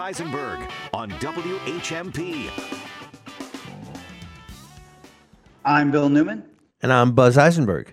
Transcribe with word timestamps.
Eisenberg 0.00 0.60
on 0.94 1.10
WHMP. 1.10 2.48
I'm 5.64 5.90
Bill 5.90 6.08
Newman, 6.08 6.44
And 6.82 6.92
I'm 6.92 7.10
Buzz 7.10 7.36
Eisenberg. 7.36 7.92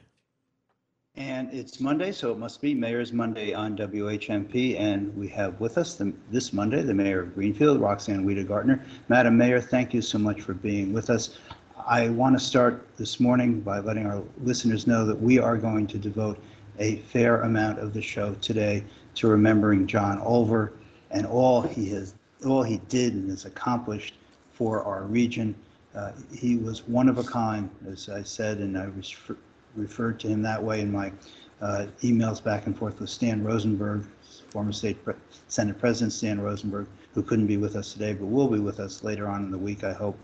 and 1.15 1.51
it's 1.51 1.79
Monday, 1.79 2.11
so 2.11 2.31
it 2.31 2.37
must 2.37 2.61
be 2.61 2.75
Mayor's 2.75 3.11
Monday 3.11 3.55
on 3.55 3.75
WHMP. 3.75 4.77
And 4.77 5.17
we 5.17 5.27
have 5.29 5.59
with 5.59 5.79
us 5.79 5.95
the- 5.95 6.13
this 6.29 6.53
Monday, 6.53 6.83
the 6.83 6.93
Mayor 6.93 7.21
of 7.21 7.33
Greenfield, 7.33 7.81
Roxanne 7.81 8.23
Wedegartner. 8.23 8.81
Madam 9.09 9.35
Mayor, 9.35 9.59
thank 9.59 9.91
you 9.91 10.03
so 10.03 10.19
much 10.19 10.41
for 10.41 10.53
being 10.53 10.93
with 10.93 11.09
us. 11.09 11.39
I 11.87 12.09
want 12.09 12.37
to 12.37 12.45
start 12.45 12.85
this 12.97 13.19
morning 13.19 13.61
by 13.61 13.79
letting 13.79 14.05
our 14.05 14.21
listeners 14.43 14.85
know 14.85 15.07
that 15.07 15.19
we 15.19 15.39
are 15.39 15.57
going 15.57 15.87
to 15.87 15.97
devote 15.97 16.37
a 16.77 16.97
fair 17.11 17.41
amount 17.41 17.79
of 17.79 17.93
the 17.95 18.01
show 18.03 18.35
today 18.41 18.83
to 19.15 19.27
remembering 19.27 19.87
John 19.87 20.19
Olver 20.19 20.69
and 21.15 21.25
all 21.25 21.61
he 21.61 21.89
has, 21.89 22.13
all 22.45 22.61
he 22.61 22.77
did 22.89 23.13
and 23.13 23.29
has 23.29 23.45
accomplished 23.45 24.15
for 24.51 24.83
our 24.83 25.03
region. 25.03 25.55
Uh, 25.95 26.11
He 26.33 26.57
was 26.57 26.85
one 26.87 27.07
of 27.07 27.17
a 27.17 27.23
kind, 27.23 27.69
as 27.89 28.09
I 28.09 28.21
said, 28.21 28.57
and 28.57 28.77
I 28.77 28.83
refer- 28.83 29.37
referred 29.77 30.19
to 30.19 30.27
him 30.27 30.41
that 30.41 30.61
way 30.61 30.81
in 30.81 30.91
my 30.91 31.13
uh, 31.61 31.85
emails 32.01 32.43
back 32.43 32.65
and 32.67 32.77
forth 32.77 32.99
with 32.99 33.09
Stan 33.09 33.41
Rosenberg, 33.45 34.05
former 34.49 34.73
state 34.73 35.01
pre- 35.05 35.13
Senate 35.47 35.79
President 35.79 36.11
Stan 36.11 36.39
Rosenberg, 36.41 36.85
who 37.13 37.23
couldn't 37.23 37.47
be 37.47 37.55
with 37.55 37.77
us 37.77 37.93
today, 37.93 38.11
but 38.13 38.25
will 38.25 38.49
be 38.49 38.59
with 38.59 38.81
us 38.81 39.01
later 39.01 39.29
on 39.29 39.45
in 39.45 39.51
the 39.51 39.57
week, 39.57 39.85
I 39.85 39.93
hope. 39.93 40.19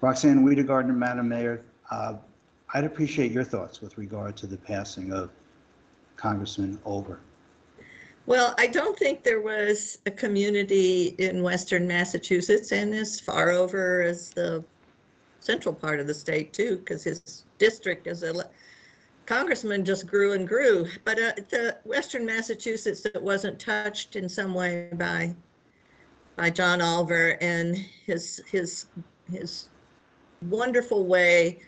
Roxanne 0.00 0.42
Wedegartner, 0.42 0.96
Madam 0.96 1.28
Mayor, 1.28 1.60
uh, 1.90 2.14
I'd 2.72 2.84
appreciate 2.84 3.30
your 3.30 3.44
thoughts 3.44 3.82
with 3.82 3.98
regard 3.98 4.38
to 4.38 4.46
the 4.46 4.56
passing 4.56 5.12
of 5.12 5.28
Congressman 6.16 6.78
Olver. 6.86 7.18
Well, 8.26 8.54
I 8.56 8.66
don't 8.66 8.98
think 8.98 9.22
there 9.22 9.42
was 9.42 9.98
a 10.06 10.10
community 10.10 11.14
in 11.18 11.42
western 11.42 11.86
Massachusetts 11.86 12.72
and 12.72 12.94
as 12.94 13.20
far 13.20 13.50
over 13.50 14.02
as 14.02 14.30
the 14.30 14.64
central 15.40 15.74
part 15.74 16.00
of 16.00 16.06
the 16.06 16.14
state 16.14 16.52
too, 16.54 16.78
because 16.78 17.04
his 17.04 17.44
district 17.58 18.06
as 18.06 18.22
a 18.22 18.48
congressman 19.26 19.84
just 19.84 20.06
grew 20.06 20.32
and 20.32 20.48
grew. 20.48 20.86
But 21.04 21.18
uh, 21.18 21.32
the 21.50 21.76
western 21.84 22.24
Massachusetts 22.24 23.02
that 23.02 23.22
wasn't 23.22 23.58
touched 23.58 24.16
in 24.16 24.28
some 24.28 24.54
way 24.54 24.88
by 24.94 25.34
by 26.36 26.50
John 26.50 26.80
Olver 26.80 27.36
and 27.40 27.76
his 28.06 28.42
his 28.50 28.86
his 29.30 29.68
wonderful 30.48 31.06
way 31.06 31.60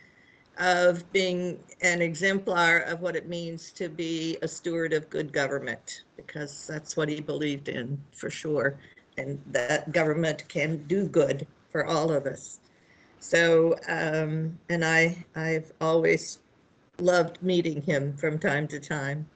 of 0.58 1.10
being 1.12 1.58
an 1.82 2.00
exemplar 2.00 2.78
of 2.78 3.00
what 3.02 3.14
it 3.14 3.28
means 3.28 3.70
to 3.72 3.88
be 3.88 4.38
a 4.40 4.48
steward 4.48 4.94
of 4.94 5.08
good 5.10 5.32
government, 5.32 6.02
because 6.16 6.66
that's 6.66 6.96
what 6.96 7.08
he 7.08 7.20
believed 7.20 7.68
in 7.68 8.00
for 8.12 8.30
sure. 8.30 8.78
And 9.18 9.40
that 9.52 9.92
government 9.92 10.46
can 10.48 10.84
do 10.86 11.06
good 11.06 11.46
for 11.70 11.86
all 11.86 12.12
of 12.12 12.26
us. 12.26 12.60
So, 13.20 13.76
um, 13.88 14.58
and 14.68 14.84
I, 14.84 15.24
I've 15.34 15.72
always 15.80 16.38
loved 16.98 17.42
meeting 17.42 17.82
him 17.82 18.16
from 18.16 18.38
time 18.38 18.68
to 18.68 18.80
time. 18.80 19.26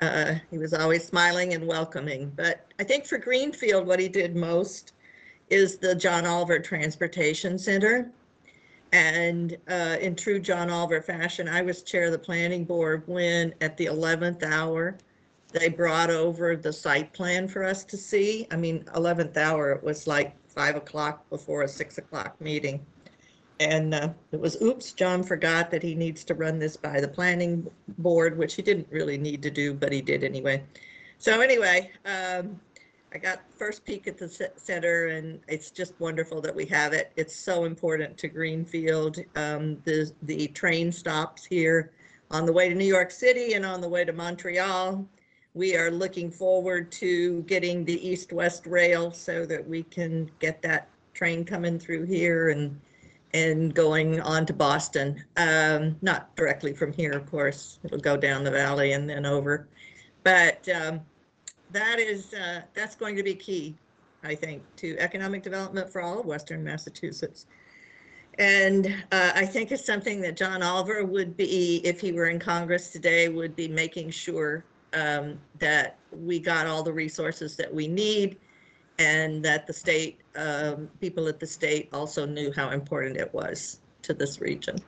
Uh, 0.00 0.34
he 0.50 0.58
was 0.58 0.74
always 0.74 1.04
smiling 1.04 1.54
and 1.54 1.66
welcoming. 1.66 2.32
But 2.36 2.66
I 2.78 2.84
think 2.84 3.06
for 3.06 3.18
Greenfield, 3.18 3.86
what 3.86 3.98
he 3.98 4.08
did 4.08 4.36
most 4.36 4.92
is 5.50 5.78
the 5.78 5.94
John 5.94 6.24
Olver 6.24 6.62
Transportation 6.62 7.58
Center. 7.58 8.10
And 8.92 9.56
uh, 9.68 9.96
in 10.00 10.14
true 10.14 10.38
John 10.38 10.68
Olver 10.68 11.04
fashion, 11.04 11.48
I 11.48 11.62
was 11.62 11.82
chair 11.82 12.04
of 12.06 12.12
the 12.12 12.18
planning 12.18 12.64
board 12.64 13.02
when 13.06 13.54
at 13.60 13.76
the 13.76 13.86
11th 13.86 14.42
hour, 14.44 14.96
they 15.52 15.68
brought 15.68 16.10
over 16.10 16.56
the 16.56 16.72
site 16.72 17.12
plan 17.12 17.48
for 17.48 17.64
us 17.64 17.84
to 17.84 17.96
see. 17.96 18.46
I 18.50 18.56
mean, 18.56 18.84
11th 18.94 19.36
hour, 19.36 19.72
it 19.72 19.82
was 19.82 20.06
like 20.06 20.34
five 20.46 20.76
o'clock 20.76 21.28
before 21.30 21.62
a 21.62 21.68
six 21.68 21.98
o'clock 21.98 22.38
meeting. 22.40 22.84
And 23.60 23.94
uh, 23.94 24.10
it 24.30 24.40
was, 24.40 24.60
oops, 24.62 24.92
John 24.92 25.22
forgot 25.22 25.70
that 25.70 25.82
he 25.82 25.94
needs 25.94 26.22
to 26.24 26.34
run 26.34 26.58
this 26.58 26.76
by 26.76 27.00
the 27.00 27.08
planning 27.08 27.68
board, 27.98 28.38
which 28.38 28.54
he 28.54 28.62
didn't 28.62 28.86
really 28.90 29.18
need 29.18 29.42
to 29.42 29.50
do, 29.50 29.74
but 29.74 29.92
he 29.92 30.00
did 30.00 30.22
anyway. 30.22 30.62
So 31.18 31.40
anyway, 31.40 31.90
um, 32.04 32.60
I 33.12 33.18
got 33.18 33.40
first 33.58 33.84
peek 33.84 34.06
at 34.06 34.18
the 34.18 34.28
ce- 34.28 34.62
center 34.62 35.08
and 35.08 35.40
it's 35.48 35.70
just 35.70 35.94
wonderful 35.98 36.40
that 36.42 36.54
we 36.54 36.66
have 36.66 36.92
it. 36.92 37.10
It's 37.16 37.34
so 37.34 37.64
important 37.64 38.16
to 38.18 38.28
Greenfield. 38.28 39.18
Um, 39.34 39.78
the, 39.84 40.12
the 40.22 40.48
train 40.48 40.92
stops 40.92 41.44
here 41.44 41.90
on 42.30 42.46
the 42.46 42.52
way 42.52 42.68
to 42.68 42.74
New 42.74 42.84
York 42.84 43.10
City 43.10 43.54
and 43.54 43.64
on 43.64 43.80
the 43.80 43.88
way 43.88 44.04
to 44.04 44.12
Montreal. 44.12 45.08
We 45.58 45.74
are 45.74 45.90
looking 45.90 46.30
forward 46.30 46.92
to 46.92 47.42
getting 47.42 47.84
the 47.84 48.08
east-west 48.08 48.64
rail 48.64 49.10
so 49.10 49.44
that 49.46 49.68
we 49.68 49.82
can 49.82 50.30
get 50.38 50.62
that 50.62 50.86
train 51.14 51.44
coming 51.44 51.80
through 51.80 52.04
here 52.04 52.50
and, 52.50 52.80
and 53.34 53.74
going 53.74 54.20
on 54.20 54.46
to 54.46 54.52
Boston. 54.52 55.24
Um, 55.36 55.96
not 56.00 56.36
directly 56.36 56.72
from 56.72 56.92
here, 56.92 57.10
of 57.10 57.28
course. 57.28 57.80
It'll 57.82 57.98
go 57.98 58.16
down 58.16 58.44
the 58.44 58.52
valley 58.52 58.92
and 58.92 59.10
then 59.10 59.26
over. 59.26 59.66
But, 60.22 60.68
um, 60.68 61.00
that 61.72 61.98
is, 61.98 62.34
uh, 62.34 62.60
that's 62.74 62.94
going 62.94 63.16
to 63.16 63.24
be 63.24 63.34
key, 63.34 63.74
I 64.22 64.36
think, 64.36 64.62
to 64.76 64.96
economic 65.00 65.42
development 65.42 65.90
for 65.90 66.00
all 66.00 66.20
of 66.20 66.26
Western 66.26 66.62
Massachusetts. 66.62 67.46
And 68.38 68.86
uh, 69.10 69.32
I 69.34 69.44
think 69.44 69.72
it's 69.72 69.84
something 69.84 70.20
that 70.20 70.36
John 70.36 70.60
Olver 70.60 71.04
would 71.04 71.36
be, 71.36 71.80
if 71.82 72.00
he 72.00 72.12
were 72.12 72.26
in 72.26 72.38
Congress 72.38 72.90
today, 72.90 73.28
would 73.28 73.56
be 73.56 73.66
making 73.66 74.10
sure 74.10 74.64
um, 74.94 75.38
that 75.58 75.96
we 76.12 76.38
got 76.38 76.66
all 76.66 76.82
the 76.82 76.92
resources 76.92 77.56
that 77.56 77.72
we 77.72 77.86
need 77.88 78.36
and 78.98 79.44
that 79.44 79.66
the 79.66 79.72
state, 79.72 80.18
um, 80.36 80.88
people 81.00 81.28
at 81.28 81.38
the 81.38 81.46
state 81.46 81.88
also 81.92 82.26
knew 82.26 82.52
how 82.52 82.70
important 82.70 83.16
it 83.16 83.32
was 83.32 83.80
to 84.02 84.12
this 84.12 84.40
region. 84.40 84.78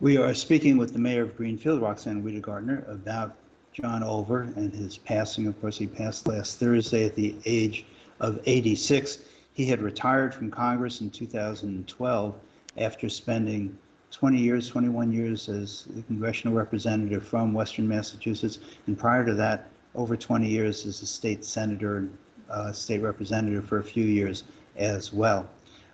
We 0.00 0.16
are 0.16 0.34
speaking 0.34 0.76
with 0.76 0.92
the 0.92 0.98
mayor 0.98 1.22
of 1.22 1.36
Greenfield, 1.36 1.80
Roxanne 1.80 2.22
Wedegartner, 2.22 2.88
about 2.90 3.36
John 3.72 4.02
Olver 4.02 4.56
and 4.56 4.72
his 4.72 4.98
passing. 4.98 5.46
Of 5.46 5.60
course, 5.60 5.78
he 5.78 5.86
passed 5.86 6.26
last 6.26 6.58
Thursday 6.58 7.06
at 7.06 7.14
the 7.14 7.36
age 7.44 7.86
of 8.20 8.40
86. 8.46 9.18
He 9.52 9.66
had 9.66 9.80
retired 9.80 10.34
from 10.34 10.50
Congress 10.50 11.00
in 11.00 11.10
2012 11.10 12.34
after 12.76 13.08
spending 13.08 13.78
20 14.14 14.38
years, 14.38 14.68
21 14.68 15.12
years 15.12 15.48
as 15.48 15.88
a 15.98 16.02
congressional 16.02 16.56
representative 16.56 17.26
from 17.26 17.52
Western 17.52 17.88
Massachusetts, 17.88 18.60
and 18.86 18.96
prior 18.96 19.24
to 19.24 19.34
that, 19.34 19.68
over 19.96 20.16
20 20.16 20.48
years 20.48 20.86
as 20.86 21.02
a 21.02 21.06
state 21.06 21.44
senator 21.44 21.96
and 21.98 22.18
uh, 22.48 22.70
state 22.70 23.02
representative 23.02 23.68
for 23.68 23.78
a 23.78 23.84
few 23.84 24.04
years 24.04 24.44
as 24.76 25.12
well. 25.12 25.48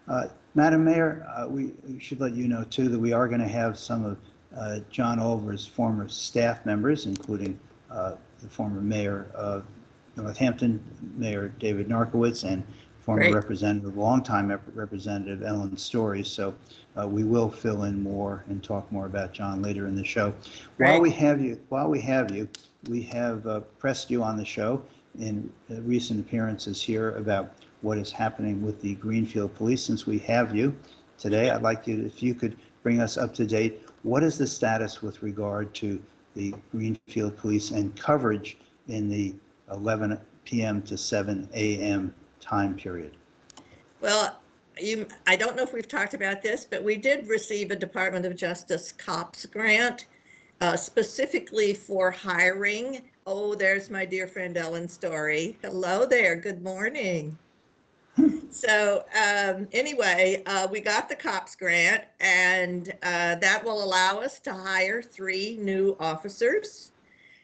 Uh, 0.06 0.24
Madam 0.54 0.84
Mayor, 0.84 1.26
uh, 1.34 1.48
we 1.48 1.72
should 1.98 2.20
let 2.20 2.34
you 2.34 2.46
know 2.46 2.62
too 2.64 2.90
that 2.90 2.98
we 2.98 3.12
are 3.14 3.26
going 3.26 3.40
to 3.40 3.48
have 3.48 3.78
some 3.78 4.04
of 4.04 4.18
uh, 4.54 4.80
John 4.90 5.18
Olver's 5.18 5.66
former 5.66 6.06
staff 6.08 6.66
members, 6.66 7.06
including 7.06 7.58
uh, 7.90 8.16
the 8.42 8.48
former 8.48 8.82
mayor 8.82 9.30
of 9.34 9.64
Northampton, 10.16 10.82
Mayor 11.16 11.54
David 11.58 11.88
Narkewicz, 11.88 12.44
and 12.44 12.64
former 13.04 13.22
Great. 13.22 13.34
representative, 13.34 13.96
longtime 13.96 14.48
rep- 14.48 15.42
Ellen 15.44 15.76
Story. 15.76 16.22
So 16.22 16.54
uh, 17.00 17.06
we 17.06 17.24
will 17.24 17.50
fill 17.50 17.84
in 17.84 18.02
more 18.02 18.44
and 18.48 18.62
talk 18.62 18.90
more 18.92 19.06
about 19.06 19.32
John 19.32 19.62
later 19.62 19.86
in 19.86 19.94
the 19.94 20.04
show. 20.04 20.34
While 20.76 21.00
we 21.00 21.10
have 21.12 21.40
you, 21.40 21.60
while 21.68 21.88
we 21.88 22.00
have 22.02 22.30
you, 22.30 22.48
we 22.88 23.02
have 23.02 23.46
uh, 23.46 23.60
pressed 23.78 24.10
you 24.10 24.22
on 24.22 24.36
the 24.36 24.44
show 24.44 24.82
in 25.18 25.50
uh, 25.70 25.80
recent 25.82 26.20
appearances 26.20 26.82
here 26.82 27.16
about 27.16 27.52
what 27.82 27.98
is 27.98 28.12
happening 28.12 28.62
with 28.62 28.80
the 28.80 28.94
Greenfield 28.96 29.54
Police. 29.54 29.82
Since 29.82 30.06
we 30.06 30.18
have 30.20 30.54
you 30.54 30.74
today, 31.18 31.50
I'd 31.50 31.62
like 31.62 31.86
you, 31.86 32.04
if 32.04 32.22
you 32.22 32.34
could 32.34 32.56
bring 32.82 33.00
us 33.00 33.16
up 33.16 33.34
to 33.34 33.46
date. 33.46 33.82
What 34.02 34.22
is 34.22 34.38
the 34.38 34.46
status 34.46 35.02
with 35.02 35.22
regard 35.22 35.74
to 35.74 36.00
the 36.34 36.54
Greenfield 36.70 37.36
Police 37.36 37.70
and 37.70 37.94
coverage 37.96 38.56
in 38.88 39.08
the 39.08 39.34
11 39.70 40.18
PM 40.44 40.82
to 40.82 40.96
7 40.96 41.48
AM 41.54 42.14
time 42.40 42.74
period? 42.74 43.16
Well, 44.00 44.40
you, 44.78 45.06
I 45.26 45.36
don't 45.36 45.56
know 45.56 45.62
if 45.62 45.72
we've 45.72 45.88
talked 45.88 46.14
about 46.14 46.42
this, 46.42 46.64
but 46.64 46.82
we 46.82 46.96
did 46.96 47.28
receive 47.28 47.70
a 47.70 47.76
Department 47.76 48.24
of 48.24 48.36
Justice 48.36 48.92
COPS 48.92 49.46
grant 49.46 50.06
uh, 50.60 50.76
specifically 50.76 51.74
for 51.74 52.10
hiring. 52.10 53.02
Oh, 53.26 53.54
there's 53.54 53.90
my 53.90 54.04
dear 54.04 54.26
friend 54.26 54.56
Ellen 54.56 54.88
Story. 54.88 55.56
Hello 55.62 56.06
there. 56.06 56.36
Good 56.36 56.62
morning. 56.62 57.36
So 58.52 59.04
um, 59.14 59.68
anyway, 59.72 60.42
uh, 60.44 60.66
we 60.68 60.80
got 60.80 61.08
the 61.08 61.14
COPS 61.14 61.54
grant 61.54 62.04
and 62.18 62.92
uh, 63.04 63.36
that 63.36 63.64
will 63.64 63.82
allow 63.82 64.18
us 64.18 64.40
to 64.40 64.52
hire 64.52 65.00
three 65.00 65.56
new 65.60 65.96
officers. 66.00 66.90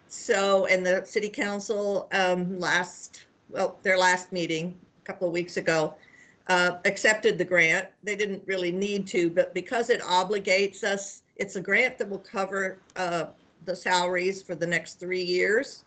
So, 0.09 0.67
and 0.67 0.85
the 0.85 1.05
city 1.05 1.29
council 1.29 2.09
um, 2.13 2.59
last, 2.59 3.27
well, 3.49 3.79
their 3.85 3.97
last 3.97 4.33
meeting, 4.33 4.77
couple 5.07 5.27
of 5.27 5.33
weeks 5.33 5.57
ago, 5.57 5.95
uh, 6.49 6.73
accepted 6.85 7.39
the 7.39 7.45
grant. 7.45 7.89
They 8.03 8.17
didn't 8.17 8.43
really 8.47 8.73
need 8.73 9.07
to, 9.09 9.31
but 9.31 9.55
because 9.55 9.91
it 9.91 10.01
obligates 10.03 10.85
us, 10.85 11.23
it's 11.37 11.57
a 11.57 11.61
grant 11.61 11.99
that 11.99 12.09
will 12.09 12.19
cover 12.19 12.79
uh, 12.97 13.27
the 13.65 13.77
salaries 13.77 14.43
for 14.43 14.55
the 14.55 14.67
next 14.67 14.95
three 14.95 15.23
years. 15.23 15.85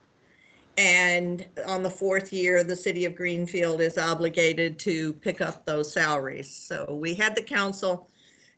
And 0.77 1.45
on 1.67 1.83
the 1.83 1.89
fourth 1.89 2.31
year, 2.31 2.63
the 2.63 2.75
city 2.75 3.03
of 3.05 3.15
Greenfield 3.15 3.81
is 3.81 3.97
obligated 3.97 4.79
to 4.79 5.13
pick 5.13 5.41
up 5.41 5.65
those 5.65 5.91
salaries. 5.91 6.49
So 6.49 6.97
we 7.01 7.13
had 7.13 7.35
the 7.35 7.41
council 7.41 8.07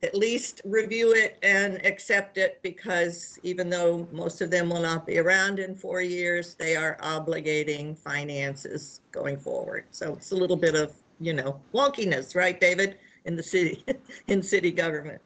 at 0.03 0.15
least 0.15 0.62
review 0.65 1.13
it 1.13 1.38
and 1.44 1.83
accept 1.86 2.38
it 2.38 2.59
because 2.63 3.38
even 3.44 3.69
though 3.69 4.07
most 4.12 4.42
of 4.42 4.50
them 4.50 4.69
will 4.69 4.81
not 4.81 5.06
be 5.06 5.19
around 5.19 5.59
in 5.59 5.75
four 5.75 6.01
years, 6.01 6.56
they 6.56 6.75
are 6.75 6.98
obligating 7.01 7.95
finances 7.95 9.01
going 9.12 9.38
forward. 9.38 9.86
So 9.92 10.13
it's 10.13 10.31
a 10.31 10.36
little 10.36 10.57
bit 10.57 10.74
of, 10.74 10.94
you 11.19 11.33
know, 11.33 11.59
wonkiness, 11.74 12.36
right, 12.36 12.59
David, 12.59 12.98
in 13.25 13.36
the 13.36 13.44
city, 13.44 13.86
in 14.27 14.42
city 14.42 14.71
government. 14.71 15.21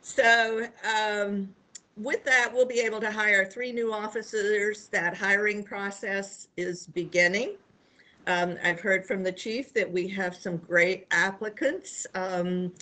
So 0.00 0.68
um, 0.96 1.52
with 1.96 2.24
that, 2.24 2.50
we'll 2.52 2.66
be 2.66 2.80
able 2.80 3.00
to 3.00 3.10
hire 3.10 3.44
three 3.44 3.72
new 3.72 3.92
officers. 3.92 4.86
That 4.88 5.16
hiring 5.16 5.64
process 5.64 6.46
is 6.56 6.86
beginning. 6.86 7.56
Um, 8.28 8.56
I've 8.62 8.80
heard 8.80 9.04
from 9.04 9.24
the 9.24 9.32
chief 9.32 9.72
that 9.74 9.90
we 9.90 10.06
have 10.08 10.36
some 10.36 10.58
great 10.58 11.06
applicants. 11.10 12.06
Um, 12.14 12.72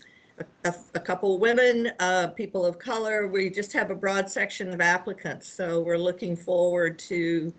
a, 0.64 0.74
a 0.94 1.00
couple 1.00 1.38
women, 1.38 1.92
uh, 2.00 2.28
people 2.28 2.64
of 2.64 2.78
color. 2.78 3.28
We 3.28 3.50
just 3.50 3.72
have 3.72 3.90
a 3.90 3.94
broad 3.94 4.30
section 4.30 4.72
of 4.72 4.80
applicants, 4.80 5.48
so 5.48 5.80
we're 5.80 5.98
looking 5.98 6.36
forward 6.36 6.98
to 7.00 7.52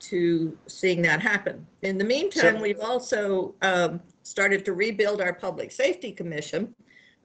to 0.00 0.56
seeing 0.66 1.02
that 1.02 1.20
happen. 1.20 1.66
In 1.82 1.98
the 1.98 2.04
meantime, 2.04 2.56
So- 2.56 2.62
we've 2.62 2.80
also 2.80 3.54
um, 3.60 4.00
started 4.22 4.64
to 4.64 4.72
rebuild 4.72 5.20
our 5.20 5.34
public 5.34 5.70
safety 5.70 6.10
commission 6.10 6.74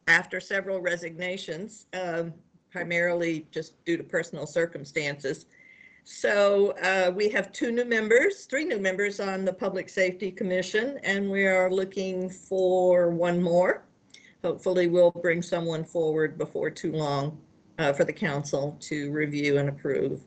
after 0.07 0.41
several 0.41 0.81
resignations, 0.81 1.85
um, 1.93 2.33
primarily 2.71 3.47
just 3.49 3.73
due 3.85 3.95
to 3.95 4.03
personal 4.03 4.45
circumstances. 4.45 5.45
So 6.03 6.71
uh, 6.83 7.11
we 7.15 7.29
have 7.29 7.51
two 7.51 7.71
new 7.71 7.85
members, 7.85 8.45
three 8.45 8.65
new 8.65 8.77
members 8.77 9.19
on 9.19 9.43
the 9.45 9.53
Public 9.53 9.89
Safety 9.89 10.31
Commission, 10.31 10.99
and 11.03 11.31
we 11.31 11.47
are 11.47 11.71
looking 11.71 12.29
for 12.29 13.09
one 13.09 13.41
more. 13.41 13.84
Hopefully, 14.45 14.87
we'll 14.87 15.09
bring 15.09 15.41
someone 15.41 15.83
forward 15.83 16.37
before 16.37 16.69
too 16.69 16.91
long 16.91 17.35
uh, 17.79 17.91
for 17.91 18.03
the 18.03 18.13
council 18.13 18.77
to 18.79 19.11
review 19.11 19.57
and 19.57 19.69
approve. 19.69 20.21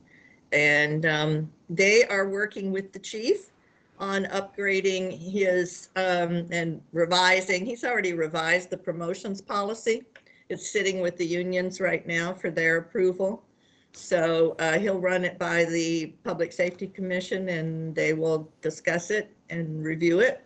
And 0.50 1.06
um, 1.06 1.52
they 1.70 2.02
are 2.06 2.28
working 2.28 2.72
with 2.72 2.92
the 2.92 2.98
chief 2.98 3.52
on 4.00 4.24
upgrading 4.24 5.16
his 5.16 5.90
um, 5.94 6.48
and 6.50 6.82
revising. 6.92 7.64
He's 7.64 7.84
already 7.84 8.12
revised 8.12 8.70
the 8.70 8.76
promotions 8.76 9.40
policy. 9.40 10.02
It's 10.48 10.68
sitting 10.68 11.00
with 11.00 11.16
the 11.16 11.26
unions 11.26 11.80
right 11.80 12.04
now 12.04 12.34
for 12.34 12.50
their 12.50 12.78
approval. 12.78 13.44
So 13.92 14.56
uh, 14.58 14.80
he'll 14.80 14.98
run 14.98 15.24
it 15.24 15.38
by 15.38 15.64
the 15.64 16.06
Public 16.24 16.52
Safety 16.52 16.88
Commission 16.88 17.50
and 17.50 17.94
they 17.94 18.14
will 18.14 18.50
discuss 18.62 19.12
it 19.12 19.32
and 19.48 19.84
review 19.84 20.18
it. 20.18 20.44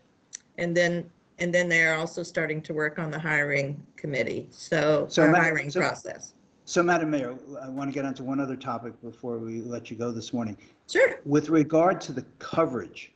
And 0.58 0.76
then, 0.76 1.10
and 1.42 1.52
then 1.52 1.68
they're 1.68 1.96
also 1.96 2.22
starting 2.22 2.62
to 2.62 2.72
work 2.72 3.00
on 3.00 3.10
the 3.10 3.18
hiring 3.18 3.84
committee, 3.96 4.46
so, 4.50 5.06
So, 5.10 5.22
our 5.22 5.28
Madam- 5.32 5.44
hiring 5.44 5.70
so- 5.70 5.80
process. 5.80 6.34
So, 6.64 6.80
Madam 6.84 7.10
Mayor, 7.10 7.34
I 7.60 7.68
want 7.68 7.90
to 7.90 7.92
get 7.94 8.04
onto 8.04 8.22
one 8.22 8.38
other 8.38 8.54
topic 8.54 8.92
before 9.02 9.38
we 9.38 9.60
let 9.62 9.90
you 9.90 9.96
go 9.96 10.12
this 10.12 10.32
morning. 10.32 10.56
Sure, 10.88 11.16
With 11.26 11.48
regard 11.48 12.00
to 12.02 12.12
the 12.12 12.24
coverage 12.38 13.10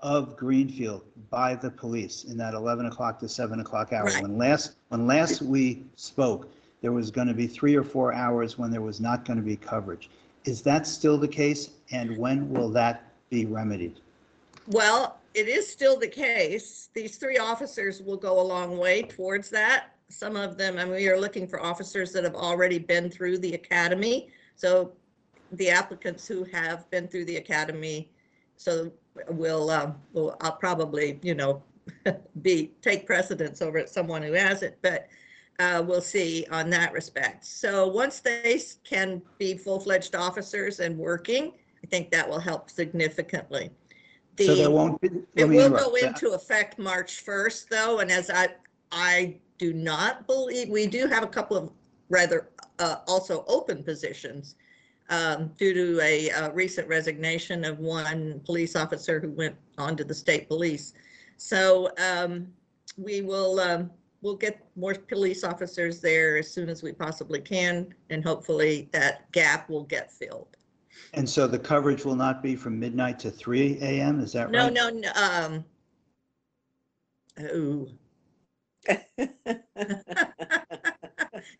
of 0.00 0.36
Greenfield 0.36 1.02
by 1.28 1.56
the 1.56 1.70
police 1.70 2.24
in 2.24 2.36
that 2.36 2.54
11 2.54 2.86
o'clock 2.86 3.18
to 3.20 3.28
7 3.28 3.58
o'clock 3.58 3.92
hour, 3.92 4.04
Right. 4.04 4.22
when 4.22 4.38
last, 4.38 4.76
when 4.90 5.08
last 5.08 5.42
we 5.42 5.84
spoke, 5.96 6.48
there 6.80 6.92
was 6.92 7.10
going 7.10 7.26
to 7.28 7.34
be 7.34 7.48
three 7.48 7.74
or 7.74 7.82
four 7.82 8.12
hours 8.12 8.56
when 8.58 8.70
there 8.70 8.80
was 8.80 9.00
not 9.00 9.24
going 9.24 9.36
to 9.38 9.44
be 9.44 9.56
coverage. 9.56 10.08
Is 10.44 10.62
that 10.62 10.86
still 10.86 11.18
the 11.18 11.28
case? 11.28 11.70
And 11.90 12.16
when 12.16 12.48
will 12.50 12.68
that 12.70 13.02
be 13.30 13.46
remedied? 13.46 13.98
well, 14.68 15.18
it 15.34 15.48
is 15.48 15.70
still 15.70 15.98
the 15.98 16.08
case. 16.08 16.90
These 16.94 17.16
three 17.16 17.38
officers 17.38 18.02
will 18.02 18.16
go 18.16 18.40
a 18.40 18.42
long 18.42 18.78
way 18.78 19.02
towards 19.02 19.50
that. 19.50 19.96
Some 20.08 20.36
of 20.36 20.58
them, 20.58 20.78
and 20.78 20.90
we 20.90 21.08
are 21.08 21.18
looking 21.18 21.46
for 21.46 21.62
officers 21.62 22.12
that 22.12 22.24
have 22.24 22.34
already 22.34 22.78
been 22.78 23.10
through 23.10 23.38
the 23.38 23.54
academy. 23.54 24.28
So 24.56 24.92
the 25.52 25.70
applicants 25.70 26.26
who 26.26 26.44
have 26.44 26.88
been 26.90 27.08
through 27.08 27.24
the 27.26 27.36
academy, 27.36 28.10
so 28.56 28.92
will, 29.28 29.70
um, 29.70 29.96
will, 30.12 30.36
I'll 30.40 30.52
probably, 30.52 31.18
you 31.22 31.34
know, 31.34 31.62
be, 32.42 32.72
take 32.82 33.06
precedence 33.06 33.62
over 33.62 33.86
someone 33.86 34.22
who 34.22 34.32
hasn't, 34.32 34.76
but 34.82 35.08
uh, 35.58 35.82
we'll 35.86 36.00
see 36.00 36.46
on 36.50 36.70
that 36.70 36.92
respect. 36.92 37.44
So 37.44 37.86
once 37.86 38.20
they 38.20 38.60
can 38.84 39.22
be 39.38 39.56
full-fledged 39.56 40.14
officers 40.14 40.80
and 40.80 40.96
working, 40.96 41.52
I 41.82 41.86
think 41.88 42.10
that 42.10 42.28
will 42.28 42.40
help 42.40 42.70
significantly. 42.70 43.70
So 44.40 44.54
there 44.54 44.70
won't 44.70 45.00
be, 45.00 45.08
it 45.36 45.48
me 45.48 45.56
will 45.56 45.66
interrupt. 45.66 45.84
go 45.84 45.94
into 45.94 46.30
effect 46.30 46.78
March 46.78 47.24
1st, 47.24 47.68
though, 47.68 47.98
and 47.98 48.10
as 48.10 48.30
I, 48.30 48.48
I 48.90 49.36
do 49.58 49.72
not 49.72 50.26
believe, 50.26 50.68
we 50.68 50.86
do 50.86 51.06
have 51.06 51.22
a 51.22 51.26
couple 51.26 51.56
of 51.56 51.70
rather 52.08 52.48
uh, 52.78 52.96
also 53.06 53.44
open 53.46 53.82
positions 53.82 54.56
um, 55.10 55.50
due 55.58 55.74
to 55.74 56.00
a 56.00 56.30
uh, 56.30 56.50
recent 56.52 56.88
resignation 56.88 57.64
of 57.64 57.78
one 57.78 58.40
police 58.44 58.74
officer 58.74 59.20
who 59.20 59.30
went 59.30 59.56
on 59.78 59.96
to 59.96 60.04
the 60.04 60.14
state 60.14 60.48
police. 60.48 60.94
So 61.36 61.90
um, 61.98 62.48
we 62.96 63.20
will, 63.20 63.60
um, 63.60 63.90
we'll 64.22 64.36
get 64.36 64.64
more 64.76 64.94
police 64.94 65.44
officers 65.44 66.00
there 66.00 66.38
as 66.38 66.50
soon 66.50 66.68
as 66.68 66.82
we 66.82 66.92
possibly 66.92 67.40
can, 67.40 67.94
and 68.10 68.24
hopefully 68.24 68.88
that 68.92 69.30
gap 69.32 69.68
will 69.68 69.84
get 69.84 70.10
filled. 70.10 70.56
And 71.14 71.28
so 71.28 71.46
the 71.46 71.58
coverage 71.58 72.04
will 72.04 72.16
not 72.16 72.42
be 72.42 72.56
from 72.56 72.78
midnight 72.78 73.18
to 73.20 73.30
3 73.30 73.78
AM, 73.80 74.20
is 74.20 74.32
that 74.32 74.50
No, 74.50 74.64
right? 74.64 74.72
no, 74.72 74.88
no, 74.90 75.10
um. 75.14 75.64
Oh. 77.40 77.88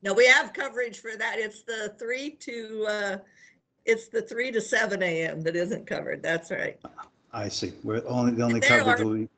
No, 0.02 0.12
we 0.14 0.26
have 0.26 0.52
coverage 0.52 1.00
for 1.00 1.17
that. 1.17 1.37
It's 1.38 1.62
the 1.64 1.94
three 1.99 2.31
to, 2.40 2.87
uh, 2.88 3.17
it's 3.84 4.08
the 4.08 4.23
three 4.23 4.50
to 4.52 4.61
seven 4.61 5.02
AM 5.02 5.40
that 5.43 5.56
isn't 5.56 5.87
covered. 5.87 6.23
That's 6.23 6.50
right. 6.52 6.79
I 7.32 7.49
see. 7.49 7.73
We're 7.82 8.02
only, 8.06 8.32
the 8.32 8.43
only 8.43 8.61
There 8.61 8.79
coverage 8.79 9.00
are- 9.00 9.05
will 9.05 9.14
be, 9.14 9.29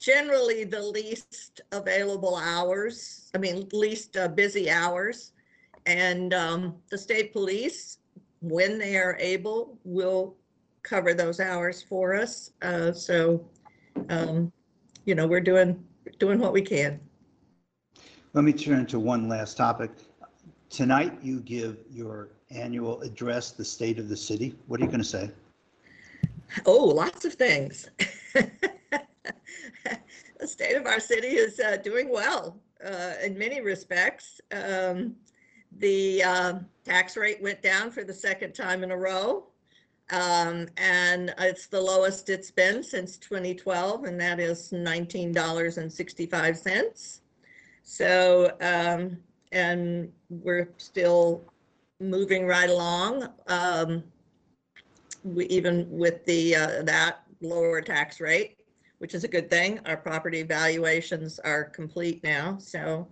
Generally, 0.00 0.64
the 0.64 0.82
least 0.82 1.60
available 1.72 2.36
hours, 2.36 3.30
I 3.34 3.38
mean, 3.38 3.68
least 3.72 4.16
uh, 4.16 4.28
busy 4.28 4.68
hours. 4.70 5.32
And, 5.86 6.34
um, 6.34 6.76
the 6.90 6.98
state 6.98 7.32
police, 7.32 7.98
when 8.44 8.78
they 8.78 8.96
are 8.96 9.16
able, 9.18 9.78
will 9.84 10.36
cover 10.82 11.14
those 11.14 11.40
hours 11.40 11.82
for 11.82 12.14
us. 12.14 12.50
Uh, 12.60 12.92
so, 12.92 13.42
um, 14.10 14.52
you 15.06 15.14
know, 15.14 15.26
we're 15.26 15.40
doing, 15.40 15.82
doing 16.18 16.38
what 16.38 16.52
we 16.52 16.60
can. 16.60 17.00
let 18.34 18.44
me 18.44 18.52
turn 18.52 18.84
to 18.86 19.00
one 19.00 19.28
last 19.28 19.56
topic. 19.56 19.90
Tonight, 20.68 21.18
you 21.22 21.40
give 21.40 21.78
your 21.90 22.30
annual 22.50 23.00
address, 23.00 23.52
the 23.52 23.64
state 23.64 23.98
of 23.98 24.08
the 24.08 24.16
city. 24.16 24.54
What 24.66 24.80
are 24.80 24.84
you 24.84 24.90
going 24.90 25.00
to 25.00 25.04
say? 25.04 25.30
Oh, 26.66 26.84
lots 26.84 27.24
of 27.24 27.34
things. 27.34 27.88
the 28.34 28.50
state 30.46 30.76
of 30.76 30.84
our 30.84 31.00
city 31.00 31.28
is 31.28 31.58
uh, 31.60 31.78
doing 31.78 32.10
well 32.10 32.60
uh, 32.84 33.14
in 33.24 33.38
many 33.38 33.62
respects. 33.62 34.40
Um, 34.52 35.16
the 35.78 36.22
um 36.22 36.66
tax 36.84 37.16
rate 37.16 37.42
went 37.42 37.60
down 37.62 37.90
for 37.90 38.04
the 38.04 38.12
second 38.12 38.54
time 38.54 38.84
in 38.84 38.90
a 38.90 38.96
row. 38.96 39.46
Um, 40.10 40.68
and 40.76 41.34
it's 41.38 41.66
the 41.66 41.80
lowest 41.80 42.28
it's 42.28 42.50
been 42.50 42.82
since 42.82 43.16
2012, 43.16 44.04
and 44.04 44.20
that 44.20 44.38
is 44.38 44.70
$19.65. 44.70 47.20
So, 47.82 48.54
um, 48.60 49.16
and 49.50 50.12
we're 50.28 50.68
still 50.76 51.42
moving 52.00 52.46
right 52.46 52.68
along. 52.68 53.30
Um, 53.46 54.04
we, 55.22 55.46
even 55.46 55.88
with 55.90 56.22
the, 56.26 56.56
uh, 56.56 56.82
that 56.82 57.22
lower 57.40 57.80
tax 57.80 58.20
rate, 58.20 58.58
which 58.98 59.14
is 59.14 59.24
a 59.24 59.28
good 59.28 59.48
thing. 59.48 59.80
Our 59.86 59.96
property 59.96 60.42
valuations 60.42 61.38
are 61.38 61.64
complete 61.64 62.22
now, 62.22 62.58
so 62.58 63.08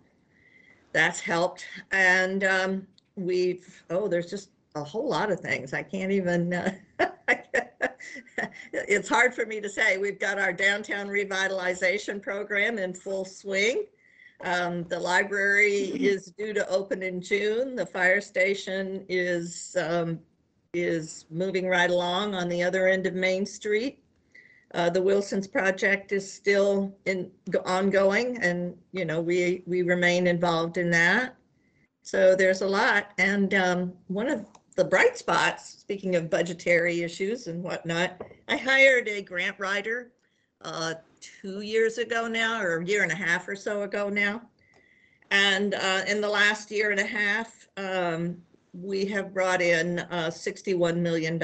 that's 0.93 1.21
helped. 1.21 1.67
And, 1.91 2.45
um, 2.45 2.87
we've, 3.17 3.83
oh, 3.91 4.09
there's 4.09 4.31
just 4.31 4.51
a 4.75 4.83
whole 4.83 5.09
lot 5.09 5.31
of 5.31 5.41
things. 5.41 5.73
I 5.73 5.83
can't 5.83 6.13
even, 6.13 6.53
uh, 6.53 6.73
it's 8.73 9.09
hard 9.09 9.35
for 9.35 9.47
me 9.47 9.61
to 9.61 9.69
say. 9.69 9.99
We've 9.99 10.19
got 10.19 10.39
our 10.39 10.53
downtown 10.53 11.09
revitalization 11.09 12.23
program 12.23 12.79
in 12.79 12.95
full 12.95 13.25
swing. 13.25 13.85
Um, 14.45 14.85
the 14.85 14.99
library 14.99 15.75
is 15.95 16.33
due 16.39 16.53
to 16.55 16.69
open 16.69 17.03
in 17.03 17.21
June. 17.21 17.77
The 17.77 17.87
fire 17.87 18.21
station 18.21 19.05
is, 19.09 19.77
um, 19.81 20.19
is 20.73 21.27
moving 21.31 21.69
right 21.69 21.91
along 21.91 22.35
on 22.35 22.49
the 22.49 22.63
other 22.63 22.89
end 22.89 23.07
of 23.07 23.15
Main 23.15 23.45
Street. 23.45 24.02
Uh, 24.75 24.89
the 24.89 25.03
Wilson's 25.03 25.47
project 25.47 26.13
is 26.13 26.31
still 26.31 26.97
in, 27.05 27.31
ongoing 27.67 28.39
and, 28.39 28.77
you 28.93 29.05
know, 29.05 29.21
we, 29.21 29.63
we 29.67 29.83
remain 29.83 30.27
involved 30.27 30.79
in 30.79 30.91
that. 30.91 31.37
So 32.03 32.35
there's 32.35 32.63
a 32.63 32.67
lot. 32.67 33.13
And, 33.19 33.55
um, 33.55 33.93
one 34.09 34.29
of, 34.29 34.47
the 34.77 34.85
bright 34.85 35.19
spots, 35.19 35.69
speaking 35.81 36.17
of 36.17 36.31
budgetary 36.31 37.03
issues 37.03 37.47
and 37.47 37.63
whatnot, 37.63 38.21
I 38.49 38.57
hired 38.57 39.09
a 39.09 39.21
grant 39.21 39.57
writer 39.59 40.13
uh, 40.63 40.95
two 41.21 41.61
years 41.61 41.99
ago 41.99 42.27
now, 42.27 42.61
or 42.61 42.79
a 42.79 42.85
year 42.85 43.03
and 43.03 43.13
a 43.13 43.17
half 43.17 43.49
or 43.49 43.57
so 43.57 43.83
ago 43.83 44.09
now. 44.09 44.43
And 45.31 45.75
uh, 45.75 46.03
in 46.07 46.21
the 46.21 46.29
last 46.29 46.71
year 46.71 46.91
and 46.91 47.01
a 47.01 47.07
half, 47.07 47.69
um, 47.77 48.39
we 48.73 49.05
have 49.07 49.35
brought 49.35 49.61
in 49.61 50.01
uh, 50.01 50.31
$61 50.31 50.97
million 50.97 51.35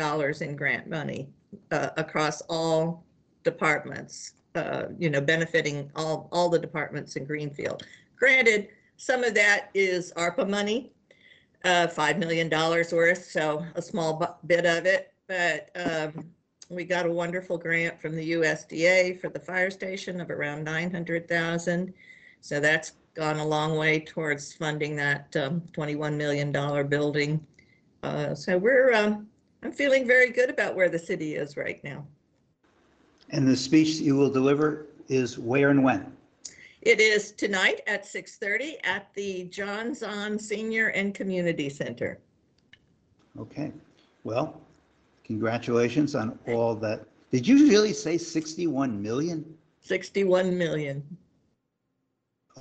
in 0.41 0.57
grant 0.57 0.89
money 0.89 1.29
uh, 1.71 1.91
across 1.97 2.41
all 2.43 3.05
departments, 3.53 4.35
uh, 4.55 4.85
you 4.99 5.09
know, 5.11 5.21
benefiting 5.21 5.91
all, 5.97 6.29
all 6.33 6.49
the 6.49 6.59
departments 6.59 7.17
in 7.17 7.25
Greenfield. 7.25 7.83
Granted, 8.17 8.69
some 8.97 9.25
of 9.25 9.33
that 9.35 9.71
is 9.75 10.13
ARPA 10.17 10.49
money, 10.49 10.93
uh, 11.65 11.87
$5 11.87 12.19
million 12.19 12.51
worth, 12.51 13.25
so 13.25 13.65
a 13.75 13.83
small 13.83 14.39
bit 14.47 14.67
of 14.67 14.87
it. 14.87 15.13
But 15.29 15.71
um, 15.77 16.31
we 16.69 16.85
got 16.85 17.07
a 17.07 17.11
wonderful 17.11 17.59
grant 17.59 18.01
from 18.01 18.17
the 18.17 18.33
USDA 18.33 19.21
for 19.21 19.29
the 19.29 19.39
fire 19.39 19.71
station 19.71 20.21
of 20.21 20.31
around 20.31 20.65
900,000. 20.65 21.95
So 22.41 22.61
that's 22.61 22.93
gone 23.15 23.39
a 23.39 23.47
long 23.47 23.77
way 23.77 24.01
towards 24.01 24.53
funding 24.53 24.97
that 24.97 25.35
um, 25.37 25.63
$21 25.73 26.17
million 26.17 26.53
building. 26.89 27.45
Uh, 28.03 28.35
So 28.35 28.59
we're, 28.59 28.93
um, 28.95 29.29
I'm 29.63 29.73
feeling 29.73 30.07
very 30.07 30.31
good 30.31 30.51
about 30.51 30.77
where 30.77 30.89
the 30.89 30.99
city 30.99 31.35
is 31.35 31.57
right 31.57 31.83
now. 31.83 32.07
And 33.31 33.47
the 33.47 33.57
speech 33.57 33.99
that 33.99 34.05
you 34.05 34.17
will 34.17 34.31
deliver 34.31 34.87
is 35.09 35.39
where 35.39 35.71
and 35.71 35.83
when? 35.85 36.13
It 36.83 37.01
is 37.01 37.33
tonight 37.33 37.81
at 37.87 38.05
6:30 38.07 38.77
at 38.85 39.13
the 39.15 39.45
John 39.45 39.95
Zon 39.95 40.39
Senior 40.39 40.89
and 40.89 41.15
Community 41.15 41.69
Center. 41.69 42.19
Okay, 43.39 43.73
well, 44.25 44.61
congratulations 45.25 46.15
on 46.15 46.39
all 46.47 46.75
that. 46.77 47.05
Did 47.31 47.47
you 47.47 47.69
really 47.69 47.93
say 47.93 48.17
61 48.17 49.01
million 49.03 49.45
61 49.83 50.57
million, 50.57 51.03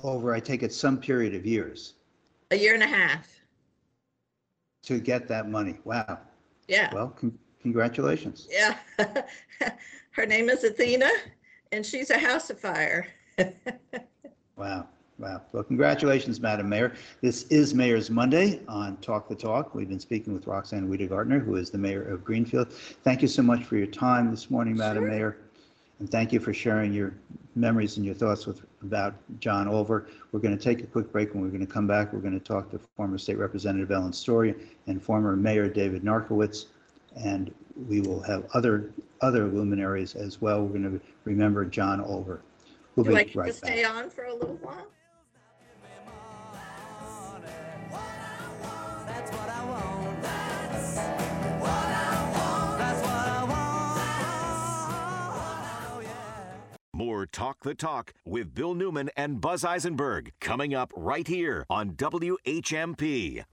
over, 0.02 0.34
I 0.34 0.40
take 0.40 0.62
it, 0.62 0.72
some 0.72 0.98
period 0.98 1.34
of 1.34 1.44
years 1.44 1.94
a 2.50 2.56
year 2.56 2.74
and 2.74 2.82
a 2.82 2.86
half. 2.86 3.28
to 4.84 4.98
get 4.98 5.28
that 5.28 5.48
money? 5.50 5.78
Wow. 5.84 6.18
Yeah, 6.68 6.92
Well, 6.94 7.08
con- 7.10 7.38
congratulations. 7.62 8.46
yeah. 8.50 8.78
Her 10.18 10.26
name 10.26 10.50
is 10.50 10.64
Athena 10.64 11.08
and 11.70 11.86
she's 11.86 12.10
a 12.10 12.18
house 12.18 12.50
of 12.50 12.58
fire. 12.58 13.06
Wow, 14.56 14.88
wow. 15.20 15.40
Well, 15.52 15.62
congratulations, 15.62 16.40
Madam 16.40 16.68
Mayor. 16.68 16.92
This 17.22 17.44
is 17.44 17.72
Mayor's 17.72 18.10
Monday 18.10 18.60
on 18.66 18.96
Talk 18.96 19.28
the 19.28 19.36
Talk. 19.36 19.72
We've 19.76 19.88
been 19.88 20.00
speaking 20.00 20.34
with 20.34 20.48
Roxanne 20.48 20.88
Weida 20.88 21.40
who 21.44 21.54
is 21.54 21.70
the 21.70 21.78
mayor 21.78 22.02
of 22.02 22.24
Greenfield. 22.24 22.72
Thank 22.72 23.22
you 23.22 23.28
so 23.28 23.42
much 23.42 23.62
for 23.62 23.76
your 23.76 23.86
time 23.86 24.32
this 24.32 24.50
morning, 24.50 24.76
Madam 24.76 25.04
Sure. 25.04 25.10
Mayor. 25.12 25.36
And 26.00 26.10
thank 26.10 26.32
you 26.32 26.40
for 26.40 26.52
sharing 26.52 26.92
your 26.92 27.14
memories 27.54 27.98
and 27.98 28.04
your 28.04 28.16
thoughts 28.16 28.46
with, 28.46 28.62
about 28.82 29.14
John 29.38 29.68
Olver. 29.68 30.06
We're 30.32 30.40
going 30.40 30.58
to 30.58 30.62
take 30.62 30.82
a 30.82 30.86
quick 30.88 31.12
break. 31.12 31.34
When 31.34 31.44
we're 31.44 31.50
going 31.50 31.64
to 31.64 31.72
come 31.72 31.86
back, 31.86 32.12
we're 32.12 32.18
going 32.18 32.36
to 32.36 32.44
talk 32.44 32.68
to 32.72 32.80
former 32.96 33.18
State 33.18 33.38
Representative 33.38 33.92
Ellen 33.92 34.12
Story 34.12 34.56
and 34.88 35.00
former 35.00 35.36
Mayor 35.36 35.68
David 35.68 36.02
Narkewicz. 36.02 36.66
And 37.18 37.52
we 37.88 38.00
will 38.00 38.20
have 38.22 38.44
other, 38.54 38.92
other 39.20 39.46
luminaries 39.46 40.14
as 40.14 40.40
well. 40.40 40.62
We're 40.62 40.78
going 40.80 40.98
to 40.98 41.00
remember 41.24 41.64
John 41.64 42.00
Olver. 42.00 42.40
We'll 42.96 43.04
Do 43.04 43.14
I 43.16 43.20
be 43.20 43.24
get 43.26 43.32
to 43.32 43.38
right 43.40 43.54
stay 43.54 43.82
back. 43.82 43.94
on 43.94 44.10
for 44.10 44.24
a 44.24 44.34
little 44.34 44.56
while? 44.56 44.86
That's 49.06 49.30
what 49.32 49.48
I 49.48 49.64
want. 49.64 50.22
That's 50.22 50.92
what 51.60 51.70
I 51.70 52.24
want. 52.24 52.78
That's 52.78 53.02
what 53.02 53.28
I 53.28 53.44
want. 55.94 56.04
Yeah. 56.04 56.12
More 56.94 57.26
Talk 57.26 57.58
the 57.62 57.74
Talk 57.74 58.12
with 58.24 58.54
Bill 58.54 58.74
Newman 58.74 59.10
and 59.16 59.40
Buzz 59.40 59.64
Eisenberg 59.64 60.32
coming 60.40 60.74
up 60.74 60.92
right 60.96 61.26
here 61.26 61.64
on 61.70 61.92
WHMP. 61.92 63.44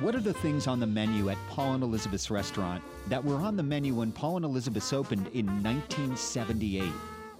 What 0.00 0.14
are 0.14 0.20
the 0.20 0.34
things 0.34 0.66
on 0.66 0.78
the 0.78 0.86
menu 0.86 1.30
at 1.30 1.38
Paul 1.48 1.72
and 1.72 1.82
Elizabeth's 1.82 2.30
restaurant 2.30 2.84
that 3.08 3.24
were 3.24 3.36
on 3.36 3.56
the 3.56 3.62
menu 3.62 3.94
when 3.94 4.12
Paul 4.12 4.36
and 4.36 4.44
Elizabeth's 4.44 4.92
opened 4.92 5.28
in 5.28 5.46
1978? 5.62 6.92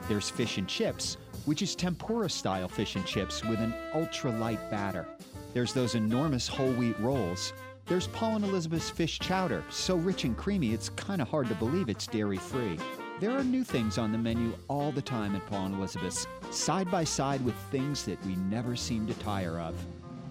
There's 0.09 0.31
fish 0.31 0.57
and 0.57 0.67
chips, 0.67 1.19
which 1.45 1.61
is 1.61 1.75
tempura 1.75 2.31
style 2.31 2.67
fish 2.67 2.97
and 2.97 3.05
chips 3.05 3.45
with 3.45 3.61
an 3.61 3.75
ultra 3.95 4.33
light 4.39 4.71
batter. 4.71 5.07
There's 5.53 5.75
those 5.75 5.97
enormous 5.97 6.49
whole 6.49 6.73
wheat 6.73 6.99
rolls. 6.99 7.53
There's 7.85 8.07
Paul 8.07 8.37
and 8.37 8.45
Elizabeth's 8.47 8.89
fish 8.89 9.19
chowder, 9.19 9.63
so 9.69 9.97
rich 9.97 10.25
and 10.25 10.35
creamy 10.35 10.73
it's 10.73 10.89
kind 10.89 11.21
of 11.21 11.29
hard 11.29 11.49
to 11.49 11.55
believe 11.57 11.91
it's 11.91 12.07
dairy 12.07 12.39
free. 12.39 12.79
There 13.21 13.33
are 13.33 13.45
new 13.45 13.65
things 13.65 13.99
on 13.99 14.13
the 14.13 14.19
menu 14.19 14.57
all 14.69 14.93
the 14.93 15.03
time 15.03 15.37
at 15.37 15.47
Paul 15.47 15.67
and 15.67 15.75
Elizabeth's, 15.75 16.27
side 16.51 16.91
by 16.91 17.05
side 17.05 17.45
with 17.45 17.55
things 17.71 18.07
that 18.07 18.25
we 18.25 18.35
never 18.37 18.77
seem 18.77 19.07
to 19.09 19.15
tire 19.15 19.61
of, 19.61 19.75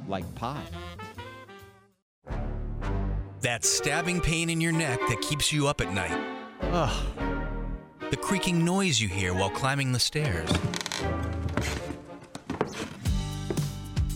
like 0.08 0.25
pie. 0.34 0.65
That 3.46 3.64
stabbing 3.64 4.22
pain 4.22 4.50
in 4.50 4.60
your 4.60 4.72
neck 4.72 5.00
that 5.08 5.22
keeps 5.22 5.54
you 5.54 5.68
up 5.68 5.80
at 5.80 5.94
night. 5.94 6.20
Ugh. 6.62 7.06
The 8.10 8.18
creaking 8.18 8.66
noise 8.66 9.00
you 9.00 9.08
hear 9.08 9.36
while 9.36 9.52
climbing 9.52 9.92
the 9.92 10.00
stairs. 10.00 10.50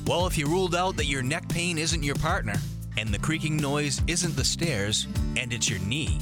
Well, 0.08 0.26
if 0.26 0.36
you 0.36 0.48
ruled 0.48 0.74
out 0.74 0.98
that 0.98 1.06
your 1.06 1.22
neck 1.22 1.48
pain 1.48 1.78
isn't 1.78 2.02
your 2.02 2.16
partner, 2.16 2.56
and 2.98 3.10
the 3.10 3.20
creaking 3.20 3.58
noise 3.58 4.02
isn't 4.08 4.36
the 4.36 4.44
stairs, 4.44 5.06
and 5.38 5.54
it's 5.54 5.70
your 5.70 5.80
knee, 5.82 6.18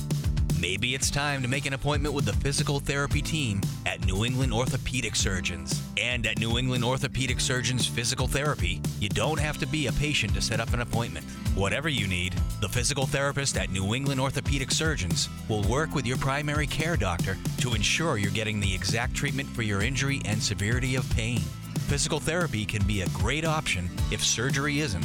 maybe 0.60 0.94
it's 0.94 1.10
time 1.10 1.42
to 1.42 1.48
make 1.48 1.66
an 1.66 1.72
appointment 1.72 2.14
with 2.14 2.26
the 2.26 2.34
physical 2.34 2.82
therapy 2.82 3.22
team 3.22 3.62
at 3.86 4.06
New 4.06 4.26
England 4.26 4.52
Orthopedic 4.52 5.16
Surgeons. 5.16 5.82
And 5.96 6.28
at 6.28 6.40
New 6.40 6.58
England 6.58 6.84
Orthopedic 6.84 7.40
Surgeons 7.40 7.88
Physical 7.88 8.28
Therapy, 8.28 8.82
you 9.00 9.08
don't 9.08 9.40
have 9.40 9.58
to 9.60 9.66
be 9.66 9.88
a 9.88 9.94
patient 9.94 10.34
to 10.34 10.42
set 10.42 10.60
up 10.60 10.74
an 10.74 10.82
appointment. 10.82 11.26
Whatever 11.58 11.90
you 11.90 12.08
need, 12.08 12.36
the 12.62 12.70
physical 12.70 13.08
therapist 13.08 13.58
at 13.58 13.72
New 13.72 13.96
England 13.96 14.22
Orthopedic 14.22 14.70
Surgeons 14.70 15.28
will 15.50 15.64
work 15.64 15.96
with 15.96 16.06
your 16.06 16.18
primary 16.18 16.68
care 16.68 16.96
doctor 16.96 17.36
to 17.58 17.74
ensure 17.74 18.20
you're 18.20 18.30
getting 18.30 18.60
the 18.60 18.76
exact 18.76 19.16
treatment 19.16 19.50
for 19.50 19.64
your 19.64 19.82
injury 19.82 20.22
and 20.26 20.42
severity 20.42 20.94
of 20.94 21.10
pain. 21.16 21.40
Physical 21.88 22.20
therapy 22.20 22.64
can 22.64 22.84
be 22.84 23.02
a 23.02 23.10
great 23.10 23.44
option 23.44 23.90
if 24.12 24.24
surgery 24.24 24.82
isn't. 24.82 25.04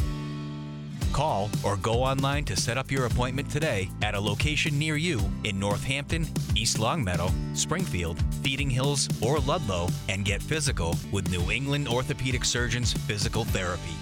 Call 1.14 1.48
or 1.64 1.78
go 1.78 2.02
online 2.02 2.44
to 2.44 2.54
set 2.54 2.76
up 2.76 2.90
your 2.90 3.06
appointment 3.06 3.50
today 3.50 3.88
at 4.02 4.14
a 4.14 4.20
location 4.20 4.78
near 4.78 4.96
you 4.96 5.22
in 5.44 5.58
Northampton, 5.58 6.26
East 6.54 6.78
Longmeadow, 6.78 7.30
Springfield, 7.54 8.22
Feeding 8.42 8.68
Hills, 8.68 9.08
or 9.22 9.38
Ludlow 9.38 9.88
and 10.10 10.22
get 10.22 10.42
physical 10.42 10.96
with 11.12 11.30
New 11.30 11.50
England 11.50 11.88
Orthopedic 11.88 12.44
Surgeons 12.44 12.92
Physical 12.92 13.44
Therapy. 13.44 13.94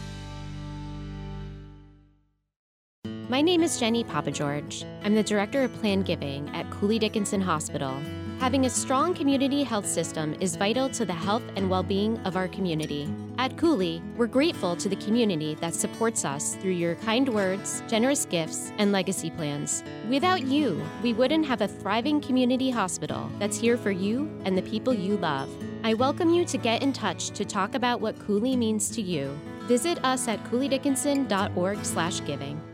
My 3.30 3.42
name 3.42 3.62
is 3.62 3.78
Jenny 3.78 4.02
Papageorge. 4.02 4.84
I'm 5.04 5.14
the 5.14 5.22
Director 5.22 5.62
of 5.62 5.72
Plan 5.74 6.02
Giving 6.02 6.48
at 6.48 6.68
Cooley 6.72 6.98
Dickinson 6.98 7.40
Hospital. 7.40 7.96
Having 8.40 8.66
a 8.66 8.70
strong 8.70 9.14
community 9.14 9.62
health 9.62 9.86
system 9.86 10.34
is 10.40 10.56
vital 10.56 10.88
to 10.88 11.04
the 11.04 11.12
health 11.12 11.44
and 11.54 11.70
well 11.70 11.84
being 11.84 12.18
of 12.24 12.34
our 12.34 12.48
community. 12.48 13.08
At 13.38 13.56
Cooley, 13.56 14.02
we're 14.16 14.26
grateful 14.26 14.74
to 14.74 14.88
the 14.88 14.96
community 14.96 15.54
that 15.60 15.74
supports 15.74 16.24
us 16.24 16.56
through 16.56 16.72
your 16.72 16.96
kind 16.96 17.28
words, 17.28 17.84
generous 17.86 18.24
gifts, 18.24 18.72
and 18.78 18.90
legacy 18.90 19.30
plans. 19.30 19.84
Without 20.08 20.42
you, 20.42 20.82
we 21.00 21.12
wouldn't 21.12 21.46
have 21.46 21.60
a 21.60 21.68
thriving 21.68 22.20
community 22.20 22.68
hospital 22.68 23.30
that's 23.38 23.56
here 23.56 23.76
for 23.76 23.92
you 23.92 24.28
and 24.44 24.58
the 24.58 24.62
people 24.62 24.92
you 24.92 25.16
love. 25.18 25.48
I 25.84 25.94
welcome 25.94 26.30
you 26.30 26.44
to 26.46 26.58
get 26.58 26.82
in 26.82 26.92
touch 26.92 27.30
to 27.30 27.44
talk 27.44 27.76
about 27.76 28.00
what 28.00 28.18
Cooley 28.18 28.56
means 28.56 28.90
to 28.90 29.00
you. 29.00 29.38
Visit 29.68 30.04
us 30.04 30.26
at 30.26 30.42
cooleydickinson.org/giving. 30.46 32.69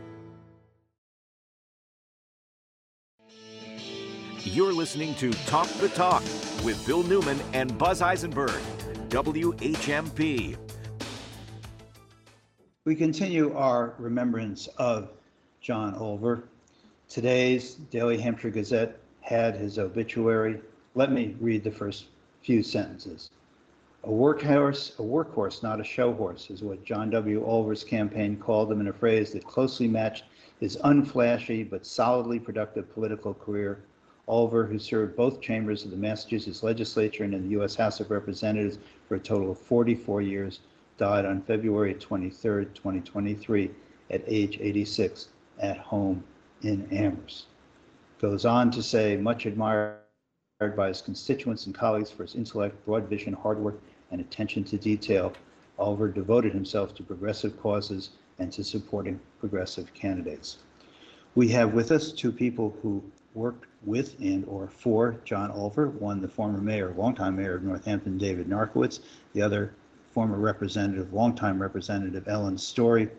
You're 4.53 4.71
listening 4.71 5.13
to 5.15 5.31
Talk 5.45 5.67
the 5.81 5.89
Talk 5.89 6.23
with 6.63 6.81
Bill 6.87 7.03
Newman 7.03 7.37
and 7.51 7.77
Buzz 7.77 8.01
Eisenberg, 8.01 8.61
WHMP. 9.09 10.55
We 12.85 12.95
continue 12.95 13.53
our 13.57 13.93
remembrance 13.99 14.67
of 14.77 15.09
John 15.59 15.95
Olver. 15.95 16.43
Today's 17.09 17.73
Daily 17.91 18.17
Hampshire 18.17 18.49
Gazette 18.49 18.97
had 19.19 19.55
his 19.55 19.77
obituary. 19.77 20.61
Let 20.95 21.11
me 21.11 21.35
read 21.41 21.65
the 21.65 21.71
first 21.71 22.05
few 22.41 22.63
sentences. 22.63 23.31
A 24.05 24.09
workhorse, 24.09 24.97
a 24.97 25.03
workhorse, 25.03 25.61
not 25.61 25.81
a 25.81 25.83
show 25.83 26.13
horse, 26.13 26.49
is 26.49 26.63
what 26.63 26.85
John 26.85 27.09
W. 27.09 27.45
Olver's 27.45 27.83
campaign 27.83 28.37
called 28.37 28.71
him 28.71 28.79
in 28.79 28.87
a 28.87 28.93
phrase 28.93 29.33
that 29.33 29.45
closely 29.45 29.89
matched 29.89 30.23
his 30.61 30.77
unflashy 30.77 31.69
but 31.69 31.85
solidly 31.85 32.39
productive 32.39 32.91
political 32.93 33.33
career. 33.33 33.83
Olver, 34.27 34.67
who 34.67 34.77
served 34.77 35.15
both 35.15 35.39
chambers 35.39 35.85
of 35.85 35.91
the 35.91 35.97
Massachusetts 35.97 36.63
legislature 36.63 37.23
and 37.23 37.33
in 37.33 37.43
the 37.43 37.51
U.S. 37.51 37.75
House 37.75 37.99
of 37.99 38.11
Representatives 38.11 38.77
for 39.07 39.15
a 39.15 39.19
total 39.19 39.51
of 39.51 39.59
44 39.59 40.21
years, 40.21 40.59
died 40.97 41.25
on 41.25 41.41
February 41.41 41.93
23, 41.93 42.65
2023, 42.65 43.71
at 44.11 44.23
age 44.27 44.57
86. 44.59 45.29
at 45.59 45.77
home 45.77 46.23
in 46.61 46.87
Amherst. 46.91 47.45
Goes 48.19 48.45
on 48.45 48.71
to 48.71 48.83
say, 48.83 49.15
much 49.15 49.45
admired 49.45 49.99
by 50.75 50.87
his 50.87 51.01
constituents 51.01 51.65
and 51.65 51.75
colleagues 51.75 52.11
for 52.11 52.23
his 52.23 52.35
intellect, 52.35 52.83
broad 52.85 53.07
vision, 53.07 53.33
hard 53.33 53.59
work, 53.59 53.79
and 54.11 54.19
attention 54.19 54.63
to 54.65 54.77
detail, 54.77 55.33
Olver 55.79 56.13
devoted 56.13 56.53
himself 56.53 56.95
to 56.95 57.03
progressive 57.03 57.61
causes 57.61 58.09
and 58.39 58.51
to 58.51 58.63
supporting 58.63 59.19
progressive 59.39 59.93
candidates. 59.93 60.57
We 61.35 61.47
have 61.49 61.73
with 61.73 61.91
us 61.91 62.11
two 62.11 62.31
people 62.31 62.75
who 62.81 63.03
worked 63.37 63.67
with 63.85 64.19
and/or 64.19 64.67
for 64.67 65.21
John 65.23 65.51
Olver, 65.51 65.93
one 65.93 66.21
the 66.21 66.27
former 66.27 66.59
mayor, 66.59 66.93
longtime 66.97 67.35
mayor 67.35 67.55
of 67.55 67.63
Northampton, 67.63 68.17
David 68.17 68.49
Narkewicz, 68.49 68.99
the 69.33 69.41
other 69.43 69.75
former 70.11 70.37
representative, 70.37 71.13
longtime 71.13 71.61
representative 71.61 72.27
Ellen 72.27 72.57
Story. 72.57 73.09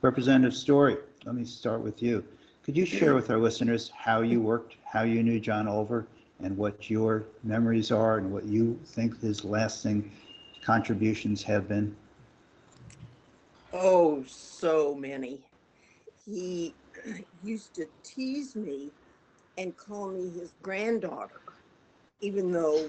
Representative 0.00 0.56
Story, 0.56 0.96
let 1.26 1.34
me 1.34 1.44
start 1.44 1.82
with 1.82 2.02
you. 2.02 2.24
Could 2.64 2.76
you 2.76 2.86
share 2.86 3.14
with 3.14 3.30
our 3.30 3.38
listeners 3.38 3.92
how 3.94 4.22
you 4.22 4.40
worked, 4.40 4.76
how 4.84 5.02
you 5.02 5.22
knew 5.22 5.38
John 5.38 5.66
Olver, 5.66 6.06
and 6.40 6.56
what 6.56 6.88
your 6.90 7.26
memories 7.44 7.90
are 7.90 8.16
and 8.18 8.32
what 8.32 8.44
you 8.44 8.80
think 8.86 9.20
his 9.20 9.44
lasting 9.44 10.10
contributions 10.64 11.42
have 11.42 11.68
been? 11.68 11.94
Oh, 13.72 14.24
so 14.26 14.94
many. 14.94 15.38
He 16.24 16.74
used 17.44 17.74
to 17.74 17.86
tease 18.02 18.56
me 18.56 18.90
and 19.58 19.76
call 19.76 20.08
me 20.08 20.30
his 20.30 20.52
granddaughter, 20.62 21.40
even 22.20 22.52
though 22.52 22.88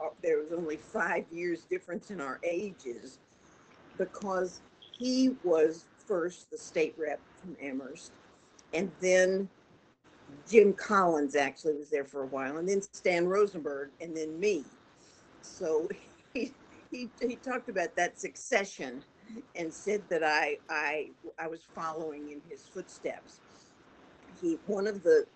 uh, 0.00 0.08
there 0.22 0.38
was 0.38 0.52
only 0.52 0.76
five 0.76 1.24
years 1.30 1.62
difference 1.64 2.10
in 2.10 2.20
our 2.20 2.40
ages, 2.44 3.18
because 3.98 4.60
he 4.98 5.36
was 5.42 5.86
first 6.06 6.50
the 6.50 6.58
state 6.58 6.94
rep 6.98 7.20
from 7.40 7.56
Amherst, 7.62 8.12
and 8.72 8.90
then 9.00 9.48
Jim 10.48 10.72
Collins 10.72 11.36
actually 11.36 11.74
was 11.74 11.90
there 11.90 12.04
for 12.04 12.22
a 12.22 12.26
while, 12.26 12.58
and 12.58 12.68
then 12.68 12.82
Stan 12.82 13.26
Rosenberg, 13.26 13.90
and 14.00 14.16
then 14.16 14.38
me. 14.38 14.64
So 15.42 15.88
he 16.34 16.52
he, 16.90 17.08
he 17.20 17.36
talked 17.36 17.68
about 17.68 17.96
that 17.96 18.18
succession 18.18 19.02
and 19.56 19.72
said 19.72 20.02
that 20.08 20.22
I 20.22 20.58
I 20.68 21.10
I 21.38 21.46
was 21.48 21.60
following 21.74 22.30
in 22.30 22.40
his 22.48 22.62
footsteps. 22.62 23.40
He 24.40 24.58
one 24.66 24.86
of 24.86 25.02
the 25.02 25.26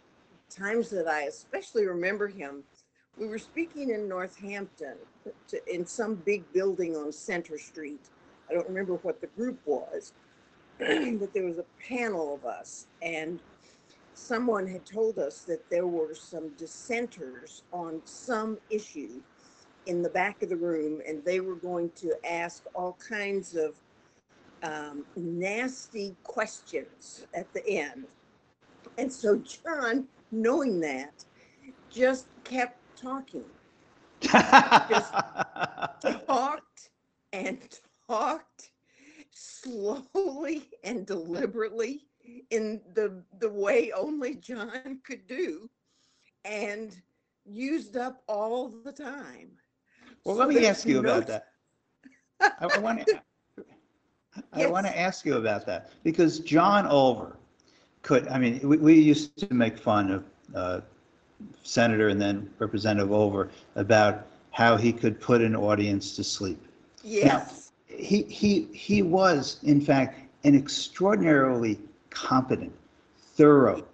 times 0.51 0.91
that 0.91 1.07
I 1.07 1.23
especially 1.23 1.87
remember 1.87 2.29
him, 2.29 2.63
we 3.19 3.27
were 3.27 3.39
speaking 3.39 3.91
in 3.91 4.09
Northampton 4.09 4.97
to, 5.49 5.75
in 5.75 5.85
some 5.87 6.15
big 6.15 6.51
building 6.53 6.97
on 6.97 7.13
Center 7.13 7.59
Street. 7.59 8.01
I 8.49 8.55
don't 8.55 8.69
remember 8.69 8.95
what 8.95 9.21
the 9.21 9.27
group 9.29 9.59
was, 9.67 10.13
but 10.79 11.33
there 11.35 11.45
was 11.45 11.59
a 11.59 11.65
panel 11.87 12.35
of 12.35 12.45
us 12.45 12.87
and 13.03 13.41
someone 14.15 14.67
had 14.67 14.85
told 14.85 15.19
us 15.19 15.43
that 15.43 15.69
there 15.71 15.87
were 15.87 16.15
some 16.15 16.51
dissenters 16.51 17.63
on 17.73 18.01
some 18.05 18.59
issue 18.69 19.21
in 19.87 20.03
the 20.03 20.09
back 20.09 20.43
of 20.43 20.49
the 20.49 20.57
room 20.57 21.01
and 21.07 21.25
they 21.25 21.41
were 21.41 21.55
going 21.55 21.91
to 21.97 22.15
ask 22.29 22.65
all 22.75 22.97
kinds 23.07 23.55
of 23.55 23.75
um, 24.63 25.05
nasty 25.17 26.17
questions 26.25 27.27
at 27.33 27.53
the 27.53 27.67
end. 27.69 28.05
And 28.99 29.13
so 29.13 29.37
John, 29.37 30.09
knowing 30.31 30.81
that, 30.81 31.25
just 31.89 32.29
kept 32.45 32.81
talking, 32.97 33.51
just 34.87 35.17
talked 36.01 36.91
and 37.33 37.69
talked 38.09 38.73
slowly 39.31 40.69
and 40.85 41.07
deliberately 41.07 42.07
in 42.51 42.83
the 42.95 43.25
the 43.39 43.51
way 43.51 43.93
only 43.93 44.35
John 44.37 45.01
could 45.05 45.27
do 45.27 45.71
and 46.45 47.03
used 47.45 47.97
up 47.97 48.23
all 48.29 48.69
the 48.69 48.81
time. 48.81 49.43
Well, 50.25 50.37
So 50.37 50.37
let 50.37 50.49
me 50.49 50.65
ask 50.65 50.89
you 50.89 50.99
about 50.99 51.27
that. 51.27 51.45
I 52.59 52.67
want 52.69 53.01
to, 53.01 53.09
I 54.53 54.63
Yes. 54.63 54.69
want 54.69 54.87
to 54.87 54.99
ask 54.99 55.25
you 55.27 55.37
about 55.37 55.67
that 55.67 55.91
because 56.05 56.41
John 56.41 56.85
Olver 56.87 57.38
could, 58.09 58.27
I 58.29 58.39
mean, 58.39 58.59
we, 58.67 58.79
we 58.79 58.95
used 58.95 59.37
to 59.37 59.55
make 59.55 59.77
fun 59.77 60.11
of 60.11 60.25
uh, 60.55 60.81
Senator 61.63 62.09
and 62.09 62.19
then 62.19 62.49
Representative 62.59 63.11
Olver 63.11 63.51
about 63.77 64.27
how 64.51 64.79
he 64.79 64.93
could 64.93 65.21
put 65.21 65.43
an 65.43 65.55
audience 65.55 66.17
to 66.17 66.25
sleep. 66.25 66.59
Yes, 67.05 67.71
He, 67.87 68.23
he, 68.23 68.63
he 68.73 69.03
was, 69.03 69.59
in 69.63 69.81
fact, 69.83 70.21
an 70.45 70.55
extraordinarily 70.55 71.79
competent, 72.09 72.73
thorough, 73.37 73.85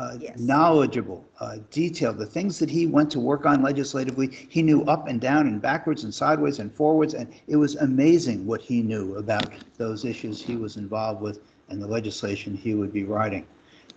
uh, 0.00 0.16
Yes. 0.18 0.36
knowledgeable, 0.40 1.24
uh, 1.38 1.58
detailed. 1.70 2.18
The 2.18 2.26
things 2.26 2.58
that 2.58 2.70
he 2.70 2.86
went 2.88 3.08
to 3.12 3.20
work 3.20 3.46
on 3.46 3.62
legislatively, 3.62 4.30
he 4.48 4.62
knew 4.62 4.82
up 4.86 5.06
and 5.06 5.20
down 5.20 5.46
and 5.46 5.62
backwards 5.62 6.02
and 6.02 6.12
sideways 6.12 6.58
and 6.58 6.72
forwards. 6.72 7.14
And 7.14 7.32
it 7.46 7.56
was 7.56 7.76
amazing 7.76 8.46
what 8.46 8.60
he 8.62 8.82
knew 8.82 9.14
about 9.14 9.46
those 9.78 10.04
issues 10.04 10.42
he 10.42 10.56
was 10.56 10.76
involved 10.76 11.20
with 11.22 11.38
and 11.68 11.80
the 11.80 11.86
legislation 11.86 12.56
he 12.56 12.74
would 12.74 12.92
be 12.92 13.04
writing. 13.04 13.46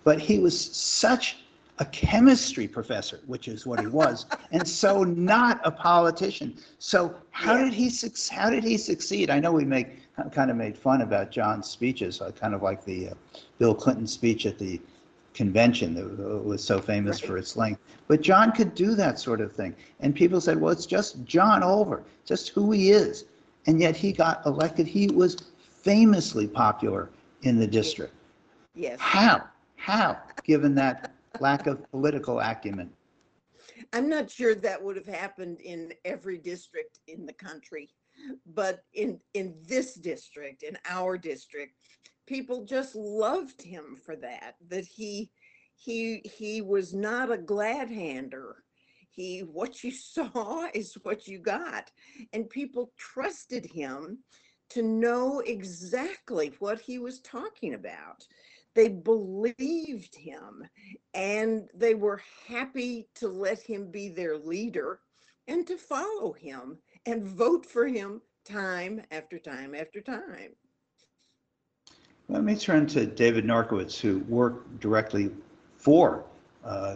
But 0.04 0.20
he 0.20 0.40
was 0.40 0.60
such 0.76 1.38
a 1.80 1.86
chemistry 1.86 2.68
professor, 2.68 3.20
which 3.26 3.48
is 3.48 3.66
what 3.66 3.80
he 3.80 3.88
was, 3.88 4.26
and 4.52 4.68
so 4.68 5.04
not 5.04 5.60
a 5.64 5.72
politician. 5.72 6.56
So 6.80 7.16
how 7.32 7.56
Yeah. 7.56 7.66
did 7.66 7.74
he 7.74 7.90
suc- 7.90 8.30
how 8.36 8.50
did 8.50 8.64
he 8.64 8.78
succeed? 8.78 9.30
I 9.30 9.40
know 9.40 9.52
we 9.52 9.66
make 9.66 10.00
kind 10.32 10.52
of 10.52 10.58
made 10.58 10.78
fun 10.78 11.02
about 11.02 11.32
John's 11.32 11.68
speeches, 11.68 12.22
uh, 12.22 12.30
kind 12.32 12.54
of 12.54 12.62
like 12.62 12.86
the 12.86 13.10
uh, 13.10 13.14
Bill 13.58 13.74
Clinton 13.74 14.06
speech 14.06 14.46
at 14.46 14.60
the 14.60 14.80
convention 15.34 15.96
that 15.96 16.44
was 16.46 16.64
so 16.64 16.80
famous 16.80 17.20
for 17.20 17.38
its 17.38 17.58
length. 17.58 17.82
But 18.08 18.22
John 18.22 18.52
could 18.52 18.76
do 18.76 18.94
that 18.94 19.18
sort 19.20 19.42
of 19.42 19.52
thing, 19.52 19.76
and 20.02 20.14
people 20.14 20.40
said, 20.40 20.62
"Well, 20.62 20.72
it's 20.72 20.86
just 20.86 21.26
John 21.26 21.62
Olver, 21.64 22.04
just 22.26 22.50
who 22.50 22.72
he 22.72 22.92
is," 22.92 23.26
and 23.66 23.80
yet 23.80 23.96
he 23.96 24.12
got 24.12 24.46
elected. 24.46 24.86
He 24.86 25.08
was 25.08 25.38
famously 25.58 26.46
popular 26.48 27.10
in 27.42 27.58
the 27.58 27.66
district. 27.68 28.14
yes. 28.76 29.00
How? 29.00 29.44
How? 29.84 30.18
Given 30.46 30.76
that 30.76 31.12
lack 31.42 31.68
of 31.68 31.84
political 31.92 32.40
acumen. 32.40 32.90
I'm 33.92 34.08
not 34.08 34.32
sure 34.32 34.56
that 34.56 34.82
would 34.82 34.96
have 34.96 35.06
happened 35.06 35.60
in 35.60 35.92
every 36.06 36.38
district 36.38 37.00
in 37.10 37.26
the 37.26 37.34
country, 37.34 37.90
but 38.46 38.86
in 38.94 39.20
in 39.34 39.56
this 39.68 39.96
district, 39.96 40.64
in 40.64 40.78
our 40.88 41.18
district, 41.18 41.74
people 42.28 42.64
just 42.64 42.96
loved 42.96 43.62
him 43.62 43.98
for 44.02 44.16
that. 44.16 44.56
That 44.70 44.86
he 44.86 45.30
he 45.76 46.22
he 46.24 46.62
was 46.62 46.94
not 46.94 47.30
a 47.30 47.38
glad 47.38 47.90
hander. 47.90 48.64
He 49.10 49.42
what 49.42 49.84
you 49.84 49.92
saw 49.92 50.70
is 50.74 50.98
what 51.04 51.28
you 51.28 51.40
got, 51.40 51.92
and 52.32 52.50
people 52.50 52.94
trusted 52.98 53.66
him 53.66 54.20
to 54.70 54.82
know 54.82 55.42
exactly 55.42 56.54
what 56.60 56.80
he 56.80 57.00
was 57.00 57.20
talking 57.20 57.74
about. 57.74 58.26
They 58.76 58.90
believed 58.90 60.16
him 60.16 60.64
and 61.14 61.70
they 61.74 61.94
were 61.94 62.22
happy 62.48 63.08
to 63.16 63.28
let 63.28 63.62
him 63.62 63.92
be 63.92 64.10
their 64.10 64.38
leader 64.38 65.00
and 65.48 65.68
to 65.68 65.78
follow 65.78 66.34
him 66.34 66.78
and 67.06 67.24
vote 67.24 67.66
for 67.66 67.88
him 67.88 68.22
time 68.46 69.02
after 69.12 69.38
time 69.38 69.76
after 69.76 70.02
time. 70.02 70.56
Let 72.30 72.44
me 72.44 72.56
turn 72.56 72.88
to 72.88 73.06
David 73.06 73.46
Narkewicz, 73.46 74.00
who 74.00 74.20
worked 74.20 74.80
directly 74.80 75.32
for 75.78 76.26
uh, 76.64 76.96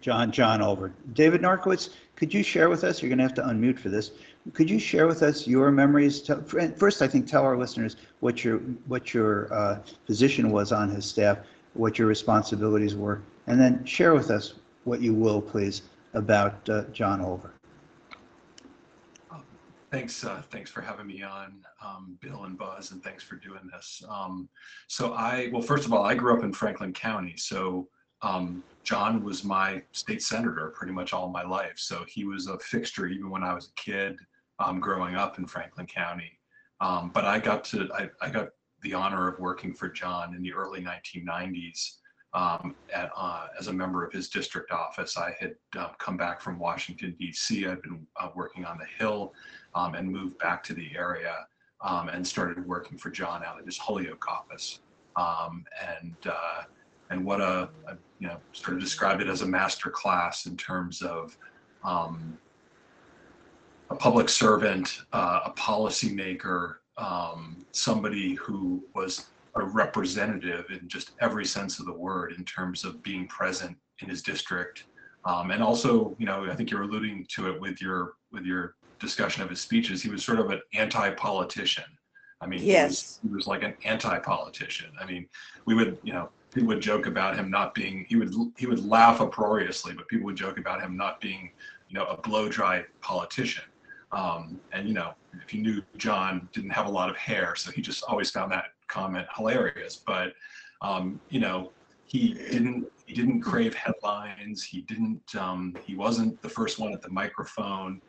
John 0.00 0.30
John 0.30 0.60
Olver. 0.60 0.92
David 1.12 1.42
Narkewicz, 1.42 1.90
could 2.16 2.32
you 2.32 2.42
share 2.42 2.68
with 2.68 2.84
us? 2.84 3.02
You're 3.02 3.08
going 3.08 3.18
to 3.18 3.24
have 3.24 3.34
to 3.34 3.42
unmute 3.42 3.78
for 3.78 3.88
this. 3.88 4.12
Could 4.52 4.70
you 4.70 4.78
share 4.78 5.06
with 5.06 5.22
us 5.22 5.46
your 5.46 5.70
memories? 5.70 6.22
Tell- 6.22 6.42
First, 6.42 7.02
I 7.02 7.08
think 7.08 7.26
tell 7.26 7.42
our 7.44 7.56
listeners 7.56 7.96
what 8.20 8.44
your 8.44 8.58
what 8.86 9.12
your 9.12 9.52
uh, 9.52 9.80
position 10.06 10.50
was 10.50 10.72
on 10.72 10.88
his 10.88 11.04
staff, 11.04 11.38
what 11.74 11.98
your 11.98 12.08
responsibilities 12.08 12.94
were, 12.94 13.22
and 13.46 13.60
then 13.60 13.84
share 13.84 14.14
with 14.14 14.30
us 14.30 14.54
what 14.84 15.00
you 15.00 15.14
will, 15.14 15.42
please, 15.42 15.82
about 16.14 16.68
uh, 16.68 16.84
John 16.92 17.20
Olver. 17.20 17.50
Thanks, 19.92 20.24
uh, 20.24 20.42
thanks 20.50 20.70
for 20.70 20.80
having 20.80 21.06
me 21.06 21.22
on, 21.22 21.64
um, 21.82 22.18
Bill 22.20 22.44
and 22.44 22.58
Buzz, 22.58 22.90
and 22.90 23.02
thanks 23.02 23.22
for 23.22 23.36
doing 23.36 23.70
this. 23.72 24.02
Um, 24.08 24.48
so 24.88 25.14
I, 25.14 25.48
well, 25.52 25.62
first 25.62 25.86
of 25.86 25.92
all, 25.92 26.04
I 26.04 26.14
grew 26.14 26.36
up 26.36 26.42
in 26.42 26.52
Franklin 26.52 26.92
County, 26.92 27.34
so 27.36 27.88
um, 28.22 28.62
John 28.84 29.24
was 29.24 29.44
my 29.44 29.82
state 29.92 30.22
senator 30.22 30.72
pretty 30.76 30.92
much 30.92 31.12
all 31.12 31.28
my 31.28 31.42
life. 31.42 31.74
So 31.76 32.04
he 32.08 32.24
was 32.24 32.46
a 32.46 32.58
fixture 32.60 33.06
even 33.06 33.30
when 33.30 33.42
I 33.42 33.52
was 33.52 33.66
a 33.66 33.80
kid, 33.80 34.16
um, 34.58 34.80
growing 34.80 35.16
up 35.16 35.38
in 35.38 35.46
Franklin 35.46 35.86
County. 35.86 36.38
Um, 36.80 37.10
but 37.12 37.24
I 37.24 37.38
got 37.38 37.64
to, 37.64 37.88
I, 37.92 38.08
I 38.20 38.30
got 38.30 38.50
the 38.82 38.94
honor 38.94 39.28
of 39.28 39.40
working 39.40 39.74
for 39.74 39.88
John 39.88 40.34
in 40.34 40.42
the 40.42 40.52
early 40.52 40.82
1990s 40.82 41.96
um, 42.32 42.76
at, 42.94 43.10
uh, 43.16 43.46
as 43.58 43.66
a 43.66 43.72
member 43.72 44.04
of 44.04 44.12
his 44.12 44.28
district 44.28 44.70
office. 44.70 45.16
I 45.16 45.34
had 45.40 45.54
uh, 45.76 45.88
come 45.98 46.16
back 46.16 46.40
from 46.40 46.58
Washington, 46.58 47.16
D.C. 47.18 47.66
I'd 47.66 47.82
been 47.82 48.06
uh, 48.20 48.28
working 48.36 48.64
on 48.64 48.78
the 48.78 48.86
Hill 48.98 49.32
um, 49.74 49.94
and 49.94 50.08
moved 50.10 50.38
back 50.38 50.62
to 50.64 50.74
the 50.74 50.90
area 50.96 51.34
and 51.82 52.26
started 52.26 52.64
working 52.66 52.98
for 52.98 53.10
John 53.10 53.42
out 53.44 53.58
at 53.58 53.64
his 53.66 53.78
Holyoke 53.78 54.28
office. 54.28 54.80
And 55.16 56.16
uh, 56.24 56.62
and 57.10 57.24
what 57.24 57.40
a, 57.40 57.68
a 57.88 57.96
you 58.18 58.28
know 58.28 58.38
sort 58.52 58.76
of 58.76 58.82
described 58.82 59.22
it 59.22 59.28
as 59.28 59.42
a 59.42 59.46
master 59.46 59.90
class 59.90 60.46
in 60.46 60.56
terms 60.56 61.02
of 61.02 61.36
um, 61.84 62.36
a 63.90 63.94
public 63.94 64.28
servant, 64.28 65.02
uh, 65.12 65.40
a 65.46 65.50
policymaker, 65.52 66.76
um, 66.96 67.64
somebody 67.72 68.34
who 68.34 68.82
was 68.94 69.26
a 69.54 69.64
representative 69.64 70.66
in 70.70 70.88
just 70.88 71.12
every 71.20 71.44
sense 71.44 71.78
of 71.78 71.86
the 71.86 71.92
word 71.92 72.32
in 72.36 72.44
terms 72.44 72.84
of 72.84 73.02
being 73.02 73.26
present 73.28 73.76
in 74.02 74.08
his 74.08 74.22
district. 74.22 74.84
Um, 75.24 75.50
and 75.50 75.62
also, 75.62 76.14
you 76.18 76.26
know, 76.26 76.44
I 76.50 76.54
think 76.54 76.70
you're 76.70 76.82
alluding 76.82 77.26
to 77.30 77.50
it 77.50 77.60
with 77.60 77.80
your 77.80 78.14
with 78.32 78.44
your 78.44 78.74
discussion 79.00 79.42
of 79.42 79.50
his 79.50 79.60
speeches. 79.60 80.02
He 80.02 80.08
was 80.08 80.24
sort 80.24 80.40
of 80.40 80.50
an 80.50 80.60
anti-politician. 80.74 81.84
I 82.40 82.46
mean, 82.46 82.60
he 82.60 82.72
was, 82.74 83.18
he 83.22 83.34
was 83.34 83.46
like 83.46 83.62
an 83.62 83.74
anti-politician. 83.84 84.90
I 85.00 85.06
mean, 85.06 85.26
we 85.64 85.74
would, 85.74 85.98
you 86.02 86.12
know, 86.12 86.28
people 86.52 86.68
would 86.68 86.80
joke 86.80 87.06
about 87.06 87.36
him 87.36 87.50
not 87.50 87.74
being. 87.74 88.04
He 88.08 88.16
would 88.16 88.34
he 88.56 88.66
would 88.66 88.84
laugh 88.84 89.20
uproariously, 89.20 89.94
but 89.94 90.06
people 90.08 90.26
would 90.26 90.36
joke 90.36 90.58
about 90.58 90.80
him 90.82 90.96
not 90.96 91.20
being, 91.20 91.50
you 91.88 91.98
know, 91.98 92.04
a 92.06 92.16
blow 92.20 92.48
dry 92.48 92.84
politician. 93.00 93.64
Um, 94.12 94.60
and 94.72 94.86
you 94.86 94.94
know, 94.94 95.14
if 95.44 95.52
you 95.52 95.62
knew 95.62 95.82
John 95.96 96.48
didn't 96.52 96.70
have 96.70 96.86
a 96.86 96.90
lot 96.90 97.08
of 97.10 97.16
hair, 97.16 97.54
so 97.56 97.70
he 97.70 97.80
just 97.80 98.04
always 98.04 98.30
found 98.30 98.52
that 98.52 98.66
comment 98.88 99.26
hilarious. 99.34 99.96
But 99.96 100.34
um, 100.82 101.20
you 101.30 101.40
know, 101.40 101.72
he 102.04 102.34
didn't 102.34 102.86
he 103.06 103.14
didn't 103.14 103.40
crave 103.40 103.74
headlines. 103.74 104.62
He 104.62 104.82
didn't 104.82 105.34
um, 105.36 105.76
he 105.84 105.94
wasn't 105.94 106.40
the 106.42 106.48
first 106.48 106.78
one 106.78 106.92
at 106.92 107.02
the 107.02 107.10
microphone. 107.10 108.00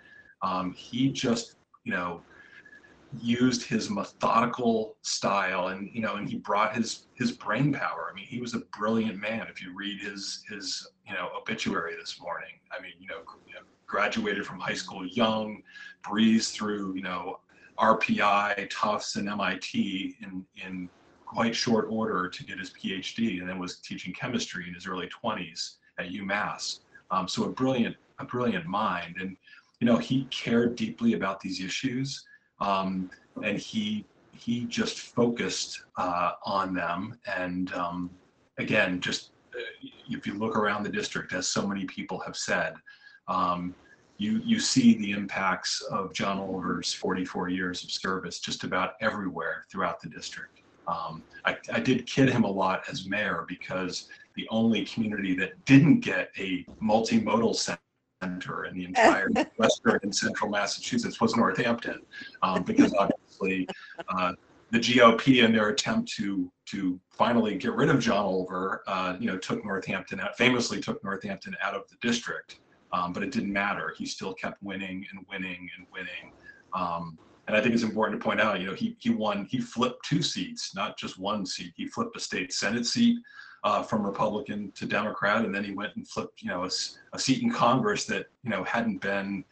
Um, 0.42 0.74
he 0.74 1.10
just 1.10 1.56
you 1.84 1.94
know 1.94 2.22
used 3.22 3.64
his 3.64 3.90
methodical 3.90 4.98
style 5.02 5.70
and 5.70 5.90
you 5.94 6.02
know 6.02 6.16
and 6.16 6.30
he 6.30 6.38
brought 6.38 6.76
his 6.76 7.08
his 7.16 7.32
brain 7.32 7.74
power. 7.74 8.10
I 8.12 8.16
mean 8.16 8.26
he 8.26 8.40
was 8.40 8.54
a 8.54 8.60
brilliant 8.78 9.20
man. 9.20 9.48
If 9.50 9.62
you 9.62 9.74
read 9.74 10.00
his 10.00 10.44
his 10.50 10.88
you 11.08 11.14
know 11.14 11.30
obituary 11.36 11.96
this 11.96 12.20
morning 12.20 12.52
i 12.78 12.82
mean 12.82 12.94
you 13.00 13.08
know, 13.08 13.22
graduated 13.86 14.46
from 14.46 14.60
high 14.60 14.74
school 14.74 15.06
young 15.06 15.62
breezed 16.04 16.54
through 16.54 16.94
you 16.96 17.02
know 17.02 17.40
rpi 17.80 18.68
tufts 18.70 19.16
and 19.16 19.28
mit 19.28 19.74
in 19.74 20.46
in 20.66 20.90
quite 21.26 21.56
short 21.56 21.88
order 21.90 22.28
to 22.30 22.44
get 22.44 22.60
his 22.60 22.72
phd 22.72 23.40
and 23.40 23.50
then 23.50 23.60
was 23.60 23.80
teaching 23.80 24.14
chemistry 24.14 24.66
in 24.68 24.74
his 24.74 24.88
early 24.88 25.10
20s 25.24 25.76
at 26.00 26.10
umass. 26.10 26.80
Um, 27.12 27.28
so 27.28 27.46
a 27.46 27.50
brilliant 27.50 27.96
a 28.20 28.26
brilliant 28.26 28.66
mind. 28.66 29.16
And 29.20 29.38
you 29.80 29.88
know 29.88 29.98
he 29.98 30.26
cared 30.26 30.76
deeply 30.76 31.14
about 31.14 31.40
these 31.40 31.62
issues 31.62 32.24
um, 32.60 33.10
and 33.44 33.58
he 33.58 34.06
he 34.34 34.66
just 34.66 35.00
focused 35.00 35.84
uh, 35.98 36.34
on 36.46 36.74
them 36.74 37.18
and 37.38 37.74
um, 37.74 38.10
again 38.58 39.00
just 39.00 39.32
uh, 39.56 39.88
if 40.10 40.28
you 40.28 40.34
look 40.36 40.56
around 40.56 40.84
the 40.84 40.90
district 40.90 41.34
as 41.34 41.48
so 41.48 41.68
many 41.68 41.86
people 41.86 42.20
have 42.20 42.38
said 42.38 42.74
um, 43.28 43.74
you 44.18 44.42
you 44.44 44.60
see 44.60 44.98
the 44.98 45.12
impacts 45.12 45.82
of 45.92 46.14
John 46.14 46.40
Olver's 46.40 46.94
44 46.94 47.50
years 47.50 47.84
of 47.84 47.92
service 47.92 48.40
just 48.40 48.64
about 48.64 48.94
everywhere 49.02 49.66
throughout 49.72 50.02
the 50.02 50.10
district. 50.10 50.62
Um, 50.88 51.22
I, 51.46 51.58
I 51.72 51.80
did 51.80 52.08
kid 52.08 52.30
him 52.30 52.44
a 52.44 52.50
lot 52.50 52.84
as 52.90 53.08
mayor 53.08 53.46
because 53.48 54.08
the 54.36 54.48
only 54.50 54.86
community 54.86 55.36
that 55.36 55.64
didn't 55.66 56.00
get 56.00 56.32
a 56.38 56.66
multimodal 56.82 57.56
center 57.56 57.80
in 58.22 58.74
the 58.74 58.86
entire 58.86 59.30
western 59.58 60.00
and 60.04 60.16
central 60.16 60.50
Massachusetts 60.50 61.22
was 61.22 61.36
Northampton, 61.36 62.02
um, 62.42 62.64
because 62.64 62.94
obviously 62.94 63.68
uh, 64.10 64.34
the 64.72 64.80
GOP 64.80 65.44
in 65.44 65.54
their 65.54 65.70
attempt 65.70 66.12
to 66.14 66.52
to 66.66 67.00
finally 67.10 67.56
get 67.56 67.74
rid 67.74 67.90
of 67.90 68.00
John 68.00 68.26
Olver, 68.26 68.80
uh, 68.88 69.16
you 69.20 69.28
know, 69.28 69.38
took 69.38 69.64
Northampton 69.64 70.20
out, 70.20 70.38
famously 70.38 70.82
took 70.82 71.04
Northampton 71.04 71.56
out 71.64 71.74
of 71.74 71.84
the 71.90 71.96
district. 72.02 72.60
Um, 72.94 73.12
but 73.12 73.22
it 73.22 73.32
didn't 73.32 73.52
matter. 73.52 73.94
He 73.98 74.06
still 74.06 74.34
kept 74.34 74.64
winning 74.64 75.06
and 75.12 75.26
winning 75.30 75.70
and 75.78 75.86
winning. 75.92 76.32
Um, 76.74 77.18
and 77.48 77.56
I 77.56 77.62
think 77.62 77.74
it's 77.74 77.84
important 77.84 78.20
to 78.20 78.26
point 78.26 78.40
out, 78.40 78.62
you 78.62 78.66
know, 78.66 78.74
he 78.74 78.96
he 79.00 79.10
won, 79.10 79.46
he 79.46 79.60
flipped 79.60 80.06
two 80.06 80.22
seats, 80.22 80.74
not 80.74 80.98
just 80.98 81.20
one 81.20 81.46
seat. 81.46 81.74
He 81.76 81.88
flipped 81.88 82.16
a 82.16 82.20
state 82.20 82.54
senate 82.54 82.86
seat 82.86 83.18
uh, 83.68 83.84
from 83.84 84.02
Republican 84.02 84.72
to 84.72 84.86
Democrat, 84.86 85.44
and 85.44 85.54
then 85.54 85.62
he 85.62 85.74
went 85.74 85.94
and 85.98 86.08
flipped, 86.08 86.42
you 86.42 86.48
know, 86.48 86.64
a 86.64 87.20
seat 87.20 87.44
in 87.44 87.52
Congress 87.52 88.06
that 88.06 88.28
you 88.44 88.50
know 88.50 88.64
hadn't 88.64 89.02
been 89.02 89.44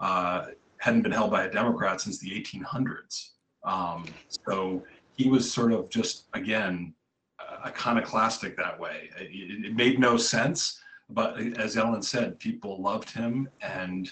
uh, 0.00 0.46
hadn't 0.78 1.02
been 1.02 1.12
held 1.12 1.30
by 1.30 1.44
a 1.44 1.50
Democrat 1.50 2.00
since 2.00 2.18
the 2.18 2.30
1800s. 2.30 3.32
Um, 3.64 4.06
so 4.46 4.82
he 5.18 5.28
was 5.28 5.52
sort 5.52 5.72
of 5.72 5.90
just 5.90 6.28
again 6.32 6.94
uh, 7.40 7.66
iconoclastic 7.66 8.56
that 8.56 8.80
way. 8.80 9.10
It, 9.18 9.66
it 9.66 9.74
made 9.76 10.00
no 10.00 10.16
sense, 10.16 10.80
but 11.10 11.38
as 11.58 11.76
Ellen 11.76 12.00
said, 12.00 12.38
people 12.38 12.80
loved 12.80 13.10
him, 13.10 13.50
and 13.60 14.10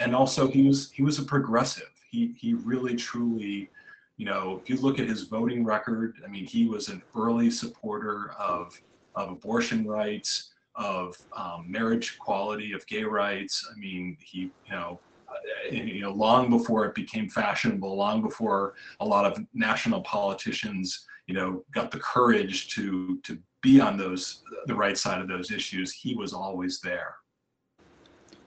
and 0.00 0.14
also 0.14 0.48
he 0.48 0.64
was 0.68 0.90
he 0.90 1.02
was 1.02 1.18
a 1.18 1.22
progressive. 1.22 1.92
He 2.10 2.34
he 2.36 2.52
really 2.52 2.94
truly, 2.94 3.70
you 4.16 4.26
know, 4.26 4.60
if 4.62 4.68
you 4.70 4.76
look 4.76 4.98
at 4.98 5.08
his 5.08 5.22
voting 5.24 5.64
record, 5.64 6.16
I 6.24 6.28
mean, 6.28 6.46
he 6.46 6.66
was 6.66 6.88
an 6.88 7.02
early 7.16 7.50
supporter 7.50 8.32
of 8.38 8.80
of 9.14 9.30
abortion 9.30 9.86
rights, 9.86 10.50
of 10.74 11.16
um, 11.36 11.64
marriage 11.66 12.16
equality, 12.16 12.72
of 12.72 12.86
gay 12.86 13.04
rights. 13.04 13.66
I 13.70 13.78
mean, 13.78 14.16
he 14.20 14.38
you 14.66 14.72
know. 14.72 15.00
uh, 15.28 15.72
You 15.72 16.00
know, 16.02 16.12
long 16.12 16.50
before 16.50 16.86
it 16.86 16.94
became 16.94 17.28
fashionable, 17.28 17.92
long 17.96 18.22
before 18.22 18.74
a 19.00 19.06
lot 19.14 19.24
of 19.28 19.32
national 19.52 20.00
politicians, 20.02 20.86
you 21.26 21.34
know, 21.34 21.64
got 21.78 21.90
the 21.90 21.98
courage 22.14 22.68
to 22.74 23.18
to 23.26 23.32
be 23.66 23.80
on 23.80 23.96
those 24.02 24.24
the 24.70 24.74
right 24.84 24.96
side 25.04 25.20
of 25.20 25.28
those 25.28 25.48
issues, 25.58 25.88
he 25.92 26.14
was 26.14 26.32
always 26.32 26.80
there. 26.80 27.10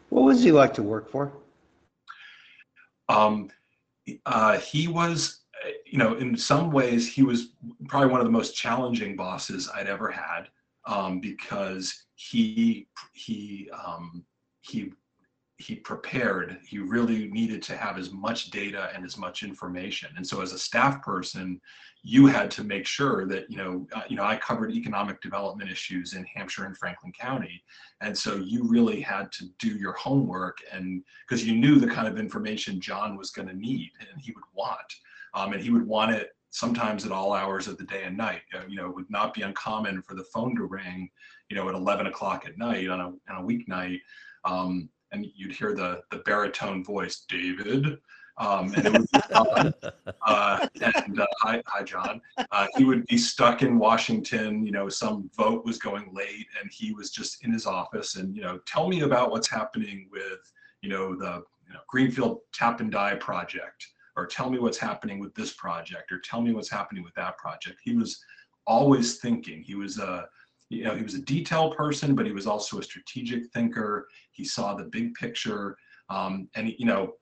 What 0.10 0.24
was 0.30 0.42
he 0.46 0.52
like 0.62 0.74
to 0.76 0.84
work 0.94 1.06
for? 1.14 1.32
Um, 3.10 3.50
uh, 4.26 4.58
he 4.72 4.88
was, 4.88 5.42
you 5.86 5.98
know, 5.98 6.16
in 6.16 6.38
some 6.38 6.72
ways, 6.72 7.12
he 7.12 7.24
was 7.24 7.50
probably 7.88 8.10
one 8.10 8.22
of 8.22 8.26
the 8.26 8.32
most 8.32 8.56
challenging 8.56 9.16
bosses 9.16 9.70
I'd 9.74 9.88
ever 9.88 10.10
had 10.10 10.50
um, 10.86 11.20
because 11.20 12.06
he 12.16 12.88
he 13.14 13.70
um, 13.74 14.24
he 14.62 14.92
he 15.58 15.76
prepared. 15.76 16.58
He 16.66 16.80
really 16.80 17.28
needed 17.28 17.62
to 17.64 17.76
have 17.76 17.98
as 17.98 18.12
much 18.12 18.50
data 18.50 18.90
and 18.96 19.04
as 19.04 19.18
much 19.18 19.44
information. 19.44 20.10
And 20.16 20.26
so, 20.26 20.42
as 20.42 20.54
a 20.54 20.60
staff 20.60 21.02
person, 21.02 21.60
you 22.02 22.28
had 22.28 22.50
to 22.52 22.64
make 22.64 22.88
sure 22.88 23.26
that 23.28 23.50
you 23.52 23.58
know, 23.58 23.86
uh, 23.94 24.04
you 24.08 24.16
know, 24.16 24.24
I 24.24 24.38
covered 24.38 24.72
economic 24.72 25.22
development 25.22 25.70
issues 25.70 26.14
in 26.14 26.24
Hampshire 26.24 26.66
and 26.66 26.78
Franklin 26.78 27.12
County, 27.12 27.62
and 28.02 28.18
so 28.18 28.36
you 28.36 28.64
really 28.64 29.02
had 29.02 29.32
to 29.34 29.46
do 29.60 29.70
your 29.78 29.94
homework 29.94 30.60
and 30.72 31.04
because 31.28 31.46
you 31.46 31.56
knew 31.56 31.78
the 31.78 31.88
kind 31.88 32.08
of 32.08 32.18
information 32.18 32.80
John 32.80 33.18
was 33.18 33.32
going 33.32 33.50
to 33.50 33.56
need 33.56 33.92
and 34.00 34.22
he 34.22 34.32
would 34.32 34.46
want. 34.54 34.96
Um, 35.34 35.54
and 35.54 35.62
he 35.62 35.70
would 35.70 35.86
want 35.86 36.12
it 36.12 36.30
sometimes 36.52 37.06
at 37.06 37.12
all 37.12 37.34
hours 37.34 37.68
of 37.68 37.78
the 37.78 37.84
day 37.84 38.04
and 38.04 38.18
night. 38.18 38.42
Uh, 38.54 38.62
you 38.68 38.76
know, 38.76 38.88
it 38.88 38.96
would 38.96 39.10
not 39.10 39.34
be 39.34 39.42
uncommon 39.42 40.02
for 40.02 40.16
the 40.16 40.26
phone 40.34 40.56
to 40.56 40.64
ring, 40.64 41.10
you 41.50 41.56
know, 41.56 41.70
at 41.70 41.76
11 41.76 42.08
o'clock 42.08 42.46
at 42.46 42.58
night 42.58 42.90
on 42.90 43.00
a, 43.00 43.06
on 43.06 43.44
a 43.44 43.44
weeknight. 43.44 44.00
Um, 44.46 44.90
and 45.12 45.26
you'd 45.36 45.54
hear 45.54 45.76
the, 45.76 46.02
the 46.12 46.20
baritone 46.20 46.84
voice, 46.84 47.26
David. 47.28 47.98
Um, 48.40 48.74
and 48.74 48.86
it 48.88 48.94
would 48.94 49.12
be 49.12 49.20
John. 49.30 49.74
Uh, 50.22 50.68
and 50.82 51.20
uh, 51.20 51.26
hi, 51.42 51.62
hi, 51.66 51.84
John. 51.84 52.22
Uh, 52.52 52.68
he 52.78 52.86
would 52.86 53.06
be 53.08 53.18
stuck 53.18 53.62
in 53.62 53.78
Washington. 53.78 54.66
You 54.66 54.72
know, 54.72 54.88
some 54.88 55.30
vote 55.36 55.66
was 55.66 55.78
going 55.78 56.14
late, 56.14 56.48
and 56.62 56.72
he 56.72 56.94
was 56.94 57.12
just 57.12 57.44
in 57.44 57.52
his 57.52 57.66
office. 57.66 58.16
And 58.16 58.36
you 58.36 58.42
know, 58.42 58.60
tell 58.66 58.88
me 58.88 59.02
about 59.02 59.32
what's 59.32 59.50
happening 59.50 60.08
with 60.10 60.40
you 60.82 60.90
know 60.90 61.16
the 61.16 61.44
you 61.68 61.74
know, 61.74 61.82
Greenfield 61.90 62.40
Tap 62.54 62.80
and 62.80 62.92
Die 62.92 63.16
project, 63.16 63.86
or 64.20 64.28
tell 64.28 64.50
me 64.50 64.60
what's 64.60 64.78
happening 64.78 65.20
with 65.20 65.34
this 65.36 65.54
project, 65.54 66.12
or 66.12 66.20
tell 66.20 66.42
me 66.42 66.54
what's 66.54 66.72
happening 66.72 67.04
with 67.04 67.16
that 67.16 67.38
project. 67.38 67.80
He 67.84 67.96
was 67.96 68.22
always 68.68 69.18
thinking. 69.20 69.62
He 69.62 69.76
was 69.76 69.98
a 69.98 70.28
you 70.70 70.84
know 70.84 70.96
he 70.96 71.04
was 71.04 71.16
a 71.16 71.22
detail 71.22 71.72
person, 71.72 72.16
but 72.16 72.26
he 72.26 72.32
was 72.32 72.48
also 72.48 72.80
a 72.80 72.84
strategic 72.84 73.52
thinker. 73.54 74.08
He 74.32 74.46
saw 74.46 74.76
the 74.76 74.86
big 74.86 75.14
picture, 75.16 75.76
um, 76.10 76.50
and 76.56 76.74
you 76.78 76.86
know 76.86 77.14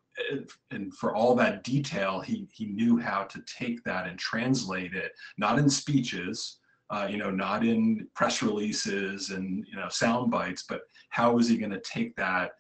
and 0.71 0.93
for 0.95 1.15
all 1.15 1.35
that 1.35 1.63
detail, 1.63 2.19
he 2.19 2.47
he 2.51 2.65
knew 2.65 2.97
how 2.97 3.23
to 3.23 3.41
take 3.45 3.83
that 3.83 4.07
and 4.07 4.17
translate 4.17 4.93
it, 4.93 5.11
not 5.37 5.59
in 5.59 5.69
speeches, 5.69 6.57
uh, 6.89 7.07
you 7.09 7.17
know, 7.17 7.31
not 7.31 7.65
in 7.65 8.07
press 8.15 8.41
releases 8.41 9.29
and 9.29 9.65
you 9.69 9.77
know 9.77 9.89
sound 9.89 10.31
bites, 10.31 10.65
but 10.67 10.81
how 11.09 11.33
was 11.33 11.47
he 11.47 11.57
going 11.57 11.71
to 11.71 11.81
take 11.81 12.15
that 12.15 12.51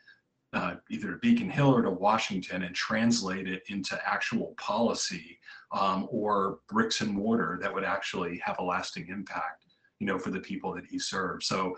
uh, 0.53 0.75
either 0.89 1.11
to 1.11 1.17
Beacon 1.17 1.49
Hill 1.49 1.69
or 1.73 1.81
to 1.81 1.91
Washington 1.91 2.63
and 2.63 2.73
translate 2.73 3.47
it 3.47 3.63
into 3.69 3.99
actual 4.07 4.53
policy 4.57 5.37
um, 5.71 6.07
or 6.09 6.59
bricks 6.69 7.01
and 7.01 7.11
mortar 7.11 7.59
that 7.61 7.73
would 7.73 7.83
actually 7.83 8.41
have 8.43 8.57
a 8.59 8.63
lasting 8.63 9.07
impact, 9.09 9.65
you 9.99 10.07
know, 10.07 10.17
for 10.17 10.29
the 10.29 10.39
people 10.39 10.73
that 10.73 10.85
he 10.85 10.99
served. 10.99 11.43
So, 11.43 11.77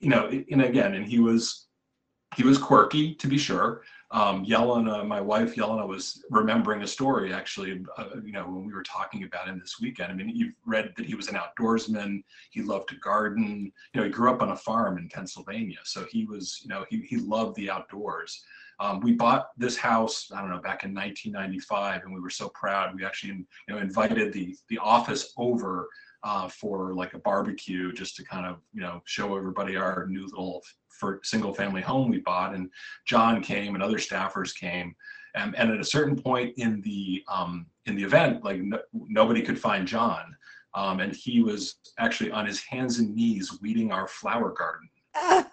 you 0.00 0.08
know, 0.08 0.28
and 0.50 0.62
again, 0.62 0.94
and 0.94 1.06
he 1.06 1.20
was 1.20 1.66
he 2.36 2.42
was 2.42 2.58
quirky 2.58 3.14
to 3.14 3.26
be 3.26 3.38
sure 3.38 3.82
um, 4.10 4.44
Yelena, 4.44 5.06
my 5.06 5.20
wife 5.20 5.54
Yelena, 5.54 5.86
was 5.86 6.24
remembering 6.30 6.82
a 6.82 6.86
story 6.86 7.32
actually. 7.32 7.84
Uh, 7.96 8.04
you 8.24 8.32
know, 8.32 8.44
when 8.44 8.64
we 8.64 8.72
were 8.72 8.82
talking 8.82 9.24
about 9.24 9.48
him 9.48 9.58
this 9.58 9.76
weekend. 9.80 10.10
I 10.10 10.14
mean, 10.14 10.30
you've 10.34 10.54
read 10.64 10.92
that 10.96 11.04
he 11.04 11.14
was 11.14 11.28
an 11.28 11.36
outdoorsman. 11.36 12.22
He 12.50 12.62
loved 12.62 12.88
to 12.88 12.96
garden. 12.96 13.70
You 13.92 14.00
know, 14.00 14.06
he 14.06 14.10
grew 14.10 14.30
up 14.30 14.40
on 14.40 14.50
a 14.50 14.56
farm 14.56 14.96
in 14.96 15.08
Pennsylvania, 15.08 15.78
so 15.84 16.06
he 16.10 16.24
was, 16.24 16.60
you 16.62 16.68
know, 16.68 16.86
he 16.88 17.02
he 17.02 17.18
loved 17.18 17.56
the 17.56 17.70
outdoors. 17.70 18.42
Um, 18.80 19.00
we 19.00 19.12
bought 19.12 19.48
this 19.58 19.76
house, 19.76 20.30
I 20.32 20.40
don't 20.40 20.50
know, 20.50 20.60
back 20.60 20.84
in 20.84 20.94
1995, 20.94 22.02
and 22.04 22.14
we 22.14 22.20
were 22.20 22.30
so 22.30 22.48
proud. 22.50 22.94
We 22.94 23.04
actually, 23.04 23.32
you 23.32 23.46
know, 23.68 23.78
invited 23.78 24.32
the 24.32 24.56
the 24.68 24.78
office 24.78 25.34
over 25.36 25.88
uh, 26.22 26.48
for 26.48 26.94
like 26.94 27.14
a 27.14 27.18
barbecue, 27.18 27.92
just 27.92 28.16
to 28.16 28.24
kind 28.24 28.46
of, 28.46 28.58
you 28.72 28.80
know, 28.80 29.02
show 29.04 29.36
everybody 29.36 29.76
our 29.76 30.06
new 30.08 30.24
little 30.26 30.62
for 30.88 31.20
single 31.22 31.54
family 31.54 31.80
home 31.80 32.10
we 32.10 32.18
bought. 32.18 32.54
And 32.54 32.70
John 33.06 33.42
came 33.42 33.74
and 33.74 33.82
other 33.82 33.98
staffers 33.98 34.54
came. 34.54 34.94
And, 35.34 35.56
and 35.56 35.70
at 35.70 35.80
a 35.80 35.84
certain 35.84 36.20
point 36.20 36.54
in 36.56 36.80
the 36.80 37.22
um, 37.28 37.66
in 37.86 37.94
the 37.96 38.02
event, 38.02 38.44
like 38.44 38.60
no, 38.60 38.78
nobody 38.92 39.42
could 39.42 39.58
find 39.58 39.86
John. 39.86 40.34
Um, 40.74 41.00
and 41.00 41.14
he 41.14 41.42
was 41.42 41.76
actually 41.98 42.30
on 42.30 42.46
his 42.46 42.60
hands 42.62 42.98
and 42.98 43.14
knees 43.14 43.58
weeding 43.62 43.92
our 43.92 44.08
flower 44.08 44.52
garden. 44.52 44.88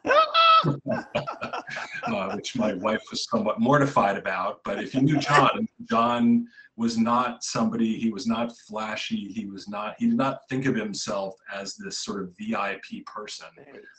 uh, 2.08 2.32
which 2.36 2.56
my 2.56 2.74
wife 2.74 3.02
was 3.10 3.26
somewhat 3.30 3.60
mortified 3.60 4.18
about. 4.18 4.64
But 4.64 4.84
if 4.84 4.94
you 4.94 5.02
knew 5.02 5.18
John, 5.18 5.68
John 5.90 6.48
was 6.78 6.98
not 6.98 7.44
somebody, 7.44 7.98
he 7.98 8.10
was 8.10 8.28
not 8.28 8.56
flashy. 8.68 9.32
He 9.32 9.46
was 9.46 9.68
not, 9.70 9.96
he 9.98 10.08
did 10.08 10.18
not 10.18 10.42
think 10.50 10.66
of 10.66 10.76
himself 10.76 11.36
as 11.54 11.76
this 11.76 12.00
sort 12.00 12.24
of 12.24 12.36
VIP 12.38 13.06
person. 13.06 13.48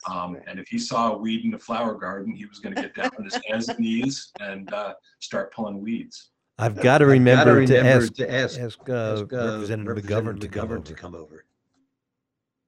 Um, 0.09 0.37
and 0.47 0.59
if 0.59 0.67
he 0.67 0.77
saw 0.77 1.13
a 1.13 1.17
weed 1.17 1.43
in 1.45 1.53
a 1.55 1.59
flower 1.59 1.95
garden, 1.95 2.35
he 2.35 2.45
was 2.45 2.59
going 2.59 2.75
to 2.75 2.81
get 2.81 2.93
down 2.93 3.09
on 3.17 3.23
his 3.25 3.39
hands 3.47 3.69
and 3.69 3.79
knees 3.79 4.31
and 4.39 4.71
uh, 4.73 4.93
start 5.19 5.53
pulling 5.53 5.81
weeds. 5.81 6.29
I've 6.59 6.75
got 6.75 6.81
to 6.81 6.81
I've 6.81 6.83
gotta 6.83 7.05
remember, 7.05 7.65
to 7.65 7.73
remember 7.73 8.03
ask, 8.05 8.13
to 8.15 8.33
ask- 8.33 8.59
ask, 8.59 8.89
uh, 8.89 8.93
ask, 9.13 9.33
uh, 9.33 9.37
Representative 9.37 10.03
McGovern 10.03 10.39
to 10.39 10.47
come 10.47 10.67
McGovern 10.67 10.71
over. 10.71 10.83
to 10.85 10.93
come 10.93 11.15
over. 11.15 11.45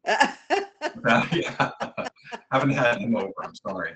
Uh, 0.07 1.25
yeah. 1.33 1.71
Haven't 2.51 2.71
had 2.71 2.97
him 2.97 3.15
over, 3.15 3.33
I'm 3.43 3.55
sorry. 3.55 3.93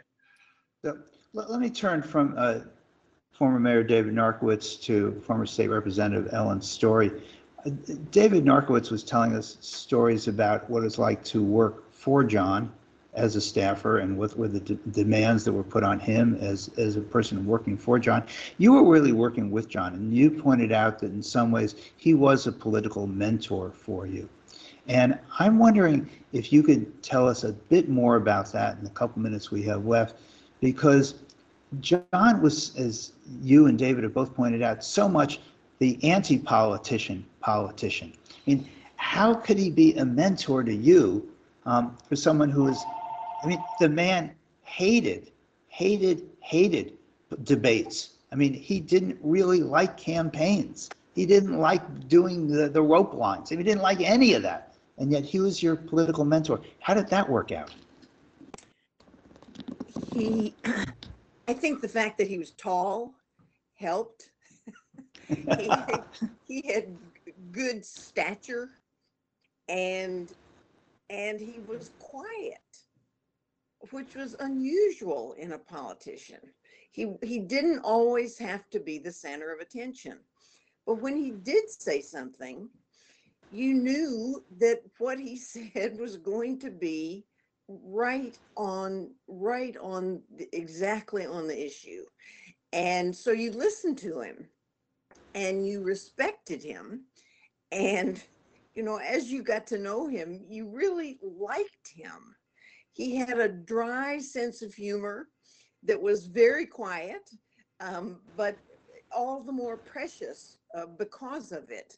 So, 0.85 0.97
Let, 1.33 1.49
let 1.49 1.59
me 1.59 1.69
turn 1.69 2.01
from 2.01 2.35
uh, 2.37 2.59
former 3.33 3.59
Mayor 3.59 3.83
David 3.83 4.13
Narkewicz 4.13 4.81
to 4.83 5.19
former 5.25 5.45
State 5.45 5.69
Representative 5.69 6.31
Ellen 6.33 6.61
Story. 6.61 7.11
David 8.11 8.45
Narkewicz 8.45 8.91
was 8.91 9.03
telling 9.03 9.35
us 9.35 9.57
stories 9.59 10.27
about 10.27 10.69
what 10.69 10.83
it's 10.83 10.99
like 10.99 11.23
to 11.25 11.41
work 11.41 11.91
for 11.91 12.23
John 12.23 12.71
as 13.15 13.35
a 13.35 13.41
staffer 13.41 13.99
and 13.99 14.17
with, 14.17 14.37
with 14.37 14.53
the 14.53 14.59
de- 14.59 14.91
demands 14.91 15.43
that 15.45 15.53
were 15.53 15.63
put 15.63 15.83
on 15.83 15.99
him 15.99 16.35
as, 16.35 16.69
as 16.77 16.95
a 16.95 17.01
person 17.01 17.45
working 17.45 17.77
for 17.77 17.99
John. 17.99 18.23
You 18.57 18.73
were 18.73 18.83
really 18.89 19.11
working 19.11 19.51
with 19.51 19.69
John, 19.69 19.93
and 19.93 20.15
you 20.15 20.29
pointed 20.29 20.71
out 20.71 20.99
that 20.99 21.11
in 21.11 21.21
some 21.23 21.51
ways 21.51 21.75
he 21.97 22.13
was 22.13 22.47
a 22.47 22.51
political 22.51 23.07
mentor 23.07 23.71
for 23.71 24.07
you. 24.07 24.27
And 24.87 25.17
I'm 25.39 25.57
wondering 25.57 26.09
if 26.33 26.51
you 26.51 26.61
could 26.61 27.01
tell 27.01 27.27
us 27.27 27.43
a 27.43 27.53
bit 27.53 27.87
more 27.87 28.15
about 28.17 28.51
that 28.51 28.77
in 28.77 28.83
the 28.83 28.89
couple 28.89 29.21
minutes 29.21 29.51
we 29.51 29.63
have 29.63 29.85
left, 29.85 30.17
because 30.59 31.13
John 31.81 32.41
was, 32.41 32.75
as 32.75 33.13
you 33.41 33.67
and 33.67 33.77
David 33.77 34.03
have 34.03 34.13
both 34.13 34.33
pointed 34.33 34.61
out, 34.61 34.83
so 34.83 35.07
much 35.07 35.39
the 35.79 36.01
anti-politician 36.03 37.25
politician. 37.39 38.13
I 38.29 38.37
mean, 38.45 38.69
how 38.95 39.33
could 39.33 39.57
he 39.57 39.69
be 39.69 39.95
a 39.95 40.05
mentor 40.05 40.63
to 40.63 40.73
you 40.73 41.29
um, 41.65 41.97
for 42.07 42.15
someone 42.15 42.49
who 42.49 42.67
is, 42.67 42.83
I 43.43 43.47
mean, 43.47 43.63
the 43.79 43.89
man 43.89 44.31
hated, 44.63 45.31
hated, 45.67 46.23
hated 46.41 46.93
debates. 47.43 48.11
I 48.31 48.35
mean, 48.35 48.53
he 48.53 48.79
didn't 48.79 49.17
really 49.21 49.61
like 49.61 49.97
campaigns. 49.97 50.89
He 51.15 51.25
didn't 51.25 51.59
like 51.59 52.07
doing 52.07 52.47
the, 52.47 52.69
the 52.69 52.81
rope 52.81 53.13
lines. 53.13 53.49
He 53.49 53.55
didn't 53.57 53.81
like 53.81 54.01
any 54.01 54.33
of 54.33 54.41
that. 54.43 54.73
And 54.97 55.11
yet 55.11 55.23
he 55.23 55.39
was 55.39 55.61
your 55.61 55.75
political 55.75 56.25
mentor. 56.25 56.61
How 56.79 56.93
did 56.93 57.07
that 57.09 57.29
work 57.29 57.51
out? 57.51 57.73
He, 60.13 60.53
I 61.47 61.53
think 61.53 61.81
the 61.81 61.87
fact 61.89 62.17
that 62.17 62.27
he 62.27 62.37
was 62.37 62.51
tall 62.51 63.13
helped. 63.75 64.29
he, 65.27 65.67
had, 65.67 66.03
he 66.47 66.73
had 66.73 66.87
good 67.51 67.85
stature 67.85 68.69
and 69.69 70.33
and 71.09 71.39
he 71.39 71.59
was 71.67 71.91
quiet 71.99 72.57
which 73.91 74.15
was 74.15 74.35
unusual 74.39 75.33
in 75.37 75.53
a 75.53 75.57
politician 75.57 76.39
he 76.91 77.13
he 77.21 77.39
didn't 77.39 77.79
always 77.79 78.37
have 78.37 78.69
to 78.69 78.79
be 78.79 78.97
the 78.97 79.11
center 79.11 79.53
of 79.53 79.59
attention 79.59 80.17
but 80.85 80.95
when 80.95 81.15
he 81.15 81.31
did 81.31 81.69
say 81.69 82.01
something 82.01 82.67
you 83.51 83.73
knew 83.73 84.43
that 84.59 84.81
what 84.97 85.19
he 85.19 85.37
said 85.73 85.97
was 85.99 86.17
going 86.17 86.59
to 86.59 86.69
be 86.69 87.23
right 87.67 88.37
on 88.57 89.15
right 89.27 89.75
on 89.77 90.23
the- 90.35 90.49
exactly 90.53 91.25
on 91.25 91.47
the 91.47 91.65
issue. 91.65 92.05
And 92.71 93.15
so 93.15 93.31
you 93.31 93.51
listened 93.51 93.97
to 93.99 94.21
him 94.21 94.49
and 95.35 95.67
you 95.67 95.83
respected 95.83 96.63
him 96.63 97.05
and 97.71 98.23
you 98.75 98.83
know 98.83 98.97
as 98.97 99.31
you 99.31 99.43
got 99.43 99.67
to 99.67 99.77
know 99.77 100.07
him 100.07 100.45
you 100.47 100.67
really 100.67 101.19
liked 101.21 101.89
him. 101.95 102.35
He 102.91 103.15
had 103.15 103.39
a 103.39 103.49
dry 103.49 104.19
sense 104.19 104.61
of 104.61 104.73
humor 104.73 105.29
that 105.83 106.01
was 106.01 106.27
very 106.27 106.65
quiet 106.65 107.29
um, 107.79 108.21
but 108.35 108.57
all 109.11 109.43
the 109.43 109.51
more 109.51 109.77
precious 109.77 110.57
uh, 110.75 110.85
because 110.97 111.51
of 111.51 111.69
it. 111.69 111.97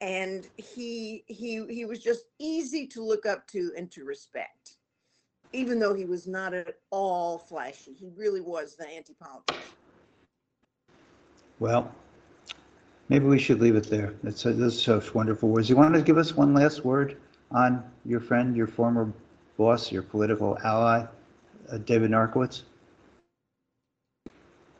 And 0.00 0.46
he 0.56 1.24
he 1.28 1.64
he 1.68 1.84
was 1.84 2.02
just 2.02 2.24
easy 2.38 2.86
to 2.88 3.02
look 3.02 3.26
up 3.26 3.46
to 3.48 3.72
and 3.76 3.90
to 3.92 4.04
respect 4.04 4.77
even 5.52 5.78
though 5.78 5.94
he 5.94 6.04
was 6.04 6.26
not 6.26 6.54
at 6.54 6.74
all 6.90 7.38
flashy 7.38 7.92
he 7.92 8.10
really 8.16 8.40
was 8.40 8.76
the 8.76 8.86
anti-politician 8.88 9.62
Well, 11.58 11.92
maybe 13.08 13.26
we 13.26 13.38
should 13.38 13.60
leave 13.60 13.74
it 13.76 13.90
there. 13.90 14.14
That's, 14.22 14.42
those 14.42 14.88
are 14.88 15.00
such 15.00 15.14
wonderful 15.14 15.48
words. 15.48 15.68
You 15.68 15.76
want 15.76 15.94
to 15.94 16.02
give 16.02 16.18
us 16.18 16.36
one 16.36 16.54
last 16.54 16.84
word 16.84 17.16
on 17.50 17.82
your 18.04 18.20
friend, 18.20 18.56
your 18.56 18.66
former 18.68 19.12
boss, 19.56 19.90
your 19.90 20.02
political 20.02 20.56
ally, 20.62 21.04
uh, 21.72 21.78
David 21.78 22.10
Narkewicz? 22.12 22.62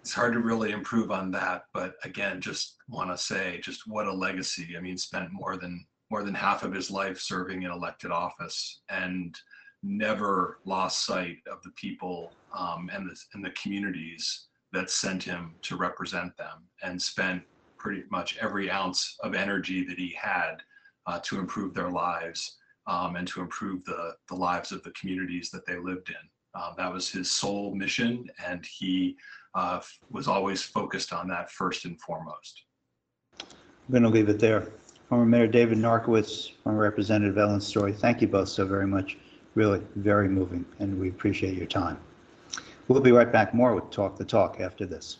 it's 0.08 0.14
hard 0.14 0.32
to 0.32 0.40
really 0.40 0.70
improve 0.70 1.10
on 1.10 1.30
that 1.30 1.64
but 1.74 1.96
again 2.02 2.40
just 2.40 2.76
want 2.88 3.10
to 3.10 3.18
say 3.22 3.60
just 3.62 3.86
what 3.86 4.06
a 4.06 4.12
legacy 4.12 4.74
i 4.74 4.80
mean 4.80 4.96
spent 4.96 5.28
more 5.30 5.58
than 5.58 5.84
more 6.10 6.22
than 6.22 6.32
half 6.32 6.62
of 6.62 6.72
his 6.72 6.90
life 6.90 7.20
serving 7.20 7.64
in 7.64 7.70
elected 7.70 8.10
office 8.10 8.80
and 8.88 9.36
never 9.82 10.58
lost 10.64 11.06
sight 11.06 11.38
of 11.50 11.62
the 11.62 11.70
people 11.70 12.32
um, 12.56 12.90
and 12.92 13.08
the 13.08 13.16
and 13.34 13.44
the 13.44 13.50
communities 13.50 14.46
that 14.72 14.90
sent 14.90 15.22
him 15.22 15.54
to 15.62 15.76
represent 15.76 16.36
them 16.36 16.64
and 16.82 17.00
spent 17.00 17.42
pretty 17.78 18.02
much 18.10 18.36
every 18.38 18.70
ounce 18.70 19.16
of 19.22 19.34
energy 19.34 19.84
that 19.84 19.98
he 19.98 20.14
had 20.20 20.56
uh, 21.06 21.18
to 21.22 21.38
improve 21.38 21.72
their 21.74 21.90
lives 21.90 22.56
um, 22.86 23.16
and 23.16 23.28
to 23.28 23.40
improve 23.40 23.84
the 23.84 24.14
the 24.28 24.34
lives 24.34 24.72
of 24.72 24.82
the 24.82 24.90
communities 24.92 25.50
that 25.50 25.64
they 25.66 25.78
lived 25.78 26.08
in 26.08 26.28
uh, 26.54 26.74
that 26.76 26.92
was 26.92 27.08
his 27.10 27.30
sole 27.30 27.74
mission 27.74 28.28
and 28.44 28.66
he 28.66 29.16
uh, 29.54 29.80
was 30.10 30.28
always 30.28 30.62
focused 30.62 31.12
on 31.12 31.28
that 31.28 31.50
first 31.50 31.84
and 31.84 32.00
foremost. 32.00 32.64
I'm 33.40 33.46
going 33.90 34.02
to 34.02 34.08
leave 34.08 34.28
it 34.28 34.38
there. 34.38 34.68
Former 35.08 35.24
Mayor 35.24 35.46
David 35.46 35.78
Narkewicz, 35.78 36.52
former 36.62 36.82
Representative 36.82 37.38
Ellen 37.38 37.60
Story, 37.60 37.92
thank 37.92 38.20
you 38.20 38.28
both 38.28 38.48
so 38.48 38.66
very 38.66 38.86
much. 38.86 39.16
Really, 39.58 39.82
very 39.96 40.28
moving, 40.28 40.64
and 40.78 41.00
we 41.00 41.08
appreciate 41.08 41.54
your 41.54 41.66
time. 41.66 41.98
We'll 42.86 43.00
be 43.00 43.10
right 43.10 43.32
back 43.32 43.52
more 43.52 43.74
with 43.74 43.90
Talk 43.90 44.16
the 44.16 44.24
Talk 44.24 44.60
after 44.60 44.86
this. 44.86 45.16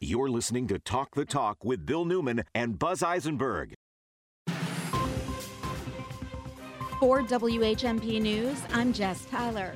You're 0.00 0.30
listening 0.30 0.66
to 0.68 0.78
Talk 0.78 1.14
the 1.14 1.26
Talk 1.26 1.62
with 1.62 1.84
Bill 1.84 2.06
Newman 2.06 2.44
and 2.54 2.78
Buzz 2.78 3.02
Eisenberg. 3.02 3.74
For 7.02 7.20
WHMP 7.20 8.22
News, 8.22 8.62
I'm 8.72 8.92
Jess 8.92 9.24
Tyler. 9.24 9.74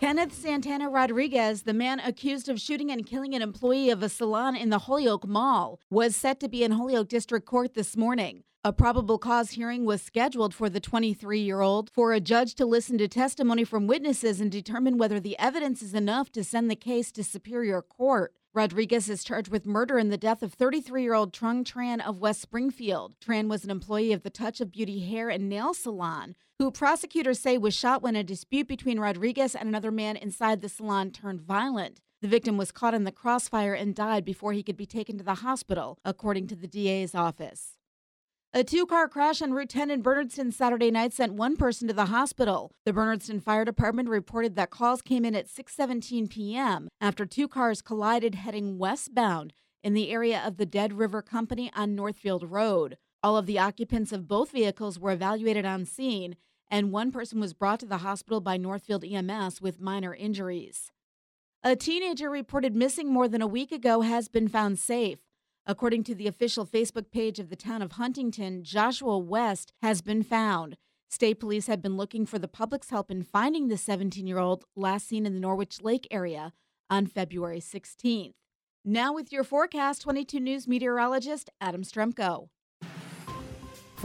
Kenneth 0.00 0.32
Santana 0.32 0.88
Rodriguez, 0.88 1.64
the 1.64 1.74
man 1.74 2.00
accused 2.00 2.48
of 2.48 2.58
shooting 2.58 2.90
and 2.90 3.04
killing 3.04 3.34
an 3.34 3.42
employee 3.42 3.90
of 3.90 4.02
a 4.02 4.08
salon 4.08 4.56
in 4.56 4.70
the 4.70 4.78
Holyoke 4.78 5.26
Mall, 5.28 5.78
was 5.90 6.16
set 6.16 6.40
to 6.40 6.48
be 6.48 6.64
in 6.64 6.72
Holyoke 6.72 7.10
District 7.10 7.44
Court 7.44 7.74
this 7.74 7.94
morning. 7.94 8.42
A 8.64 8.72
probable 8.72 9.18
cause 9.18 9.50
hearing 9.50 9.84
was 9.84 10.00
scheduled 10.00 10.54
for 10.54 10.70
the 10.70 10.80
23 10.80 11.40
year 11.40 11.60
old 11.60 11.90
for 11.90 12.14
a 12.14 12.20
judge 12.20 12.54
to 12.54 12.64
listen 12.64 12.96
to 12.96 13.06
testimony 13.06 13.62
from 13.62 13.86
witnesses 13.86 14.40
and 14.40 14.50
determine 14.50 14.96
whether 14.96 15.20
the 15.20 15.38
evidence 15.38 15.82
is 15.82 15.92
enough 15.92 16.32
to 16.32 16.42
send 16.42 16.70
the 16.70 16.74
case 16.74 17.12
to 17.12 17.22
Superior 17.22 17.82
Court. 17.82 18.32
Rodriguez 18.54 19.10
is 19.10 19.22
charged 19.22 19.50
with 19.50 19.66
murder 19.66 19.98
in 19.98 20.08
the 20.08 20.16
death 20.16 20.42
of 20.42 20.54
33 20.54 21.02
year 21.02 21.12
old 21.12 21.34
Trung 21.34 21.62
Tran 21.62 22.00
of 22.00 22.20
West 22.20 22.40
Springfield. 22.40 23.12
Tran 23.20 23.48
was 23.48 23.64
an 23.64 23.70
employee 23.70 24.14
of 24.14 24.22
the 24.22 24.30
Touch 24.30 24.62
of 24.62 24.72
Beauty 24.72 25.00
hair 25.00 25.28
and 25.28 25.50
nail 25.50 25.74
salon, 25.74 26.34
who 26.58 26.70
prosecutors 26.70 27.38
say 27.38 27.58
was 27.58 27.74
shot 27.74 28.02
when 28.02 28.16
a 28.16 28.24
dispute 28.24 28.66
between 28.66 28.98
Rodriguez 28.98 29.54
and 29.54 29.68
another 29.68 29.90
man 29.90 30.16
inside 30.16 30.62
the 30.62 30.68
salon 30.68 31.10
turned 31.10 31.40
violent. 31.40 32.00
The 32.22 32.28
victim 32.28 32.56
was 32.56 32.72
caught 32.72 32.94
in 32.94 33.04
the 33.04 33.12
crossfire 33.12 33.74
and 33.74 33.94
died 33.94 34.24
before 34.24 34.52
he 34.52 34.62
could 34.62 34.76
be 34.76 34.86
taken 34.86 35.18
to 35.18 35.24
the 35.24 35.36
hospital, 35.36 35.98
according 36.04 36.46
to 36.48 36.56
the 36.56 36.66
DA's 36.66 37.14
office. 37.14 37.72
A 38.54 38.64
two 38.64 38.86
car 38.86 39.06
crash 39.06 39.42
on 39.42 39.52
Route 39.52 39.68
10 39.68 39.90
in 39.90 40.02
Bernardston 40.02 40.50
Saturday 40.50 40.90
night 40.90 41.12
sent 41.12 41.34
one 41.34 41.56
person 41.56 41.88
to 41.88 41.94
the 41.94 42.06
hospital. 42.06 42.72
The 42.86 42.92
Bernardston 42.92 43.42
Fire 43.42 43.66
Department 43.66 44.08
reported 44.08 44.56
that 44.56 44.70
calls 44.70 45.02
came 45.02 45.26
in 45.26 45.34
at 45.34 45.46
6:17 45.46 46.30
p.m. 46.30 46.88
after 46.98 47.26
two 47.26 47.48
cars 47.48 47.82
collided 47.82 48.34
heading 48.34 48.78
westbound 48.78 49.52
in 49.84 49.92
the 49.92 50.10
area 50.10 50.42
of 50.42 50.56
the 50.56 50.64
Dead 50.64 50.94
River 50.94 51.20
Company 51.20 51.70
on 51.76 51.94
Northfield 51.94 52.50
Road. 52.50 52.96
All 53.22 53.36
of 53.36 53.46
the 53.46 53.58
occupants 53.58 54.12
of 54.12 54.28
both 54.28 54.52
vehicles 54.52 54.98
were 54.98 55.12
evaluated 55.12 55.64
on 55.64 55.84
scene, 55.84 56.36
and 56.70 56.92
one 56.92 57.10
person 57.10 57.40
was 57.40 57.54
brought 57.54 57.80
to 57.80 57.86
the 57.86 57.98
hospital 57.98 58.40
by 58.40 58.56
Northfield 58.56 59.04
EMS 59.04 59.60
with 59.60 59.80
minor 59.80 60.14
injuries. 60.14 60.92
A 61.62 61.74
teenager 61.74 62.30
reported 62.30 62.76
missing 62.76 63.12
more 63.12 63.28
than 63.28 63.42
a 63.42 63.46
week 63.46 63.72
ago 63.72 64.02
has 64.02 64.28
been 64.28 64.48
found 64.48 64.78
safe. 64.78 65.18
According 65.66 66.04
to 66.04 66.14
the 66.14 66.28
official 66.28 66.64
Facebook 66.64 67.10
page 67.10 67.40
of 67.40 67.48
the 67.48 67.56
town 67.56 67.82
of 67.82 67.92
Huntington, 67.92 68.62
Joshua 68.62 69.18
West 69.18 69.72
has 69.82 70.00
been 70.00 70.22
found. 70.22 70.76
State 71.08 71.40
police 71.40 71.66
have 71.66 71.82
been 71.82 71.96
looking 71.96 72.26
for 72.26 72.38
the 72.38 72.46
public's 72.46 72.90
help 72.90 73.10
in 73.10 73.22
finding 73.22 73.66
the 73.68 73.76
17 73.76 74.26
year 74.26 74.38
old 74.38 74.64
last 74.76 75.08
seen 75.08 75.26
in 75.26 75.34
the 75.34 75.40
Norwich 75.40 75.82
Lake 75.82 76.06
area 76.10 76.52
on 76.88 77.06
February 77.06 77.60
16th. 77.60 78.34
Now, 78.84 79.12
with 79.12 79.32
your 79.32 79.42
forecast, 79.42 80.02
22 80.02 80.38
News 80.38 80.68
meteorologist 80.68 81.50
Adam 81.60 81.82
Strzempko. 81.82 82.48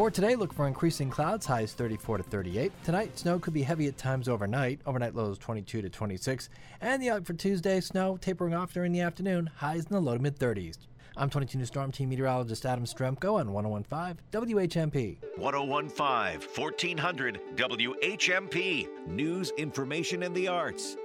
For 0.02 0.10
today, 0.10 0.36
look 0.36 0.52
for 0.52 0.66
increasing 0.66 1.12
clouds, 1.12 1.46
highs 1.46 1.74
34 1.74 2.18
to 2.18 2.24
38. 2.24 2.72
Tonight, 2.84 3.20
snow 3.20 3.38
could 3.38 3.54
be 3.54 3.62
heavy 3.62 3.86
at 3.86 4.00
times 4.00 4.28
overnight. 4.28 4.80
Overnight 4.88 5.14
lows 5.14 5.38
22 5.38 5.84
to 5.84 5.90
26. 5.92 6.50
And 6.82 7.00
the 7.00 7.12
outlook 7.12 7.28
for 7.28 7.34
Tuesday, 7.34 7.80
snow 7.82 8.18
tapering 8.18 8.56
off 8.56 8.74
during 8.74 8.94
the 8.94 9.02
afternoon, 9.02 9.52
highs 9.58 9.86
in 9.86 9.92
the 9.92 10.00
low 10.00 10.18
to 10.18 10.20
mid 10.20 10.40
30s. 10.40 10.80
I'm 11.16 11.30
22 11.30 11.60
News 11.60 11.68
Storm 11.68 11.92
Team 11.92 12.10
meteorologist 12.10 12.66
Adam 12.66 12.86
Strzempko 12.86 13.40
on 13.40 13.54
1015 13.54 14.18
WHMP. 14.32 15.18
1015 15.38 16.50
1400 16.56 17.40
WHMP. 17.56 18.88
News, 19.06 19.52
information, 19.56 20.24
and 20.24 20.34
the 20.34 20.48
arts. 20.48 20.98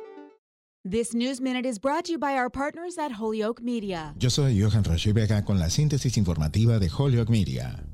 This 0.87 1.12
News 1.12 1.42
Minute 1.42 1.66
is 1.66 1.78
brought 1.78 2.06
to 2.06 2.12
you 2.12 2.18
by 2.18 2.38
our 2.38 2.48
partners 2.48 2.96
at 2.96 3.12
Holyoke 3.12 3.61
Media. 3.61 4.14
Yo 4.18 4.30
soy 4.30 4.52
Johan 4.52 4.85
Rashi 4.85 5.12
Vega 5.12 5.42
con 5.42 5.59
la 5.59 5.66
síntesis 5.66 6.16
informativa 6.16 6.78
de 6.78 6.88
Holyoke 6.88 7.28
Media. 7.28 7.85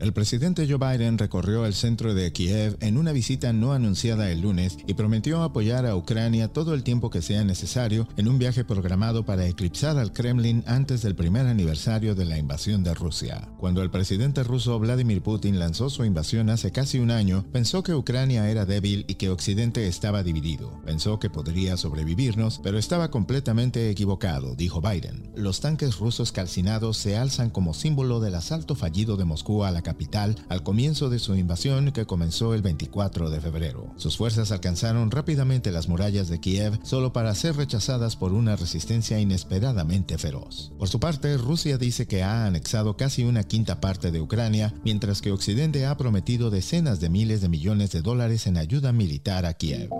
El 0.00 0.14
presidente 0.14 0.66
Joe 0.66 0.78
Biden 0.78 1.18
recorrió 1.18 1.66
el 1.66 1.74
centro 1.74 2.14
de 2.14 2.32
Kiev 2.32 2.78
en 2.80 2.96
una 2.96 3.12
visita 3.12 3.52
no 3.52 3.74
anunciada 3.74 4.30
el 4.30 4.40
lunes 4.40 4.78
y 4.86 4.94
prometió 4.94 5.42
apoyar 5.42 5.84
a 5.84 5.94
Ucrania 5.94 6.48
todo 6.48 6.72
el 6.72 6.82
tiempo 6.82 7.10
que 7.10 7.20
sea 7.20 7.44
necesario 7.44 8.08
en 8.16 8.26
un 8.26 8.38
viaje 8.38 8.64
programado 8.64 9.26
para 9.26 9.46
eclipsar 9.46 9.98
al 9.98 10.14
Kremlin 10.14 10.64
antes 10.66 11.02
del 11.02 11.14
primer 11.14 11.46
aniversario 11.46 12.14
de 12.14 12.24
la 12.24 12.38
invasión 12.38 12.82
de 12.82 12.94
Rusia. 12.94 13.46
Cuando 13.58 13.82
el 13.82 13.90
presidente 13.90 14.42
ruso 14.42 14.78
Vladimir 14.78 15.20
Putin 15.20 15.58
lanzó 15.58 15.90
su 15.90 16.02
invasión 16.06 16.48
hace 16.48 16.72
casi 16.72 16.98
un 16.98 17.10
año, 17.10 17.44
pensó 17.52 17.82
que 17.82 17.94
Ucrania 17.94 18.48
era 18.48 18.64
débil 18.64 19.04
y 19.06 19.16
que 19.16 19.28
Occidente 19.28 19.86
estaba 19.86 20.22
dividido. 20.22 20.80
Pensó 20.86 21.18
que 21.18 21.28
podría 21.28 21.76
sobrevivirnos, 21.76 22.58
pero 22.62 22.78
estaba 22.78 23.10
completamente 23.10 23.90
equivocado, 23.90 24.54
dijo 24.54 24.80
Biden. 24.80 25.30
Los 25.36 25.60
tanques 25.60 25.98
rusos 25.98 26.32
calcinados 26.32 26.96
se 26.96 27.18
alzan 27.18 27.50
como 27.50 27.74
símbolo 27.74 28.18
del 28.20 28.36
asalto 28.36 28.74
fallido 28.74 29.18
de 29.18 29.26
Moscú 29.26 29.62
a 29.62 29.70
la 29.70 29.89
capital 29.90 30.36
al 30.48 30.62
comienzo 30.62 31.10
de 31.10 31.18
su 31.18 31.34
invasión 31.34 31.90
que 31.90 32.06
comenzó 32.06 32.54
el 32.54 32.62
24 32.62 33.28
de 33.28 33.40
febrero. 33.40 33.92
Sus 33.96 34.16
fuerzas 34.16 34.52
alcanzaron 34.52 35.10
rápidamente 35.10 35.72
las 35.72 35.88
murallas 35.88 36.28
de 36.28 36.38
Kiev 36.38 36.78
solo 36.84 37.12
para 37.12 37.34
ser 37.34 37.56
rechazadas 37.56 38.14
por 38.14 38.32
una 38.32 38.54
resistencia 38.54 39.18
inesperadamente 39.18 40.16
feroz. 40.16 40.70
Por 40.78 40.88
su 40.88 41.00
parte, 41.00 41.36
Rusia 41.36 41.76
dice 41.76 42.06
que 42.06 42.22
ha 42.22 42.46
anexado 42.46 42.96
casi 42.96 43.24
una 43.24 43.42
quinta 43.42 43.80
parte 43.80 44.12
de 44.12 44.20
Ucrania, 44.20 44.72
mientras 44.84 45.22
que 45.22 45.32
Occidente 45.32 45.86
ha 45.86 45.96
prometido 45.96 46.50
decenas 46.50 47.00
de 47.00 47.10
miles 47.10 47.40
de 47.40 47.48
millones 47.48 47.90
de 47.90 48.00
dólares 48.00 48.46
en 48.46 48.58
ayuda 48.58 48.92
militar 48.92 49.44
a 49.44 49.54
Kiev. 49.54 49.90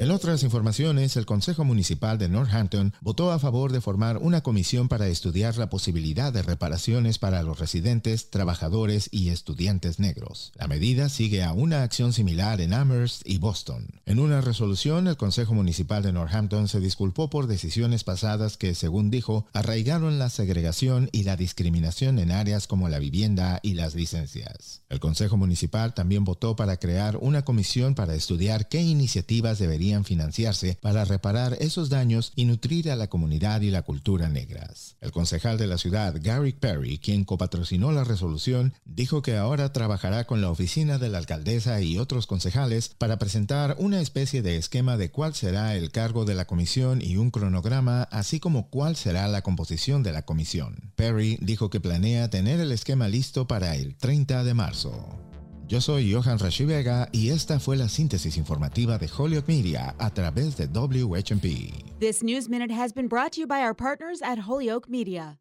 En 0.00 0.10
otras 0.12 0.42
informaciones, 0.44 1.18
el 1.18 1.26
Consejo 1.26 1.62
Municipal 1.62 2.16
de 2.16 2.30
Northampton 2.30 2.94
votó 3.02 3.32
a 3.32 3.38
favor 3.38 3.70
de 3.70 3.82
formar 3.82 4.16
una 4.16 4.40
comisión 4.40 4.88
para 4.88 5.08
estudiar 5.08 5.58
la 5.58 5.68
posibilidad 5.68 6.32
de 6.32 6.40
reparaciones 6.40 7.18
para 7.18 7.42
los 7.42 7.58
residentes, 7.58 8.30
trabajadores 8.30 9.10
y 9.12 9.28
estudiantes 9.28 9.98
negros. 9.98 10.52
La 10.54 10.68
medida 10.68 11.10
sigue 11.10 11.44
a 11.44 11.52
una 11.52 11.82
acción 11.82 12.14
similar 12.14 12.62
en 12.62 12.72
Amherst 12.72 13.28
y 13.28 13.36
Boston. 13.36 13.88
En 14.06 14.20
una 14.20 14.40
resolución, 14.40 15.06
el 15.06 15.18
Consejo 15.18 15.52
Municipal 15.52 16.02
de 16.02 16.14
Northampton 16.14 16.68
se 16.68 16.80
disculpó 16.80 17.28
por 17.28 17.46
decisiones 17.46 18.02
pasadas 18.02 18.56
que, 18.56 18.74
según 18.74 19.10
dijo, 19.10 19.44
arraigaron 19.52 20.18
la 20.18 20.30
segregación 20.30 21.10
y 21.12 21.24
la 21.24 21.36
discriminación 21.36 22.18
en 22.18 22.30
áreas 22.30 22.66
como 22.66 22.88
la 22.88 23.00
vivienda 23.00 23.60
y 23.62 23.74
las 23.74 23.94
licencias. 23.94 24.80
El 24.88 24.98
Consejo 24.98 25.36
Municipal 25.36 25.92
también 25.92 26.24
votó 26.24 26.56
para 26.56 26.78
crear 26.78 27.18
una 27.18 27.44
comisión 27.44 27.94
para 27.94 28.14
estudiar 28.14 28.70
qué 28.70 28.80
iniciativas 28.80 29.58
deberían 29.58 29.89
financiarse 30.04 30.78
para 30.80 31.04
reparar 31.04 31.56
esos 31.60 31.88
daños 31.88 32.32
y 32.36 32.44
nutrir 32.44 32.90
a 32.90 32.96
la 32.96 33.08
comunidad 33.08 33.60
y 33.60 33.70
la 33.70 33.82
cultura 33.82 34.28
negras. 34.28 34.96
El 35.00 35.12
concejal 35.12 35.58
de 35.58 35.66
la 35.66 35.78
ciudad, 35.78 36.14
Gary 36.20 36.52
Perry, 36.52 36.98
quien 36.98 37.24
copatrocinó 37.24 37.92
la 37.92 38.04
resolución, 38.04 38.74
dijo 38.84 39.22
que 39.22 39.36
ahora 39.36 39.72
trabajará 39.72 40.26
con 40.26 40.40
la 40.40 40.50
oficina 40.50 40.98
de 40.98 41.08
la 41.08 41.18
alcaldesa 41.18 41.80
y 41.80 41.98
otros 41.98 42.26
concejales 42.26 42.88
para 42.96 43.18
presentar 43.18 43.76
una 43.78 44.00
especie 44.00 44.42
de 44.42 44.56
esquema 44.56 44.96
de 44.96 45.10
cuál 45.10 45.34
será 45.34 45.74
el 45.74 45.90
cargo 45.90 46.24
de 46.24 46.34
la 46.34 46.46
comisión 46.46 47.02
y 47.02 47.16
un 47.16 47.30
cronograma, 47.30 48.04
así 48.04 48.40
como 48.40 48.68
cuál 48.70 48.96
será 48.96 49.28
la 49.28 49.42
composición 49.42 50.02
de 50.02 50.12
la 50.12 50.22
comisión. 50.22 50.92
Perry 50.96 51.38
dijo 51.40 51.70
que 51.70 51.80
planea 51.80 52.30
tener 52.30 52.60
el 52.60 52.72
esquema 52.72 53.08
listo 53.08 53.46
para 53.46 53.76
el 53.76 53.96
30 53.96 54.44
de 54.44 54.54
marzo. 54.54 55.29
Yo 55.70 55.80
soy 55.80 56.10
Johan 56.12 56.36
Rashi 56.36 56.64
Vega 56.64 57.08
y 57.12 57.30
esta 57.30 57.60
fue 57.60 57.76
la 57.76 57.88
síntesis 57.88 58.36
informativa 58.36 58.98
de 58.98 59.06
Holyoke 59.06 59.46
Media 59.46 59.94
a 60.00 60.10
través 60.10 60.56
de 60.56 60.66
WHMP. 60.66 62.00
This 62.00 62.24
News 62.24 62.48
Minute 62.48 62.72
has 62.72 62.92
been 62.92 63.06
brought 63.06 63.30
to 63.34 63.40
you 63.42 63.46
by 63.46 63.60
our 63.60 63.72
partners 63.72 64.20
at 64.20 64.48
Holyoke 64.48 64.88
Media. 64.88 65.38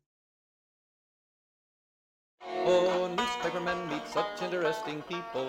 Oh, 2.63 3.09
newspapermen 3.17 3.89
meet 3.89 4.07
such 4.07 4.43
interesting 4.43 5.01
people. 5.09 5.47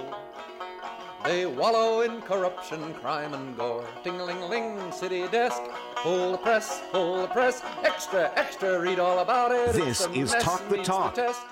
They 1.24 1.44
wallow 1.44 2.00
in 2.00 2.22
corruption, 2.22 2.94
crime, 3.02 3.34
and 3.34 3.54
gore. 3.58 3.84
Ting-ling-ling, 4.02 4.92
city 4.92 5.28
desk. 5.28 5.60
Pull 5.96 6.32
the 6.32 6.38
press, 6.38 6.80
pull 6.90 7.20
the 7.20 7.28
press. 7.28 7.60
Extra, 7.84 8.32
extra, 8.34 8.80
read 8.80 8.98
all 8.98 9.18
about 9.18 9.52
it. 9.52 9.74
This 9.74 10.00
It's 10.00 10.16
is 10.16 10.42
Talk 10.42 10.66
the 10.70 10.76
meets 10.78 10.88
Talk. 10.88 11.14
test. 11.14 11.42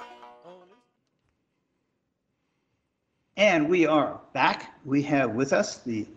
And 3.38 3.68
we 3.68 3.87
are 3.87 4.20
back. 4.33 4.74
We 4.85 5.01
have 5.03 5.31
with 5.31 5.53
us 5.53 5.79
the, 5.79 6.09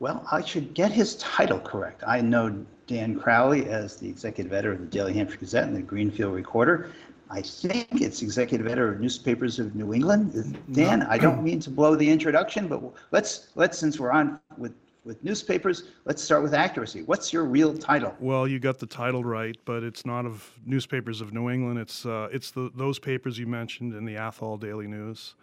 well, 0.00 0.26
I 0.32 0.44
should 0.44 0.74
get 0.74 0.90
his 0.90 1.14
title 1.18 1.60
correct. 1.60 2.02
I 2.04 2.20
know 2.20 2.66
Dan 2.88 3.20
Crowley 3.20 3.66
as 3.66 3.98
the 3.98 4.08
executive 4.08 4.52
editor 4.52 4.72
of 4.72 4.80
the 4.80 4.86
Daily 4.86 5.12
Hampshire 5.12 5.36
Gazette 5.36 5.68
and 5.68 5.76
the 5.76 5.80
Greenfield 5.80 6.34
Recorder. 6.34 6.90
I 7.30 7.40
think 7.40 7.86
it's 7.92 8.20
executive 8.20 8.66
editor 8.66 8.92
of 8.92 8.98
Newspapers 8.98 9.60
of 9.60 9.76
New 9.76 9.94
England. 9.94 10.58
Dan, 10.72 11.02
I 11.02 11.18
don't 11.18 11.44
mean 11.44 11.60
to 11.60 11.70
blow 11.70 11.94
the 11.94 12.10
introduction, 12.10 12.66
but 12.66 12.82
let's, 13.12 13.50
let's, 13.54 13.78
since 13.78 14.00
we're 14.00 14.10
on 14.10 14.40
with, 14.58 14.74
with 15.04 15.22
newspapers, 15.22 15.84
let's 16.04 16.20
start 16.20 16.42
with 16.42 16.52
accuracy. 16.52 17.02
What's 17.02 17.32
your 17.32 17.44
real 17.44 17.78
title? 17.78 18.12
Well, 18.18 18.48
you 18.48 18.58
got 18.58 18.80
the 18.80 18.86
title 18.86 19.22
right, 19.22 19.56
but 19.66 19.84
it's 19.84 20.04
not 20.04 20.26
of 20.26 20.50
Newspapers 20.66 21.20
of 21.20 21.32
New 21.32 21.48
England. 21.48 21.78
It's 21.78 22.04
uh, 22.04 22.28
it's 22.32 22.50
the 22.50 22.72
those 22.74 22.98
papers 22.98 23.38
you 23.38 23.46
mentioned 23.46 23.94
in 23.94 24.04
the 24.04 24.16
Athol 24.16 24.56
Daily 24.56 24.88
News, 24.88 25.36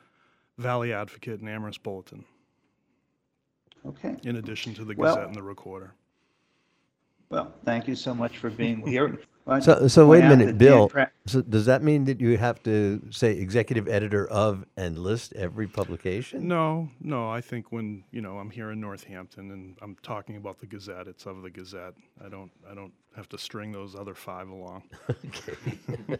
Valley 0.58 0.94
Advocate, 0.94 1.40
and 1.40 1.50
Amherst 1.50 1.84
Bulletin. 1.84 2.24
Okay. 3.86 4.16
In 4.24 4.38
addition 4.38 4.74
to 4.76 4.86
the 4.86 4.96
Well- 4.96 5.16
Gazette 5.16 5.28
and 5.28 5.36
the 5.36 5.44
Recorder. 5.44 5.94
Well, 7.30 7.52
thank 7.66 7.88
you 7.88 7.96
so 7.96 8.14
much 8.14 8.38
for 8.38 8.52
being 8.52 8.86
here. 8.88 9.20
So, 9.62 9.88
so 9.90 10.08
wait 10.08 10.24
a 10.24 10.30
minute, 10.30 10.58
Bill. 10.58 10.88
Cra- 10.88 11.12
So 11.26 11.42
does 11.42 11.66
that 11.66 11.82
mean 11.84 12.06
that 12.06 12.22
you 12.22 12.38
have 12.38 12.62
to 12.64 13.02
say 13.10 13.32
executive 13.38 13.90
editor 13.90 14.26
of 14.30 14.64
and 14.78 14.98
list 15.00 15.34
every 15.34 15.68
publication? 15.68 16.48
No, 16.48 16.88
no. 17.02 17.30
I 17.30 17.42
think 17.42 17.72
when 17.72 18.06
you 18.12 18.22
know 18.22 18.38
I'm 18.38 18.50
here 18.52 18.72
in 18.72 18.80
Northampton 18.80 19.52
and 19.52 19.76
I'm 19.82 19.98
talking 20.02 20.38
about 20.38 20.60
the 20.60 20.66
Gazette, 20.68 21.08
it's 21.08 21.26
of 21.26 21.42
the 21.42 21.50
Gazette. 21.50 21.96
I 22.24 22.30
don't 22.30 22.52
I 22.70 22.74
don't 22.74 22.94
have 23.18 23.28
to 23.30 23.38
string 23.38 23.72
those 23.74 23.96
other 23.96 24.14
five 24.14 24.48
along. 24.48 24.84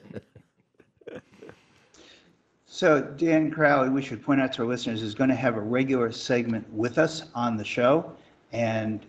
So 2.76 3.02
Dan 3.02 3.52
Crowley, 3.52 3.90
we 3.90 4.02
should 4.02 4.24
point 4.24 4.42
out 4.42 4.52
to 4.54 4.64
our 4.64 4.68
listeners, 4.68 5.04
is 5.04 5.14
going 5.14 5.30
to 5.30 5.36
have 5.36 5.58
a 5.58 5.62
regular 5.62 6.12
segment 6.12 6.68
with 6.74 6.98
us 6.98 7.26
on 7.36 7.56
the 7.56 7.64
show. 7.64 8.12
And 8.52 9.06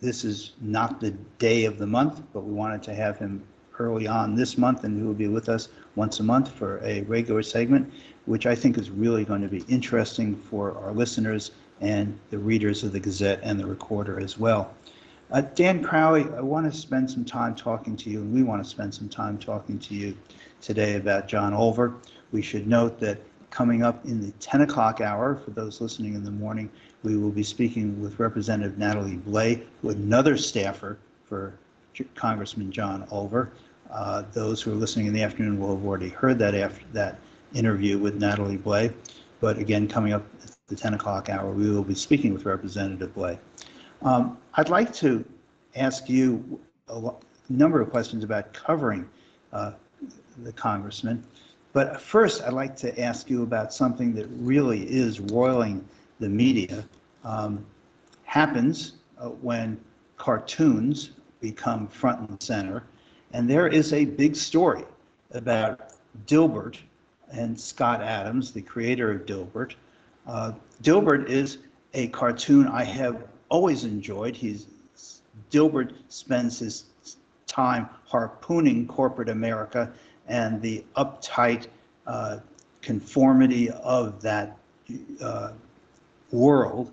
this 0.00 0.24
is 0.24 0.52
not 0.60 1.00
the 1.00 1.10
day 1.40 1.64
of 1.64 1.78
the 1.78 1.86
month, 1.86 2.22
but 2.32 2.44
we 2.44 2.54
wanted 2.54 2.80
to 2.84 2.94
have 2.94 3.18
him 3.18 3.42
early 3.80 4.06
on 4.06 4.36
this 4.36 4.56
month, 4.56 4.84
and 4.84 4.96
he 4.96 5.02
will 5.02 5.14
be 5.14 5.26
with 5.26 5.48
us 5.48 5.68
once 5.96 6.20
a 6.20 6.22
month 6.22 6.52
for 6.52 6.78
a 6.84 7.00
regular 7.02 7.42
segment, 7.42 7.92
which 8.26 8.46
I 8.46 8.54
think 8.54 8.78
is 8.78 8.88
really 8.88 9.24
going 9.24 9.42
to 9.42 9.48
be 9.48 9.64
interesting 9.66 10.36
for 10.36 10.78
our 10.78 10.92
listeners 10.92 11.50
and 11.80 12.16
the 12.30 12.38
readers 12.38 12.84
of 12.84 12.92
the 12.92 13.00
Gazette 13.00 13.40
and 13.42 13.58
the 13.58 13.66
Recorder 13.66 14.20
as 14.20 14.38
well. 14.38 14.72
Uh, 15.32 15.40
Dan 15.40 15.82
Crowley, 15.82 16.28
I 16.36 16.40
want 16.40 16.72
to 16.72 16.78
spend 16.78 17.10
some 17.10 17.24
time 17.24 17.56
talking 17.56 17.96
to 17.96 18.10
you, 18.10 18.20
and 18.20 18.32
we 18.32 18.44
want 18.44 18.62
to 18.62 18.70
spend 18.70 18.94
some 18.94 19.08
time 19.08 19.38
talking 19.38 19.80
to 19.80 19.92
you 19.92 20.16
today 20.60 20.94
about 20.94 21.26
John 21.26 21.52
Olver. 21.52 21.96
We 22.32 22.42
should 22.42 22.66
note 22.66 22.98
that 23.00 23.18
coming 23.50 23.82
up 23.82 24.04
in 24.06 24.20
the 24.20 24.32
10 24.40 24.62
o'clock 24.62 25.00
hour, 25.02 25.36
for 25.36 25.50
those 25.50 25.80
listening 25.80 26.14
in 26.14 26.24
the 26.24 26.30
morning, 26.30 26.70
we 27.02 27.18
will 27.18 27.30
be 27.30 27.42
speaking 27.42 28.00
with 28.00 28.18
Representative 28.18 28.78
Natalie 28.78 29.18
who- 29.18 29.62
another 29.82 30.38
staffer 30.38 30.96
for 31.28 31.52
Congressman 32.14 32.72
John 32.72 33.06
Olver. 33.08 33.50
Uh, 33.90 34.22
Those 34.32 34.62
who 34.62 34.72
are 34.72 34.76
listening 34.76 35.06
in 35.06 35.12
the 35.12 35.22
afternoon 35.22 35.60
will 35.60 35.76
have 35.76 35.84
already 35.84 36.08
heard 36.08 36.38
that 36.38 36.54
after 36.54 36.86
that 36.94 37.18
interview 37.52 37.98
with 37.98 38.14
Natalie 38.14 38.56
Blais. 38.56 38.94
But 39.40 39.58
again, 39.58 39.86
coming 39.86 40.14
up 40.14 40.24
at 40.42 40.56
the 40.68 40.76
10 40.76 40.94
o'clock 40.94 41.28
hour, 41.28 41.50
we 41.52 41.70
will 41.70 41.84
be 41.84 41.94
speaking 41.94 42.32
with 42.32 42.46
Representative 42.46 43.14
Blais. 43.14 43.38
Um, 44.00 44.38
I'd 44.54 44.70
like 44.70 44.94
to 44.94 45.22
ask 45.76 46.08
you 46.08 46.58
a 46.88 46.98
lo- 46.98 47.20
number 47.50 47.82
of 47.82 47.90
questions 47.90 48.24
about 48.24 48.54
covering 48.54 49.06
uh, 49.52 49.72
the 50.42 50.52
congressman. 50.52 51.22
But 51.72 52.00
first, 52.00 52.42
I'd 52.42 52.52
like 52.52 52.76
to 52.76 53.00
ask 53.00 53.30
you 53.30 53.42
about 53.42 53.72
something 53.72 54.14
that 54.14 54.26
really 54.30 54.82
is 54.82 55.20
roiling 55.20 55.86
the 56.20 56.28
media. 56.28 56.84
Um, 57.24 57.64
happens 58.24 58.94
uh, 59.18 59.28
when 59.28 59.78
cartoons 60.16 61.10
become 61.40 61.86
front 61.88 62.28
and 62.28 62.42
center. 62.42 62.84
And 63.32 63.48
there 63.48 63.68
is 63.68 63.92
a 63.92 64.04
big 64.04 64.36
story 64.36 64.84
about 65.32 65.94
Dilbert 66.26 66.78
and 67.30 67.58
Scott 67.58 68.02
Adams, 68.02 68.52
the 68.52 68.62
creator 68.62 69.10
of 69.10 69.26
Dilbert. 69.26 69.74
Uh, 70.26 70.52
Dilbert 70.82 71.28
is 71.28 71.58
a 71.94 72.08
cartoon 72.08 72.68
I 72.68 72.84
have 72.84 73.24
always 73.48 73.84
enjoyed. 73.84 74.36
He's 74.36 74.66
Dilbert 75.50 75.92
spends 76.08 76.58
his 76.58 76.84
time 77.46 77.88
harpooning 78.06 78.86
corporate 78.86 79.28
America 79.28 79.92
and 80.28 80.60
the 80.62 80.84
uptight 80.96 81.66
uh, 82.06 82.38
conformity 82.80 83.70
of 83.70 84.20
that 84.22 84.56
uh, 85.20 85.52
world. 86.30 86.92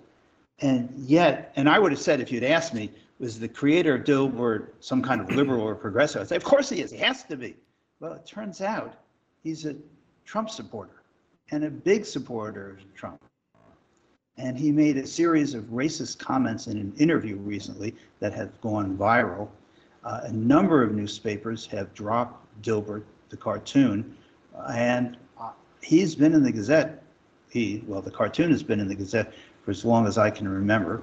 And 0.60 0.92
yet, 0.96 1.52
and 1.56 1.68
I 1.68 1.78
would 1.78 1.92
have 1.92 2.00
said 2.00 2.20
if 2.20 2.30
you'd 2.30 2.44
asked 2.44 2.74
me, 2.74 2.90
was 3.18 3.38
the 3.38 3.48
creator 3.48 3.94
of 3.94 4.04
Dilbert 4.04 4.68
some 4.80 5.02
kind 5.02 5.20
of 5.20 5.30
liberal 5.30 5.62
or 5.62 5.74
progressive? 5.74 6.22
I'd 6.22 6.28
say, 6.28 6.36
of 6.36 6.44
course 6.44 6.68
he 6.68 6.80
is. 6.80 6.90
He 6.90 6.98
has 6.98 7.24
to 7.24 7.36
be. 7.36 7.54
Well, 8.00 8.14
it 8.14 8.26
turns 8.26 8.60
out 8.62 8.94
he's 9.42 9.66
a 9.66 9.76
Trump 10.24 10.48
supporter 10.48 11.02
and 11.50 11.64
a 11.64 11.70
big 11.70 12.04
supporter 12.06 12.70
of 12.70 12.94
Trump. 12.94 13.22
And 14.36 14.56
he 14.56 14.72
made 14.72 14.96
a 14.96 15.06
series 15.06 15.52
of 15.52 15.64
racist 15.64 16.18
comments 16.18 16.66
in 16.66 16.78
an 16.78 16.94
interview 16.96 17.36
recently 17.36 17.94
that 18.20 18.32
have 18.32 18.58
gone 18.62 18.96
viral. 18.96 19.48
Uh, 20.02 20.20
a 20.24 20.32
number 20.32 20.82
of 20.82 20.94
newspapers 20.94 21.66
have 21.66 21.92
dropped 21.92 22.46
Dilbert, 22.62 23.04
the 23.30 23.36
cartoon, 23.36 24.16
and 24.68 25.16
uh, 25.40 25.50
he's 25.80 26.14
been 26.14 26.34
in 26.34 26.42
the 26.42 26.52
Gazette. 26.52 27.02
He, 27.48 27.82
well, 27.86 28.02
the 28.02 28.10
cartoon 28.10 28.50
has 28.50 28.62
been 28.62 28.80
in 28.80 28.88
the 28.88 28.94
Gazette 28.94 29.32
for 29.64 29.70
as 29.70 29.84
long 29.84 30.06
as 30.06 30.18
I 30.18 30.30
can 30.30 30.48
remember. 30.48 31.02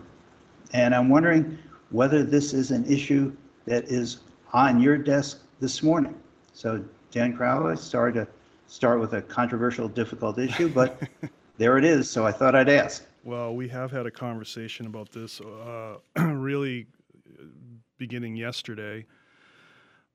And 0.73 0.93
I'm 0.93 1.09
wondering 1.09 1.57
whether 1.89 2.23
this 2.23 2.53
is 2.53 2.71
an 2.71 2.85
issue 2.85 3.35
that 3.65 3.85
is 3.85 4.19
on 4.53 4.79
your 4.79 4.97
desk 4.97 5.41
this 5.59 5.81
morning. 5.81 6.15
So, 6.53 6.83
Dan 7.11 7.35
Crowley, 7.35 7.77
sorry 7.77 8.13
to 8.13 8.27
start 8.67 8.99
with 8.99 9.13
a 9.13 9.21
controversial, 9.21 9.87
difficult 9.87 10.37
issue, 10.37 10.69
but 10.69 11.01
there 11.57 11.77
it 11.77 11.85
is. 11.85 12.09
So 12.09 12.25
I 12.25 12.31
thought 12.31 12.55
I'd 12.55 12.69
ask. 12.69 13.05
Well, 13.23 13.55
we 13.55 13.67
have 13.69 13.91
had 13.91 14.05
a 14.05 14.11
conversation 14.11 14.85
about 14.85 15.11
this 15.11 15.41
uh, 15.41 15.97
really 16.21 16.87
beginning 17.97 18.35
yesterday. 18.35 19.05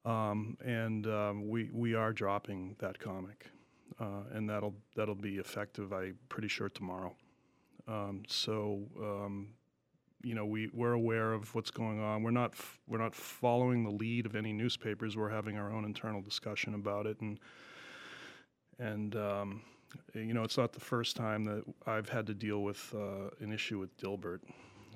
Um, 0.05 0.57
and 0.65 1.07
um, 1.07 1.49
we, 1.49 1.71
we 1.73 1.95
are 1.95 2.13
dropping 2.13 2.77
that 2.81 2.99
comic. 2.99 3.47
Uh, 4.01 4.25
and 4.33 4.49
that'll, 4.49 4.75
that'll 4.97 5.15
be 5.15 5.37
effective, 5.37 5.93
I'm 5.93 6.19
pretty 6.29 6.49
sure, 6.49 6.69
tomorrow. 6.69 7.15
Um, 7.87 8.23
so, 8.27 8.81
um, 9.01 9.49
you 10.25 10.35
know, 10.35 10.47
we, 10.47 10.71
we're 10.73 10.93
aware 10.93 11.33
of 11.33 11.55
what's 11.55 11.71
going 11.71 12.01
on. 12.01 12.23
We're 12.23 12.31
not, 12.31 12.53
f- 12.53 12.81
we're 12.89 12.99
not 12.99 13.15
following 13.15 13.85
the 13.85 13.91
lead 13.91 14.27
of 14.27 14.35
any 14.35 14.53
newspapers. 14.53 15.17
We're 15.17 15.29
having 15.31 15.57
our 15.57 15.71
own 15.71 15.85
internal 15.85 16.21
discussion 16.21 16.75
about 16.75 17.07
it. 17.07 17.21
And, 17.21 17.39
and 18.79 19.15
um, 19.15 19.63
you 20.15 20.33
know, 20.35 20.43
it's 20.43 20.57
not 20.59 20.73
the 20.73 20.81
first 20.81 21.15
time 21.17 21.45
that 21.45 21.63
I've 21.87 22.09
had 22.09 22.27
to 22.29 22.35
deal 22.35 22.63
with 22.63 22.93
uh, 22.95 23.31
an 23.41 23.53
issue 23.53 23.79
with 23.79 23.97
Dilbert. 23.99 24.41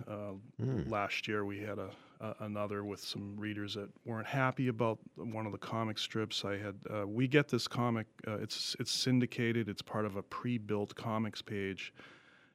Uh, 0.08 0.32
Hmm. 0.58 0.90
Last 0.90 1.28
year, 1.28 1.44
we 1.44 1.60
had 1.60 1.78
a, 1.78 1.90
a 2.20 2.34
another 2.40 2.84
with 2.84 3.00
some 3.00 3.36
readers 3.36 3.74
that 3.74 3.88
weren't 4.04 4.26
happy 4.26 4.68
about 4.68 4.98
one 5.16 5.46
of 5.46 5.52
the 5.52 5.58
comic 5.58 5.98
strips. 5.98 6.44
I 6.44 6.56
had 6.56 6.74
uh, 6.90 7.06
we 7.06 7.28
get 7.28 7.48
this 7.48 7.68
comic. 7.68 8.06
Uh, 8.26 8.38
it's 8.38 8.76
it's 8.78 8.92
syndicated. 8.92 9.68
It's 9.68 9.82
part 9.82 10.04
of 10.04 10.16
a 10.16 10.22
pre-built 10.22 10.94
comics 10.94 11.42
page. 11.42 11.92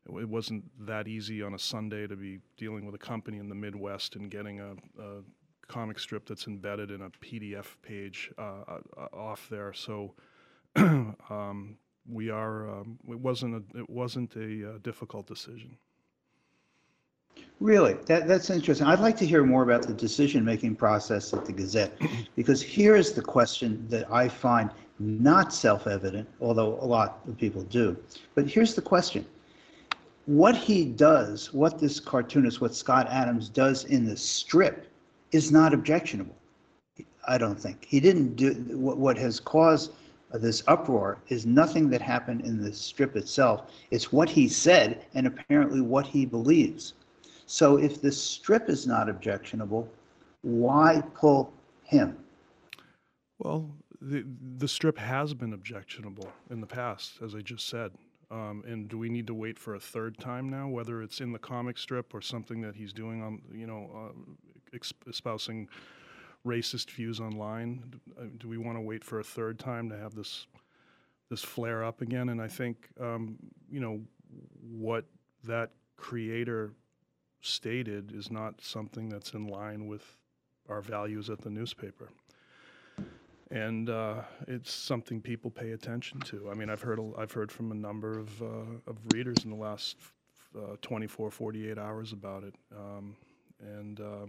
It, 0.06 0.22
it 0.22 0.30
wasn't 0.30 0.64
that 0.86 1.08
easy 1.08 1.42
on 1.42 1.54
a 1.54 1.60
Sunday 1.60 2.08
to 2.08 2.16
be 2.16 2.40
dealing 2.58 2.86
with 2.86 2.96
a 2.96 3.00
company 3.00 3.38
in 3.38 3.50
the 3.50 3.56
Midwest 3.56 4.16
and 4.16 4.30
getting 4.30 4.60
a, 4.60 4.72
a 5.02 5.22
comic 5.68 6.00
strip 6.00 6.28
that's 6.28 6.48
embedded 6.48 6.92
in 6.92 7.02
a 7.02 7.10
PDF 7.10 7.76
page 7.82 8.32
uh, 8.38 8.64
uh, 8.98 9.08
off 9.14 9.48
there. 9.50 9.74
So 9.74 10.14
um, 10.76 11.78
we 12.10 12.30
are. 12.30 12.70
Um, 12.70 13.00
it 13.10 13.20
wasn't 13.20 13.56
a. 13.56 13.80
It 13.80 13.90
wasn't 13.90 14.36
a 14.36 14.72
uh, 14.72 14.78
difficult 14.82 15.28
decision. 15.28 15.78
Really, 17.60 17.94
that, 18.08 18.28
that's 18.28 18.50
interesting. 18.50 18.88
I'd 18.88 19.00
like 19.00 19.16
to 19.18 19.26
hear 19.26 19.44
more 19.44 19.62
about 19.62 19.84
the 19.84 19.94
decision-making 19.94 20.76
process 20.76 21.32
at 21.32 21.46
the 21.46 21.52
Gazette, 21.52 21.94
because 22.36 22.62
here 22.62 22.96
is 22.96 23.14
the 23.14 23.22
question 23.22 23.86
that 23.90 24.12
I 24.12 24.28
find 24.28 24.72
not 24.98 25.54
self-evident, 25.54 26.28
although 26.42 26.80
a 26.82 26.86
lot 26.86 27.20
of 27.28 27.38
people 27.38 27.62
do. 27.64 27.96
But 28.34 28.48
here's 28.48 28.74
the 28.74 28.82
question. 28.82 29.26
What 30.26 30.56
he 30.56 30.86
does, 30.86 31.54
what 31.54 31.80
this 31.80 32.00
cartoonist, 32.00 32.62
what 32.62 32.74
Scott 32.74 33.08
Adams 33.10 33.50
does 33.50 33.86
in 33.86 34.06
the 34.06 34.18
strip 34.18 34.88
is 35.32 35.52
not 35.52 35.74
objectionable. 35.74 36.36
I 37.28 37.38
don't 37.38 37.60
think. 37.60 37.86
He 37.88 38.00
didn't 38.00 38.36
do, 38.36 38.54
what, 38.72 38.98
what 38.98 39.18
has 39.18 39.40
caused 39.40 39.94
this 40.34 40.64
uproar 40.68 41.20
is 41.28 41.46
nothing 41.46 41.90
that 41.90 42.02
happened 42.02 42.42
in 42.42 42.62
the 42.62 42.74
strip 42.74 43.16
itself. 43.16 43.72
It's 43.92 44.12
what 44.12 44.30
he 44.30 44.48
said 44.48 45.06
and 45.14 45.28
apparently 45.28 45.82
what 45.82 46.08
he 46.08 46.26
believes. 46.26 46.94
So 47.52 47.76
if 47.76 48.02
the 48.02 48.14
strip 48.14 48.70
is 48.70 48.88
not 48.88 49.10
objectionable, 49.10 49.86
why 50.42 51.04
pull 51.14 51.52
him? 51.84 52.18
Well, 53.40 53.70
the 54.00 54.24
the 54.56 54.70
strip 54.70 54.98
has 54.98 55.34
been 55.34 55.52
objectionable 55.52 56.32
in 56.50 56.62
the 56.62 56.66
past, 56.66 57.20
as 57.22 57.36
I 57.36 57.42
just 57.42 57.68
said. 57.68 57.92
Um, 58.32 58.64
and 58.66 58.88
do 58.88 58.98
we 58.98 59.10
need 59.10 59.28
to 59.28 59.34
wait 59.34 59.60
for 59.60 59.76
a 59.76 59.82
third 59.82 60.18
time 60.18 60.50
now, 60.50 60.70
whether 60.70 61.02
it's 61.02 61.20
in 61.20 61.34
the 61.34 61.40
comic 61.40 61.78
strip 61.78 62.14
or 62.14 62.22
something 62.22 62.62
that 62.62 62.74
he's 62.74 62.94
doing 62.94 63.22
on, 63.22 63.42
you 63.54 63.68
know, 63.68 64.14
uh, 64.74 64.78
espousing 65.10 65.68
racist 66.48 66.90
views 66.92 67.20
online? 67.20 67.84
Uh, 68.18 68.28
Do 68.38 68.48
we 68.48 68.60
want 68.60 68.78
to 68.78 68.82
wait 68.82 69.04
for 69.04 69.20
a 69.20 69.26
third 69.26 69.60
time 69.60 69.90
to 69.90 69.98
have 69.98 70.16
this 70.16 70.48
this 71.30 71.44
flare 71.44 71.84
up 71.84 72.00
again? 72.00 72.30
And 72.30 72.42
I 72.42 72.48
think, 72.48 72.88
um, 72.98 73.36
you 73.70 73.82
know, 73.82 74.00
what 74.62 75.04
that 75.44 75.72
creator 75.98 76.74
stated 77.42 78.14
is 78.14 78.32
not 78.32 78.62
something 78.62 79.10
that's 79.10 79.34
in 79.34 79.48
line 79.48 79.88
with 79.88 80.18
our 80.70 80.82
values 80.82 81.30
at 81.30 81.42
the 81.42 81.50
newspaper 81.50 82.10
and 83.52 83.90
uh, 83.90 84.22
it's 84.48 84.72
something 84.72 85.22
people 85.22 85.52
pay 85.52 85.72
attention 85.72 86.20
to. 86.22 86.50
I 86.50 86.54
mean, 86.54 86.70
I've 86.70 86.82
heard 86.82 87.00
I've 87.18 87.32
heard 87.32 87.52
from 87.52 87.72
a 87.72 87.76
number 87.76 88.18
of 88.18 88.42
uh, 88.42 88.46
of 88.88 88.98
readers 89.14 89.44
in 89.44 89.50
the 89.50 89.58
last 89.58 89.98
uh, 90.58 90.76
24, 90.82 91.30
48 91.30 91.78
hours 91.78 92.14
about 92.14 92.44
it, 92.44 92.56
um, 92.76 93.16
and 93.60 94.00
um, 94.00 94.28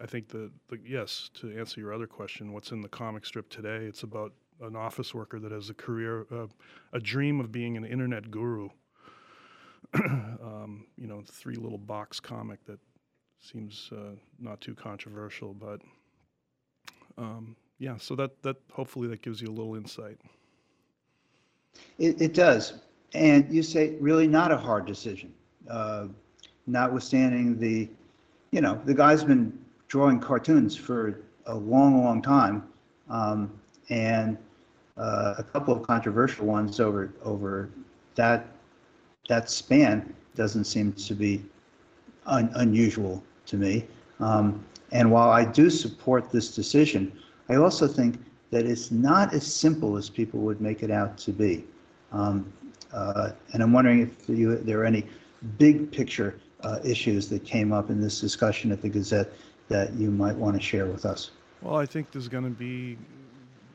I 0.00 0.06
think 0.06 0.28
the, 0.28 0.50
the 0.68 0.78
yes 0.84 1.30
to 1.34 1.56
answer 1.56 1.80
your 1.80 1.92
other 1.92 2.06
question, 2.06 2.52
what's 2.52 2.70
in 2.70 2.80
the 2.80 2.88
comic 2.88 3.26
strip 3.26 3.48
today? 3.50 3.84
It's 3.84 4.02
about 4.02 4.32
an 4.60 4.76
office 4.76 5.14
worker 5.14 5.38
that 5.38 5.52
has 5.52 5.70
a 5.70 5.74
career, 5.74 6.26
uh, 6.32 6.46
a 6.92 7.00
dream 7.00 7.40
of 7.40 7.52
being 7.52 7.76
an 7.76 7.84
internet 7.84 8.30
guru. 8.30 8.70
um, 9.94 10.86
you 10.96 11.06
know, 11.06 11.22
three 11.26 11.56
little 11.56 11.78
box 11.78 12.20
comic 12.20 12.64
that 12.66 12.78
seems 13.40 13.90
uh, 13.92 14.14
not 14.38 14.60
too 14.60 14.74
controversial, 14.74 15.54
but 15.54 15.80
um, 17.16 17.56
yeah. 17.78 17.96
So 17.98 18.14
that 18.16 18.42
that 18.42 18.56
hopefully 18.72 19.08
that 19.08 19.22
gives 19.22 19.40
you 19.40 19.48
a 19.48 19.50
little 19.50 19.74
insight. 19.74 20.18
It, 21.98 22.20
it 22.20 22.34
does. 22.34 22.74
And 23.14 23.52
you 23.52 23.62
say 23.62 23.94
really 24.00 24.26
not 24.26 24.52
a 24.52 24.56
hard 24.56 24.86
decision, 24.86 25.32
uh, 25.68 26.06
notwithstanding 26.66 27.58
the, 27.58 27.88
you 28.50 28.60
know, 28.60 28.80
the 28.84 28.94
guy's 28.94 29.24
been 29.24 29.56
drawing 29.88 30.20
cartoons 30.20 30.76
for 30.76 31.20
a 31.46 31.54
long, 31.54 32.04
long 32.04 32.20
time. 32.20 32.64
Um, 33.08 33.50
and 33.88 34.36
uh, 34.98 35.36
a 35.38 35.42
couple 35.42 35.74
of 35.74 35.82
controversial 35.82 36.44
ones 36.44 36.80
over, 36.80 37.14
over 37.24 37.70
that, 38.16 38.46
that 39.28 39.48
span 39.48 40.12
doesn't 40.34 40.64
seem 40.64 40.92
to 40.94 41.14
be 41.14 41.44
un- 42.26 42.50
unusual 42.56 43.22
to 43.46 43.56
me. 43.56 43.86
Um, 44.20 44.64
and 44.90 45.10
while 45.12 45.30
I 45.30 45.44
do 45.44 45.70
support 45.70 46.30
this 46.30 46.54
decision, 46.54 47.12
I 47.48 47.56
also 47.56 47.86
think 47.86 48.18
that 48.50 48.64
it's 48.64 48.90
not 48.90 49.32
as 49.32 49.46
simple 49.46 49.96
as 49.96 50.08
people 50.10 50.40
would 50.40 50.60
make 50.60 50.82
it 50.82 50.90
out 50.90 51.18
to 51.18 51.32
be. 51.32 51.64
Um, 52.12 52.50
uh, 52.92 53.30
and 53.52 53.62
I'm 53.62 53.72
wondering 53.72 54.00
if 54.00 54.28
you, 54.28 54.56
there 54.56 54.80
are 54.80 54.86
any 54.86 55.06
big 55.58 55.92
picture 55.92 56.40
uh, 56.62 56.78
issues 56.82 57.28
that 57.28 57.44
came 57.44 57.72
up 57.72 57.90
in 57.90 58.00
this 58.00 58.20
discussion 58.20 58.72
at 58.72 58.80
the 58.80 58.88
Gazette 58.88 59.32
that 59.68 59.92
you 59.94 60.10
might 60.10 60.34
want 60.34 60.56
to 60.56 60.62
share 60.62 60.86
with 60.86 61.04
us. 61.04 61.30
Well, 61.60 61.76
I 61.76 61.84
think 61.84 62.10
there's 62.10 62.28
going 62.28 62.44
to 62.44 62.50
be 62.50 62.96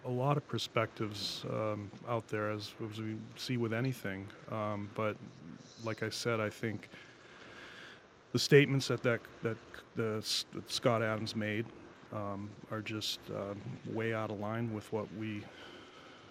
a 0.05 0.09
lot 0.09 0.37
of 0.37 0.47
perspectives 0.47 1.45
um, 1.49 1.89
out 2.09 2.27
there 2.27 2.49
as, 2.49 2.73
as 2.91 2.99
we 2.99 3.15
see 3.35 3.57
with 3.57 3.73
anything. 3.73 4.27
Um, 4.51 4.89
but 4.95 5.15
like 5.84 6.03
I 6.03 6.09
said, 6.09 6.39
I 6.39 6.49
think 6.49 6.89
the 8.31 8.39
statements 8.39 8.88
that 8.88 9.03
that 9.03 9.21
that, 9.41 9.57
the, 9.95 10.43
that 10.53 10.71
Scott 10.71 11.01
Adams 11.01 11.36
made 11.36 11.65
um, 12.13 12.49
are 12.71 12.81
just 12.81 13.19
um, 13.29 13.61
way 13.93 14.13
out 14.13 14.31
of 14.31 14.39
line 14.39 14.73
with 14.73 14.91
what 14.93 15.07
we, 15.17 15.43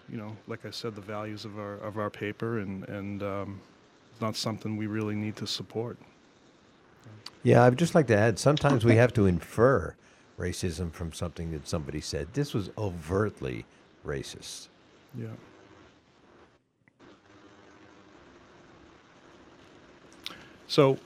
you 0.09 0.17
know, 0.17 0.35
like 0.47 0.65
I 0.65 0.71
said, 0.71 0.95
the 0.95 1.01
values 1.01 1.45
of 1.45 1.57
our 1.57 1.75
of 1.75 1.97
our 1.97 2.09
paper, 2.09 2.59
and 2.59 2.87
and 2.89 3.23
um, 3.23 3.61
it's 4.11 4.21
not 4.21 4.35
something 4.35 4.77
we 4.77 4.87
really 4.87 5.15
need 5.15 5.35
to 5.37 5.47
support. 5.47 5.97
Yeah, 7.43 7.63
I'd 7.63 7.77
just 7.77 7.93
like 7.93 8.07
to 8.07 8.17
add 8.17 8.39
sometimes 8.39 8.85
we 8.85 8.95
have 8.95 9.13
to 9.13 9.25
infer 9.25 9.95
racism 10.39 10.91
from 10.91 11.11
something 11.11 11.51
that 11.51 11.67
somebody 11.67 11.99
said. 11.99 12.33
This 12.33 12.53
was 12.53 12.69
overtly 12.77 13.65
racist. 14.05 14.69
Yeah. 15.17 15.27
So 20.73 20.97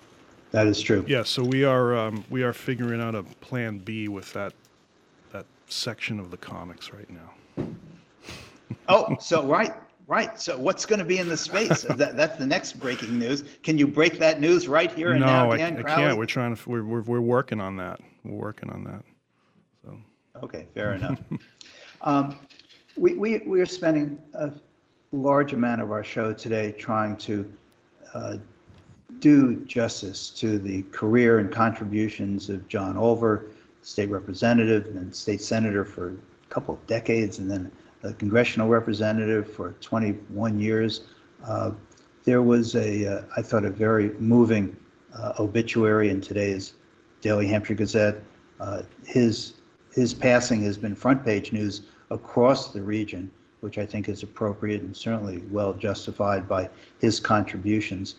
that 0.51 0.65
is 0.65 0.79
true. 0.79 1.03
Yeah, 1.09 1.23
so 1.23 1.43
we 1.43 1.65
are 1.65 1.93
um, 1.93 2.23
we 2.29 2.41
are 2.41 2.53
figuring 2.53 3.01
out 3.01 3.15
a 3.15 3.23
plan 3.23 3.79
B 3.79 4.07
with 4.07 4.31
that 4.31 4.53
that 5.33 5.45
section 5.67 6.21
of 6.21 6.31
the 6.31 6.37
comics 6.37 6.93
right 6.93 7.09
now. 7.09 7.65
Oh, 8.89 9.15
so 9.19 9.45
right, 9.45 9.73
right. 10.07 10.39
So 10.39 10.57
what's 10.57 10.85
going 10.85 10.99
to 10.99 11.05
be 11.05 11.19
in 11.19 11.29
the 11.29 11.37
space? 11.37 11.83
that, 11.89 12.17
that's 12.17 12.37
the 12.37 12.45
next 12.45 12.73
breaking 12.73 13.17
news. 13.17 13.45
Can 13.63 13.77
you 13.77 13.87
break 13.87 14.19
that 14.19 14.41
news 14.41 14.67
right 14.67 14.91
here 14.91 15.11
and 15.11 15.21
no, 15.21 15.25
now, 15.25 15.51
I, 15.51 15.57
Dan 15.57 15.77
I 15.77 15.81
Crowley? 15.81 16.03
can't. 16.03 16.17
We're 16.17 16.25
trying 16.25 16.55
to. 16.55 16.69
We're, 16.69 16.83
we're 16.83 17.01
we're 17.01 17.21
working 17.21 17.61
on 17.61 17.77
that. 17.77 17.99
We're 18.23 18.35
working 18.35 18.69
on 18.69 18.83
that. 18.85 19.03
So. 19.83 19.97
Okay, 20.43 20.67
fair 20.73 20.93
enough. 20.95 21.19
Um, 22.01 22.39
We, 22.97 23.13
we, 23.13 23.37
we 23.39 23.61
are 23.61 23.65
spending 23.65 24.19
a 24.33 24.51
large 25.11 25.53
amount 25.53 25.81
of 25.81 25.91
our 25.91 26.03
show 26.03 26.33
today 26.33 26.73
trying 26.73 27.15
to 27.17 27.53
uh, 28.13 28.37
do 29.19 29.55
justice 29.65 30.29
to 30.31 30.59
the 30.59 30.83
career 30.91 31.39
and 31.39 31.51
contributions 31.51 32.49
of 32.49 32.67
John 32.67 32.95
Olver, 32.95 33.51
state 33.81 34.09
representative 34.09 34.85
and 34.95 35.13
state 35.15 35.41
senator 35.41 35.85
for 35.85 36.09
a 36.09 36.13
couple 36.49 36.75
of 36.75 36.87
decades, 36.87 37.39
and 37.39 37.49
then 37.49 37.71
a 38.03 38.13
congressional 38.13 38.67
representative 38.67 39.51
for 39.51 39.73
21 39.81 40.59
years. 40.59 41.01
Uh, 41.45 41.71
There 42.23 42.41
was 42.41 42.75
a, 42.75 43.19
uh, 43.19 43.21
I 43.37 43.41
thought, 43.41 43.63
a 43.65 43.69
very 43.69 44.09
moving 44.19 44.75
uh, 45.13 45.33
obituary 45.39 46.09
in 46.09 46.19
today's 46.21 46.73
Daily 47.21 47.47
Hampshire 47.47 47.73
Gazette. 47.75 48.21
Uh, 48.59 48.81
His, 49.05 49.53
his 49.93 50.13
passing 50.13 50.61
has 50.63 50.77
been 50.77 50.95
front 50.95 51.23
page 51.23 51.53
news 51.53 51.83
across 52.09 52.73
the 52.73 52.81
region, 52.81 53.31
which 53.61 53.77
I 53.77 53.85
think 53.85 54.09
is 54.09 54.23
appropriate 54.23 54.81
and 54.81 54.95
certainly 54.95 55.43
well 55.49 55.73
justified 55.73 56.47
by 56.47 56.69
his 56.99 57.19
contributions. 57.19 58.15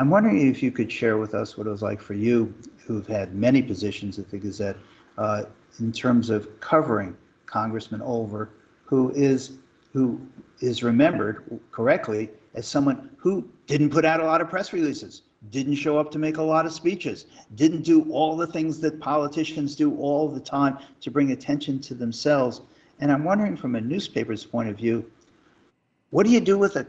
I'm 0.00 0.10
wondering 0.10 0.46
if 0.46 0.62
you 0.62 0.70
could 0.70 0.92
share 0.92 1.18
with 1.18 1.34
us 1.34 1.58
what 1.58 1.66
it 1.66 1.70
was 1.70 1.82
like 1.82 2.00
for 2.00 2.14
you, 2.14 2.54
who've 2.86 3.06
had 3.06 3.34
many 3.34 3.60
positions 3.60 4.16
at 4.20 4.30
the 4.30 4.38
Gazette, 4.38 4.76
uh, 5.18 5.42
in 5.80 5.90
terms 5.90 6.30
of 6.30 6.60
covering 6.60 7.16
Congressman 7.46 8.00
Olver, 8.00 8.50
who 8.84 9.10
is 9.10 9.58
who 9.92 10.20
is 10.60 10.84
remembered 10.84 11.60
correctly 11.72 12.30
as 12.54 12.66
someone 12.66 13.10
who 13.16 13.48
didn't 13.66 13.90
put 13.90 14.04
out 14.04 14.20
a 14.20 14.24
lot 14.24 14.40
of 14.40 14.48
press 14.48 14.72
releases, 14.72 15.22
didn't 15.50 15.74
show 15.74 15.98
up 15.98 16.12
to 16.12 16.18
make 16.18 16.36
a 16.36 16.42
lot 16.42 16.64
of 16.64 16.72
speeches, 16.72 17.26
didn't 17.56 17.82
do 17.82 18.08
all 18.12 18.36
the 18.36 18.46
things 18.46 18.78
that 18.80 19.00
politicians 19.00 19.74
do 19.74 19.96
all 19.96 20.28
the 20.28 20.40
time 20.40 20.78
to 21.00 21.10
bring 21.10 21.32
attention 21.32 21.80
to 21.80 21.94
themselves. 21.94 22.60
And 23.00 23.10
I'm 23.10 23.24
wondering 23.24 23.56
from 23.56 23.74
a 23.74 23.80
newspaper's 23.80 24.44
point 24.44 24.68
of 24.68 24.76
view, 24.76 25.10
what 26.10 26.24
do 26.24 26.30
you 26.30 26.40
do 26.40 26.56
with 26.56 26.76
a 26.76 26.86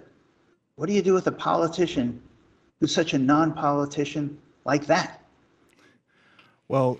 what 0.75 0.87
do 0.87 0.93
you 0.93 1.01
do 1.01 1.13
with 1.13 1.25
a 1.25 1.31
politician 1.31 2.21
who's 2.79 2.93
such 2.93 3.13
a 3.13 3.17
non-politician 3.17 4.37
like 4.65 4.85
that? 4.87 5.21
Well, 6.67 6.99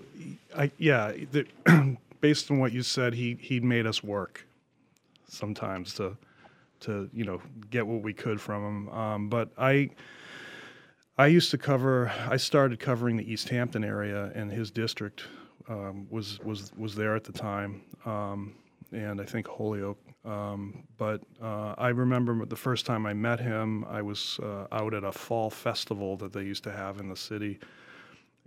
I 0.56 0.70
yeah. 0.78 1.12
The, 1.30 1.46
based 2.20 2.50
on 2.50 2.58
what 2.58 2.72
you 2.72 2.82
said, 2.82 3.14
he 3.14 3.38
he 3.40 3.60
made 3.60 3.86
us 3.86 4.02
work 4.02 4.46
sometimes 5.28 5.94
to 5.94 6.16
to 6.80 7.08
you 7.12 7.24
know 7.24 7.40
get 7.70 7.86
what 7.86 8.02
we 8.02 8.12
could 8.12 8.40
from 8.40 8.64
him. 8.64 8.88
Um, 8.88 9.28
but 9.28 9.50
I 9.56 9.90
I 11.16 11.26
used 11.26 11.50
to 11.52 11.58
cover. 11.58 12.10
I 12.28 12.36
started 12.36 12.80
covering 12.80 13.16
the 13.16 13.24
Easthampton 13.24 13.84
area, 13.84 14.32
and 14.34 14.50
his 14.50 14.70
district 14.70 15.24
um, 15.68 16.06
was 16.10 16.40
was 16.40 16.72
was 16.76 16.94
there 16.94 17.14
at 17.14 17.24
the 17.24 17.32
time, 17.32 17.82
um, 18.04 18.54
and 18.92 19.20
I 19.20 19.24
think 19.24 19.46
Holyoke. 19.46 19.98
Um, 20.24 20.84
but 20.98 21.22
uh, 21.42 21.74
I 21.78 21.88
remember 21.88 22.44
the 22.44 22.56
first 22.56 22.84
time 22.84 23.06
I 23.06 23.14
met 23.14 23.40
him, 23.40 23.84
I 23.86 24.02
was 24.02 24.38
uh, 24.42 24.66
out 24.70 24.92
at 24.92 25.02
a 25.02 25.12
fall 25.12 25.48
festival 25.48 26.16
that 26.18 26.32
they 26.32 26.42
used 26.42 26.62
to 26.64 26.72
have 26.72 27.00
in 27.00 27.08
the 27.08 27.16
city, 27.16 27.58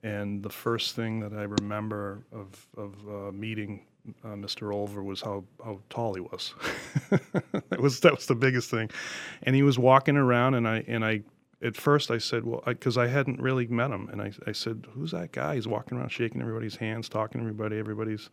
and 0.03 0.43
the 0.43 0.49
first 0.49 0.95
thing 0.95 1.19
that 1.21 1.33
I 1.33 1.43
remember 1.43 2.25
of 2.31 2.67
of 2.77 2.93
uh, 3.07 3.31
meeting 3.31 3.85
uh, 4.23 4.29
Mr. 4.29 4.71
Olver 4.71 5.03
was 5.03 5.21
how 5.21 5.43
how 5.63 5.79
tall 5.89 6.13
he 6.13 6.21
was. 6.21 6.53
that 7.69 7.79
was 7.79 7.99
that 8.01 8.15
was 8.15 8.27
the 8.27 8.35
biggest 8.35 8.69
thing, 8.69 8.89
and 9.43 9.55
he 9.55 9.63
was 9.63 9.79
walking 9.79 10.17
around, 10.17 10.55
and 10.55 10.67
I 10.67 10.83
and 10.87 11.03
I 11.03 11.21
at 11.61 11.77
first 11.77 12.11
I 12.11 12.17
said, 12.17 12.45
well, 12.45 12.61
because 12.65 12.97
I, 12.97 13.07
hadn't 13.07 13.41
really 13.41 13.65
met 13.67 13.91
him, 13.91 14.09
and 14.11 14.21
I 14.21 14.31
I 14.45 14.51
said, 14.51 14.85
who's 14.93 15.11
that 15.11 15.31
guy? 15.31 15.55
He's 15.55 15.67
walking 15.67 15.97
around 15.97 16.09
shaking 16.09 16.41
everybody's 16.41 16.75
hands, 16.75 17.07
talking 17.07 17.39
to 17.39 17.47
everybody. 17.47 17.79
Everybody's 17.79 18.29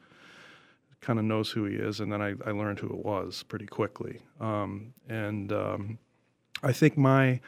kind 1.01 1.18
of 1.18 1.24
knows 1.24 1.51
who 1.51 1.64
he 1.64 1.76
is, 1.76 2.01
and 2.01 2.12
then 2.12 2.20
I, 2.20 2.34
I 2.46 2.51
learned 2.51 2.78
who 2.78 2.88
it 2.88 3.05
was 3.05 3.42
pretty 3.44 3.66
quickly. 3.66 4.20
Um, 4.40 4.92
and 5.09 5.53
um, 5.53 5.98
I 6.62 6.72
think 6.72 6.96
my 6.96 7.40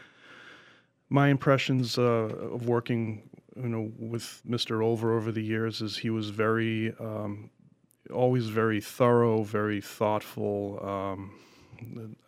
my 1.12 1.28
impressions 1.28 1.98
uh, 1.98 2.02
of 2.02 2.66
working, 2.66 3.28
you 3.54 3.68
know, 3.68 3.92
with 3.98 4.40
Mr. 4.48 4.80
Olver 4.80 5.14
over 5.14 5.30
the 5.30 5.42
years 5.42 5.82
is 5.82 5.98
he 5.98 6.08
was 6.08 6.30
very, 6.30 6.94
um, 6.98 7.50
always 8.10 8.46
very 8.46 8.80
thorough, 8.80 9.42
very 9.42 9.82
thoughtful. 9.82 10.80
Um, 10.82 11.38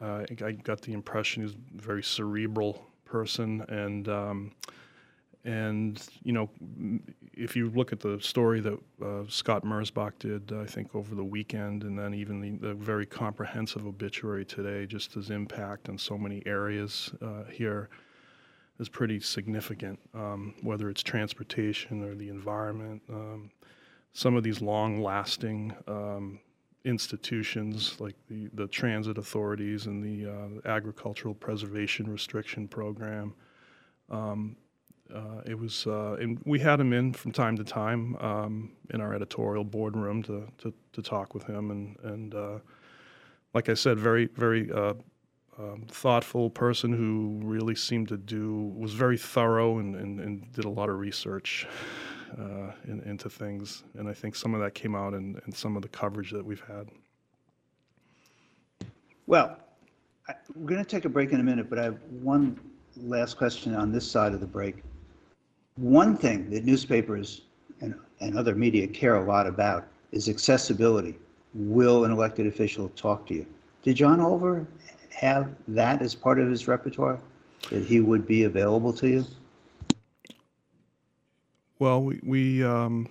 uh, 0.03 0.05
I, 0.05 0.45
I 0.45 0.53
got 0.53 0.83
the 0.83 0.93
impression 0.93 1.43
he 1.43 1.47
was 1.47 1.55
a 1.55 1.81
very 1.81 2.03
cerebral 2.03 2.87
person, 3.07 3.63
and 3.69 4.07
um, 4.09 4.53
and 5.45 6.03
you 6.23 6.33
know, 6.33 6.49
if 7.35 7.55
you 7.55 7.69
look 7.71 7.93
at 7.93 8.01
the 8.01 8.19
story 8.21 8.61
that 8.61 8.79
uh, 9.05 9.25
Scott 9.29 9.65
Merzbach 9.65 10.13
did, 10.19 10.53
I 10.53 10.65
think 10.65 10.95
over 10.95 11.15
the 11.15 11.25
weekend, 11.25 11.85
and 11.85 11.99
then 11.99 12.15
even 12.15 12.41
the, 12.41 12.69
the 12.69 12.75
very 12.75 13.05
comprehensive 13.05 13.87
obituary 13.87 14.45
today, 14.45 14.87
just 14.87 15.15
his 15.15 15.31
impact 15.31 15.89
in 15.89 15.99
so 15.99 16.17
many 16.17 16.43
areas 16.47 17.13
uh, 17.21 17.45
here 17.45 17.91
is 18.79 18.89
pretty 18.89 19.21
significant. 19.21 19.99
Um, 20.15 20.55
whether 20.63 20.89
it's 20.89 21.03
transportation 21.03 22.03
or 22.03 22.15
the 22.15 22.29
environment, 22.29 23.03
um, 23.11 23.51
some 24.13 24.37
of 24.37 24.43
these 24.43 24.63
long-lasting 24.63 25.75
um, 25.87 26.41
institutions 26.85 28.01
like 28.01 28.15
the, 28.29 28.49
the 28.55 28.67
transit 28.69 29.19
authorities 29.19 29.87
and 29.87 30.03
the 30.03 30.31
uh, 30.31 30.69
agricultural 30.69 31.35
preservation 31.35 32.11
restriction 32.11 32.69
program. 32.69 33.35
Um, 34.11 34.57
uh, 35.13 35.41
it 35.45 35.59
was, 35.59 35.87
uh, 35.87 36.17
and 36.21 36.41
we 36.45 36.59
had 36.59 36.81
him 36.81 36.93
in 36.93 37.13
from 37.13 37.33
time 37.33 37.57
to 37.57 37.65
time 37.65 38.17
um, 38.17 38.73
in 38.91 39.01
our 39.01 39.13
editorial 39.15 39.65
boardroom 39.65 40.23
to, 40.23 40.47
to, 40.59 40.73
to 40.93 41.03
talk 41.03 41.35
with 41.35 41.45
him, 41.45 41.71
and 41.71 41.97
and 42.05 42.35
uh, 42.35 42.59
like 43.53 43.69
I 43.69 43.75
said, 43.75 43.99
very 43.99 44.27
very 44.27 44.71
uh, 44.73 44.95
um, 45.59 45.85
thoughtful 45.89 46.51
person 46.51 46.93
who 46.93 47.41
really 47.45 47.75
seemed 47.75 48.09
to 48.09 48.17
do 48.17 48.73
was 48.77 48.93
very 48.93 49.17
thorough 49.19 49.79
and, 49.79 49.95
and, 49.95 50.21
and 50.21 50.53
did 50.53 50.65
a 50.65 50.69
lot 50.71 50.89
of 50.89 50.99
research 50.99 51.67
uh, 52.39 52.73
in, 52.89 53.01
into 53.05 53.29
things, 53.31 53.85
and 53.99 54.09
I 54.09 54.13
think 54.15 54.35
some 54.35 54.55
of 54.55 54.61
that 54.63 54.75
came 54.75 54.95
out 54.95 55.15
in, 55.15 55.41
in 55.47 55.53
some 55.53 55.77
of 55.77 55.83
the 55.83 55.89
coverage 55.89 56.31
that 56.33 56.45
we've 56.45 56.65
had. 56.67 56.89
Well, 59.27 59.59
I- 60.29 60.35
We're 60.57 60.67
going 60.69 60.85
to 60.85 60.89
take 60.89 61.05
a 61.05 61.09
break 61.09 61.33
in 61.33 61.41
a 61.41 61.45
minute, 61.45 61.69
but 61.71 61.79
I 61.79 61.85
have 61.85 61.99
one 62.23 62.59
last 62.97 63.37
question 63.37 63.75
on 63.75 63.93
this 63.93 64.11
side 64.11 64.33
of 64.33 64.41
the 64.41 64.47
break. 64.47 64.83
One 65.77 66.17
thing 66.17 66.51
that 66.51 66.65
newspapers 66.65 67.43
and, 67.81 67.95
and 68.21 68.39
other 68.39 68.55
media 68.55 68.87
care 68.87 69.17
a 69.17 69.25
lot 69.25 69.47
about 69.47 69.87
is 70.13 70.29
accessibility. 70.29 71.17
Will 71.55 72.05
an 72.05 72.13
elected 72.13 72.47
official 72.47 72.89
talk 72.91 73.27
to 73.27 73.35
you? 73.35 73.47
Did 73.83 73.97
John 73.97 74.21
Olver 74.21 74.67
have 75.11 75.51
that 75.69 76.01
as 76.01 76.15
part 76.15 76.39
of 76.39 76.49
his 76.49 76.69
repertoire? 76.69 77.19
That 77.71 77.85
he 77.85 78.01
would 78.01 78.27
be 78.27 78.45
available 78.45 78.93
to 78.95 79.09
you? 79.09 79.25
Well, 81.79 82.03
we, 82.03 82.21
we 82.23 82.63
um, 82.63 83.09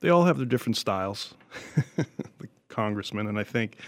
they 0.00 0.08
all 0.08 0.24
have 0.24 0.36
their 0.36 0.46
different 0.46 0.76
styles, 0.76 1.34
the 1.96 2.48
congressman, 2.68 3.26
and 3.26 3.38
I 3.38 3.44
think, 3.44 3.78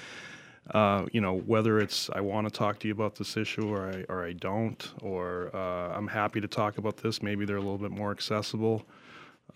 uh, 0.75 1.07
you 1.13 1.21
know, 1.21 1.39
whether 1.39 1.79
it's 1.79 2.11
I 2.11 2.21
want 2.21 2.47
to 2.47 2.51
talk 2.51 2.79
to 2.81 2.89
you 2.89 2.95
about 2.95 3.17
this 3.17 3.37
issue 3.37 3.69
or 3.69 3.91
I 3.91 4.05
or 4.09 4.25
I 4.25 4.33
don't, 4.33 4.93
or 5.03 5.55
uh, 5.55 5.97
I'm 5.97 6.09
happy 6.09 6.41
to 6.41 6.49
talk 6.49 6.79
about 6.79 6.97
this. 6.97 7.23
Maybe 7.23 7.45
they're 7.45 7.57
a 7.57 7.63
little 7.63 7.79
bit 7.79 7.91
more 7.91 8.11
accessible, 8.11 8.85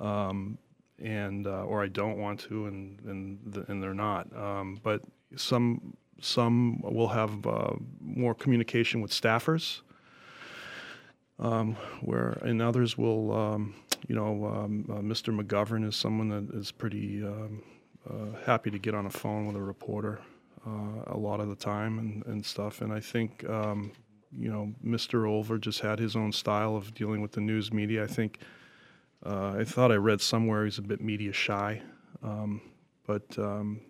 um, 0.00 0.58
and 0.98 1.46
uh, 1.46 1.64
or 1.64 1.82
I 1.82 1.88
don't 1.88 2.18
want 2.18 2.40
to, 2.40 2.66
and 2.66 3.00
and 3.04 3.64
and 3.68 3.82
they're 3.82 3.94
not. 3.94 4.34
Um, 4.36 4.80
but 4.82 5.02
some 5.36 5.96
some 6.20 6.80
will 6.82 7.08
have 7.08 7.46
uh, 7.46 7.74
more 8.00 8.34
communication 8.34 9.00
with 9.00 9.10
staffers 9.10 9.80
um, 11.38 11.76
where 12.00 12.38
and 12.42 12.62
others 12.62 12.96
will, 12.96 13.32
um, 13.32 13.74
you 14.06 14.14
know, 14.14 14.46
um, 14.46 14.86
uh, 14.88 14.94
Mr. 15.00 15.38
McGovern 15.38 15.86
is 15.86 15.96
someone 15.96 16.28
that 16.28 16.56
is 16.56 16.70
pretty 16.70 17.22
um, 17.24 17.62
uh, 18.08 18.38
happy 18.44 18.70
to 18.70 18.78
get 18.78 18.94
on 18.94 19.06
a 19.06 19.10
phone 19.10 19.46
with 19.46 19.56
a 19.56 19.62
reporter 19.62 20.20
uh, 20.66 21.02
a 21.06 21.16
lot 21.16 21.40
of 21.40 21.48
the 21.48 21.56
time 21.56 21.98
and, 21.98 22.24
and 22.26 22.44
stuff. 22.44 22.80
And 22.80 22.92
I 22.92 23.00
think, 23.00 23.48
um, 23.48 23.92
you 24.36 24.50
know, 24.50 24.72
Mr. 24.84 25.24
Olver 25.24 25.60
just 25.60 25.80
had 25.80 25.98
his 25.98 26.16
own 26.16 26.32
style 26.32 26.76
of 26.76 26.94
dealing 26.94 27.20
with 27.20 27.32
the 27.32 27.40
news 27.40 27.72
media. 27.72 28.04
I 28.04 28.06
think 28.06 28.38
uh, 29.24 29.54
I 29.58 29.64
thought 29.64 29.92
I 29.92 29.96
read 29.96 30.20
somewhere 30.20 30.64
he's 30.64 30.78
a 30.78 30.82
bit 30.82 31.00
media 31.00 31.32
shy, 31.32 31.80
um, 32.22 32.60
but 33.06 33.24
um, 33.38 33.80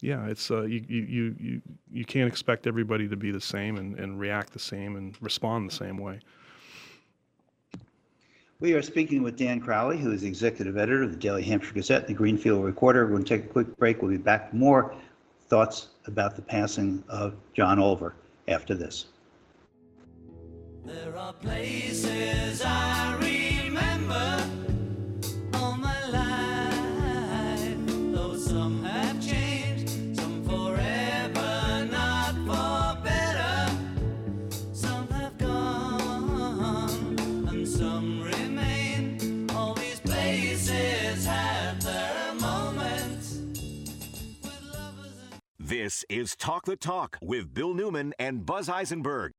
yeah, 0.00 0.26
it's 0.26 0.50
uh, 0.50 0.62
you, 0.62 0.84
you 0.88 1.36
you 1.38 1.62
you 1.90 2.04
can't 2.04 2.28
expect 2.28 2.66
everybody 2.66 3.08
to 3.08 3.16
be 3.16 3.30
the 3.30 3.40
same 3.40 3.76
and, 3.76 3.98
and 3.98 4.20
react 4.20 4.52
the 4.52 4.58
same 4.58 4.96
and 4.96 5.16
respond 5.20 5.70
the 5.70 5.74
same 5.74 5.96
way. 5.96 6.20
We 8.60 8.74
are 8.74 8.82
speaking 8.82 9.24
with 9.24 9.36
Dan 9.36 9.58
Crowley, 9.58 9.98
who 9.98 10.12
is 10.12 10.20
the 10.20 10.28
executive 10.28 10.76
editor 10.76 11.02
of 11.02 11.10
the 11.10 11.16
Daily 11.16 11.42
Hampshire 11.42 11.74
Gazette, 11.74 12.06
the 12.06 12.14
Greenfield 12.14 12.64
Recorder. 12.64 13.06
We're 13.06 13.14
going 13.14 13.24
to 13.24 13.38
take 13.38 13.46
a 13.46 13.52
quick 13.52 13.76
break. 13.76 14.02
We'll 14.02 14.12
be 14.12 14.18
back 14.18 14.54
more 14.54 14.94
thoughts 15.48 15.88
about 16.06 16.36
the 16.36 16.42
passing 16.42 17.02
of 17.08 17.34
John 17.54 17.78
Olver 17.78 18.12
after 18.48 18.74
this. 18.74 19.06
There 20.84 21.16
are 21.16 21.32
places 21.34 22.62
I 22.64 23.16
remember 23.20 24.71
This 45.82 46.04
is 46.08 46.36
Talk 46.36 46.64
the 46.64 46.76
Talk 46.76 47.18
with 47.20 47.52
Bill 47.52 47.74
Newman 47.74 48.14
and 48.20 48.46
Buzz 48.46 48.68
Eisenberg. 48.68 49.32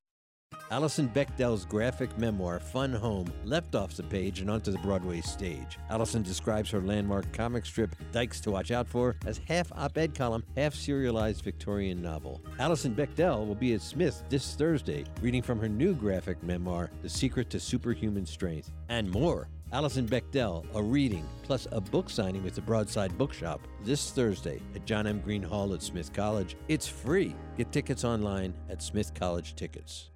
Alison 0.71 1.07
Bechdel's 1.07 1.63
graphic 1.63 2.17
memoir, 2.17 2.59
Fun 2.59 2.91
Home, 2.91 3.31
left 3.45 3.75
off 3.75 3.95
the 3.95 4.03
page 4.03 4.41
and 4.41 4.49
onto 4.49 4.69
the 4.69 4.77
Broadway 4.79 5.21
stage. 5.21 5.79
Alison 5.89 6.21
describes 6.21 6.69
her 6.69 6.81
landmark 6.81 7.31
comic 7.31 7.65
strip, 7.65 7.95
Dykes 8.11 8.41
to 8.41 8.51
Watch 8.51 8.71
Out 8.71 8.89
For, 8.89 9.15
as 9.25 9.39
half 9.47 9.71
op 9.71 9.97
ed 9.97 10.13
column, 10.15 10.43
half 10.57 10.75
serialized 10.75 11.45
Victorian 11.45 12.01
novel. 12.01 12.41
Alison 12.59 12.93
Bechdel 12.93 13.47
will 13.47 13.55
be 13.55 13.73
at 13.73 13.81
Smith 13.81 14.21
this 14.27 14.53
Thursday, 14.55 15.05
reading 15.21 15.41
from 15.41 15.61
her 15.61 15.69
new 15.69 15.93
graphic 15.93 16.43
memoir, 16.43 16.91
The 17.03 17.09
Secret 17.09 17.49
to 17.51 17.59
Superhuman 17.61 18.25
Strength, 18.25 18.69
and 18.89 19.09
more. 19.09 19.47
Alison 19.74 20.07
Bechdel, 20.07 20.63
a 20.76 20.84
reading, 20.84 21.28
plus 21.41 21.67
a 21.71 21.82
book 21.82 22.07
signing 22.07 22.43
with 22.43 22.53
the 22.53 22.61
Broadside 22.61 23.17
Bookshop 23.17 23.59
this 23.84 24.11
Thursday 24.11 24.61
at 24.76 24.86
John 24.86 25.07
M. 25.07 25.19
Green 25.19 25.41
Hall 25.41 25.74
at 25.74 25.82
Smith 25.82 26.13
College. 26.13 26.55
It's 26.67 26.88
free. 26.88 27.36
Get 27.57 27.71
tickets 27.71 28.03
online 28.03 28.53
at 28.69 28.84
Smith 28.84 29.15
College 29.15 29.55
Tickets. 29.55 30.11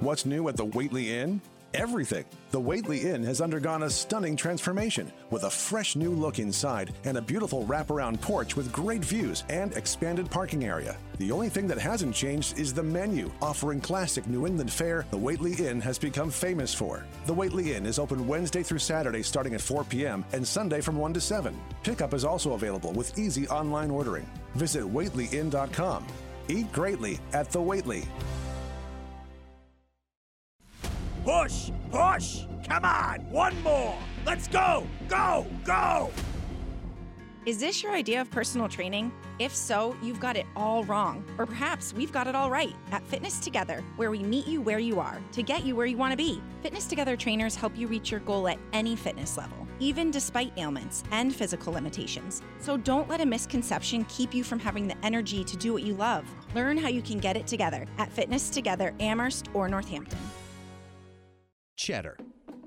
What's 0.00 0.24
new 0.24 0.48
at 0.48 0.56
the 0.56 0.64
Whately 0.64 1.12
Inn? 1.12 1.42
Everything. 1.74 2.26
The 2.50 2.60
Whately 2.60 3.08
Inn 3.08 3.24
has 3.24 3.40
undergone 3.40 3.84
a 3.84 3.88
stunning 3.90 4.36
transformation 4.36 5.10
with 5.30 5.44
a 5.44 5.50
fresh 5.50 5.96
new 5.96 6.10
look 6.10 6.38
inside 6.38 6.92
and 7.04 7.16
a 7.16 7.22
beautiful 7.22 7.64
wraparound 7.64 8.20
porch 8.20 8.56
with 8.56 8.70
great 8.70 9.02
views 9.02 9.44
and 9.48 9.74
expanded 9.74 10.30
parking 10.30 10.64
area. 10.66 10.98
The 11.16 11.32
only 11.32 11.48
thing 11.48 11.66
that 11.68 11.78
hasn't 11.78 12.14
changed 12.14 12.58
is 12.58 12.74
the 12.74 12.82
menu, 12.82 13.30
offering 13.40 13.80
classic 13.80 14.26
New 14.26 14.46
England 14.46 14.70
fare 14.70 15.06
the 15.10 15.16
Whately 15.16 15.54
Inn 15.54 15.80
has 15.80 15.98
become 15.98 16.30
famous 16.30 16.74
for. 16.74 17.06
The 17.24 17.32
Whately 17.34 17.74
Inn 17.74 17.86
is 17.86 17.98
open 17.98 18.28
Wednesday 18.28 18.62
through 18.62 18.80
Saturday 18.80 19.22
starting 19.22 19.54
at 19.54 19.62
4 19.62 19.84
p.m. 19.84 20.26
and 20.32 20.46
Sunday 20.46 20.82
from 20.82 20.96
1 20.96 21.14
to 21.14 21.20
7. 21.22 21.58
Pickup 21.82 22.12
is 22.12 22.24
also 22.24 22.52
available 22.52 22.92
with 22.92 23.18
easy 23.18 23.48
online 23.48 23.90
ordering. 23.90 24.28
Visit 24.56 24.82
WhatelyInn.com. 24.82 26.06
Eat 26.48 26.70
greatly 26.70 27.18
at 27.32 27.50
the 27.50 27.62
Whately. 27.62 28.04
Push! 31.24 31.70
Push! 31.92 32.46
Come 32.68 32.84
on! 32.84 33.20
One 33.30 33.62
more! 33.62 33.96
Let's 34.26 34.48
go! 34.48 34.84
Go! 35.08 35.46
Go! 35.64 36.10
Is 37.46 37.58
this 37.58 37.80
your 37.80 37.92
idea 37.92 38.20
of 38.20 38.30
personal 38.30 38.68
training? 38.68 39.12
If 39.38 39.54
so, 39.54 39.96
you've 40.02 40.18
got 40.18 40.36
it 40.36 40.46
all 40.56 40.82
wrong. 40.82 41.24
Or 41.38 41.46
perhaps 41.46 41.94
we've 41.94 42.10
got 42.10 42.26
it 42.26 42.34
all 42.34 42.50
right 42.50 42.74
at 42.90 43.06
Fitness 43.06 43.38
Together, 43.38 43.84
where 43.94 44.10
we 44.10 44.20
meet 44.24 44.48
you 44.48 44.60
where 44.60 44.80
you 44.80 44.98
are 44.98 45.20
to 45.30 45.44
get 45.44 45.64
you 45.64 45.76
where 45.76 45.86
you 45.86 45.96
want 45.96 46.10
to 46.10 46.16
be. 46.16 46.42
Fitness 46.60 46.86
Together 46.86 47.16
trainers 47.16 47.54
help 47.54 47.76
you 47.76 47.86
reach 47.86 48.10
your 48.10 48.20
goal 48.20 48.48
at 48.48 48.58
any 48.72 48.96
fitness 48.96 49.36
level, 49.36 49.66
even 49.78 50.10
despite 50.10 50.52
ailments 50.56 51.04
and 51.12 51.32
physical 51.32 51.72
limitations. 51.72 52.42
So 52.58 52.76
don't 52.76 53.08
let 53.08 53.20
a 53.20 53.26
misconception 53.26 54.06
keep 54.06 54.34
you 54.34 54.42
from 54.42 54.58
having 54.58 54.88
the 54.88 55.04
energy 55.04 55.44
to 55.44 55.56
do 55.56 55.72
what 55.72 55.84
you 55.84 55.94
love. 55.94 56.24
Learn 56.54 56.76
how 56.76 56.88
you 56.88 57.02
can 57.02 57.18
get 57.18 57.36
it 57.36 57.46
together 57.46 57.86
at 57.98 58.10
Fitness 58.10 58.50
Together 58.50 58.92
Amherst 58.98 59.48
or 59.54 59.68
Northampton. 59.68 60.18
Cheddar. 61.82 62.16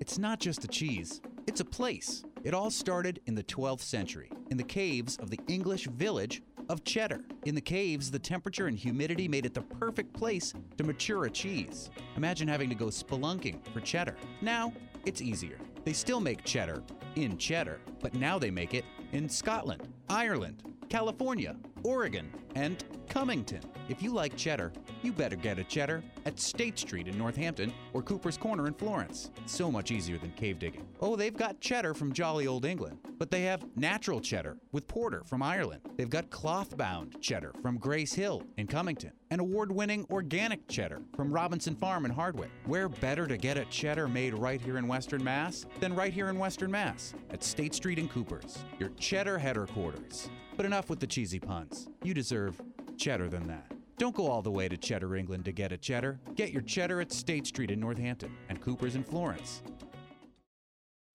It's 0.02 0.18
not 0.18 0.42
just 0.42 0.66
a 0.66 0.68
cheese, 0.68 1.22
it's 1.48 1.62
a 1.62 1.66
place. 1.66 2.26
It 2.44 2.54
all 2.54 2.70
started 2.70 3.22
in 3.28 3.34
the 3.34 3.44
12th 3.44 3.80
century 3.80 4.30
in 4.52 4.58
the 4.58 4.64
caves 4.64 5.16
of 5.22 5.30
the 5.30 5.40
English 5.48 5.88
village 5.88 6.44
of 6.68 6.84
Cheddar. 6.84 7.24
In 7.46 7.56
the 7.56 7.62
caves, 7.62 8.12
the 8.12 8.20
temperature 8.20 8.68
and 8.68 8.78
humidity 8.78 9.30
made 9.30 9.46
it 9.46 9.54
the 9.54 9.62
perfect 9.62 10.12
place 10.12 10.54
to 10.78 10.84
mature 10.84 11.24
a 11.24 11.30
cheese. 11.30 11.90
Imagine 12.18 12.50
having 12.50 12.68
to 12.68 12.76
go 12.76 12.88
spelunking 12.88 13.66
for 13.72 13.80
cheddar. 13.80 14.18
Now, 14.42 14.74
it's 15.06 15.22
easier. 15.22 15.60
They 15.86 15.94
still 15.94 16.20
make 16.20 16.44
cheddar 16.44 16.84
in 17.16 17.38
cheddar, 17.38 17.80
but 18.02 18.16
now 18.16 18.38
they 18.38 18.52
make 18.52 18.74
it 18.74 18.84
in 19.16 19.30
Scotland, 19.30 19.88
Ireland, 20.10 20.62
California, 20.90 21.56
Oregon, 21.84 22.30
and 22.56 22.84
Cummington. 23.08 23.62
If 23.88 24.02
you 24.02 24.12
like 24.12 24.36
cheddar, 24.36 24.74
you 25.04 25.14
better 25.14 25.36
get 25.36 25.60
a 25.60 25.64
cheddar 25.64 26.04
at 26.26 26.40
State 26.40 26.80
Street 26.80 27.08
in 27.08 27.18
Northampton 27.18 27.72
or 27.94 28.02
Cooper's 28.02 28.38
Corner 28.38 28.68
in 28.68 28.74
Florence. 28.74 29.30
It's 29.44 29.56
so 29.56 29.72
much 29.72 29.92
easier 29.92 30.18
than 30.18 30.32
cave 30.32 30.60
digging. 30.60 30.88
Oh, 31.00 31.16
they've 31.16 31.36
got 31.36 31.62
cheddar 31.62 31.94
from 31.94 32.12
jolly 32.12 32.48
old 32.48 32.66
England, 32.66 32.98
but 33.18 33.30
they 33.30 33.44
have 33.44 33.66
natural 33.76 34.20
cheddar 34.20 34.58
with 34.72 34.88
porter 34.88 35.24
from 35.24 35.44
Ireland. 35.44 35.82
They've 35.96 36.10
got 36.10 36.30
cloth 36.30 36.76
bound 36.76 37.22
cheddar 37.22 37.54
from 37.62 37.78
Grace 37.78 38.14
Hill 38.14 38.44
in 38.58 38.68
Cummington 38.68 39.12
and 39.30 39.42
award 39.42 39.72
winning 39.72 40.06
organic 40.10 40.68
cheddar 40.68 41.02
from 41.16 41.32
Robinson 41.32 41.76
Farm 41.76 42.06
in 42.06 42.12
Hardwick. 42.12 42.52
Where 42.66 42.90
better 42.90 43.28
to 43.28 43.38
get 43.38 43.58
a 43.58 43.66
cheddar 43.66 44.08
made 44.08 44.34
right 44.34 44.62
here 44.62 44.78
in 44.78 44.88
Western 44.88 45.24
Mass 45.24 45.66
than 45.80 45.96
right 45.96 46.14
here 46.14 46.30
in 46.30 46.40
Western 46.40 46.72
Mass 46.72 47.14
at 47.32 47.44
State 47.44 47.76
Street 47.76 48.00
in 48.00 48.08
Coopers, 48.08 48.60
your 48.80 48.90
cheddar 49.06 49.38
headquarters. 49.38 50.30
But 50.58 50.66
enough 50.66 50.90
with 50.90 51.00
the 51.00 51.06
cheesy 51.06 51.40
puns. 51.40 51.90
You 52.02 52.16
deserve 52.16 52.60
cheddar 52.98 53.30
than 53.30 53.46
that. 53.48 53.72
Don't 54.00 54.16
go 54.16 54.28
all 54.28 54.42
the 54.42 54.50
way 54.50 54.68
to 54.68 54.76
Cheddar, 54.76 55.16
England 55.16 55.46
to 55.46 55.52
get 55.52 55.72
a 55.72 55.78
cheddar. 55.78 56.20
Get 56.34 56.52
your 56.52 56.64
cheddar 56.64 57.02
at 57.02 57.12
State 57.12 57.46
Street 57.46 57.70
in 57.70 57.80
Northampton 57.80 58.36
and 58.50 58.60
Cooper's 58.60 58.96
in 58.96 59.04
Florence. 59.04 59.62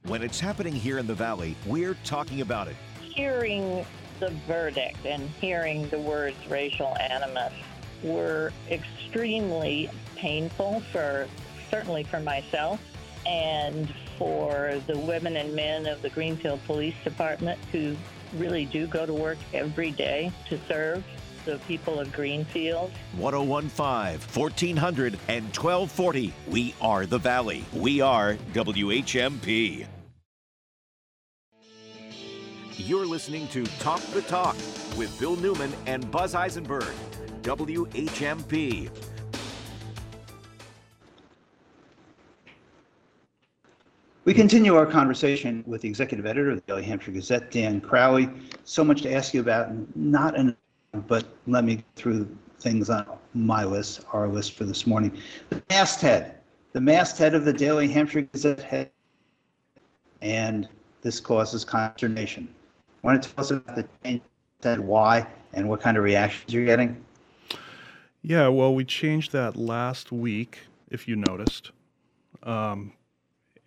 When 0.05 0.23
it's 0.23 0.39
happening 0.39 0.73
here 0.73 0.99
in 0.99 1.07
the 1.07 1.15
Valley, 1.15 1.57
we're 1.67 1.97
talking 2.05 2.43
about 2.43 2.69
it. 2.69 2.77
hearing 3.03 3.85
the 4.21 4.31
verdict 4.47 5.05
and 5.05 5.29
hearing 5.41 5.89
the 5.89 5.99
words 5.99 6.37
racial 6.49 6.97
animus 6.99 7.53
were 8.05 8.53
extremely 8.71 9.91
painful 10.15 10.81
for 10.93 11.27
certainly 11.71 12.05
for 12.05 12.21
myself 12.21 12.81
and 13.27 13.93
for 14.21 14.79
the 14.87 14.99
women 14.99 15.35
and 15.39 15.55
men 15.57 15.87
of 15.87 16.03
the 16.03 16.11
Greenfield 16.11 16.63
Police 16.67 16.95
Department 17.03 17.59
who 17.73 17.97
really 18.35 18.67
do 18.67 18.87
go 18.87 19.07
to 19.07 19.15
work 19.15 19.39
every 19.55 19.93
day 19.93 20.31
to 20.51 20.61
serve. 20.69 21.03
the 21.47 21.57
people 21.67 21.99
of 21.99 22.13
Greenfield. 22.13 22.93
1015, 23.17 24.21
1400, 24.43 25.19
and 25.29 25.45
1240. 25.45 26.35
We 26.49 26.75
are 26.83 27.07
the 27.07 27.17
Valley. 27.17 27.65
We 27.73 28.03
are 28.03 28.37
WHMP. 28.53 29.87
You're 32.77 33.07
listening 33.07 33.49
to 33.49 33.65
Talk 33.79 34.03
the 34.13 34.21
Talk 34.21 34.55
with 34.99 35.17
Bill 35.19 35.37
Newman 35.37 35.73
and 35.87 36.11
Buzz 36.11 36.35
Eisenberg. 36.35 36.93
WHMP. 37.41 38.91
We 44.31 44.35
continue 44.35 44.77
our 44.77 44.87
conversation 44.87 45.65
with 45.67 45.81
the 45.81 45.89
executive 45.89 46.25
editor 46.25 46.51
of 46.51 46.59
the 46.59 46.63
Daily 46.63 46.85
Hampshire 46.85 47.11
Gazette, 47.11 47.51
Dan 47.51 47.81
Crowley. 47.81 48.31
So 48.63 48.85
much 48.85 49.03
to 49.03 49.13
ask 49.13 49.35
you 49.35 49.41
about, 49.41 49.71
and 49.71 49.89
not 49.97 50.37
enough, 50.37 50.55
but 51.09 51.27
let 51.49 51.65
me 51.65 51.83
through 51.97 52.29
things 52.61 52.91
on 52.91 53.05
my 53.35 53.65
list, 53.65 54.05
our 54.13 54.29
list 54.29 54.53
for 54.53 54.63
this 54.63 54.87
morning. 54.87 55.19
The 55.49 55.61
masthead, 55.69 56.37
the 56.75 56.81
masthead 56.81 57.35
of 57.35 57.45
the 57.45 57.53
Daily 57.53 57.89
Hampshire 57.89 58.21
Gazette 58.21 58.61
head, 58.61 58.93
and 60.23 60.69
this 61.03 61.19
causes 61.19 61.65
consternation. 61.65 62.55
Want 63.03 63.21
to 63.21 63.29
tell 63.29 63.43
us 63.43 63.51
about 63.51 63.75
the 63.75 63.89
change, 64.05 64.23
said 64.63 64.79
why, 64.79 65.27
and 65.55 65.69
what 65.69 65.81
kind 65.81 65.97
of 65.97 66.05
reactions 66.05 66.55
you're 66.55 66.67
getting? 66.67 67.05
Yeah, 68.23 68.47
well, 68.47 68.73
we 68.77 68.85
changed 68.85 69.33
that 69.33 69.57
last 69.57 70.13
week, 70.13 70.61
if 70.89 71.09
you 71.09 71.17
noticed. 71.17 71.73
Um, 72.45 72.93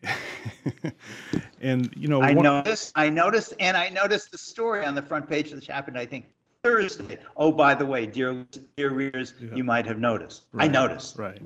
and 1.61 1.93
you 1.95 2.07
know, 2.07 2.21
I 2.21 2.33
one- 2.33 2.43
noticed, 2.43 2.91
I 2.95 3.09
noticed, 3.09 3.53
and 3.59 3.75
I 3.77 3.89
noticed 3.89 4.31
the 4.31 4.37
story 4.37 4.85
on 4.85 4.95
the 4.95 5.01
front 5.01 5.27
page 5.29 5.51
of 5.51 5.59
the 5.59 5.65
chapter, 5.65 5.91
I 5.95 6.05
think 6.05 6.25
Thursday. 6.63 7.19
Oh, 7.35 7.51
by 7.51 7.75
the 7.75 7.85
way, 7.85 8.05
dear, 8.05 8.45
dear 8.77 8.91
readers, 8.91 9.33
you 9.53 9.63
might 9.63 9.85
have 9.85 9.99
noticed. 9.99 10.43
I 10.57 10.67
noticed. 10.67 11.17
Right. 11.17 11.41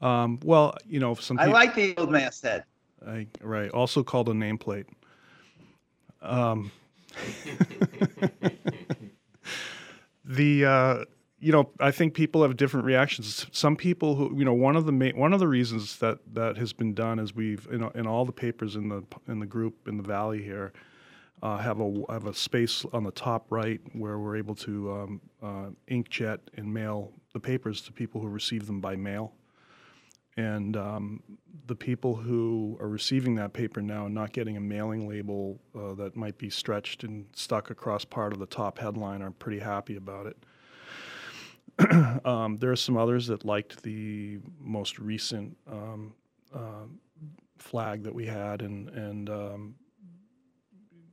Um, 0.00 0.40
well, 0.42 0.74
you 0.86 0.98
know, 0.98 1.14
some 1.14 1.38
I 1.38 1.46
like 1.46 1.74
the 1.74 1.96
old 1.96 2.10
masthead. 2.10 2.64
I, 3.06 3.26
right. 3.40 3.70
Also 3.70 4.02
called 4.02 4.28
a 4.28 4.32
nameplate. 4.32 4.86
Um, 6.20 6.70
the 10.24 10.64
uh, 10.64 11.04
you 11.42 11.50
know, 11.50 11.70
I 11.80 11.90
think 11.90 12.14
people 12.14 12.42
have 12.42 12.56
different 12.56 12.86
reactions. 12.86 13.46
Some 13.50 13.74
people 13.74 14.14
who 14.14 14.32
you 14.38 14.44
know, 14.44 14.54
one 14.54 14.76
of 14.76 14.86
the 14.86 14.92
ma- 14.92 15.10
one 15.10 15.32
of 15.32 15.40
the 15.40 15.48
reasons 15.48 15.98
that 15.98 16.18
that 16.34 16.56
has 16.56 16.72
been 16.72 16.94
done 16.94 17.18
is 17.18 17.34
we've 17.34 17.66
in, 17.70 17.82
in 17.94 18.06
all 18.06 18.24
the 18.24 18.32
papers 18.32 18.76
in 18.76 18.88
the 18.88 19.02
in 19.26 19.40
the 19.40 19.46
group 19.46 19.88
in 19.88 19.96
the 19.96 20.04
valley 20.04 20.42
here. 20.42 20.72
Uh, 21.42 21.58
have 21.58 21.80
a 21.80 22.04
have 22.08 22.26
a 22.26 22.32
space 22.32 22.84
on 22.92 23.02
the 23.02 23.10
top 23.10 23.46
right 23.50 23.80
where 23.94 24.16
we're 24.20 24.36
able 24.36 24.54
to 24.54 24.92
um, 24.92 25.20
uh, 25.42 25.66
inkjet 25.90 26.38
and 26.56 26.72
mail 26.72 27.10
the 27.32 27.40
papers 27.40 27.82
to 27.82 27.90
people 27.90 28.20
who 28.20 28.28
receive 28.28 28.68
them 28.68 28.80
by 28.80 28.94
mail 28.94 29.32
and 30.36 30.76
um, 30.76 31.20
the 31.66 31.74
people 31.74 32.14
who 32.14 32.76
are 32.80 32.88
receiving 32.88 33.34
that 33.34 33.52
paper 33.52 33.82
now 33.82 34.06
and 34.06 34.14
not 34.14 34.32
getting 34.32 34.56
a 34.56 34.60
mailing 34.60 35.08
label 35.08 35.58
uh, 35.76 35.94
that 35.94 36.16
might 36.16 36.38
be 36.38 36.48
stretched 36.48 37.02
and 37.04 37.26
stuck 37.34 37.70
across 37.70 38.04
part 38.04 38.32
of 38.32 38.38
the 38.38 38.46
top 38.46 38.78
headline 38.78 39.20
are 39.20 39.30
pretty 39.32 39.58
happy 39.58 39.96
about 39.96 40.26
it. 40.26 40.36
um, 42.24 42.58
there 42.58 42.70
are 42.70 42.76
some 42.76 42.96
others 42.96 43.26
that 43.26 43.44
liked 43.44 43.82
the 43.82 44.38
most 44.60 44.98
recent 44.98 45.56
um, 45.70 46.14
uh, 46.54 46.84
flag 47.58 48.02
that 48.02 48.14
we 48.14 48.26
had, 48.26 48.62
and 48.62 48.88
and 48.90 49.30
um, 49.30 49.74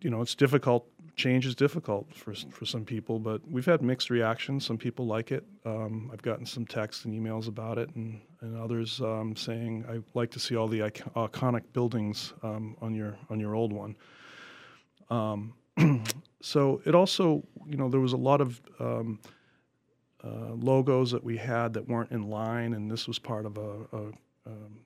you 0.02 0.10
know 0.10 0.22
it's 0.22 0.36
difficult. 0.36 0.88
Change 1.16 1.46
is 1.46 1.56
difficult 1.56 2.14
for 2.14 2.34
for 2.34 2.66
some 2.66 2.86
people, 2.86 3.20
but 3.20 3.42
we've 3.50 3.66
had 3.66 3.82
mixed 3.82 4.10
reactions. 4.10 4.66
Some 4.66 4.78
people 4.78 5.06
like 5.06 5.32
it. 5.32 5.46
Um, 5.66 6.10
I've 6.14 6.22
gotten 6.22 6.46
some 6.46 6.66
texts 6.66 7.06
and 7.06 7.14
emails 7.14 7.48
about 7.48 7.78
it, 7.78 7.90
and 7.96 8.22
and 8.42 8.58
others 8.58 9.02
um, 9.02 9.36
saying 9.36 9.86
I 9.90 10.00
like 10.18 10.32
to 10.32 10.40
see 10.40 10.56
all 10.56 10.68
the 10.68 10.82
ic- 10.82 11.14
iconic 11.16 11.64
buildings 11.74 12.34
on 12.44 12.94
your 12.94 13.18
on 13.30 13.40
your 13.40 13.56
old 13.56 13.74
one. 13.74 13.96
So 16.42 16.82
it 16.86 16.96
also, 16.96 17.44
you 17.66 17.76
know, 17.76 17.90
there 17.90 18.00
was 18.00 18.14
a 18.14 18.18
lot 18.18 18.40
of 18.42 18.62
uh, 20.24 20.54
logos 20.54 21.12
that 21.12 21.24
we 21.24 21.38
had 21.38 21.74
that 21.74 21.88
weren't 21.88 22.12
in 22.12 22.30
line, 22.30 22.74
and 22.74 22.92
this 22.92 23.08
was 23.08 23.20
part 23.20 23.46
of 23.46 23.58
a. 23.58 23.72
a 23.94 24.02
um, 24.46 24.80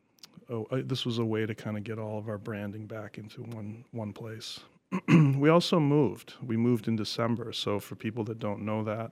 oh, 0.50 0.68
uh, 0.72 0.82
this 0.86 1.06
was 1.06 1.20
a 1.20 1.26
way 1.26 1.46
to 1.46 1.56
kind 1.56 1.78
of 1.78 1.84
get 1.84 1.98
all 1.98 2.18
of 2.18 2.28
our 2.30 2.38
branding 2.38 2.86
back 2.86 3.18
into 3.18 3.42
one 3.42 3.84
one 3.92 4.14
place. 4.14 4.60
we 5.08 5.50
also 5.50 5.80
moved. 5.80 6.34
We 6.46 6.58
moved 6.58 6.88
in 6.88 6.96
December. 6.96 7.52
So 7.54 7.80
for 7.80 7.96
people 7.96 8.24
that 8.26 8.40
don't 8.40 8.62
know 8.62 8.84
that, 8.84 9.12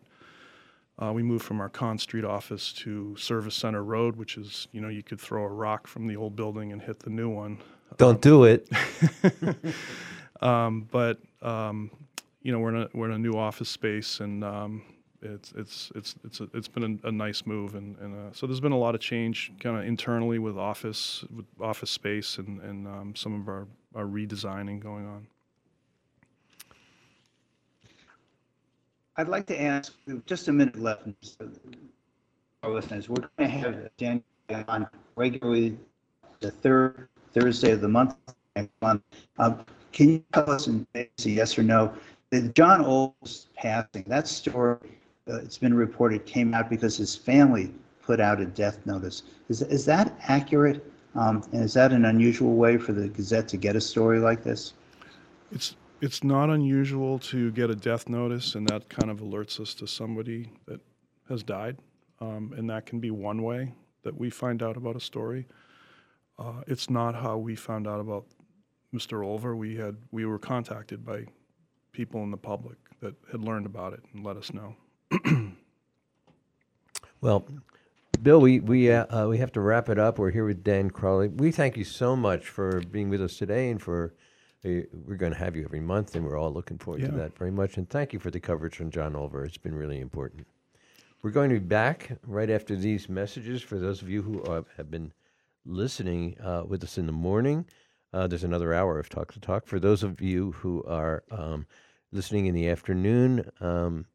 uh, 0.99 1.11
we 1.11 1.23
moved 1.23 1.43
from 1.43 1.59
our 1.59 1.69
Conz 1.69 2.03
Street 2.03 2.25
office 2.25 2.71
to 2.73 3.15
Service 3.17 3.55
Center 3.55 3.83
Road, 3.83 4.15
which 4.15 4.37
is 4.37 4.67
you 4.71 4.81
know 4.81 4.89
you 4.89 5.03
could 5.03 5.19
throw 5.19 5.43
a 5.43 5.49
rock 5.49 5.87
from 5.87 6.07
the 6.07 6.15
old 6.15 6.35
building 6.35 6.71
and 6.71 6.81
hit 6.81 6.99
the 6.99 7.09
new 7.09 7.29
one. 7.29 7.57
Don't 7.97 8.21
do 8.21 8.43
it. 8.43 8.69
um, 10.41 10.87
but 10.91 11.17
um, 11.41 11.89
you 12.41 12.51
know 12.51 12.59
we're 12.59 12.75
in 12.75 12.81
a 12.83 12.89
we're 12.93 13.07
in 13.07 13.13
a 13.13 13.19
new 13.19 13.33
office 13.33 13.69
space 13.69 14.19
and 14.19 14.43
um, 14.43 14.83
it's 15.21 15.53
it's 15.55 15.91
it's 15.95 16.15
it's 16.23 16.39
a, 16.39 16.47
it's 16.53 16.67
been 16.67 16.99
a, 17.03 17.07
a 17.07 17.11
nice 17.11 17.45
move 17.45 17.75
and, 17.75 17.97
and 17.99 18.15
uh, 18.15 18.33
so 18.33 18.47
there's 18.47 18.59
been 18.59 18.71
a 18.71 18.77
lot 18.77 18.95
of 18.95 19.01
change 19.01 19.51
kind 19.59 19.77
of 19.77 19.85
internally 19.85 20.39
with 20.39 20.57
office 20.57 21.23
with 21.35 21.45
office 21.59 21.91
space 21.91 22.37
and 22.37 22.59
and 22.61 22.87
um, 22.87 23.15
some 23.15 23.39
of 23.39 23.47
our, 23.47 23.67
our 23.95 24.05
redesigning 24.05 24.79
going 24.79 25.05
on. 25.05 25.27
I'd 29.17 29.27
like 29.27 29.45
to 29.47 29.61
ask, 29.61 29.93
just 30.25 30.47
a 30.47 30.53
minute 30.53 30.79
left, 30.79 31.07
our 32.63 32.71
listeners, 32.71 33.09
we're 33.09 33.27
going 33.37 33.49
to 33.51 33.57
have 33.57 33.89
Dan 33.97 34.23
on 34.67 34.87
regularly 35.15 35.77
the 36.39 36.49
third 36.49 37.07
Thursday 37.33 37.71
of 37.71 37.81
the 37.81 37.87
month, 37.87 38.15
month. 38.81 39.03
Um, 39.37 39.65
Can 39.91 40.09
you 40.09 40.23
tell 40.33 40.49
us, 40.49 40.69
it's 40.95 41.25
a 41.25 41.29
yes 41.29 41.57
or 41.59 41.63
no, 41.63 41.93
that 42.29 42.55
John 42.55 42.83
Olver's 42.83 43.47
passing, 43.55 44.05
that 44.07 44.27
story, 44.27 44.77
uh, 45.31 45.37
it's 45.37 45.57
been 45.57 45.73
reported, 45.73 46.25
came 46.25 46.53
out 46.53 46.69
because 46.69 46.97
his 46.97 47.15
family 47.15 47.73
put 48.01 48.19
out 48.19 48.41
a 48.41 48.45
death 48.45 48.85
notice. 48.85 49.23
Is, 49.49 49.61
is 49.61 49.85
that 49.85 50.15
accurate? 50.27 50.85
Um, 51.15 51.43
And 51.51 51.63
is 51.63 51.73
that 51.73 51.91
an 51.91 52.05
unusual 52.05 52.55
way 52.55 52.77
for 52.77 52.93
the 52.93 53.09
Gazette 53.09 53.47
to 53.49 53.57
get 53.57 53.75
a 53.75 53.81
story 53.81 54.19
like 54.19 54.43
this? 54.43 54.73
It's 55.51 55.75
it's 55.99 56.23
not 56.23 56.49
unusual 56.49 57.19
to 57.19 57.51
get 57.51 57.69
a 57.69 57.75
death 57.75 58.09
notice, 58.09 58.55
and 58.55 58.67
that 58.69 58.89
kind 58.89 59.11
of 59.11 59.19
alerts 59.19 59.59
us 59.59 59.75
to 59.75 59.87
somebody 59.87 60.51
that 60.65 60.79
has 61.29 61.43
died, 61.43 61.77
um, 62.19 62.53
and 62.57 62.67
that 62.69 62.87
can 62.87 62.99
be 62.99 63.11
one 63.11 63.43
way 63.43 63.71
that 64.03 64.17
we 64.17 64.29
find 64.31 64.63
out 64.63 64.77
about 64.77 64.95
a 64.95 64.99
story. 64.99 65.47
Uh, 66.39 66.61
it's 66.65 66.89
not 66.89 67.13
how 67.13 67.37
we 67.37 67.55
found 67.55 67.87
out 67.87 67.99
about 67.99 68.25
Mr. 68.93 69.23
Olver. 69.23 69.55
We 69.55 69.75
had 69.75 69.95
we 70.11 70.25
were 70.25 70.39
contacted 70.39 71.05
by 71.05 71.25
people 71.91 72.23
in 72.23 72.31
the 72.31 72.37
public 72.37 72.77
that 73.01 73.13
had 73.31 73.41
learned 73.41 73.65
about 73.65 73.93
it 73.93 74.03
and 74.13 74.25
let 74.25 74.37
us 74.37 74.53
know. 74.53 74.75
Well, 77.21 77.45
Bill, 78.23 78.41
we 78.41 78.59
we 78.61 78.91
uh, 78.91 79.05
uh, 79.15 79.27
we 79.27 79.37
have 79.37 79.51
to 79.51 79.61
wrap 79.61 79.89
it 79.89 79.99
up. 79.99 80.17
We're 80.17 80.31
here 80.31 80.43
with 80.45 80.63
Dan 80.63 80.89
Crowley. 80.89 81.27
We 81.27 81.51
thank 81.51 81.77
you 81.77 81.83
so 81.83 82.15
much 82.15 82.49
for 82.49 82.81
being 82.81 83.09
with 83.09 83.21
us 83.21 83.37
today, 83.37 83.69
and 83.69 83.79
for 83.79 84.15
uh, 84.65 84.89
we're 85.05 85.17
going 85.17 85.31
to 85.31 85.37
have 85.37 85.55
you 85.55 85.63
every 85.63 85.81
month, 85.81 86.15
and 86.15 86.25
we're 86.25 86.39
all 86.39 86.51
looking 86.51 86.79
forward 86.79 87.01
to 87.01 87.11
that 87.11 87.37
very 87.37 87.51
much. 87.51 87.77
And 87.77 87.87
thank 87.87 88.11
you 88.11 88.17
for 88.17 88.31
the 88.31 88.39
coverage 88.39 88.75
from 88.75 88.89
John 88.89 89.13
Olver. 89.13 89.45
It's 89.45 89.57
been 89.57 89.75
really 89.75 89.99
important. 89.99 90.47
We're 91.21 91.29
going 91.29 91.51
to 91.51 91.59
be 91.59 91.65
back 91.65 92.17
right 92.25 92.49
after 92.49 92.75
these 92.75 93.07
messages. 93.07 93.61
For 93.61 93.77
those 93.77 94.01
of 94.01 94.09
you 94.09 94.23
who 94.23 94.43
are, 94.45 94.65
have 94.77 94.89
been 94.89 95.13
listening 95.63 96.37
uh, 96.43 96.63
with 96.67 96.83
us 96.83 96.97
in 96.97 97.05
the 97.05 97.11
morning, 97.11 97.65
uh, 98.13 98.25
there's 98.25 98.43
another 98.43 98.73
hour 98.73 98.97
of 98.97 99.09
Talk 99.09 99.31
to 99.33 99.39
Talk. 99.39 99.67
For 99.67 99.79
those 99.79 100.01
of 100.01 100.21
you 100.21 100.53
who 100.53 100.83
are 100.85 101.23
um, 101.29 101.67
listening 102.11 102.47
in 102.47 102.55
the 102.55 102.67
afternoon, 102.67 103.47
um, 103.59 104.07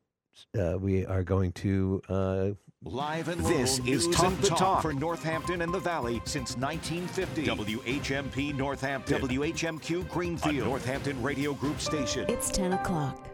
uh, 0.58 0.76
we 0.78 1.04
are 1.06 1.22
going 1.22 1.52
to. 1.52 2.02
Uh, 2.08 2.48
Live 2.84 3.28
and 3.28 3.40
This 3.44 3.78
local 3.80 3.94
is 3.94 4.06
news 4.06 4.16
Talk 4.16 4.26
and 4.26 4.38
the 4.38 4.48
Talk 4.48 4.58
Talk 4.58 4.82
for 4.82 4.92
Northampton 4.92 5.62
and 5.62 5.74
the 5.74 5.80
Valley 5.80 6.20
since 6.24 6.56
1950. 6.56 7.46
WHMP 7.46 8.54
Northampton. 8.54 9.22
WHMQ 9.22 10.08
Greenfield. 10.08 10.54
A 10.54 10.64
Northampton 10.68 11.20
Radio 11.20 11.52
Group 11.54 11.80
station. 11.80 12.26
It's 12.28 12.48
10 12.50 12.74
o'clock. 12.74 13.26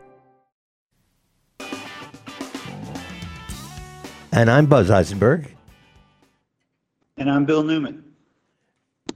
and 4.33 4.51
I'm 4.51 4.67
Buzz 4.67 4.91
Eisenberg. 4.91 5.55
And 7.19 7.31
I'm 7.31 7.45
Bill 7.45 7.63
Newman. 7.63 8.03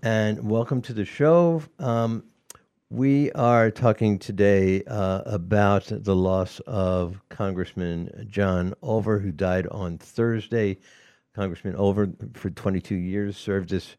and 0.03 0.49
welcome 0.49 0.83
to 0.83 0.93
the 0.93 1.05
show. 1.05 1.63
Um, 1.79 2.25
we 2.91 3.33
are 3.33 3.71
talking 3.71 4.17
today 4.19 4.83
uh, 4.85 5.23
about 5.27 5.87
the 5.91 6.15
loss 6.15 6.61
of 6.61 7.21
Congressman 7.29 8.29
John 8.31 8.75
Olver, 8.83 9.21
who 9.21 9.33
died 9.33 9.67
on 9.69 9.99
Thursday. 9.99 10.79
Congressman 11.35 11.75
Olver, 11.75 12.15
for 12.37 12.49
22 12.51 12.95
years, 12.95 13.37
served 13.37 13.71
this 13.71 13.97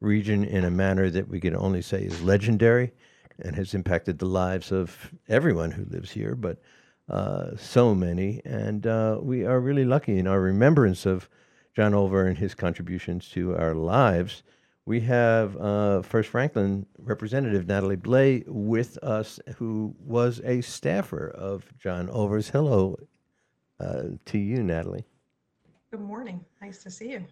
region 0.00 0.44
in 0.44 0.64
a 0.64 0.70
manner 0.70 1.10
that 1.10 1.28
we 1.28 1.40
can 1.40 1.56
only 1.56 1.82
say 1.82 2.02
is 2.02 2.22
legendary 2.22 2.92
and 3.40 3.56
has 3.56 3.74
impacted 3.74 4.18
the 4.18 4.26
lives 4.26 4.70
of 4.70 5.12
everyone 5.28 5.72
who 5.72 5.84
lives 5.86 6.12
here. 6.12 6.36
But 6.36 6.62
uh, 7.08 7.56
so 7.56 7.92
many, 7.92 8.40
and 8.44 8.86
uh, 8.86 9.18
we 9.20 9.44
are 9.46 9.58
really 9.58 9.84
lucky 9.84 10.16
in 10.16 10.28
our 10.28 10.40
remembrance 10.40 11.06
of 11.06 11.28
John 11.74 11.92
Olver 11.92 12.28
and 12.28 12.38
his 12.38 12.54
contributions 12.54 13.28
to 13.30 13.56
our 13.56 13.74
lives. 13.74 14.44
We 14.88 15.00
have 15.00 15.54
uh, 15.58 16.00
First 16.00 16.30
Franklin 16.30 16.86
Representative 16.96 17.66
Natalie 17.66 17.98
Blais 17.98 18.42
with 18.46 18.96
us, 19.04 19.38
who 19.58 19.94
was 20.00 20.40
a 20.46 20.62
staffer 20.62 21.28
of 21.28 21.70
John 21.78 22.08
Olver's. 22.08 22.48
Hello 22.48 22.96
uh, 23.78 24.04
to 24.24 24.38
you, 24.38 24.62
Natalie. 24.62 25.04
Good 25.90 26.00
morning. 26.00 26.42
Nice 26.62 26.82
to 26.84 26.90
see 26.90 27.10
you. 27.10 27.26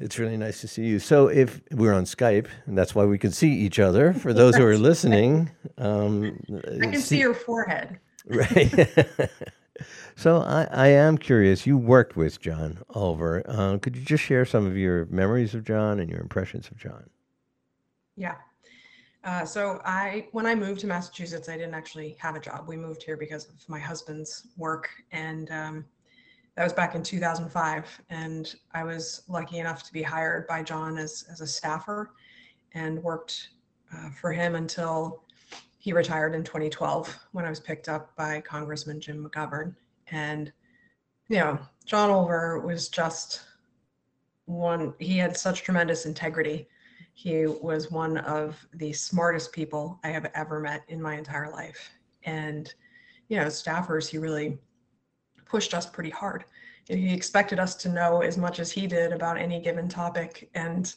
It's 0.00 0.18
really 0.18 0.36
nice 0.36 0.60
to 0.62 0.66
see 0.66 0.84
you. 0.84 0.98
So, 0.98 1.28
if 1.28 1.60
we're 1.70 1.92
on 1.92 2.02
Skype, 2.02 2.48
and 2.66 2.76
that's 2.76 2.96
why 2.96 3.04
we 3.04 3.16
can 3.16 3.30
see 3.30 3.52
each 3.52 3.78
other. 3.78 4.12
For 4.12 4.32
those 4.32 4.56
who 4.56 4.66
are 4.66 4.76
listening, 4.90 5.52
um, 5.78 6.36
I 6.82 6.86
can 6.86 7.00
see 7.00 7.20
your 7.20 7.34
forehead. 7.34 8.00
Right. 8.24 8.72
so, 10.16 10.38
I, 10.38 10.68
I 10.70 10.86
am 10.88 11.18
curious. 11.18 11.66
You 11.66 11.76
worked 11.76 12.16
with 12.16 12.40
John 12.40 12.78
Olver. 12.94 13.42
Uh, 13.46 13.78
could 13.78 13.96
you 13.96 14.02
just 14.02 14.24
share 14.24 14.44
some 14.44 14.66
of 14.66 14.76
your 14.76 15.06
memories 15.06 15.54
of 15.54 15.64
John 15.64 16.00
and 16.00 16.10
your 16.10 16.20
impressions 16.20 16.68
of 16.70 16.76
John? 16.78 17.08
Yeah. 18.16 18.36
Uh, 19.24 19.44
so 19.44 19.80
I, 19.84 20.26
when 20.32 20.46
I 20.46 20.54
moved 20.54 20.80
to 20.80 20.86
Massachusetts, 20.86 21.48
I 21.48 21.56
didn't 21.56 21.74
actually 21.74 22.16
have 22.18 22.34
a 22.34 22.40
job. 22.40 22.66
We 22.66 22.76
moved 22.76 23.02
here 23.02 23.16
because 23.16 23.48
of 23.48 23.68
my 23.68 23.78
husband's 23.78 24.48
work, 24.56 24.88
and 25.12 25.48
um, 25.50 25.84
that 26.56 26.64
was 26.64 26.72
back 26.72 26.96
in 26.96 27.02
2005. 27.02 28.00
And 28.10 28.54
I 28.74 28.82
was 28.82 29.22
lucky 29.28 29.58
enough 29.58 29.84
to 29.84 29.92
be 29.92 30.02
hired 30.02 30.48
by 30.48 30.62
John 30.62 30.98
as 30.98 31.24
as 31.30 31.40
a 31.40 31.46
staffer, 31.46 32.10
and 32.74 33.02
worked 33.02 33.50
uh, 33.94 34.10
for 34.10 34.32
him 34.32 34.56
until 34.56 35.22
he 35.82 35.92
retired 35.92 36.34
in 36.34 36.42
2012 36.42 37.18
when 37.32 37.44
I 37.44 37.50
was 37.50 37.60
picked 37.60 37.88
up 37.88 38.16
by 38.16 38.40
Congressman 38.40 39.00
Jim 39.00 39.28
McGovern. 39.28 39.74
And 40.10 40.50
you 41.28 41.36
know, 41.36 41.58
John 41.84 42.10
Olver 42.10 42.62
was 42.62 42.88
just 42.88 43.42
one. 44.46 44.94
He 44.98 45.18
had 45.18 45.36
such 45.36 45.62
tremendous 45.62 46.06
integrity 46.06 46.68
he 47.14 47.46
was 47.46 47.90
one 47.90 48.18
of 48.18 48.66
the 48.74 48.92
smartest 48.92 49.52
people 49.52 50.00
I 50.02 50.08
have 50.08 50.30
ever 50.34 50.60
met 50.60 50.82
in 50.88 51.00
my 51.00 51.16
entire 51.16 51.50
life. 51.50 51.90
And, 52.24 52.72
you 53.28 53.36
know, 53.36 53.46
staffers, 53.46 54.08
he 54.08 54.18
really 54.18 54.58
pushed 55.46 55.74
us 55.74 55.86
pretty 55.86 56.10
hard. 56.10 56.44
He 56.88 57.12
expected 57.12 57.58
us 57.58 57.74
to 57.76 57.88
know 57.88 58.22
as 58.22 58.36
much 58.36 58.58
as 58.58 58.72
he 58.72 58.86
did 58.86 59.12
about 59.12 59.38
any 59.38 59.60
given 59.60 59.88
topic. 59.88 60.50
And 60.54 60.92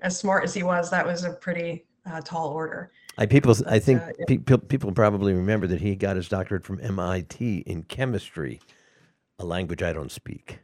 as 0.00 0.18
smart 0.18 0.44
as 0.44 0.54
he 0.54 0.62
was, 0.62 0.90
that 0.90 1.06
was 1.06 1.24
a 1.24 1.32
pretty 1.32 1.86
uh, 2.06 2.20
tall 2.20 2.48
order. 2.48 2.92
I 3.18 3.26
people, 3.26 3.54
I 3.66 3.78
think 3.78 4.00
uh, 4.02 4.12
people 4.26 4.58
people 4.58 4.92
probably 4.92 5.34
remember 5.34 5.66
that 5.66 5.80
he 5.80 5.96
got 5.96 6.16
his 6.16 6.28
doctorate 6.28 6.64
from 6.64 6.80
MIT 6.82 7.58
in 7.60 7.82
chemistry, 7.84 8.60
a 9.38 9.44
language 9.44 9.82
I 9.82 9.92
don't 9.92 10.12
speak. 10.12 10.60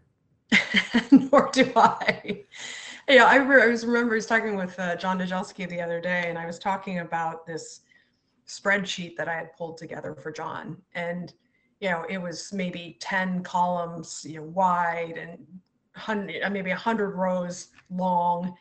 Nor 1.10 1.50
do 1.52 1.70
I. 1.76 2.44
Yeah, 3.08 3.24
I, 3.24 3.36
re- 3.36 3.62
I 3.62 3.66
was 3.66 3.84
remember 3.84 4.14
I 4.14 4.16
was 4.16 4.26
talking 4.26 4.56
with 4.56 4.78
uh, 4.80 4.96
John 4.96 5.18
Dajowski 5.18 5.68
the 5.68 5.80
other 5.80 6.00
day, 6.00 6.24
and 6.28 6.38
I 6.38 6.46
was 6.46 6.58
talking 6.58 7.00
about 7.00 7.46
this 7.46 7.80
spreadsheet 8.48 9.16
that 9.16 9.28
I 9.28 9.34
had 9.34 9.52
pulled 9.56 9.76
together 9.76 10.14
for 10.14 10.32
John, 10.32 10.76
and 10.94 11.32
you 11.80 11.90
know, 11.90 12.04
it 12.08 12.18
was 12.18 12.52
maybe 12.52 12.96
ten 13.00 13.42
columns, 13.42 14.24
you 14.26 14.36
know, 14.36 14.44
wide 14.44 15.18
and 15.18 15.46
hundred, 15.94 16.42
uh, 16.42 16.50
maybe 16.50 16.70
a 16.70 16.76
hundred 16.76 17.10
rows 17.10 17.68
long, 17.90 18.56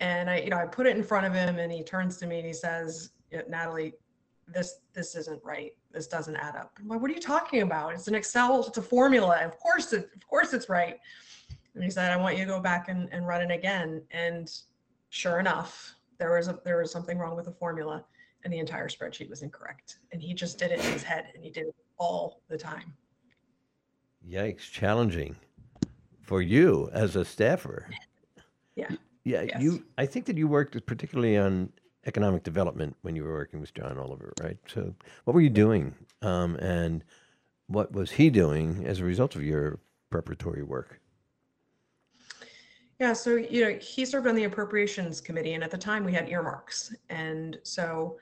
and 0.00 0.28
I, 0.28 0.38
you 0.38 0.50
know, 0.50 0.56
I 0.56 0.66
put 0.66 0.86
it 0.86 0.96
in 0.96 1.02
front 1.02 1.26
of 1.26 1.32
him, 1.32 1.58
and 1.58 1.72
he 1.72 1.82
turns 1.82 2.16
to 2.18 2.26
me 2.26 2.38
and 2.38 2.46
he 2.46 2.52
says, 2.52 3.10
"Natalie, 3.48 3.94
this 4.48 4.80
this 4.92 5.14
isn't 5.14 5.42
right. 5.44 5.72
This 5.92 6.06
doesn't 6.08 6.36
add 6.36 6.56
up." 6.56 6.72
I'm 6.80 6.88
like, 6.88 7.00
"What 7.00 7.10
are 7.10 7.14
you 7.14 7.20
talking 7.20 7.62
about? 7.62 7.94
It's 7.94 8.08
an 8.08 8.14
Excel. 8.14 8.66
It's 8.66 8.78
a 8.78 8.82
formula. 8.82 9.44
Of 9.44 9.58
course, 9.58 9.92
it, 9.92 10.10
of 10.14 10.26
course, 10.26 10.52
it's 10.52 10.68
right." 10.68 10.98
And 11.74 11.84
he 11.84 11.90
said, 11.90 12.10
I 12.10 12.16
want 12.16 12.36
you 12.36 12.44
to 12.44 12.50
go 12.50 12.60
back 12.60 12.88
and, 12.88 13.08
and 13.12 13.26
run 13.26 13.42
it 13.42 13.54
again. 13.54 14.02
And 14.10 14.50
sure 15.10 15.38
enough, 15.38 15.94
there 16.18 16.36
was 16.36 16.48
a, 16.48 16.58
there 16.64 16.78
was 16.78 16.90
something 16.90 17.18
wrong 17.18 17.36
with 17.36 17.44
the 17.44 17.52
formula 17.52 18.04
and 18.44 18.52
the 18.52 18.58
entire 18.58 18.88
spreadsheet 18.88 19.30
was 19.30 19.42
incorrect. 19.42 19.98
And 20.12 20.20
he 20.20 20.34
just 20.34 20.58
did 20.58 20.72
it 20.72 20.84
in 20.84 20.92
his 20.92 21.02
head 21.02 21.26
and 21.34 21.44
he 21.44 21.50
did 21.50 21.68
it 21.68 21.74
all 21.98 22.42
the 22.48 22.58
time. 22.58 22.94
Yikes! 24.28 24.70
Challenging 24.70 25.36
for 26.22 26.42
you 26.42 26.90
as 26.92 27.16
a 27.16 27.24
staffer. 27.24 27.88
Yeah. 28.74 28.90
Yeah, 29.24 29.42
Yes. 29.42 29.62
you. 29.62 29.84
I 29.98 30.06
think 30.06 30.26
that 30.26 30.36
you 30.36 30.48
worked 30.48 30.84
particularly 30.86 31.36
on 31.36 31.72
economic 32.06 32.42
development 32.42 32.96
when 33.02 33.14
you 33.14 33.24
were 33.24 33.32
working 33.32 33.60
with 33.60 33.74
John 33.74 33.96
Olver, 33.96 34.32
right? 34.42 34.56
So, 34.66 34.94
what 35.24 35.34
were 35.34 35.40
you 35.42 35.50
doing, 35.50 35.94
um, 36.22 36.56
and 36.56 37.04
what 37.66 37.92
was 37.92 38.12
he 38.12 38.30
doing 38.30 38.86
as 38.86 39.00
a 39.00 39.04
result 39.04 39.36
of 39.36 39.42
your 39.42 39.78
preparatory 40.10 40.62
work? 40.62 41.00
Yeah, 42.98 43.12
so 43.12 43.36
you 43.36 43.62
know, 43.64 43.78
he 43.78 44.04
served 44.04 44.26
on 44.26 44.34
the 44.34 44.44
appropriations 44.44 45.20
committee, 45.20 45.52
and 45.54 45.64
at 45.64 45.70
the 45.70 45.78
time 45.78 46.04
we 46.04 46.12
had 46.12 46.28
earmarks, 46.28 46.94
and 47.08 47.58
so 47.62 48.18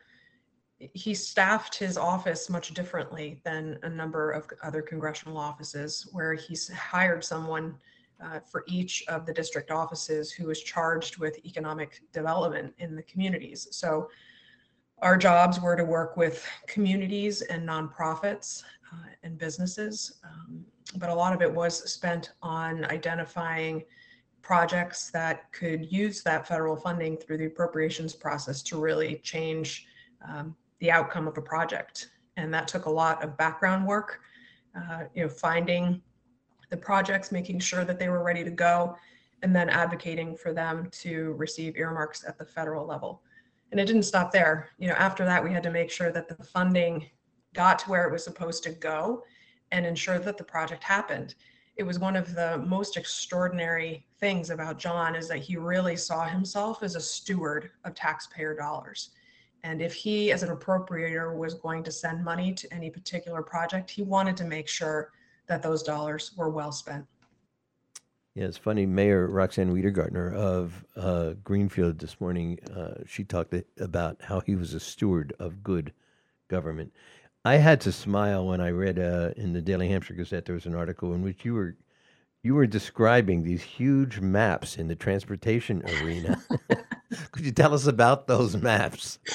he 0.78 1.14
staffed 1.14 1.74
his 1.76 1.96
office 1.96 2.49
much 2.49 2.72
differently 2.74 3.40
than 3.44 3.78
a 3.82 3.88
number 3.88 4.30
of 4.30 4.49
other 4.62 4.82
congressional 4.82 5.36
offices, 5.36 6.09
where 6.12 6.34
he's 6.34 6.68
hired 6.68 7.24
someone 7.24 7.76
uh, 8.25 8.41
for 8.41 8.64
each 8.66 9.05
of 9.09 9.27
the 9.27 9.33
district 9.33 9.71
offices 9.71 10.33
who 10.33 10.51
is 10.51 10.61
charged 10.62 11.19
with 11.19 11.45
economic 11.45 12.03
development 12.12 12.75
in 12.79 12.97
the 12.97 13.03
communities. 13.03 13.69
So 13.71 14.09
our 15.01 15.16
jobs 15.16 15.61
were 15.61 15.77
to 15.77 15.85
work 15.85 16.16
with 16.16 16.45
communities 16.66 17.43
and 17.43 17.69
nonprofits 17.69 18.64
uh, 18.93 19.11
and 19.23 19.39
businesses, 19.39 20.21
um, 20.25 20.64
but 20.97 21.11
a 21.11 21.14
lot 21.14 21.33
of 21.33 21.43
it 21.43 21.53
was 21.53 21.91
spent 21.91 22.33
on 22.43 22.85
identifying 22.87 23.85
projects 24.43 25.11
that 25.11 25.53
could 25.53 25.93
use 25.93 26.23
that 26.23 26.49
federal 26.49 26.75
funding 26.75 27.16
through 27.16 27.39
the 27.39 27.45
appropriations 27.45 28.14
process 28.14 28.62
to 28.62 28.81
really 28.81 29.16
change 29.23 29.87
um, 30.27 30.57
the 30.81 30.91
outcome 30.91 31.29
of 31.29 31.37
a 31.39 31.43
project. 31.43 32.11
And 32.37 32.53
that 32.55 32.66
took 32.66 32.87
a 32.87 32.91
lot 32.91 33.23
of 33.23 33.37
background 33.37 33.87
work, 33.87 34.21
uh, 34.77 35.05
you 35.14 35.23
know, 35.23 35.29
finding 35.29 36.01
the 36.71 36.77
projects, 36.77 37.33
making 37.33 37.61
sure 37.61 37.85
that 37.85 37.99
they 37.99 38.09
were 38.09 38.23
ready 38.23 38.45
to 38.45 38.51
go, 38.51 38.97
and 39.43 39.55
then 39.55 39.69
advocating 39.69 40.37
for 40.37 40.53
them 40.53 40.89
to 40.91 41.35
receive 41.35 41.77
earmarks 41.77 42.25
at 42.27 42.39
the 42.39 42.45
federal 42.45 42.87
level. 42.87 43.23
And 43.71 43.81
it 43.81 43.87
didn't 43.87 44.03
stop 44.05 44.33
there. 44.33 44.71
You 44.79 44.89
know, 44.89 44.95
after 44.95 45.25
that, 45.25 45.43
we 45.43 45.53
had 45.53 45.62
to 45.62 45.71
make 45.71 45.91
sure 45.91 46.11
that 46.11 46.29
the 46.29 46.43
funding 46.45 47.07
got 47.55 47.79
to 47.81 47.91
where 47.91 48.05
it 48.05 48.12
was 48.12 48.25
supposed 48.25 48.62
to 48.64 48.71
go 48.71 49.23
and 49.71 49.87
ensure 49.87 50.19
that 50.19 50.39
the 50.39 50.45
project 50.45 50.83
happened 50.83 51.35
it 51.79 51.87
was 51.87 52.01
one 52.01 52.16
of 52.16 52.35
the 52.35 52.59
most 52.66 52.97
extraordinary 52.97 54.05
things 54.19 54.51
about 54.51 54.81
John 54.81 55.14
is 55.14 55.29
that 55.29 55.39
he 55.39 55.57
really 55.57 55.97
saw 55.97 56.25
himself 56.25 56.83
as 56.83 56.97
a 56.97 57.01
steward 57.01 57.71
of 57.85 57.95
taxpayer 57.95 58.55
dollars. 58.55 59.11
And 59.62 59.81
if 59.81 59.95
he, 59.95 60.33
as 60.33 60.43
an 60.43 60.55
appropriator, 60.55 61.37
was 61.37 61.55
going 61.55 61.85
to 61.85 61.93
send 61.93 62.25
money 62.25 62.53
to 62.53 62.75
any 62.75 62.91
particular 62.91 63.43
project, 63.43 63.91
he 63.91 64.03
wanted 64.03 64.37
to 64.39 64.45
make 64.45 64.69
sure 64.69 65.12
that 65.49 65.62
those 65.62 65.82
dollars 65.82 66.32
were 66.36 66.51
well 66.51 66.72
spent. 66.72 67.07
Yeah, 68.34 68.44
it's 68.44 68.59
funny. 68.59 68.86
Mayor 68.86 69.26
Roxanne 69.26 69.74
Wedegartner 69.74 70.32
of 70.32 70.84
uh, 70.94 71.32
Greenfield 71.42 71.99
this 71.99 72.20
morning, 72.20 72.61
uh, 72.76 73.03
she 73.05 73.24
talked 73.24 73.53
about 73.80 74.18
how 74.22 74.40
he 74.40 74.55
was 74.55 74.74
a 74.74 74.80
steward 74.80 75.34
of 75.40 75.62
good 75.62 75.92
government. 76.46 76.92
I 77.44 77.57
had 77.57 77.80
to 77.82 77.92
smile 77.92 78.46
when 78.46 78.61
I 78.61 78.70
read 78.70 78.99
uh, 78.99 79.30
in 79.36 79.53
the 79.53 79.62
Daily 79.62 79.88
Hampshire 79.88 80.14
Gazette 80.14 80.44
there 80.44 80.55
was 80.55 80.66
an 80.66 80.74
article 80.74 81.14
in 81.14 81.22
which 81.22 81.44
you 81.44 81.55
were 81.55 81.76
you 82.44 82.55
were 82.55 82.66
describing 82.66 83.42
these 83.42 83.62
huge 83.62 84.20
maps 84.20 84.76
in 84.76 84.86
the 84.86 84.94
transportation 84.94 85.82
arena. 86.01 86.40
Could 87.32 87.44
you 87.44 87.51
tell 87.51 87.74
us 87.74 87.86
about 87.86 88.28
those 88.28 88.57
maps? 88.57 89.18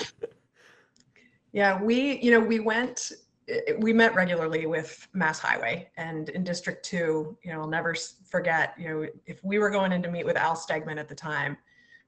Yeah, 1.53 1.79
we, 1.79 2.19
you 2.19 2.31
know, 2.31 2.39
we 2.39 2.59
went, 2.59 3.11
eh, 3.47 3.73
we 3.77 3.93
met 3.93 4.15
regularly 4.15 4.65
with 4.65 5.07
Mass 5.13 5.39
Highway 5.39 5.89
and 5.97 6.29
in 6.29 6.43
District 6.43 6.83
Two, 6.83 7.37
you 7.43 7.51
know, 7.51 7.61
I'll 7.61 7.67
never 7.67 7.95
forget, 8.29 8.73
you 8.77 8.89
know, 8.89 9.07
if 9.25 9.43
we 9.43 9.59
were 9.59 9.69
going 9.69 9.91
in 9.91 10.01
to 10.03 10.11
meet 10.11 10.25
with 10.25 10.37
Al 10.37 10.55
Stegemann 10.55 10.99
at 10.99 11.07
the 11.07 11.15
time, 11.15 11.57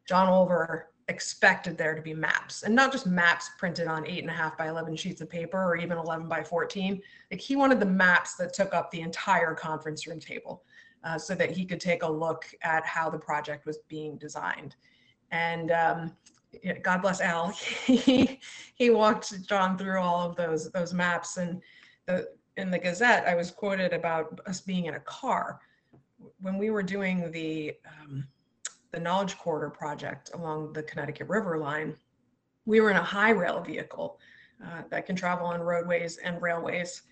John 0.08 0.28
Olver 0.28 0.84
expected 1.08 1.78
there 1.78 1.94
to 1.94 2.02
be 2.02 2.14
maps 2.14 2.64
and 2.64 2.74
not 2.74 2.92
just 2.92 3.06
maps 3.06 3.52
printed 3.60 3.88
on 3.88 4.08
eight 4.08 4.22
and 4.22 4.30
a 4.30 4.34
half 4.34 4.58
by 4.58 4.70
11 4.70 4.96
sheets 4.96 5.22
of 5.22 5.30
paper 5.30 5.64
or 5.64 5.76
even 5.76 5.98
11 5.98 6.28
by 6.28 6.44
14. 6.44 7.02
Like 7.32 7.40
he 7.40 7.56
wanted 7.56 7.80
the 7.80 7.86
maps 7.86 8.36
that 8.36 8.54
took 8.54 8.74
up 8.74 8.90
the 8.90 9.02
entire 9.02 9.54
conference 9.54 10.08
room 10.08 10.20
table 10.20 10.64
uh, 11.04 11.18
so 11.18 11.36
that 11.36 11.52
he 11.52 11.66
could 11.66 11.80
take 11.80 12.02
a 12.02 12.12
look 12.12 12.46
at 12.64 12.86
how 12.86 13.10
the 13.10 13.20
project 13.20 13.66
was 13.66 13.78
being 13.88 14.18
designed. 14.18 14.76
And 15.32 15.72
um, 15.72 16.16
God 16.84 17.02
bless 17.02 17.22
Al. 17.22 17.50
He 17.86 18.40
he 18.76 18.90
walked 18.90 19.48
John 19.48 19.78
through 19.78 20.00
all 20.00 20.28
of 20.30 20.36
those 20.36 20.72
those 20.72 20.94
maps, 20.94 21.38
and 21.38 21.62
the 22.06 22.28
in 22.58 22.72
the 22.72 22.80
Gazette, 22.80 23.28
I 23.28 23.36
was 23.36 23.52
quoted 23.52 23.94
about 23.94 24.40
us 24.46 24.62
being 24.62 24.86
in 24.86 24.96
a 24.96 25.00
car 25.02 25.60
when 26.40 26.58
we 26.58 26.70
were 26.70 26.84
doing 26.84 27.32
the 27.32 27.74
um, 27.86 28.28
the 28.92 29.00
Knowledge 29.00 29.38
Corridor 29.38 29.70
project 29.70 30.32
along 30.34 30.74
the 30.74 30.84
Connecticut 30.84 31.28
River 31.28 31.58
line. 31.58 31.96
We 32.66 32.80
were 32.80 32.92
in 32.92 32.98
a 32.98 33.04
high 33.04 33.32
rail 33.32 33.62
vehicle 33.62 34.20
uh, 34.64 34.84
that 34.90 35.06
can 35.06 35.16
travel 35.16 35.48
on 35.48 35.62
roadways 35.62 36.18
and 36.18 36.42
railways, 36.42 37.04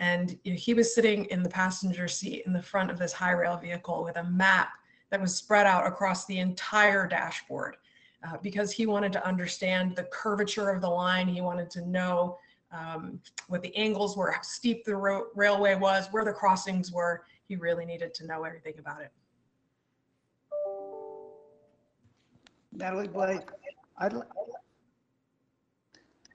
And 0.00 0.36
you 0.42 0.52
know, 0.52 0.58
he 0.58 0.74
was 0.74 0.94
sitting 0.94 1.26
in 1.26 1.42
the 1.42 1.48
passenger 1.48 2.08
seat 2.08 2.42
in 2.46 2.52
the 2.52 2.62
front 2.62 2.90
of 2.90 2.98
this 2.98 3.12
high 3.12 3.32
rail 3.32 3.56
vehicle 3.56 4.02
with 4.02 4.16
a 4.16 4.24
map 4.24 4.70
that 5.10 5.20
was 5.20 5.34
spread 5.34 5.66
out 5.66 5.86
across 5.86 6.26
the 6.26 6.38
entire 6.38 7.06
dashboard 7.06 7.76
uh, 8.26 8.36
because 8.42 8.72
he 8.72 8.86
wanted 8.86 9.12
to 9.12 9.26
understand 9.26 9.94
the 9.96 10.04
curvature 10.04 10.70
of 10.70 10.80
the 10.80 10.88
line. 10.88 11.28
He 11.28 11.40
wanted 11.40 11.70
to 11.70 11.86
know 11.86 12.38
um, 12.72 13.20
what 13.48 13.62
the 13.62 13.74
angles 13.76 14.16
were, 14.16 14.30
how 14.30 14.42
steep 14.42 14.84
the 14.84 14.94
ro- 14.94 15.28
railway 15.34 15.74
was, 15.74 16.08
where 16.10 16.24
the 16.24 16.32
crossings 16.32 16.92
were. 16.92 17.24
He 17.48 17.56
really 17.56 17.86
needed 17.86 18.14
to 18.14 18.26
know 18.26 18.44
everything 18.44 18.74
about 18.78 19.00
it. 19.02 19.12
Natalie 22.72 23.08
Blais, 23.08 23.42
I'd, 23.96 24.12
li- 24.12 24.22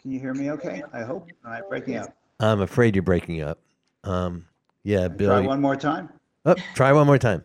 can 0.01 0.11
you 0.11 0.19
hear 0.19 0.33
me 0.33 0.51
okay? 0.51 0.83
I 0.91 1.03
hope. 1.03 1.29
Am 1.45 1.51
I 1.51 1.61
breaking 1.67 1.97
up? 1.97 2.15
I'm 2.39 2.61
afraid 2.61 2.95
you're 2.95 3.03
breaking 3.03 3.41
up. 3.41 3.59
Um, 4.03 4.45
yeah, 4.83 5.07
Bill. 5.07 5.29
Try 5.29 5.39
one 5.39 5.61
more 5.61 5.75
time? 5.75 6.09
Oh, 6.45 6.55
try 6.73 6.91
one 6.91 7.07
more 7.07 7.19
time. 7.19 7.43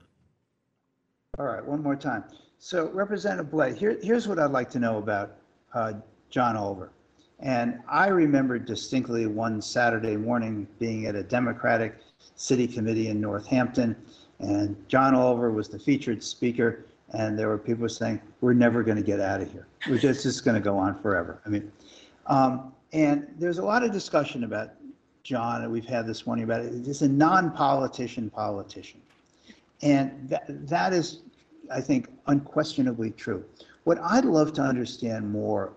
All 1.38 1.44
right, 1.44 1.64
one 1.64 1.82
more 1.82 1.94
time. 1.94 2.24
So 2.58 2.88
Representative 2.90 3.52
Blais, 3.52 3.76
here, 3.76 3.98
here's 4.02 4.26
what 4.26 4.38
I'd 4.38 4.50
like 4.50 4.68
to 4.70 4.80
know 4.80 4.98
about 4.98 5.36
uh, 5.74 5.92
John 6.28 6.56
Olver. 6.56 6.88
And 7.38 7.78
I 7.88 8.08
remember 8.08 8.58
distinctly 8.58 9.26
one 9.26 9.62
Saturday 9.62 10.16
morning 10.16 10.66
being 10.80 11.06
at 11.06 11.14
a 11.14 11.22
Democratic 11.22 11.94
city 12.34 12.66
committee 12.66 13.08
in 13.08 13.20
Northampton, 13.20 13.94
and 14.40 14.76
John 14.88 15.14
Olver 15.14 15.54
was 15.54 15.68
the 15.68 15.78
featured 15.78 16.22
speaker, 16.22 16.84
and 17.12 17.38
there 17.38 17.46
were 17.46 17.58
people 17.58 17.88
saying, 17.88 18.20
"We're 18.40 18.54
never 18.54 18.82
going 18.82 18.96
to 18.96 19.04
get 19.04 19.20
out 19.20 19.40
of 19.40 19.52
here. 19.52 19.68
We're 19.88 19.98
just, 19.98 20.24
just 20.24 20.44
going 20.44 20.56
to 20.56 20.60
go 20.60 20.76
on 20.76 21.00
forever." 21.00 21.40
I 21.46 21.48
mean, 21.48 21.70
um, 22.26 22.72
and 22.92 23.28
there's 23.38 23.58
a 23.58 23.64
lot 23.64 23.84
of 23.84 23.92
discussion 23.92 24.42
about 24.42 24.70
John, 25.22 25.62
and 25.62 25.70
we've 25.70 25.86
had 25.86 26.08
this 26.08 26.26
morning 26.26 26.44
about 26.44 26.62
it. 26.62 26.72
He's 26.84 27.02
a 27.02 27.08
non-politician 27.08 28.30
politician. 28.30 29.00
And 29.82 30.28
that, 30.28 30.44
that 30.68 30.92
is, 30.92 31.20
I 31.72 31.80
think, 31.80 32.08
unquestionably 32.26 33.10
true. 33.10 33.44
What 33.84 33.98
I'd 34.02 34.24
love 34.24 34.52
to 34.54 34.62
understand 34.62 35.30
more 35.30 35.72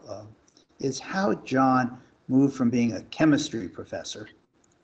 is 0.79 0.99
how 0.99 1.33
John 1.35 1.97
moved 2.27 2.55
from 2.55 2.69
being 2.69 2.93
a 2.93 3.01
chemistry 3.03 3.67
professor, 3.67 4.29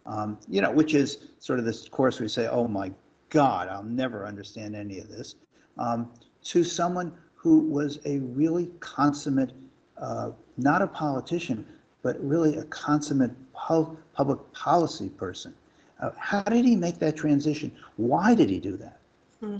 um, 0.05 0.37
you 0.47 0.61
know, 0.61 0.71
which 0.71 0.93
is 0.93 1.17
sort 1.39 1.59
of 1.59 1.65
this 1.65 1.87
course 1.89 2.19
you 2.19 2.27
say, 2.27 2.47
oh 2.47 2.67
my 2.67 2.91
God, 3.29 3.67
I'll 3.67 3.83
never 3.83 4.25
understand 4.25 4.75
any 4.75 4.99
of 4.99 5.09
this, 5.09 5.35
um, 5.77 6.11
to 6.43 6.63
someone 6.63 7.13
who 7.35 7.59
was 7.59 7.99
a 8.05 8.19
really 8.19 8.69
consummate, 8.79 9.51
uh, 9.97 10.31
not 10.57 10.81
a 10.81 10.87
politician, 10.87 11.65
but 12.03 12.19
really 12.23 12.57
a 12.57 12.63
consummate 12.65 13.31
pub- 13.53 13.97
public 14.13 14.39
policy 14.53 15.09
person. 15.09 15.53
Uh, 16.01 16.11
how 16.17 16.41
did 16.43 16.63
he 16.63 16.75
make 16.75 16.99
that 16.99 17.15
transition? 17.15 17.71
Why 17.97 18.35
did 18.35 18.49
he 18.49 18.59
do 18.59 18.77
that? 18.77 18.99
Hmm. 19.39 19.57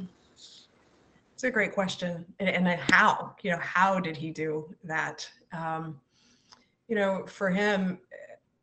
It's 1.38 1.44
a 1.44 1.52
great 1.52 1.72
question. 1.72 2.26
And, 2.40 2.50
and 2.50 2.68
how, 2.68 3.36
you 3.44 3.52
know, 3.52 3.60
how 3.60 4.00
did 4.00 4.18
he 4.18 4.32
do 4.32 4.74
that? 4.84 5.30
Um, 5.54 6.02
you 6.88 6.96
know, 6.96 7.28
for 7.28 7.52
him, 7.52 8.00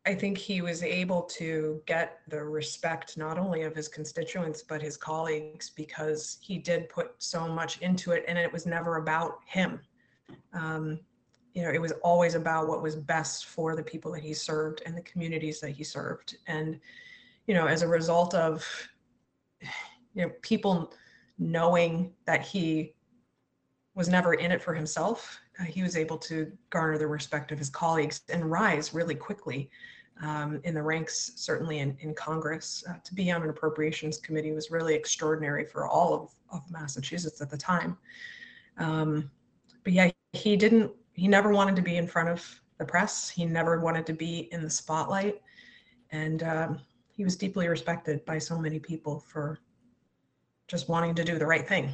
I 0.05 0.13
think 0.13 0.37
he 0.37 0.61
was 0.61 0.83
able 0.83 1.21
to 1.21 1.81
get 1.85 2.19
the 2.27 2.43
respect 2.43 3.17
not 3.17 3.37
only 3.37 3.61
of 3.61 3.73
his 3.73 3.87
constituents, 3.87 4.61
but 4.61 4.81
his 4.81 4.97
colleagues 4.97 5.69
because 5.69 6.37
he 6.41 6.57
did 6.57 6.89
put 6.89 7.13
so 7.17 7.47
much 7.47 7.77
into 7.77 8.11
it 8.11 8.25
and 8.27 8.37
it 8.37 8.51
was 8.51 8.65
never 8.65 8.97
about 8.97 9.39
him. 9.45 9.79
Um, 10.51 10.99
you 11.53 11.63
know, 11.63 11.69
it 11.69 11.79
was 11.79 11.93
always 12.03 12.35
about 12.35 12.67
what 12.67 12.83
was 12.83 12.97
best 12.97 13.45
for 13.45 13.77
the 13.77 13.83
people 13.83 14.11
that 14.11 14.21
he 14.21 14.33
served 14.33 14.81
and 14.85 14.97
the 14.97 15.01
communities 15.03 15.61
that 15.61 15.71
he 15.71 15.85
served. 15.85 16.35
And, 16.47 16.77
you 17.47 17.53
know, 17.53 17.67
as 17.67 17.83
a 17.83 17.87
result 17.87 18.33
of, 18.33 18.67
you 20.13 20.23
know, 20.23 20.31
people 20.41 20.93
knowing 21.37 22.13
that 22.25 22.41
he 22.41 22.93
was 23.93 24.09
never 24.09 24.33
in 24.33 24.51
it 24.51 24.61
for 24.61 24.73
himself, 24.73 25.39
uh, 25.59 25.63
he 25.63 25.81
was 25.81 25.95
able 25.95 26.17
to 26.17 26.51
garner 26.69 26.97
the 26.97 27.07
respect 27.07 27.51
of 27.51 27.57
his 27.57 27.69
colleagues 27.69 28.21
and 28.29 28.49
rise 28.51 28.93
really 28.93 29.15
quickly 29.15 29.69
um, 30.21 30.59
in 30.63 30.73
the 30.73 30.81
ranks, 30.81 31.31
certainly 31.35 31.79
in, 31.79 31.97
in 31.99 32.13
Congress. 32.13 32.83
Uh, 32.89 32.95
to 33.03 33.13
be 33.13 33.31
on 33.31 33.43
an 33.43 33.49
appropriations 33.49 34.17
committee 34.17 34.51
was 34.51 34.71
really 34.71 34.93
extraordinary 34.93 35.65
for 35.65 35.87
all 35.87 36.13
of, 36.13 36.35
of 36.51 36.71
Massachusetts 36.71 37.41
at 37.41 37.49
the 37.49 37.57
time. 37.57 37.97
Um, 38.77 39.29
but 39.83 39.93
yeah, 39.93 40.11
he 40.33 40.57
didn't, 40.57 40.91
he 41.13 41.27
never 41.27 41.51
wanted 41.51 41.75
to 41.77 41.81
be 41.81 41.97
in 41.97 42.07
front 42.07 42.29
of 42.29 42.61
the 42.77 42.85
press. 42.85 43.29
He 43.29 43.45
never 43.45 43.79
wanted 43.79 44.05
to 44.07 44.13
be 44.13 44.49
in 44.51 44.61
the 44.61 44.69
spotlight. 44.69 45.41
And 46.11 46.43
um, 46.43 46.79
he 47.11 47.23
was 47.23 47.35
deeply 47.35 47.67
respected 47.67 48.25
by 48.25 48.37
so 48.37 48.57
many 48.57 48.79
people 48.79 49.19
for 49.19 49.59
just 50.67 50.89
wanting 50.89 51.15
to 51.15 51.23
do 51.23 51.37
the 51.37 51.45
right 51.45 51.67
thing. 51.67 51.93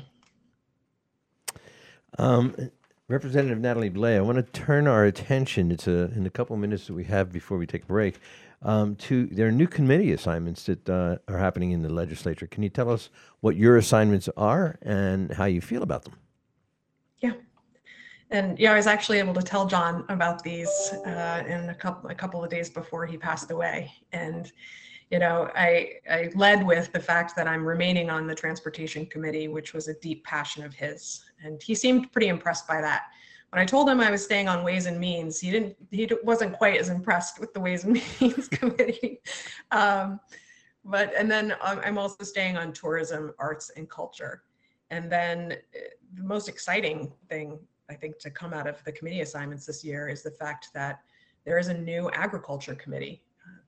Um, 2.18 2.56
Representative 3.08 3.60
Natalie 3.60 3.90
Blais, 3.90 4.18
I 4.18 4.22
want 4.22 4.38
to 4.38 4.62
turn 4.62 4.88
our 4.88 5.06
attention, 5.06 5.72
it's 5.72 5.88
a, 5.88 6.12
in 6.16 6.26
a 6.26 6.30
couple 6.30 6.56
minutes 6.56 6.88
that 6.88 6.94
we 6.94 7.04
have 7.06 7.32
before 7.32 7.58
we 7.58 7.68
take 7.68 7.84
a 7.84 7.88
break, 7.88 8.20
um, 8.62 8.96
to 8.98 9.26
there 9.28 9.48
are 9.48 9.52
new 9.52 9.68
committee 9.68 10.14
assignments 10.14 10.64
that 10.66 10.88
uh, 10.90 11.18
are 11.28 11.38
happening 11.38 11.72
in 11.72 11.82
the 11.82 11.90
legislature. 11.90 12.48
Can 12.48 12.64
you 12.64 12.70
tell 12.70 12.90
us 12.90 13.10
what 13.42 13.56
your 13.56 13.78
assignments 13.78 14.30
are 14.38 14.78
and 14.82 15.34
how 15.34 15.46
you 15.46 15.62
feel 15.62 15.84
about 15.84 16.06
them? 16.06 16.14
Yeah, 17.20 17.34
and 18.30 18.58
yeah, 18.60 18.72
I 18.72 18.76
was 18.76 18.88
actually 18.88 19.20
able 19.20 19.34
to 19.34 19.42
tell 19.42 19.66
John 19.66 20.06
about 20.08 20.44
these 20.44 20.94
uh, 21.06 21.44
in 21.48 21.70
a 21.70 21.76
couple 21.76 22.10
a 22.10 22.16
couple 22.16 22.44
of 22.44 22.50
days 22.50 22.70
before 22.70 23.06
he 23.06 23.18
passed 23.18 23.52
away. 23.52 23.92
And 24.14 24.52
you 25.12 25.20
know, 25.20 25.52
I 25.54 25.96
I 26.10 26.30
led 26.36 26.66
with 26.66 26.94
the 26.94 27.00
fact 27.00 27.36
that 27.36 27.46
I'm 27.46 27.66
remaining 27.66 28.10
on 28.10 28.28
the 28.28 28.34
transportation 28.34 29.06
committee, 29.06 29.50
which 29.50 29.74
was 29.74 29.90
a 29.90 29.94
deep 29.96 30.24
passion 30.24 30.64
of 30.64 30.74
his, 30.74 31.26
and 31.44 31.62
he 31.62 31.76
seemed 31.76 32.12
pretty 32.14 32.30
impressed 32.30 32.66
by 32.66 32.80
that. 32.82 33.04
When 33.50 33.62
I 33.62 33.66
told 33.66 33.90
him 33.90 34.00
I 34.00 34.10
was 34.10 34.24
staying 34.24 34.48
on 34.48 34.64
Ways 34.64 34.86
and 34.86 34.98
Means, 34.98 35.38
he 35.38 35.52
didn't 35.52 35.76
he 35.92 36.10
wasn't 36.24 36.54
quite 36.54 36.80
as 36.80 36.88
impressed 36.88 37.40
with 37.42 37.54
the 37.54 37.60
Ways 37.60 37.84
and 37.84 37.94
Means 38.22 38.48
committee. 38.48 39.20
Um, 39.72 40.22
but 40.86 41.14
and 41.18 41.30
then 41.30 41.52
um, 41.62 41.82
I'm 41.84 41.98
also 41.98 42.24
staying 42.24 42.56
on 42.56 42.72
tourism, 42.72 43.34
arts, 43.38 43.70
and 43.76 43.90
culture. 43.90 44.44
And 44.92 45.12
then 45.12 45.52
uh, 45.52 45.80
the 46.14 46.24
most 46.24 46.48
exciting 46.48 47.12
thing 47.28 47.60
I 47.90 47.96
think 47.96 48.18
to 48.20 48.32
come 48.32 48.54
out 48.54 48.66
of 48.66 48.82
the 48.86 48.94
committee 48.94 49.20
assignments 49.20 49.66
this 49.66 49.84
year 49.84 50.08
is 50.08 50.24
the 50.24 50.32
fact 50.32 50.70
that 50.74 51.02
there 51.46 51.60
is 51.60 51.68
a 51.68 51.74
new 51.74 52.10
agriculture 52.12 52.76
committee. 52.76 53.24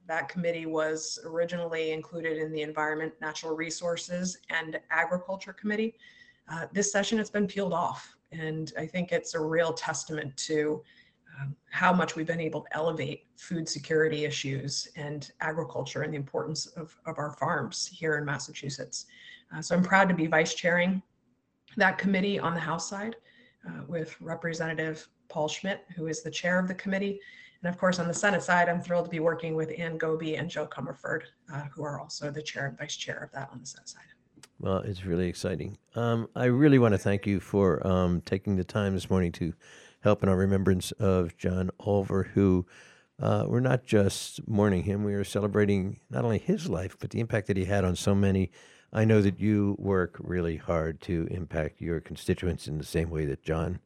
That 0.08 0.28
committee 0.28 0.66
was 0.66 1.20
originally 1.26 1.91
included 1.91 2.38
in 2.38 2.51
the 2.51 2.62
Environment, 2.62 3.14
Natural 3.22 3.56
Resources, 3.56 4.38
and 4.49 4.80
Agriculture 4.89 5.54
Committee. 5.54 5.95
Uh, 6.51 6.68
This 6.74 6.91
session, 6.91 7.20
it's 7.20 7.30
been 7.30 7.47
peeled 7.47 7.74
off, 7.74 8.16
and 8.32 8.74
I 8.78 8.86
think 8.86 9.12
it's 9.12 9.34
a 9.34 9.39
real 9.39 9.72
testament 9.74 10.36
to 10.38 10.84
um, 11.39 11.56
how 11.72 11.93
much 11.93 12.16
we've 12.16 12.28
been 12.28 12.41
able 12.41 12.62
to 12.62 12.76
elevate 12.76 13.26
food 13.38 13.68
security 13.68 14.26
issues 14.26 14.88
and 14.95 15.32
agriculture 15.39 16.04
and 16.04 16.14
the 16.14 16.18
importance 16.18 16.68
of, 16.68 16.95
of 17.06 17.18
our 17.18 17.32
farms 17.32 17.88
here 17.88 18.18
in 18.18 18.26
Massachusetts. 18.26 19.06
Uh, 19.56 19.62
So 19.62 19.76
I'm 19.76 19.84
proud 19.84 20.10
to 20.10 20.16
be 20.16 20.28
vice 20.28 20.54
chairing 20.54 21.01
that 21.78 21.97
committee 21.97 22.39
on 22.39 22.54
the 22.54 22.60
House 22.60 22.88
side 22.89 23.16
uh, 23.68 23.84
with 23.88 24.20
Representative 24.22 25.08
Paul 25.30 25.47
Schmid, 25.47 25.80
who 25.95 26.08
is 26.08 26.22
the 26.22 26.30
chair 26.30 26.60
of 26.60 26.68
the 26.68 26.76
committee. 26.76 27.20
And 27.64 27.74
of 27.74 27.80
course, 27.80 27.97
on 27.97 28.09
the 28.09 28.14
Senate 28.14 28.43
side, 28.43 28.68
I'm 28.68 28.82
thrilled 28.82 29.05
to 29.05 29.11
be 29.11 29.22
working 29.22 29.55
with 29.55 29.72
Anne 29.78 29.97
Gobi 29.97 30.36
and 30.36 30.49
Jo 30.49 30.68
Comerford, 30.68 31.22
uh, 31.51 31.64
who 31.74 31.84
are 31.84 31.97
also 31.97 32.30
the 32.30 32.41
chair 32.41 32.68
and 32.68 32.78
vice 32.78 32.97
chair 32.97 33.18
of 33.24 33.32
that 33.32 33.49
on 33.53 33.59
the 33.61 33.66
Senate 33.66 33.88
side. 33.88 34.01
Well, 34.59 34.80
it's 34.80 35.05
really 35.05 35.28
exciting. 35.28 35.78
Um, 35.95 36.28
I 36.36 36.45
really 36.45 36.78
want 36.78 36.93
to 36.93 36.97
thank 36.97 37.26
you 37.26 37.39
for 37.39 37.86
um, 37.88 38.22
taking 38.22 38.57
the 38.57 38.66
time 38.66 38.93
this 38.93 39.09
morning 39.09 39.32
to 39.34 39.53
help 40.01 40.24
in 40.24 40.30
our 40.30 40.36
remembrance 40.36 40.91
of 40.93 41.38
John 41.38 41.72
Olver, 41.80 42.28
who 42.28 42.66
uh, 43.22 43.45
we're 43.47 43.61
not 43.61 43.86
just 43.86 44.45
mourning 44.47 44.84
him, 44.84 45.05
we 45.05 45.14
are 45.14 45.24
celebrating 45.24 46.01
not 46.09 46.26
only 46.26 46.39
his 46.39 46.68
life, 46.68 46.97
but 46.99 47.11
the 47.11 47.22
impact 47.22 47.47
that 47.47 47.55
he 47.55 47.66
had 47.66 47.86
on 47.86 47.95
so 47.95 48.14
many. 48.14 48.51
I 48.91 49.05
know 49.05 49.22
that 49.22 49.39
you 49.39 49.78
work 49.80 50.18
really 50.20 50.57
hard 50.57 50.99
to 51.01 51.28
impact 51.32 51.80
your 51.80 52.01
constituents 52.01 52.68
in 52.68 52.78
the 52.78 52.84
same 52.84 53.09
way 53.09 53.26
that 53.26 53.41
John 53.41 53.80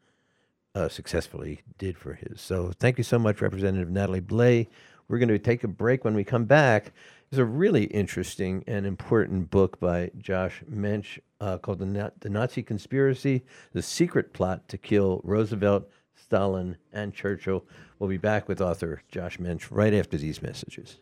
uh, 0.78 0.88
successfully 0.88 1.62
did 1.80 1.98
for 1.98 2.14
his. 2.14 2.40
So 2.40 2.72
thank 2.80 3.00
you 3.00 3.04
so 3.04 3.18
much, 3.18 3.42
Representative 3.42 3.90
Natalie 3.90 4.22
Blais. 4.22 4.68
We're 5.08 5.18
going 5.18 5.30
to 5.30 5.40
take 5.40 5.64
a 5.64 5.68
break. 5.68 6.06
When 6.06 6.14
we 6.14 6.24
come 6.24 6.46
back, 6.46 6.92
there's 7.30 7.40
a 7.40 7.46
really 7.46 7.86
interesting 7.86 8.64
and 8.68 8.86
important 8.86 9.50
book 9.50 9.80
by 9.80 10.12
Josh 10.20 10.62
Mensch 10.68 11.18
uh, 11.42 11.58
called 11.58 11.80
the, 11.80 11.86
Na- 11.88 12.12
the 12.20 12.30
Nazi 12.30 12.62
Conspiracy 12.62 13.44
The 13.74 13.82
Secret 13.82 14.34
Plot 14.34 14.68
to 14.70 14.78
Kill 14.78 15.20
Roosevelt, 15.24 15.90
Stalin, 16.16 16.78
and 16.94 17.12
Churchill. 17.12 17.66
We'll 17.98 18.10
be 18.10 18.18
back 18.18 18.48
with 18.48 18.62
author 18.62 19.02
Josh 19.10 19.40
Mensch 19.40 19.72
right 19.72 19.96
after 19.96 20.18
these 20.18 20.44
messages. 20.44 20.98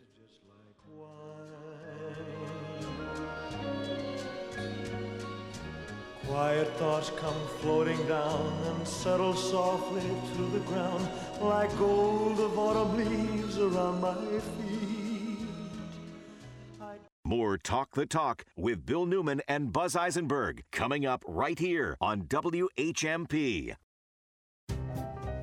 Quiet 6.36 6.68
thoughts 6.76 7.10
come 7.16 7.34
floating 7.60 7.96
down 8.06 8.52
and 8.66 8.86
settle 8.86 9.32
softly 9.32 10.02
to 10.02 10.42
the 10.52 10.58
ground 10.66 11.08
like 11.40 11.74
gold 11.78 12.38
of 12.38 12.58
autumn 12.58 12.94
leaves 12.94 13.56
around 13.56 14.02
my 14.02 14.14
feet. 14.58 15.48
More 17.24 17.56
Talk 17.56 17.94
the 17.94 18.04
Talk 18.04 18.44
with 18.54 18.84
Bill 18.84 19.06
Newman 19.06 19.40
and 19.48 19.72
Buzz 19.72 19.96
Eisenberg 19.96 20.62
coming 20.72 21.06
up 21.06 21.24
right 21.26 21.58
here 21.58 21.96
on 22.02 22.24
WHMP. 22.24 23.74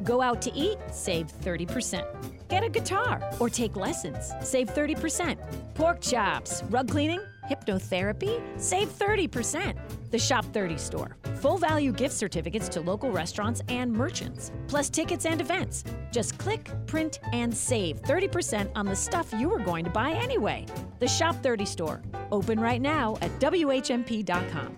Go 0.03 0.21
out 0.21 0.43
to 0.43 0.53
eat, 0.53 0.77
save 0.91 1.25
30%. 1.41 2.05
Get 2.49 2.63
a 2.63 2.69
guitar 2.69 3.31
or 3.39 3.49
take 3.49 3.75
lessons, 3.75 4.31
save 4.43 4.69
30%. 4.69 5.39
Pork 5.73 6.01
chops, 6.01 6.61
rug 6.69 6.87
cleaning, 6.87 7.21
hypnotherapy, 7.49 8.41
save 8.59 8.89
30%. 8.89 9.77
The 10.11 10.19
Shop 10.19 10.45
30 10.53 10.77
store. 10.77 11.17
Full 11.41 11.57
value 11.57 11.91
gift 11.91 12.13
certificates 12.13 12.69
to 12.69 12.81
local 12.81 13.11
restaurants 13.11 13.61
and 13.67 13.91
merchants, 13.91 14.51
plus 14.67 14.89
tickets 14.89 15.25
and 15.25 15.41
events. 15.41 15.83
Just 16.11 16.37
click, 16.37 16.69
print, 16.85 17.19
and 17.31 17.55
save 17.55 18.01
30% 18.01 18.69
on 18.75 18.85
the 18.85 18.95
stuff 18.95 19.33
you 19.33 19.49
were 19.49 19.59
going 19.59 19.83
to 19.85 19.91
buy 19.91 20.11
anyway. 20.11 20.65
The 20.99 21.07
Shop 21.07 21.35
30 21.41 21.65
store. 21.65 22.01
Open 22.31 22.59
right 22.59 22.81
now 22.81 23.17
at 23.21 23.31
WHMP.com. 23.39 24.75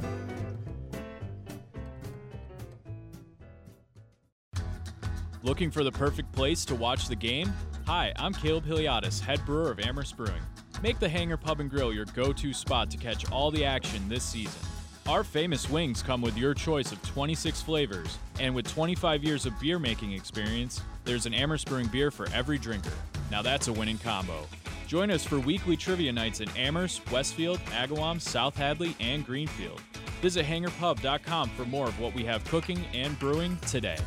Looking 5.45 5.69
for 5.69 5.83
the 5.83 5.91
perfect 5.91 6.31
place 6.31 6.65
to 6.65 6.73
watch 6.73 7.07
the 7.07 7.15
game? 7.15 7.53
Hi, 7.85 8.11
I'm 8.15 8.33
Caleb 8.33 8.65
Hiliadis, 8.65 9.19
head 9.19 9.45
brewer 9.45 9.69
of 9.69 9.79
Amherst 9.79 10.17
Brewing. 10.17 10.41
Make 10.83 10.99
the 10.99 11.09
Hangar 11.09 11.37
Pub 11.37 11.59
and 11.59 11.69
Grill 11.69 11.93
your 11.93 12.05
go 12.05 12.33
to 12.33 12.53
spot 12.53 12.91
to 12.91 12.97
catch 12.97 13.31
all 13.31 13.49
the 13.49 13.65
action 13.65 14.07
this 14.09 14.23
season. 14.23 14.61
Our 15.07 15.23
famous 15.23 15.69
wings 15.69 16.01
come 16.01 16.21
with 16.21 16.37
your 16.37 16.53
choice 16.53 16.91
of 16.91 17.01
26 17.03 17.61
flavors, 17.61 18.17
and 18.39 18.53
with 18.53 18.67
25 18.67 19.23
years 19.23 19.45
of 19.45 19.59
beer 19.59 19.79
making 19.79 20.11
experience, 20.11 20.81
there's 21.03 21.25
an 21.25 21.33
Amherst 21.33 21.67
Brewing 21.67 21.87
beer 21.87 22.11
for 22.11 22.27
every 22.33 22.57
drinker. 22.57 22.91
Now 23.31 23.41
that's 23.41 23.67
a 23.67 23.73
winning 23.73 23.99
combo. 23.99 24.47
Join 24.87 25.11
us 25.11 25.23
for 25.23 25.39
weekly 25.39 25.77
trivia 25.77 26.11
nights 26.11 26.41
in 26.41 26.49
Amherst, 26.57 27.09
Westfield, 27.11 27.59
Agawam, 27.65 28.19
South 28.19 28.55
Hadley, 28.55 28.95
and 28.99 29.25
Greenfield. 29.25 29.79
Visit 30.21 30.45
hangarpub.com 30.45 31.49
for 31.51 31.65
more 31.65 31.87
of 31.87 31.99
what 31.99 32.13
we 32.13 32.23
have 32.25 32.43
cooking 32.45 32.83
and 32.93 33.17
brewing 33.19 33.57
today. 33.67 33.97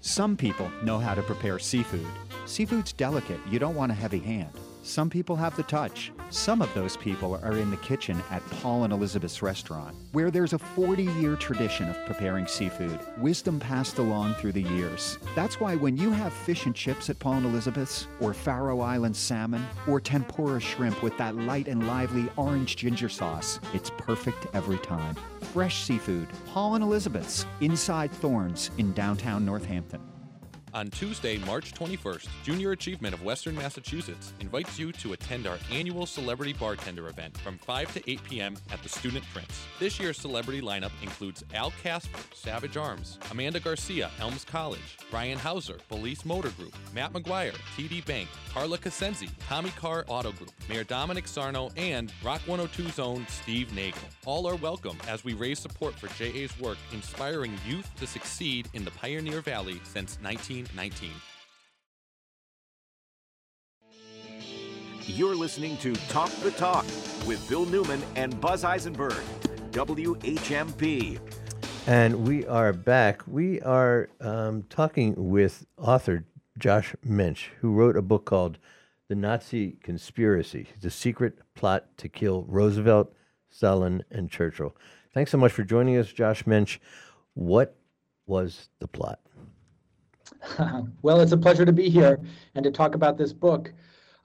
Some 0.00 0.36
people 0.36 0.70
know 0.82 0.98
how 0.98 1.14
to 1.14 1.22
prepare 1.22 1.58
seafood. 1.58 2.06
Seafood's 2.46 2.92
delicate, 2.92 3.40
you 3.50 3.58
don't 3.58 3.74
want 3.74 3.92
a 3.92 3.94
heavy 3.94 4.18
hand. 4.18 4.50
Some 4.90 5.08
people 5.08 5.36
have 5.36 5.54
the 5.54 5.62
touch. 5.62 6.10
Some 6.30 6.60
of 6.60 6.74
those 6.74 6.96
people 6.96 7.38
are 7.44 7.56
in 7.56 7.70
the 7.70 7.76
kitchen 7.76 8.20
at 8.28 8.44
Paul 8.50 8.82
and 8.82 8.92
Elizabeth's 8.92 9.40
restaurant, 9.40 9.94
where 10.10 10.32
there's 10.32 10.52
a 10.52 10.58
40 10.58 11.04
year 11.04 11.36
tradition 11.36 11.88
of 11.88 12.06
preparing 12.06 12.48
seafood, 12.48 12.98
wisdom 13.18 13.60
passed 13.60 13.98
along 13.98 14.34
through 14.34 14.50
the 14.50 14.64
years. 14.64 15.16
That's 15.36 15.60
why 15.60 15.76
when 15.76 15.96
you 15.96 16.10
have 16.10 16.32
fish 16.32 16.66
and 16.66 16.74
chips 16.74 17.08
at 17.08 17.20
Paul 17.20 17.34
and 17.34 17.46
Elizabeth's, 17.46 18.08
or 18.18 18.34
Faroe 18.34 18.80
Island 18.80 19.14
salmon, 19.14 19.64
or 19.86 20.00
tempura 20.00 20.58
shrimp 20.58 21.04
with 21.04 21.16
that 21.18 21.36
light 21.36 21.68
and 21.68 21.86
lively 21.86 22.28
orange 22.36 22.74
ginger 22.74 23.08
sauce, 23.08 23.60
it's 23.72 23.92
perfect 23.96 24.48
every 24.54 24.78
time. 24.78 25.14
Fresh 25.52 25.84
seafood, 25.84 26.26
Paul 26.48 26.74
and 26.74 26.82
Elizabeth's, 26.82 27.46
inside 27.60 28.10
Thornes 28.10 28.72
in 28.78 28.92
downtown 28.94 29.46
Northampton. 29.46 30.00
On 30.72 30.88
Tuesday, 30.88 31.36
March 31.38 31.74
21st, 31.74 32.28
Junior 32.44 32.70
Achievement 32.70 33.12
of 33.12 33.24
Western 33.24 33.56
Massachusetts 33.56 34.32
invites 34.38 34.78
you 34.78 34.92
to 34.92 35.14
attend 35.14 35.48
our 35.48 35.58
annual 35.72 36.06
Celebrity 36.06 36.52
Bartender 36.52 37.08
event 37.08 37.36
from 37.38 37.58
5 37.58 37.92
to 37.94 38.10
8 38.10 38.22
p.m. 38.22 38.56
at 38.72 38.80
the 38.84 38.88
Student 38.88 39.24
Prince. 39.32 39.66
This 39.80 39.98
year's 39.98 40.16
celebrity 40.16 40.60
lineup 40.60 40.92
includes 41.02 41.42
Al 41.54 41.72
Casper, 41.82 42.20
Savage 42.34 42.76
Arms, 42.76 43.18
Amanda 43.32 43.58
Garcia, 43.58 44.12
Elms 44.20 44.44
College, 44.44 44.98
Brian 45.10 45.38
Hauser, 45.38 45.78
Balise 45.90 46.24
Motor 46.24 46.50
Group, 46.50 46.74
Matt 46.94 47.12
McGuire, 47.12 47.56
TD 47.76 48.04
Bank, 48.06 48.28
Carla 48.52 48.78
Casenzi, 48.78 49.28
Tommy 49.48 49.70
Carr 49.70 50.04
Auto 50.06 50.30
Group, 50.32 50.52
Mayor 50.68 50.84
Dominic 50.84 51.26
Sarno, 51.26 51.70
and 51.76 52.12
Rock 52.22 52.42
102's 52.46 53.00
own 53.00 53.26
Steve 53.28 53.74
Nagel. 53.74 53.98
All 54.24 54.46
are 54.46 54.56
welcome 54.56 54.98
as 55.08 55.24
we 55.24 55.34
raise 55.34 55.58
support 55.58 55.94
for 55.94 56.06
JA's 56.22 56.56
work 56.60 56.78
inspiring 56.92 57.58
youth 57.66 57.90
to 57.96 58.06
succeed 58.06 58.68
in 58.74 58.84
the 58.84 58.90
Pioneer 58.92 59.40
Valley 59.40 59.80
since 59.84 60.18
19. 60.22 60.59
1919. 60.74 61.10
You're 65.06 65.34
listening 65.34 65.76
to 65.78 65.94
Talk 66.08 66.30
the 66.42 66.52
Talk 66.52 66.84
with 67.26 67.44
Bill 67.48 67.66
Newman 67.66 68.00
and 68.16 68.40
Buzz 68.40 68.64
Eisenberg, 68.64 69.22
WHMP. 69.72 71.18
And 71.86 72.26
we 72.28 72.46
are 72.46 72.72
back. 72.72 73.22
We 73.26 73.60
are 73.62 74.08
um, 74.20 74.64
talking 74.68 75.14
with 75.16 75.66
author 75.76 76.24
Josh 76.58 76.94
Mensch, 77.02 77.48
who 77.60 77.72
wrote 77.72 77.96
a 77.96 78.02
book 78.02 78.26
called 78.26 78.58
The 79.08 79.14
Nazi 79.14 79.78
Conspiracy 79.82 80.68
The 80.80 80.90
Secret 80.90 81.38
Plot 81.54 81.86
to 81.96 82.08
Kill 82.08 82.44
Roosevelt, 82.44 83.12
Stalin, 83.48 84.04
and 84.10 84.30
Churchill. 84.30 84.76
Thanks 85.12 85.32
so 85.32 85.38
much 85.38 85.52
for 85.52 85.64
joining 85.64 85.96
us, 85.96 86.12
Josh 86.12 86.46
Mensch. 86.46 86.78
What 87.34 87.76
was 88.26 88.68
the 88.78 88.86
plot? 88.86 89.18
well, 91.02 91.20
it's 91.20 91.32
a 91.32 91.36
pleasure 91.36 91.64
to 91.64 91.72
be 91.72 91.88
here 91.88 92.20
and 92.54 92.64
to 92.64 92.70
talk 92.70 92.94
about 92.94 93.16
this 93.16 93.32
book. 93.32 93.72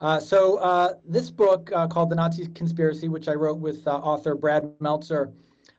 Uh, 0.00 0.20
so, 0.20 0.56
uh, 0.58 0.94
this 1.06 1.30
book 1.30 1.70
uh, 1.74 1.86
called 1.86 2.10
The 2.10 2.16
Nazi 2.16 2.46
Conspiracy, 2.48 3.08
which 3.08 3.28
I 3.28 3.32
wrote 3.32 3.58
with 3.58 3.86
uh, 3.86 3.92
author 3.96 4.34
Brad 4.34 4.70
Meltzer, 4.80 5.32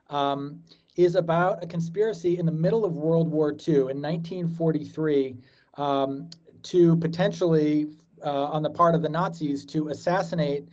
um, 0.10 0.62
is 0.96 1.16
about 1.16 1.64
a 1.64 1.68
conspiracy 1.68 2.40
in 2.40 2.46
the 2.46 2.52
middle 2.52 2.84
of 2.84 2.94
World 2.94 3.30
War 3.30 3.52
II 3.52 3.76
in 3.76 4.02
1943 4.02 5.38
um, 5.76 6.30
to 6.64 6.96
potentially, 6.96 7.88
uh, 8.26 8.46
on 8.46 8.64
the 8.64 8.70
part 8.70 8.96
of 8.96 9.04
the 9.04 9.10
Nazis, 9.10 9.64
to 9.66 9.90
assassinate 9.90 10.68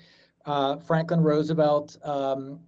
uh, 0.47 0.77
Franklin 0.77 1.21
Roosevelt, 1.21 1.99
um, 2.03 2.61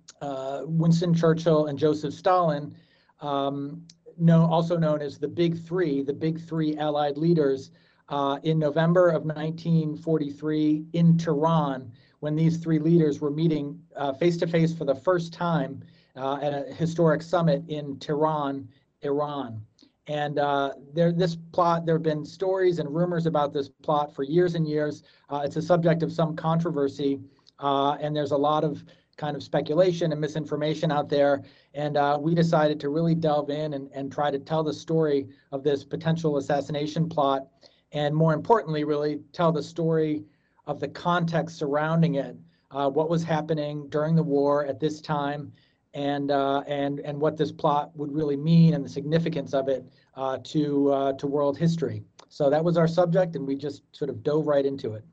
Winston 0.67 1.15
Churchill, 1.15 1.67
and 1.67 1.79
Joseph 1.79 2.13
Stalin 2.13 2.75
um, 3.21 3.87
known, 4.19 4.51
also 4.51 4.77
known 4.77 5.03
as 5.03 5.19
the 5.19 5.29
Big 5.29 5.59
Three, 5.59 6.03
the 6.03 6.13
Big 6.13 6.41
Three 6.41 6.77
Allied 6.77 7.17
leaders, 7.17 7.71
uh, 8.09 8.39
in 8.45 8.59
November 8.59 9.09
of 9.09 9.25
1943 9.25 10.87
in 10.93 11.19
Tehran, 11.19 11.91
when 12.21 12.37
these 12.37 12.59
three 12.59 12.79
leaders 12.79 13.21
were 13.21 13.31
meeting 13.31 13.81
face 14.19 14.37
to 14.39 14.47
face 14.47 14.73
for 14.73 14.85
the 14.85 14.95
first 14.95 15.33
time 15.33 15.83
uh, 16.17 16.39
at 16.41 16.53
a 16.53 16.73
historic 16.75 17.23
summit 17.23 17.63
in 17.69 17.99
Tehran, 17.99 18.69
Iran. 19.03 19.61
And 20.09 20.39
uh, 20.39 20.73
there, 20.95 21.13
this 21.13 21.37
plot, 21.53 21.85
there 21.85 21.97
have 21.97 22.03
been 22.03 22.25
stories 22.25 22.79
and 22.79 22.95
rumors 22.95 23.27
about 23.27 23.53
this 23.53 23.69
plot 23.69 24.15
for 24.15 24.23
years 24.23 24.55
and 24.55 24.67
years. 24.67 25.03
Uh, 25.29 25.43
it's 25.45 25.57
a 25.57 25.63
subject 25.63 26.03
of 26.03 26.13
some 26.13 26.37
controversy, 26.37 27.21
uh, 27.59 27.97
and 28.01 28.15
there's 28.15 28.31
a 28.31 28.37
lot 28.37 28.63
of 28.63 28.85
kind 29.17 29.37
of 29.37 29.43
speculation 29.43 30.13
and 30.13 30.21
misinformation 30.21 30.93
out 30.93 31.09
there. 31.09 31.43
And 31.75 31.97
uh, 31.97 32.19
we 32.21 32.35
decided 32.35 32.79
to 32.81 32.89
really 32.89 33.15
delve 33.15 33.51
in 33.51 33.75
and, 33.75 33.91
and 33.93 34.13
try 34.13 34.31
to 34.31 34.39
tell 34.39 34.63
the 34.63 34.73
story 34.73 35.29
of 35.53 35.63
this 35.63 35.85
potential 35.85 36.37
assassination 36.37 37.09
plot. 37.09 37.47
And 37.93 38.15
more 38.15 38.35
importantly, 38.35 38.85
really 38.85 39.21
tell 39.33 39.53
the 39.53 39.63
story 39.63 40.25
of 40.67 40.81
the 40.81 40.89
context 40.89 41.57
surrounding 41.57 42.17
it, 42.17 42.37
uh, 42.71 42.91
what 42.91 43.09
was 43.09 43.23
happening 43.23 43.89
during 43.89 44.15
the 44.17 44.23
war 44.23 44.67
at 44.67 44.81
this 44.81 45.01
time, 45.01 45.53
and, 45.95 46.31
uh, 46.31 46.61
and, 46.67 47.01
and 47.01 47.19
what 47.19 47.39
this 47.39 47.51
plot 47.51 47.91
would 47.97 48.13
really 48.13 48.37
mean 48.37 48.75
and 48.75 48.85
the 48.85 48.89
significance 48.89 49.55
of 49.55 49.69
it 49.69 49.87
uh, 50.15 50.37
to, 50.45 50.93
uh, 50.93 51.13
to 51.15 51.27
world 51.27 51.57
history. 51.57 52.03
So 52.29 52.51
that 52.51 52.63
was 52.63 52.77
our 52.77 52.89
subject, 52.89 53.35
and 53.37 53.47
we 53.47 53.57
just 53.57 53.83
sort 53.93 54.11
of 54.11 54.23
dove 54.23 54.47
right 54.47 54.67
into 54.67 54.93
it. 54.93 55.05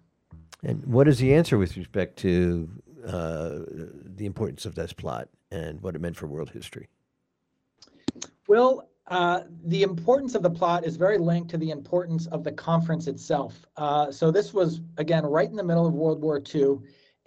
And 0.63 0.85
what 0.85 1.07
is 1.07 1.19
the 1.19 1.33
answer 1.33 1.57
with 1.57 1.77
respect 1.77 2.17
to 2.19 2.69
uh, 3.05 3.59
the 4.15 4.25
importance 4.25 4.65
of 4.65 4.75
this 4.75 4.93
plot 4.93 5.29
and 5.51 5.81
what 5.81 5.95
it 5.95 6.01
meant 6.01 6.15
for 6.15 6.27
world 6.27 6.49
history? 6.49 6.87
Well, 8.47 8.89
uh, 9.07 9.41
the 9.65 9.83
importance 9.83 10.35
of 10.35 10.43
the 10.43 10.49
plot 10.49 10.85
is 10.85 10.95
very 10.95 11.17
linked 11.17 11.49
to 11.51 11.57
the 11.57 11.71
importance 11.71 12.27
of 12.27 12.43
the 12.43 12.51
conference 12.51 13.07
itself. 13.07 13.65
Uh, 13.75 14.11
so 14.11 14.31
this 14.31 14.53
was 14.53 14.81
again 14.97 15.25
right 15.25 15.49
in 15.49 15.55
the 15.55 15.63
middle 15.63 15.85
of 15.85 15.93
World 15.93 16.21
War 16.21 16.41
II, 16.53 16.77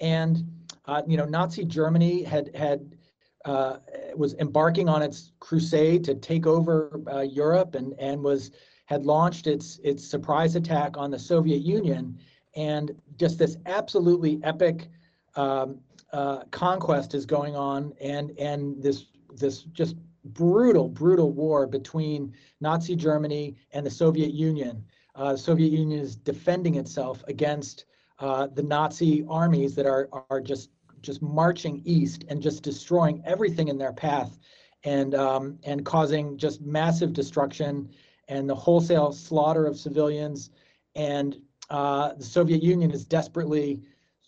and 0.01 0.45
uh, 0.87 1.03
you 1.07 1.17
know 1.17 1.27
Nazi 1.27 1.65
Germany 1.65 2.23
had 2.23 2.55
had 2.57 2.97
uh, 3.45 3.77
was 4.17 4.35
embarking 4.35 4.89
on 4.89 5.03
its 5.03 5.33
crusade 5.39 6.03
to 6.05 6.15
take 6.15 6.47
over 6.47 7.01
uh, 7.13 7.21
Europe 7.21 7.75
and 7.75 7.95
and 7.99 8.23
was 8.23 8.53
had 8.87 9.05
launched 9.05 9.47
its 9.47 9.79
its 9.85 10.03
surprise 10.05 10.57
attack 10.57 10.97
on 10.97 11.11
the 11.11 11.19
Soviet 11.19 11.61
Union, 11.61 12.19
and 12.55 12.93
just 13.19 13.39
this 13.39 13.59
absolutely 13.67 14.41
epic 14.43 14.89
um, 15.37 15.81
uh, 16.13 16.45
conquest 16.51 17.15
is 17.15 17.27
going 17.27 17.57
on, 17.57 17.93
and 18.01 18.31
and 18.39 18.83
this 18.83 19.07
this 19.35 19.63
just 19.63 19.97
brutal, 20.25 20.89
brutal 20.89 21.31
war 21.31 21.67
between 21.67 22.35
Nazi 22.61 22.97
Germany 22.97 23.57
and 23.73 23.85
the 23.85 23.91
Soviet 23.91 24.33
Union. 24.33 24.85
Uh, 25.15 25.33
the 25.33 25.39
Soviet 25.39 25.73
Union 25.73 26.01
is 26.01 26.17
defending 26.17 26.77
itself 26.77 27.23
against 27.29 27.85
uh, 28.19 28.47
the 28.49 28.63
Nazi 28.63 29.25
armies 29.29 29.75
that 29.75 29.87
are 29.87 30.09
are 30.31 30.41
just 30.41 30.71
just 31.03 31.23
marching 31.23 31.83
east 31.85 32.25
and 32.29 32.43
just 32.43 32.63
destroying 32.63 33.23
everything 33.25 33.69
in 33.69 33.79
their 33.79 33.93
path, 33.93 34.39
and 34.85 35.15
um, 35.15 35.59
and 35.65 35.85
causing 35.85 36.37
just 36.39 36.61
massive 36.63 37.13
destruction 37.13 37.89
and 38.29 38.49
the 38.49 38.55
wholesale 38.55 39.13
slaughter 39.13 39.67
of 39.67 39.79
civilians. 39.79 40.51
And 40.95 41.37
uh, 41.71 42.15
the 42.15 42.25
Soviet 42.25 42.63
Union 42.63 42.91
is 42.91 43.05
desperately 43.05 43.83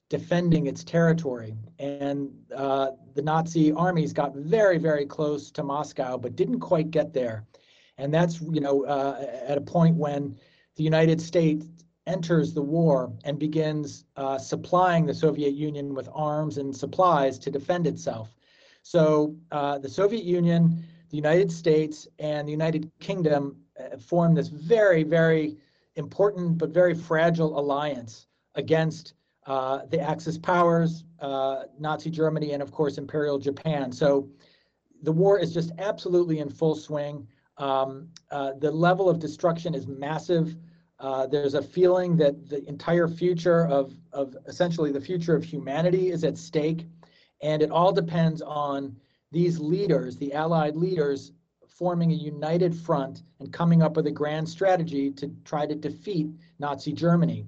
defending 0.09 0.67
its 0.67 0.83
territory. 0.85 1.55
And 1.79 2.31
uh, 2.57 2.93
the 3.15 3.23
Nazi 3.23 3.73
armies 3.73 4.13
got 4.13 4.35
very, 4.35 4.79
very 4.79 5.05
close 5.05 5.51
to 5.53 5.63
Moscow, 5.63 6.17
but 6.17 6.37
didn't 6.37 6.61
quite 6.61 6.91
get 6.91 7.13
there. 7.13 7.45
And 7.99 8.13
that's, 8.13 8.41
you 8.41 8.61
know, 8.61 8.85
uh, 8.85 9.27
at 9.47 9.59
a 9.59 9.61
point 9.61 9.97
when 9.97 10.37
the 10.77 10.85
United 10.85 11.21
States 11.21 11.67
enters 12.07 12.55
the 12.55 12.63
war 12.63 13.13
and 13.25 13.39
begins 13.39 14.07
uh, 14.17 14.39
supplying 14.39 15.05
the 15.05 15.13
Soviet 15.13 15.53
Union 15.53 15.95
with 15.95 16.09
arms 16.15 16.57
and 16.57 16.75
supplies 16.75 17.39
to 17.41 17.51
defend 17.51 17.87
itself. 17.87 18.35
So 18.83 19.37
uh, 19.51 19.79
the 19.79 19.89
Soviet 19.91 20.25
Union, 20.25 20.83
the 21.11 21.17
United 21.17 21.53
States, 21.53 22.09
and 22.19 22.49
the 22.49 22.53
United 22.53 22.91
Kingdom 23.01 23.57
form 24.01 24.35
this 24.35 24.49
very, 24.49 25.03
very 25.03 25.57
important 25.97 26.59
but 26.59 26.71
very 26.71 26.95
fragile 26.95 27.59
alliance 27.59 28.27
against 28.55 29.15
uh, 29.49 29.87
the 29.87 29.99
Axis 29.99 30.37
powers, 30.37 31.05
uh, 31.21 31.63
Nazi 31.79 32.11
Germany, 32.11 32.53
and 32.53 32.63
of 32.63 32.71
course 32.71 32.99
Imperial 32.99 33.39
Japan. 33.39 33.91
So 33.91 34.29
the 35.03 35.11
war 35.11 35.39
is 35.39 35.55
just 35.55 35.73
absolutely 35.79 36.41
in 36.41 36.51
full 36.51 36.77
swing. 36.77 37.27
Um, 37.57 38.09
uh, 38.31 38.53
the 38.59 38.71
level 38.71 39.09
of 39.09 39.19
destruction 39.19 39.75
is 39.75 39.87
massive. 39.87 40.55
Uh, 41.01 41.27
there's 41.27 41.55
a 41.55 41.63
feeling 41.63 42.15
that 42.19 42.49
the 42.51 42.69
entire 42.69 43.09
future 43.09 43.67
of, 43.69 43.95
of 44.13 44.37
essentially 44.47 44.93
the 44.93 45.01
future 45.01 45.35
of 45.35 45.43
humanity 45.43 46.11
is 46.11 46.25
at 46.25 46.37
stake. 46.37 46.87
And 47.41 47.63
it 47.63 47.71
all 47.71 47.93
depends 47.93 48.43
on 48.43 48.97
these 49.33 49.59
leaders, 49.59 50.19
the 50.19 50.35
Allied 50.35 50.77
leaders, 50.77 51.33
forming 51.69 52.13
a 52.13 52.15
united 52.15 52.75
front 52.77 53.23
and 53.41 53.51
coming 53.51 53.83
up 53.83 53.97
with 53.97 54.09
a 54.09 54.11
grand 54.11 54.47
strategy 54.47 55.11
to 55.13 55.33
try 55.45 55.65
to 55.65 55.75
defeat 55.75 56.29
Nazi 56.59 56.93
Germany. 56.93 57.47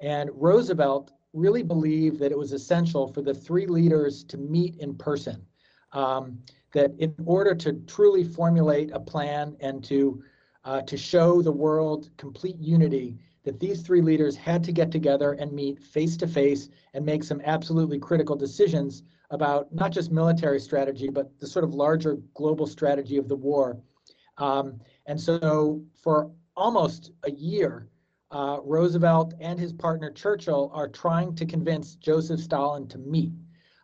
And 0.00 0.30
Roosevelt 0.32 1.12
really 1.36 1.62
believe 1.62 2.18
that 2.18 2.32
it 2.32 2.38
was 2.38 2.52
essential 2.52 3.06
for 3.06 3.22
the 3.22 3.34
three 3.34 3.66
leaders 3.66 4.24
to 4.24 4.38
meet 4.38 4.76
in 4.76 4.94
person. 4.94 5.44
Um, 5.92 6.38
that 6.72 6.92
in 6.98 7.14
order 7.24 7.54
to 7.54 7.72
truly 7.86 8.24
formulate 8.24 8.90
a 8.92 9.00
plan 9.00 9.56
and 9.60 9.82
to 9.84 10.22
uh, 10.64 10.82
to 10.82 10.96
show 10.96 11.40
the 11.40 11.52
world 11.52 12.10
complete 12.16 12.58
unity, 12.58 13.16
that 13.44 13.60
these 13.60 13.80
three 13.82 14.02
leaders 14.02 14.34
had 14.36 14.64
to 14.64 14.72
get 14.72 14.90
together 14.90 15.34
and 15.34 15.52
meet 15.52 15.80
face 15.80 16.16
to 16.16 16.26
face 16.26 16.68
and 16.92 17.06
make 17.06 17.22
some 17.22 17.40
absolutely 17.44 17.98
critical 17.98 18.34
decisions 18.34 19.04
about 19.30 19.72
not 19.72 19.92
just 19.92 20.10
military 20.10 20.58
strategy, 20.58 21.08
but 21.08 21.38
the 21.38 21.46
sort 21.46 21.64
of 21.64 21.72
larger 21.72 22.18
global 22.34 22.66
strategy 22.66 23.16
of 23.16 23.28
the 23.28 23.36
war. 23.36 23.78
Um, 24.38 24.80
and 25.06 25.20
so 25.20 25.82
for 26.02 26.30
almost 26.56 27.12
a 27.22 27.30
year, 27.30 27.88
uh, 28.30 28.58
Roosevelt 28.62 29.34
and 29.40 29.58
his 29.58 29.72
partner 29.72 30.10
Churchill 30.10 30.70
are 30.74 30.88
trying 30.88 31.34
to 31.36 31.46
convince 31.46 31.94
Joseph 31.94 32.40
Stalin 32.40 32.86
to 32.88 32.98
meet. 32.98 33.32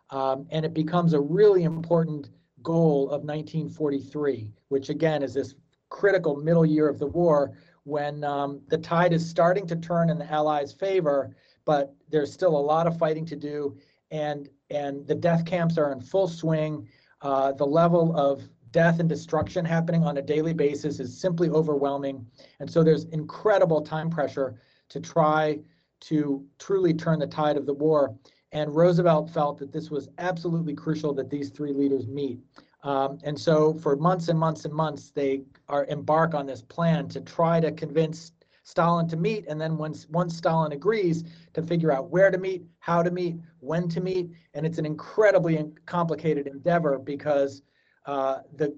Um, 0.09 0.45
and 0.51 0.65
it 0.65 0.73
becomes 0.73 1.13
a 1.13 1.19
really 1.19 1.63
important 1.63 2.29
goal 2.61 3.05
of 3.05 3.23
1943, 3.23 4.51
which 4.69 4.89
again 4.89 5.23
is 5.23 5.33
this 5.33 5.55
critical 5.89 6.35
middle 6.35 6.65
year 6.65 6.87
of 6.87 6.99
the 6.99 7.07
war 7.07 7.53
when 7.83 8.23
um, 8.23 8.61
the 8.67 8.77
tide 8.77 9.13
is 9.13 9.27
starting 9.27 9.67
to 9.67 9.75
turn 9.75 10.09
in 10.09 10.17
the 10.17 10.31
Allies' 10.31 10.71
favor, 10.71 11.35
but 11.65 11.93
there's 12.09 12.31
still 12.31 12.55
a 12.55 12.57
lot 12.57 12.87
of 12.87 12.97
fighting 12.97 13.25
to 13.25 13.35
do, 13.35 13.77
and 14.11 14.49
and 14.69 15.05
the 15.05 15.15
death 15.15 15.45
camps 15.45 15.77
are 15.77 15.91
in 15.91 15.99
full 15.99 16.27
swing. 16.27 16.87
Uh, 17.21 17.51
the 17.51 17.65
level 17.65 18.15
of 18.17 18.41
death 18.73 18.99
and 18.99 19.07
destruction 19.07 19.63
happening 19.63 20.03
on 20.03 20.17
a 20.17 20.21
daily 20.21 20.53
basis 20.53 20.99
is 20.99 21.17
simply 21.17 21.49
overwhelming. 21.49 22.25
And 22.59 22.69
so 22.69 22.83
there's 22.83 23.05
incredible 23.05 23.81
time 23.81 24.09
pressure 24.09 24.59
to 24.89 24.99
try 24.99 25.59
to 26.01 26.43
truly 26.59 26.93
turn 26.93 27.19
the 27.19 27.27
tide 27.27 27.55
of 27.55 27.65
the 27.65 27.73
war. 27.73 28.13
And 28.51 28.75
Roosevelt 28.75 29.29
felt 29.29 29.57
that 29.59 29.71
this 29.71 29.89
was 29.89 30.09
absolutely 30.17 30.73
crucial 30.73 31.13
that 31.13 31.29
these 31.29 31.49
three 31.49 31.71
leaders 31.71 32.07
meet. 32.07 32.39
Um, 32.83 33.19
and 33.23 33.39
so 33.39 33.73
for 33.75 33.95
months 33.95 34.27
and 34.27 34.37
months 34.37 34.65
and 34.65 34.73
months, 34.73 35.11
they 35.11 35.43
are 35.69 35.85
embark 35.85 36.33
on 36.33 36.45
this 36.45 36.61
plan 36.61 37.07
to 37.09 37.21
try 37.21 37.61
to 37.61 37.71
convince 37.71 38.33
Stalin 38.63 39.07
to 39.09 39.17
meet. 39.17 39.45
And 39.47 39.59
then 39.61 39.77
once 39.77 40.07
once 40.09 40.35
Stalin 40.35 40.71
agrees 40.71 41.23
to 41.53 41.61
figure 41.61 41.91
out 41.91 42.09
where 42.09 42.31
to 42.31 42.37
meet, 42.37 42.65
how 42.79 43.03
to 43.03 43.11
meet, 43.11 43.37
when 43.59 43.87
to 43.89 44.01
meet. 44.01 44.31
And 44.53 44.65
it's 44.65 44.77
an 44.77 44.85
incredibly 44.85 45.63
complicated 45.85 46.47
endeavor 46.47 46.97
because 46.97 47.61
uh, 48.05 48.39
the 48.55 48.75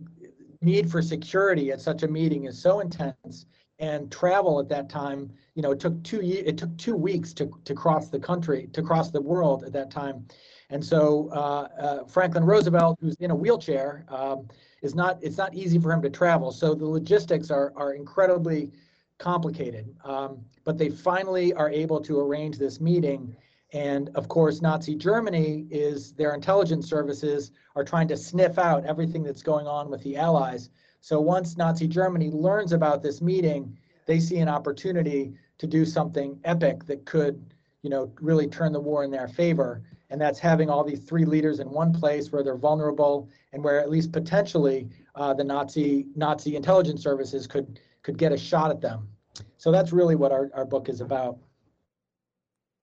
need 0.61 0.89
for 0.89 1.02
security 1.02 1.72
at 1.72 1.81
such 1.81 2.03
a 2.03 2.07
meeting 2.07 2.45
is 2.45 2.60
so 2.60 2.80
intense 2.80 3.45
and 3.80 4.11
travel 4.11 4.60
at 4.60 4.69
that 4.69 4.89
time 4.89 5.30
you 5.56 5.61
know 5.61 5.72
it 5.72 5.80
took 5.80 6.02
two 6.03 6.22
it 6.22 6.57
took 6.57 6.76
two 6.77 6.95
weeks 6.95 7.34
to, 7.34 7.49
to 7.64 7.73
cross 7.73 8.10
the 8.10 8.19
country 8.19 8.69
to 8.73 8.81
cross 8.81 9.10
the 9.10 9.22
world 9.22 9.64
at 9.64 9.73
that 9.73 9.89
time. 9.89 10.26
And 10.69 10.84
so 10.84 11.30
uh, 11.31 11.68
uh, 11.80 12.06
franklin 12.06 12.43
roosevelt 12.43 12.97
who's 13.02 13.15
in 13.15 13.31
a 13.31 13.35
wheelchair 13.35 14.06
um, 14.10 14.47
is 14.81 14.95
not 14.95 15.18
it's 15.22 15.38
not 15.38 15.53
easy 15.53 15.80
for 15.80 15.91
him 15.91 16.02
to 16.02 16.10
travel. 16.10 16.52
So 16.52 16.73
the 16.73 16.85
logistics 16.85 17.49
are 17.52 17.73
are 17.76 17.93
incredibly 17.93 18.72
complicated. 19.18 19.95
Um, 20.03 20.43
but 20.65 20.77
they 20.77 20.89
finally 20.89 21.53
are 21.53 21.69
able 21.69 22.02
to 22.02 22.19
arrange 22.19 22.57
this 22.57 22.81
meeting 22.81 23.35
and 23.76 24.10
of 24.15 24.30
course, 24.30 24.61
Nazi 24.61 24.95
Germany 24.95 25.68
is 25.69 26.14
their 26.14 26.34
intelligence 26.34 26.89
services 26.89 27.52
are 27.76 27.84
trying 27.84 28.07
to 28.07 28.15
sniff 28.15 28.57
out 28.57 28.85
everything 28.85 29.22
that's 29.22 29.43
going 29.43 29.68
on 29.68 29.89
with 29.89 30.02
the 30.02 30.15
Allies. 30.15 30.69
So 31.02 31.19
once 31.19 31.57
Nazi 31.57 31.85
Germany 31.85 32.31
learns 32.31 32.72
about 32.72 33.03
this 33.03 33.22
meeting, 33.22 33.77
they 34.06 34.22
see 34.22 34.38
an 34.38 34.47
opportunity 34.47 35.34
to 35.57 35.68
do 35.68 35.85
something 35.85 36.39
epic 36.45 36.85
that 36.85 37.06
could, 37.06 37.53
you 37.81 37.89
know, 37.89 38.14
really 38.22 38.47
turn 38.47 38.72
the 38.72 38.80
war 38.80 39.03
in 39.03 39.11
their 39.11 39.27
favor. 39.27 39.84
And 40.10 40.22
that's 40.22 40.39
having 40.39 40.69
all 40.69 40.85
these 40.85 41.03
three 41.03 41.26
leaders 41.26 41.60
in 41.60 41.69
one 41.69 41.91
place 41.91 42.31
where 42.31 42.43
they're 42.43 42.56
vulnerable 42.56 43.27
and 43.52 43.61
where 43.61 43.81
at 43.81 43.89
least 43.89 44.14
potentially 44.14 44.88
uh, 45.15 45.34
the 45.34 45.43
Nazi 45.43 46.07
Nazi 46.15 46.56
intelligence 46.56 47.03
services 47.03 47.45
could 47.45 47.81
could 48.03 48.18
get 48.18 48.31
a 48.31 48.38
shot 48.38 48.72
at 48.72 48.80
them. 48.80 49.10
So 49.57 49.69
that's 49.69 49.91
really 49.91 50.15
what 50.15 50.31
our, 50.31 50.49
our 50.53 50.64
book 50.65 50.88
is 50.88 51.02
about. 51.02 51.39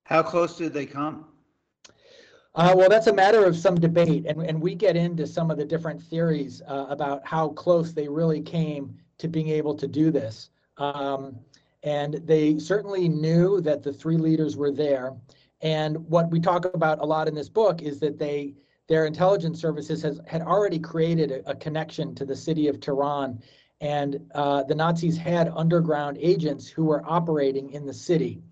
How 0.05 0.23
close 0.23 0.57
did 0.57 0.73
they 0.73 0.87
come? 0.87 1.27
Uh, 2.55 2.74
well, 2.77 2.89
that's 2.89 3.07
a 3.07 3.12
matter 3.12 3.47
of 3.47 3.57
some 3.57 3.77
debate, 3.77 4.27
and, 4.27 4.43
and 4.43 4.61
we 4.61 4.74
get 4.74 4.95
into 4.95 5.27
some 5.27 5.51
of 5.51 5.57
the 5.57 5.65
different 5.65 6.03
theories 6.03 6.61
uh, 6.69 6.87
about 6.91 7.27
how 7.27 7.49
close 7.49 7.93
they 7.93 8.09
really 8.09 8.43
came 8.43 8.95
to 9.19 9.27
being 9.27 9.49
able 9.49 9.74
to 9.74 9.89
do 9.89 10.11
this. 10.11 10.51
Um, 10.77 11.39
and 11.83 12.15
they 12.27 12.59
certainly 12.59 13.09
knew 13.09 13.61
that 13.62 13.83
the 13.83 13.93
three 13.93 14.19
leaders 14.19 14.57
were 14.57 14.70
there. 14.70 15.15
And 15.62 15.97
what 16.09 16.31
we 16.31 16.41
talk 16.41 16.66
about 16.74 17.01
a 17.01 17.05
lot 17.05 17.27
in 17.27 17.35
this 17.35 17.49
book 17.49 17.83
is 17.83 17.99
that 18.01 18.19
they 18.19 18.55
their 18.89 19.07
intelligence 19.07 19.61
services 19.61 20.03
has 20.03 20.20
had 20.27 20.43
already 20.43 20.79
created 20.79 21.31
a, 21.31 21.51
a 21.51 21.55
connection 21.55 22.15
to 22.16 22.27
the 22.27 22.37
city 22.37 22.69
of 22.69 22.81
Tehran, 22.81 23.41
and 23.81 24.20
uh, 24.35 24.65
the 24.65 24.74
Nazis 24.74 25.16
had 25.16 25.51
underground 25.55 26.19
agents 26.20 26.69
who 26.69 26.85
were 26.85 27.03
operating 27.07 27.70
in 27.70 27.87
the 27.87 27.95
city. 27.95 28.43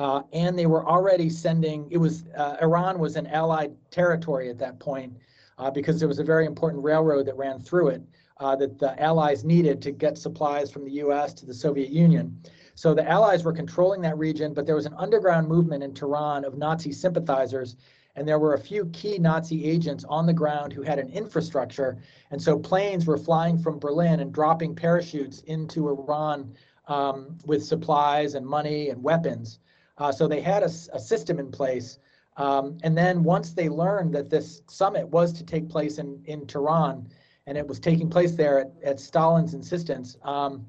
Uh, 0.00 0.22
and 0.32 0.58
they 0.58 0.64
were 0.64 0.88
already 0.88 1.28
sending, 1.28 1.86
it 1.90 1.98
was, 1.98 2.24
uh, 2.34 2.56
Iran 2.62 2.98
was 2.98 3.16
an 3.16 3.26
allied 3.26 3.76
territory 3.90 4.48
at 4.48 4.56
that 4.56 4.78
point 4.78 5.14
uh, 5.58 5.70
because 5.70 5.98
there 5.98 6.08
was 6.08 6.18
a 6.18 6.24
very 6.24 6.46
important 6.46 6.82
railroad 6.82 7.26
that 7.26 7.36
ran 7.36 7.60
through 7.60 7.88
it 7.88 8.02
uh, 8.38 8.56
that 8.56 8.78
the 8.78 8.98
Allies 8.98 9.44
needed 9.44 9.82
to 9.82 9.90
get 9.90 10.16
supplies 10.16 10.70
from 10.70 10.86
the 10.86 10.92
US 10.92 11.34
to 11.34 11.44
the 11.44 11.52
Soviet 11.52 11.90
Union. 11.90 12.42
So 12.76 12.94
the 12.94 13.06
Allies 13.06 13.44
were 13.44 13.52
controlling 13.52 14.00
that 14.00 14.16
region, 14.16 14.54
but 14.54 14.64
there 14.64 14.74
was 14.74 14.86
an 14.86 14.94
underground 14.96 15.46
movement 15.46 15.82
in 15.82 15.92
Tehran 15.92 16.46
of 16.46 16.56
Nazi 16.56 16.92
sympathizers. 16.92 17.76
And 18.16 18.26
there 18.26 18.38
were 18.38 18.54
a 18.54 18.58
few 18.58 18.86
key 18.94 19.18
Nazi 19.18 19.66
agents 19.66 20.04
on 20.08 20.24
the 20.24 20.32
ground 20.32 20.72
who 20.72 20.80
had 20.80 20.98
an 20.98 21.10
infrastructure. 21.10 21.98
And 22.30 22.40
so 22.40 22.58
planes 22.58 23.04
were 23.04 23.18
flying 23.18 23.58
from 23.58 23.78
Berlin 23.78 24.20
and 24.20 24.32
dropping 24.32 24.74
parachutes 24.74 25.40
into 25.40 25.90
Iran 25.90 26.54
um, 26.88 27.36
with 27.44 27.62
supplies 27.62 28.34
and 28.34 28.46
money 28.46 28.88
and 28.88 29.02
weapons. 29.02 29.58
Uh, 30.00 30.10
so 30.10 30.26
they 30.26 30.40
had 30.40 30.62
a, 30.62 30.70
a 30.94 30.98
system 30.98 31.38
in 31.38 31.50
place. 31.50 31.98
Um, 32.36 32.78
and 32.82 32.96
then 32.96 33.22
once 33.22 33.52
they 33.52 33.68
learned 33.68 34.14
that 34.14 34.30
this 34.30 34.62
summit 34.68 35.06
was 35.08 35.32
to 35.34 35.44
take 35.44 35.68
place 35.68 35.98
in, 35.98 36.22
in 36.24 36.46
Tehran, 36.46 37.06
and 37.46 37.58
it 37.58 37.66
was 37.66 37.78
taking 37.78 38.08
place 38.08 38.32
there 38.32 38.58
at, 38.58 38.72
at 38.82 38.98
Stalin's 38.98 39.54
insistence, 39.54 40.16
um, 40.22 40.66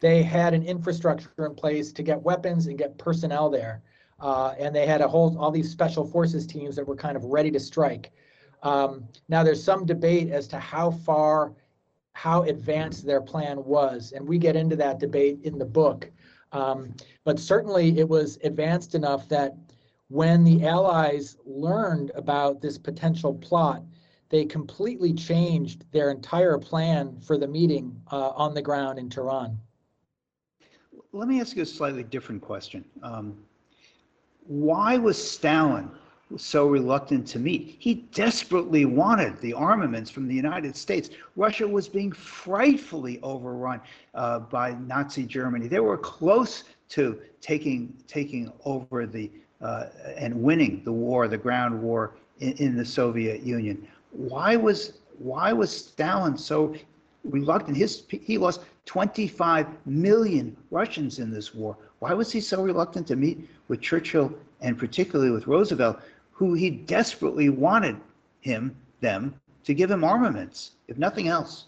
they 0.00 0.22
had 0.22 0.54
an 0.54 0.62
infrastructure 0.64 1.44
in 1.44 1.54
place 1.54 1.92
to 1.92 2.02
get 2.02 2.22
weapons 2.22 2.66
and 2.66 2.78
get 2.78 2.96
personnel 2.96 3.50
there. 3.50 3.82
Uh, 4.18 4.54
and 4.58 4.74
they 4.74 4.86
had 4.86 5.00
a 5.00 5.08
whole 5.08 5.36
all 5.38 5.50
these 5.50 5.70
special 5.70 6.06
forces 6.06 6.46
teams 6.46 6.76
that 6.76 6.86
were 6.86 6.96
kind 6.96 7.16
of 7.16 7.24
ready 7.24 7.50
to 7.50 7.60
strike. 7.60 8.12
Um, 8.62 9.08
now 9.28 9.42
there's 9.42 9.62
some 9.62 9.86
debate 9.86 10.30
as 10.30 10.46
to 10.48 10.58
how 10.58 10.90
far, 10.90 11.54
how 12.12 12.42
advanced 12.42 13.06
their 13.06 13.20
plan 13.20 13.64
was, 13.64 14.12
and 14.12 14.26
we 14.26 14.38
get 14.38 14.56
into 14.56 14.76
that 14.76 15.00
debate 15.00 15.40
in 15.44 15.58
the 15.58 15.64
book. 15.64 16.10
Um, 16.52 16.94
but 17.24 17.38
certainly 17.38 17.98
it 17.98 18.08
was 18.08 18.38
advanced 18.42 18.94
enough 18.94 19.28
that 19.28 19.54
when 20.08 20.42
the 20.42 20.66
Allies 20.66 21.36
learned 21.44 22.10
about 22.14 22.60
this 22.60 22.76
potential 22.76 23.34
plot, 23.34 23.82
they 24.28 24.44
completely 24.44 25.12
changed 25.12 25.84
their 25.92 26.10
entire 26.10 26.58
plan 26.58 27.16
for 27.20 27.38
the 27.38 27.46
meeting 27.46 28.00
uh, 28.10 28.30
on 28.30 28.54
the 28.54 28.62
ground 28.62 28.98
in 28.98 29.08
Tehran. 29.08 29.58
Let 31.12 31.28
me 31.28 31.40
ask 31.40 31.56
you 31.56 31.62
a 31.62 31.66
slightly 31.66 32.04
different 32.04 32.40
question. 32.40 32.84
Um, 33.02 33.36
why 34.46 34.96
was 34.96 35.16
Stalin 35.16 35.90
so 36.36 36.68
reluctant 36.68 37.26
to 37.28 37.38
meet. 37.38 37.76
He 37.78 37.94
desperately 38.12 38.84
wanted 38.84 39.38
the 39.40 39.52
armaments 39.52 40.10
from 40.10 40.28
the 40.28 40.34
United 40.34 40.76
States. 40.76 41.10
Russia 41.36 41.66
was 41.66 41.88
being 41.88 42.12
frightfully 42.12 43.20
overrun 43.22 43.80
uh, 44.14 44.40
by 44.40 44.72
Nazi 44.86 45.24
Germany. 45.24 45.66
They 45.68 45.80
were 45.80 45.98
close 45.98 46.64
to 46.90 47.20
taking 47.40 47.94
taking 48.06 48.52
over 48.64 49.06
the 49.06 49.30
uh, 49.60 49.86
and 50.16 50.34
winning 50.34 50.82
the 50.84 50.92
war, 50.92 51.28
the 51.28 51.38
ground 51.38 51.80
war 51.80 52.14
in, 52.40 52.52
in 52.54 52.76
the 52.76 52.84
Soviet 52.84 53.42
Union. 53.42 53.86
Why 54.12 54.56
was 54.56 54.94
why 55.18 55.52
was 55.52 55.70
Stalin 55.74 56.36
so 56.36 56.74
reluctant? 57.24 57.76
His 57.76 58.04
he 58.08 58.38
lost 58.38 58.62
25 58.86 59.66
million 59.86 60.56
Russians 60.70 61.18
in 61.18 61.30
this 61.30 61.54
war. 61.54 61.76
Why 61.98 62.14
was 62.14 62.32
he 62.32 62.40
so 62.40 62.62
reluctant 62.62 63.06
to 63.08 63.16
meet 63.16 63.48
with 63.68 63.80
Churchill 63.80 64.32
and 64.62 64.78
particularly 64.78 65.30
with 65.30 65.46
Roosevelt, 65.46 66.00
who 66.40 66.54
he 66.54 66.70
desperately 66.70 67.50
wanted 67.50 68.00
him, 68.40 68.74
them, 69.02 69.38
to 69.62 69.74
give 69.74 69.90
him 69.90 70.02
armaments, 70.02 70.70
if 70.88 70.96
nothing 70.96 71.28
else? 71.28 71.66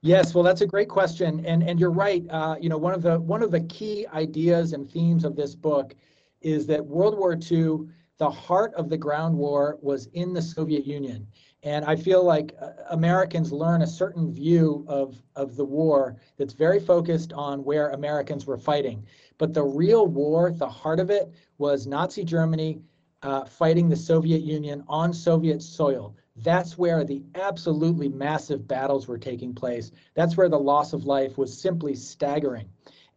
Yes, 0.00 0.32
well, 0.32 0.44
that's 0.44 0.60
a 0.60 0.66
great 0.66 0.88
question, 0.88 1.44
and 1.44 1.60
and 1.64 1.80
you're 1.80 1.90
right. 1.90 2.24
Uh, 2.30 2.54
you 2.60 2.68
know, 2.68 2.78
one 2.78 2.94
of 2.94 3.02
the 3.02 3.18
one 3.18 3.42
of 3.42 3.50
the 3.50 3.62
key 3.62 4.06
ideas 4.14 4.74
and 4.74 4.88
themes 4.88 5.24
of 5.24 5.34
this 5.34 5.56
book 5.56 5.96
is 6.40 6.68
that 6.68 6.86
World 6.86 7.18
War 7.18 7.32
II, 7.32 7.88
the 8.18 8.30
heart 8.30 8.72
of 8.74 8.88
the 8.88 8.96
ground 8.96 9.36
war, 9.36 9.76
was 9.82 10.06
in 10.12 10.32
the 10.32 10.42
Soviet 10.42 10.86
Union, 10.86 11.26
and 11.64 11.84
I 11.84 11.96
feel 11.96 12.22
like 12.22 12.54
uh, 12.60 12.70
Americans 12.90 13.50
learn 13.50 13.82
a 13.82 13.88
certain 13.88 14.32
view 14.32 14.84
of 14.86 15.20
of 15.34 15.56
the 15.56 15.64
war 15.64 16.14
that's 16.36 16.52
very 16.52 16.78
focused 16.78 17.32
on 17.32 17.64
where 17.64 17.90
Americans 17.90 18.46
were 18.46 18.56
fighting, 18.56 19.04
but 19.36 19.52
the 19.52 19.64
real 19.64 20.06
war, 20.06 20.52
the 20.52 20.68
heart 20.68 21.00
of 21.00 21.10
it, 21.10 21.32
was 21.58 21.88
Nazi 21.88 22.22
Germany 22.22 22.80
uh, 23.22 23.44
fighting 23.44 23.88
the 23.88 23.96
Soviet 23.96 24.42
Union 24.42 24.84
on 24.88 25.12
Soviet 25.12 25.62
soil. 25.62 26.14
That's 26.36 26.78
where 26.78 27.04
the 27.04 27.22
absolutely 27.34 28.08
massive 28.08 28.66
battles 28.66 29.06
were 29.06 29.18
taking 29.18 29.54
place. 29.54 29.90
That's 30.14 30.36
where 30.36 30.48
the 30.48 30.58
loss 30.58 30.92
of 30.92 31.04
life 31.04 31.36
was 31.38 31.56
simply 31.56 31.94
staggering. 31.94 32.68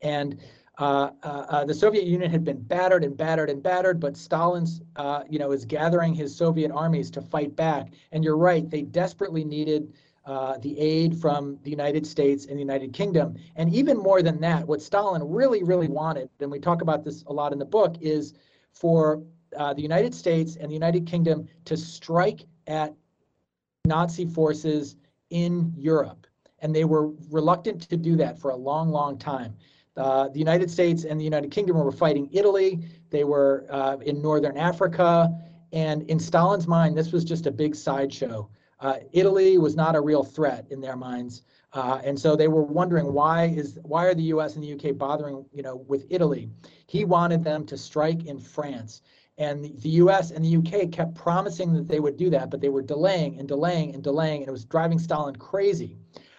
And 0.01 0.39
uh, 0.77 1.11
uh, 1.23 1.45
uh, 1.49 1.65
the 1.65 1.73
Soviet 1.73 2.03
Union 2.05 2.29
had 2.29 2.43
been 2.43 2.61
battered 2.61 3.03
and 3.03 3.15
battered 3.15 3.49
and 3.49 3.63
battered, 3.63 3.99
but 3.99 4.17
Stalin's, 4.17 4.81
uh, 4.97 5.23
you 5.29 5.39
know, 5.39 5.51
is 5.51 5.63
gathering 5.63 6.13
his 6.13 6.35
Soviet 6.35 6.71
armies 6.71 7.09
to 7.11 7.21
fight 7.21 7.55
back. 7.55 7.93
And 8.11 8.23
you're 8.23 8.37
right, 8.37 8.69
they 8.69 8.81
desperately 8.81 9.45
needed 9.45 9.93
uh, 10.25 10.57
the 10.57 10.77
aid 10.77 11.17
from 11.17 11.57
the 11.63 11.69
United 11.69 12.05
States 12.05 12.47
and 12.47 12.57
the 12.57 12.61
United 12.61 12.91
Kingdom. 12.93 13.35
And 13.55 13.73
even 13.73 13.97
more 13.97 14.21
than 14.21 14.41
that, 14.41 14.67
what 14.67 14.81
Stalin 14.81 15.23
really, 15.23 15.63
really 15.63 15.87
wanted, 15.87 16.29
and 16.39 16.51
we 16.51 16.59
talk 16.59 16.81
about 16.81 17.05
this 17.05 17.23
a 17.27 17.33
lot 17.33 17.53
in 17.53 17.59
the 17.59 17.65
book, 17.65 17.95
is 18.01 18.33
for 18.73 19.23
uh, 19.57 19.73
the 19.73 19.81
United 19.81 20.13
States 20.13 20.55
and 20.55 20.69
the 20.69 20.73
United 20.73 21.05
Kingdom 21.05 21.47
to 21.65 21.77
strike 21.77 22.45
at 22.67 22.93
Nazi 23.85 24.25
forces 24.25 24.95
in 25.29 25.73
Europe. 25.77 26.27
And 26.59 26.75
they 26.75 26.85
were 26.85 27.09
reluctant 27.29 27.81
to 27.89 27.97
do 27.97 28.15
that 28.17 28.39
for 28.39 28.51
a 28.51 28.55
long, 28.55 28.89
long 28.89 29.17
time. 29.17 29.55
Uh, 29.97 30.27
the 30.29 30.39
United 30.39 30.69
States 30.69 31.05
and 31.05 31.19
the 31.19 31.23
United 31.23 31.51
Kingdom 31.51 31.77
were 31.77 31.91
fighting 31.91 32.29
Italy. 32.31 32.83
They 33.09 33.23
were 33.23 33.65
uh, 33.69 33.97
in 34.01 34.21
Northern 34.21 34.57
Africa. 34.57 35.33
And 35.71 36.03
in 36.09 36.19
Stalin's 36.19 36.67
mind, 36.67 36.97
this 36.97 37.11
was 37.11 37.23
just 37.23 37.47
a 37.47 37.51
big 37.51 37.75
sideshow. 37.75 38.49
Uh, 38.79 38.95
Italy 39.13 39.57
was 39.57 39.75
not 39.75 39.95
a 39.95 40.01
real 40.01 40.23
threat 40.23 40.65
in 40.69 40.81
their 40.81 40.95
minds. 40.95 41.43
Uh, 41.73 41.99
and 42.03 42.17
so 42.17 42.35
they 42.35 42.47
were 42.47 42.63
wondering 42.63 43.11
why 43.11 43.45
is 43.47 43.77
why 43.83 44.05
are 44.05 44.13
the 44.13 44.23
U.S. 44.23 44.55
and 44.55 44.63
the 44.63 44.67
U.K. 44.67 44.91
bothering 44.91 45.45
you 45.51 45.61
know 45.61 45.75
with 45.87 46.05
Italy? 46.09 46.49
He 46.87 47.03
wanted 47.03 47.43
them 47.43 47.65
to 47.65 47.77
strike 47.77 48.25
in 48.25 48.39
France, 48.39 49.01
and 49.37 49.65
the, 49.81 49.89
US 49.89 50.31
and 50.31 50.43
the 50.43 50.57
UK 50.57 50.91
kept 50.91 51.13
promising 51.15 51.73
that 51.73 51.87
they 51.87 51.99
would 51.99 52.17
do 52.17 52.29
that, 52.29 52.49
but 52.49 52.61
they 52.61 52.69
were 52.69 52.81
delaying 52.81 53.37
and 53.39 53.47
delaying 53.47 53.93
and 53.93 54.03
delaying, 54.03 54.41
and 54.41 54.47
it 54.47 54.51
was 54.51 54.65
driving 54.65 54.99
Stalin 54.99 55.35
crazy. 55.35 55.97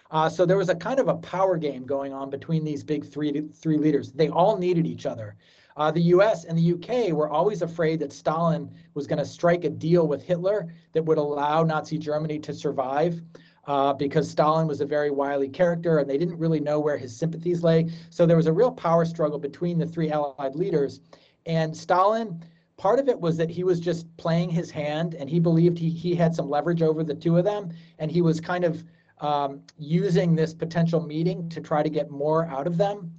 Uh, 0.09 0.29
so 0.29 0.45
there 0.45 0.57
was 0.57 0.69
a 0.69 0.75
kind 0.75 0.99
of 0.99 1.07
a 1.07 1.15
power 1.15 1.57
game 1.57 1.85
going 1.85 2.13
on 2.13 2.29
between 2.29 2.63
these 2.63 2.83
big 2.83 3.05
three 3.05 3.49
three 3.53 3.77
leaders. 3.77 4.11
They 4.11 4.29
all 4.29 4.57
needed 4.57 4.87
each 4.87 5.05
other. 5.05 5.35
Uh, 5.75 5.91
the 5.91 6.01
U.S. 6.01 6.45
and 6.45 6.57
the 6.57 6.73
UK 6.73 7.11
were 7.11 7.29
always 7.29 7.61
afraid 7.61 7.99
that 7.99 8.11
Stalin 8.11 8.73
was 8.95 9.05
going 9.05 9.19
to 9.19 9.25
strike 9.25 9.63
a 9.63 9.69
deal 9.69 10.07
with 10.07 10.23
Hitler 10.23 10.73
that 10.93 11.03
would 11.03 11.19
allow 11.19 11.61
Nazi 11.63 11.99
Germany 11.99 12.39
to 12.39 12.53
survive. 12.53 13.21
Uh, 13.67 13.91
because 13.91 14.29
Stalin 14.29 14.65
was 14.65 14.79
a 14.79 14.85
very 14.85 15.11
wily 15.11 15.49
character 15.49 15.97
and 15.97 16.09
they 16.09 16.17
didn't 16.17 16.37
really 16.37 16.61
know 16.61 16.79
where 16.79 16.97
his 16.97 17.13
sympathies 17.13 17.63
lay. 17.63 17.89
So 18.09 18.25
there 18.25 18.37
was 18.37 18.47
a 18.47 18.53
real 18.53 18.71
power 18.71 19.03
struggle 19.03 19.37
between 19.37 19.77
the 19.77 19.85
three 19.85 20.09
Allied 20.09 20.55
leaders. 20.55 21.01
And 21.45 21.75
Stalin 21.75 22.41
part 22.77 22.99
of 22.99 23.09
it 23.09 23.19
was 23.19 23.35
that 23.37 23.49
he 23.49 23.63
was 23.63 23.79
just 23.79 24.05
playing 24.17 24.49
his 24.49 24.69
hand 24.69 25.15
and 25.15 25.29
he 25.29 25.39
believed 25.39 25.77
he, 25.77 25.89
he 25.89 26.15
had 26.15 26.35
some 26.35 26.49
leverage 26.49 26.83
over 26.83 27.03
the 27.03 27.15
two 27.15 27.37
of 27.37 27.43
them 27.43 27.71
and 27.97 28.11
he 28.11 28.21
was 28.21 28.39
kind 28.39 28.63
of 28.63 28.83
um, 29.19 29.61
using 29.79 30.35
this 30.35 30.53
potential 30.53 31.01
meeting 31.01 31.49
to 31.49 31.59
try 31.59 31.81
to 31.81 31.89
get 31.89 32.11
more 32.11 32.45
out 32.45 32.67
of 32.67 32.77
them. 32.77 33.11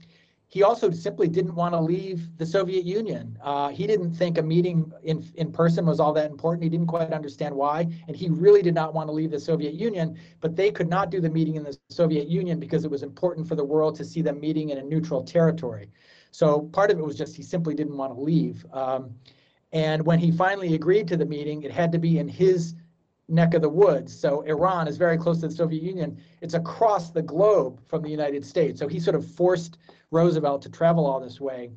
He 0.51 0.63
also 0.63 0.91
simply 0.91 1.29
didn't 1.29 1.57
want 1.57 1.75
to 1.75 1.81
leave 1.81 2.39
the 2.39 2.47
soviet 2.47 2.85
union. 2.85 3.37
Uh, 3.43 3.69
he 3.69 3.87
didn't 3.87 4.13
think 4.15 4.39
a 4.39 4.43
meeting 4.43 4.91
in, 5.03 5.23
in 5.35 5.53
person 5.53 5.85
was 5.85 6.01
all 6.01 6.13
that 6.15 6.31
important. 6.31 6.63
He 6.63 6.71
didn't 6.71 6.87
quite 6.87 7.13
understand 7.13 7.55
why 7.55 7.89
and 8.07 8.17
he 8.17 8.29
really 8.31 8.63
did 8.63 8.75
not 8.75 8.95
want 8.95 9.09
to 9.09 9.13
leave 9.13 9.33
the 9.33 9.41
soviet 9.41 9.75
union 9.75 10.17
but 10.41 10.55
they 10.55 10.71
could 10.71 10.89
not 10.89 11.11
do 11.11 11.21
the 11.21 11.29
meeting 11.29 11.57
in 11.57 11.65
the 11.65 11.77
soviet 11.91 12.29
union 12.29 12.61
because 12.61 12.85
it 12.85 12.91
was 12.91 13.03
important 13.03 13.47
for 13.49 13.57
the 13.57 13.65
world 13.65 13.97
to 13.97 14.05
see 14.05 14.23
them 14.23 14.39
meeting 14.41 14.71
in 14.71 14.79
a 14.79 14.83
neutral 14.85 15.23
territory. 15.23 15.91
So 16.31 16.61
part 16.61 16.93
of 16.93 16.99
it 16.99 17.05
was 17.05 17.17
just 17.17 17.35
he 17.35 17.43
simply 17.43 17.75
didn't 17.75 17.97
want 17.97 18.15
to 18.15 18.21
leave. 18.21 18.65
Um, 18.73 19.15
and 19.73 20.05
when 20.05 20.19
he 20.19 20.31
finally 20.31 20.75
agreed 20.75 21.09
to 21.09 21.17
the 21.17 21.27
meeting, 21.27 21.63
it 21.63 21.73
had 21.73 21.93
to 21.93 21.99
be 21.99 22.19
in 22.19 22.29
his 22.29 22.75
neck 23.29 23.55
of 23.55 23.63
the 23.63 23.69
woods. 23.69 24.19
So 24.19 24.41
Iran 24.43 24.89
is 24.89 24.97
very 24.97 25.19
close 25.19 25.41
to 25.41 25.49
the 25.49 25.55
Soviet 25.55 25.83
Union. 25.83 26.19
It's 26.41 26.55
across 26.55 27.11
the 27.11 27.23
globe 27.23 27.81
from 27.87 28.03
the 28.03 28.09
United 28.09 28.45
States. 28.45 28.81
So 28.81 28.89
he 28.89 28.99
sort 28.99 29.15
of 29.15 29.27
forced 29.27 29.77
Roosevelt 30.11 30.63
to 30.63 30.71
travel 30.71 31.07
all 31.07 31.21
this 31.21 31.41
way. 31.41 31.71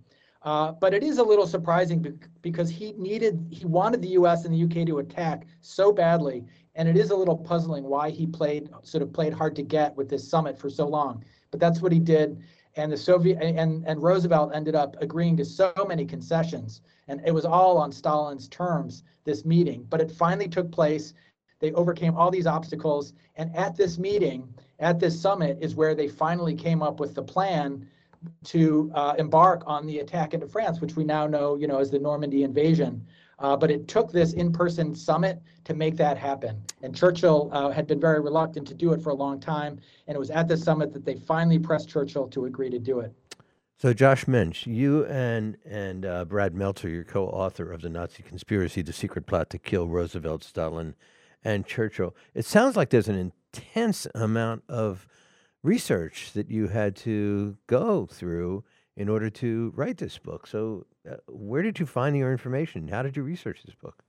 Uh, 0.43 0.71
but 0.71 0.93
it 0.93 1.03
is 1.03 1.19
a 1.19 1.23
little 1.23 1.45
surprising 1.45 2.19
because 2.41 2.69
he 2.69 2.93
needed, 2.93 3.45
he 3.51 3.65
wanted 3.65 4.01
the 4.01 4.09
U.S. 4.09 4.45
and 4.45 4.53
the 4.53 4.57
U.K. 4.57 4.85
to 4.85 4.99
attack 4.99 5.45
so 5.59 5.91
badly, 5.91 6.43
and 6.73 6.89
it 6.89 6.97
is 6.97 7.11
a 7.11 7.15
little 7.15 7.37
puzzling 7.37 7.83
why 7.83 8.09
he 8.09 8.25
played 8.25 8.69
sort 8.81 9.03
of 9.03 9.13
played 9.13 9.33
hard 9.33 9.55
to 9.57 9.61
get 9.61 9.95
with 9.95 10.09
this 10.09 10.27
summit 10.27 10.57
for 10.57 10.67
so 10.67 10.87
long. 10.87 11.23
But 11.51 11.59
that's 11.59 11.81
what 11.81 11.91
he 11.91 11.99
did, 11.99 12.41
and 12.75 12.91
the 12.91 12.97
Soviet 12.97 13.39
and 13.41 13.85
and 13.85 14.03
Roosevelt 14.03 14.51
ended 14.53 14.75
up 14.75 14.95
agreeing 15.01 15.37
to 15.37 15.45
so 15.45 15.73
many 15.87 16.05
concessions 16.05 16.81
and 17.11 17.21
it 17.25 17.33
was 17.33 17.43
all 17.43 17.77
on 17.77 17.91
Stalin's 17.91 18.47
terms, 18.47 19.03
this 19.25 19.43
meeting. 19.43 19.85
But 19.89 19.99
it 19.99 20.09
finally 20.09 20.47
took 20.47 20.71
place. 20.71 21.13
They 21.59 21.73
overcame 21.73 22.15
all 22.15 22.31
these 22.31 22.47
obstacles. 22.47 23.13
And 23.35 23.53
at 23.55 23.75
this 23.75 23.97
meeting, 23.97 24.47
at 24.79 24.97
this 24.97 25.19
summit, 25.19 25.57
is 25.59 25.75
where 25.75 25.93
they 25.93 26.07
finally 26.07 26.55
came 26.55 26.81
up 26.81 27.01
with 27.01 27.13
the 27.13 27.21
plan 27.21 27.85
to 28.45 28.91
uh, 28.93 29.15
embark 29.17 29.63
on 29.65 29.85
the 29.85 29.99
attack 29.99 30.33
into 30.33 30.47
France, 30.47 30.79
which 30.79 30.95
we 30.95 31.03
now 31.03 31.27
know, 31.27 31.55
you 31.55 31.67
know, 31.67 31.79
as 31.79 31.91
the 31.91 31.99
Normandy 31.99 32.43
invasion. 32.43 33.05
Uh, 33.41 33.57
but 33.57 33.71
it 33.71 33.87
took 33.87 34.11
this 34.11 34.33
in-person 34.33 34.95
summit 34.95 35.41
to 35.63 35.73
make 35.73 35.97
that 35.97 36.17
happen. 36.17 36.61
And 36.83 36.95
Churchill 36.95 37.49
uh, 37.51 37.71
had 37.71 37.87
been 37.87 37.99
very 37.99 38.21
reluctant 38.21 38.67
to 38.67 38.75
do 38.75 38.93
it 38.93 39.01
for 39.01 39.09
a 39.09 39.15
long 39.15 39.39
time, 39.39 39.79
and 40.07 40.15
it 40.15 40.19
was 40.19 40.29
at 40.29 40.47
the 40.47 40.55
summit 40.55 40.93
that 40.93 41.03
they 41.03 41.15
finally 41.15 41.57
pressed 41.57 41.89
Churchill 41.89 42.27
to 42.29 42.45
agree 42.45 42.69
to 42.69 42.79
do 42.79 42.99
it. 42.99 43.11
So, 43.77 43.93
Josh 43.93 44.27
Mensch, 44.27 44.67
you 44.67 45.05
and 45.07 45.57
and 45.65 46.05
uh, 46.05 46.25
Brad 46.25 46.53
Meltzer, 46.53 46.87
your 46.87 47.03
co-author 47.03 47.71
of 47.71 47.81
the 47.81 47.89
Nazi 47.89 48.21
Conspiracy: 48.21 48.83
The 48.83 48.93
Secret 48.93 49.25
Plot 49.25 49.49
to 49.49 49.57
Kill 49.57 49.87
Roosevelt, 49.87 50.43
Stalin, 50.43 50.93
and 51.43 51.65
Churchill. 51.65 52.15
It 52.35 52.45
sounds 52.45 52.75
like 52.75 52.91
there's 52.91 53.07
an 53.07 53.33
intense 53.51 54.05
amount 54.13 54.63
of 54.69 55.07
research 55.63 56.31
that 56.33 56.51
you 56.51 56.67
had 56.67 56.95
to 56.97 57.57
go 57.65 58.05
through 58.05 58.63
in 58.95 59.09
order 59.09 59.31
to 59.31 59.73
write 59.75 59.97
this 59.97 60.19
book. 60.19 60.45
So, 60.45 60.85
where 61.27 61.61
did 61.61 61.79
you 61.79 61.85
find 61.85 62.15
your 62.15 62.31
information? 62.31 62.87
How 62.87 63.01
did 63.01 63.15
you 63.15 63.23
research 63.23 63.63
this 63.63 63.75
book? 63.75 64.03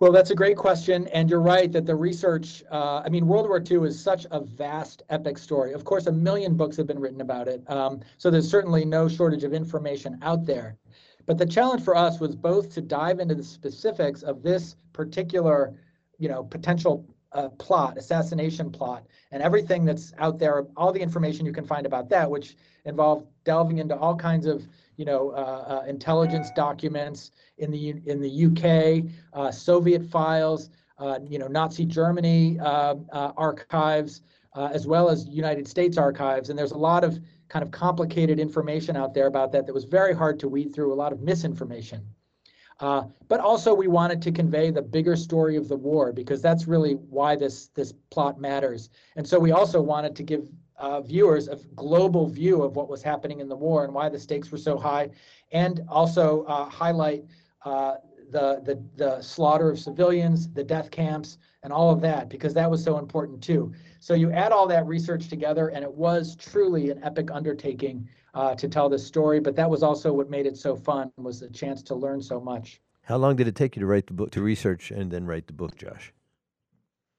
Well, 0.00 0.12
that's 0.12 0.30
a 0.30 0.34
great 0.34 0.56
question. 0.56 1.08
And 1.08 1.28
you're 1.28 1.40
right 1.40 1.70
that 1.72 1.84
the 1.84 1.94
research, 1.94 2.62
uh, 2.70 3.02
I 3.04 3.08
mean, 3.08 3.26
World 3.26 3.48
War 3.48 3.62
II 3.68 3.88
is 3.88 4.00
such 4.00 4.26
a 4.30 4.40
vast, 4.40 5.02
epic 5.10 5.38
story. 5.38 5.72
Of 5.72 5.84
course, 5.84 6.06
a 6.06 6.12
million 6.12 6.56
books 6.56 6.76
have 6.76 6.86
been 6.86 7.00
written 7.00 7.20
about 7.20 7.48
it. 7.48 7.68
Um, 7.68 8.00
so 8.16 8.30
there's 8.30 8.48
certainly 8.48 8.84
no 8.84 9.08
shortage 9.08 9.42
of 9.42 9.52
information 9.52 10.18
out 10.22 10.46
there. 10.46 10.76
But 11.26 11.36
the 11.36 11.46
challenge 11.46 11.82
for 11.82 11.96
us 11.96 12.20
was 12.20 12.36
both 12.36 12.72
to 12.74 12.80
dive 12.80 13.18
into 13.18 13.34
the 13.34 13.42
specifics 13.42 14.22
of 14.22 14.42
this 14.42 14.76
particular, 14.92 15.74
you 16.16 16.28
know, 16.28 16.44
potential 16.44 17.04
uh, 17.32 17.48
plot, 17.50 17.98
assassination 17.98 18.70
plot, 18.70 19.04
and 19.32 19.42
everything 19.42 19.84
that's 19.84 20.12
out 20.18 20.38
there, 20.38 20.64
all 20.76 20.92
the 20.92 21.00
information 21.00 21.44
you 21.44 21.52
can 21.52 21.66
find 21.66 21.86
about 21.86 22.08
that, 22.08 22.30
which 22.30 22.56
involved 22.84 23.26
delving 23.44 23.78
into 23.78 23.96
all 23.96 24.16
kinds 24.16 24.46
of 24.46 24.66
you 24.98 25.04
know, 25.04 25.30
uh, 25.30 25.80
uh, 25.84 25.84
intelligence 25.86 26.50
documents 26.50 27.30
in 27.58 27.70
the 27.70 27.94
in 28.04 28.20
the 28.20 28.46
UK, 28.46 29.08
uh, 29.32 29.50
Soviet 29.50 30.04
files, 30.04 30.70
uh, 30.98 31.20
you 31.24 31.38
know, 31.38 31.46
Nazi 31.46 31.86
Germany 31.86 32.58
uh, 32.58 32.96
uh, 33.12 33.32
archives, 33.36 34.22
as 34.56 34.88
well 34.88 35.08
as 35.08 35.24
United 35.28 35.68
States 35.68 35.96
archives. 35.96 36.50
And 36.50 36.58
there's 36.58 36.72
a 36.72 36.76
lot 36.76 37.04
of 37.04 37.20
kind 37.48 37.62
of 37.62 37.70
complicated 37.70 38.40
information 38.40 38.96
out 38.96 39.14
there 39.14 39.28
about 39.28 39.52
that 39.52 39.66
that 39.66 39.72
was 39.72 39.84
very 39.84 40.12
hard 40.12 40.40
to 40.40 40.48
weed 40.48 40.74
through. 40.74 40.92
A 40.92 40.96
lot 40.96 41.12
of 41.12 41.20
misinformation. 41.20 42.04
Uh, 42.80 43.04
but 43.28 43.40
also, 43.40 43.74
we 43.74 43.88
wanted 43.88 44.20
to 44.22 44.32
convey 44.32 44.70
the 44.70 44.82
bigger 44.82 45.16
story 45.16 45.56
of 45.56 45.68
the 45.68 45.76
war 45.76 46.12
because 46.12 46.42
that's 46.42 46.66
really 46.66 46.94
why 46.94 47.36
this 47.36 47.68
this 47.68 47.92
plot 48.10 48.40
matters. 48.40 48.90
And 49.14 49.26
so, 49.26 49.38
we 49.38 49.52
also 49.52 49.80
wanted 49.80 50.16
to 50.16 50.22
give 50.24 50.48
uh, 50.78 51.00
viewers 51.00 51.48
a 51.48 51.56
global 51.74 52.26
view 52.26 52.62
of 52.62 52.76
what 52.76 52.88
was 52.88 53.02
happening 53.02 53.40
in 53.40 53.48
the 53.48 53.56
war 53.56 53.84
and 53.84 53.92
why 53.92 54.08
the 54.08 54.18
stakes 54.18 54.50
were 54.50 54.58
so 54.58 54.78
high, 54.78 55.10
and 55.52 55.82
also 55.88 56.44
uh, 56.44 56.68
highlight 56.68 57.24
uh, 57.64 57.96
the, 58.30 58.60
the 58.64 58.82
the 58.96 59.20
slaughter 59.22 59.70
of 59.70 59.78
civilians, 59.78 60.48
the 60.52 60.62
death 60.64 60.90
camps, 60.90 61.38
and 61.62 61.72
all 61.72 61.90
of 61.90 62.00
that 62.00 62.28
because 62.28 62.54
that 62.54 62.70
was 62.70 62.82
so 62.82 62.98
important 62.98 63.42
too. 63.42 63.72
So 64.00 64.14
you 64.14 64.30
add 64.32 64.52
all 64.52 64.66
that 64.68 64.86
research 64.86 65.28
together, 65.28 65.68
and 65.68 65.82
it 65.82 65.92
was 65.92 66.36
truly 66.36 66.90
an 66.90 67.02
epic 67.02 67.30
undertaking 67.32 68.08
uh, 68.34 68.54
to 68.54 68.68
tell 68.68 68.88
this 68.88 69.06
story. 69.06 69.40
But 69.40 69.56
that 69.56 69.68
was 69.68 69.82
also 69.82 70.12
what 70.12 70.30
made 70.30 70.46
it 70.46 70.56
so 70.56 70.76
fun 70.76 71.10
was 71.16 71.40
the 71.40 71.48
chance 71.48 71.82
to 71.84 71.94
learn 71.94 72.22
so 72.22 72.40
much. 72.40 72.80
How 73.02 73.16
long 73.16 73.36
did 73.36 73.48
it 73.48 73.56
take 73.56 73.74
you 73.74 73.80
to 73.80 73.86
write 73.86 74.06
the 74.06 74.12
book, 74.12 74.30
to 74.32 74.42
research 74.42 74.90
and 74.90 75.10
then 75.10 75.24
write 75.24 75.46
the 75.46 75.54
book, 75.54 75.76
Josh? 75.76 76.12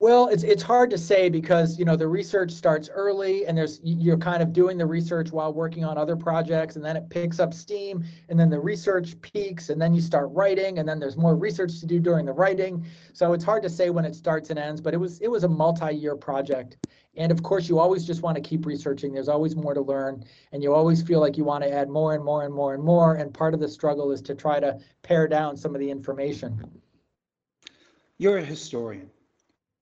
Well, 0.01 0.29
it's 0.29 0.43
it's 0.43 0.63
hard 0.63 0.89
to 0.91 0.97
say 0.97 1.27
because 1.27 1.77
you 1.77 1.83
know 1.83 1.97
the 1.97 2.07
research 2.07 2.51
starts 2.51 2.87
early 2.87 3.45
and 3.45 3.57
there's 3.57 3.81
you're 3.83 4.17
kind 4.17 4.41
of 4.41 4.53
doing 4.53 4.77
the 4.77 4.85
research 4.85 5.33
while 5.33 5.53
working 5.53 5.83
on 5.83 5.97
other 5.97 6.15
projects 6.15 6.77
and 6.77 6.85
then 6.85 6.95
it 6.95 7.09
picks 7.09 7.37
up 7.37 7.53
steam 7.53 8.05
and 8.29 8.39
then 8.39 8.49
the 8.49 8.59
research 8.61 9.19
peaks 9.19 9.69
and 9.69 9.81
then 9.81 9.93
you 9.93 9.99
start 9.99 10.29
writing 10.31 10.79
and 10.79 10.87
then 10.87 10.99
there's 10.99 11.17
more 11.17 11.35
research 11.35 11.81
to 11.81 11.85
do 11.85 11.99
during 11.99 12.25
the 12.25 12.31
writing. 12.31 12.85
So 13.11 13.33
it's 13.33 13.43
hard 13.43 13.61
to 13.63 13.69
say 13.69 13.89
when 13.89 14.05
it 14.05 14.15
starts 14.15 14.49
and 14.51 14.57
ends, 14.57 14.79
but 14.79 14.93
it 14.93 14.97
was 14.97 15.19
it 15.19 15.27
was 15.29 15.43
a 15.43 15.49
multi-year 15.49 16.15
project. 16.15 16.77
And 17.17 17.29
of 17.29 17.43
course, 17.43 17.67
you 17.67 17.77
always 17.77 18.05
just 18.07 18.21
want 18.21 18.35
to 18.35 18.41
keep 18.41 18.65
researching. 18.65 19.11
There's 19.11 19.27
always 19.27 19.57
more 19.57 19.73
to 19.73 19.81
learn 19.81 20.23
and 20.53 20.63
you 20.63 20.73
always 20.73 21.03
feel 21.03 21.19
like 21.19 21.35
you 21.37 21.43
want 21.43 21.65
to 21.65 21.73
add 21.73 21.89
more 21.89 22.15
and 22.15 22.23
more 22.23 22.45
and 22.45 22.53
more 22.53 22.73
and 22.73 22.81
more 22.81 23.15
and 23.15 23.33
part 23.33 23.53
of 23.53 23.59
the 23.59 23.67
struggle 23.67 24.13
is 24.13 24.21
to 24.21 24.33
try 24.33 24.61
to 24.61 24.79
pare 25.03 25.27
down 25.27 25.57
some 25.57 25.75
of 25.75 25.81
the 25.81 25.91
information. 25.91 26.63
You're 28.17 28.37
a 28.37 28.45
historian 28.45 29.09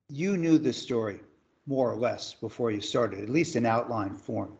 you 0.09 0.37
knew 0.37 0.57
the 0.57 0.73
story 0.73 1.19
more 1.65 1.91
or 1.91 1.95
less 1.95 2.33
before 2.33 2.71
you 2.71 2.79
started, 2.79 3.23
at 3.23 3.29
least 3.29 3.55
in 3.55 3.65
outline 3.65 4.15
form. 4.15 4.53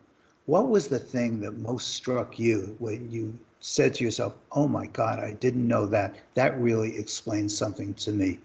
What 0.46 0.68
was 0.68 0.88
the 0.88 0.98
thing 0.98 1.40
that 1.40 1.58
most 1.58 1.94
struck 1.94 2.38
you 2.38 2.76
when 2.78 3.10
you 3.10 3.38
said 3.60 3.94
to 3.94 4.04
yourself, 4.04 4.34
oh 4.52 4.68
my 4.68 4.86
God, 4.86 5.18
I 5.18 5.32
didn't 5.32 5.66
know 5.66 5.86
that. 5.86 6.14
That 6.34 6.58
really 6.60 6.96
explains 6.96 7.56
something 7.56 7.94
to 7.94 8.12
me. 8.12 8.38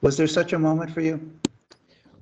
Was 0.00 0.16
there 0.16 0.26
such 0.26 0.52
a 0.52 0.58
moment 0.58 0.90
for 0.90 1.00
you? 1.00 1.30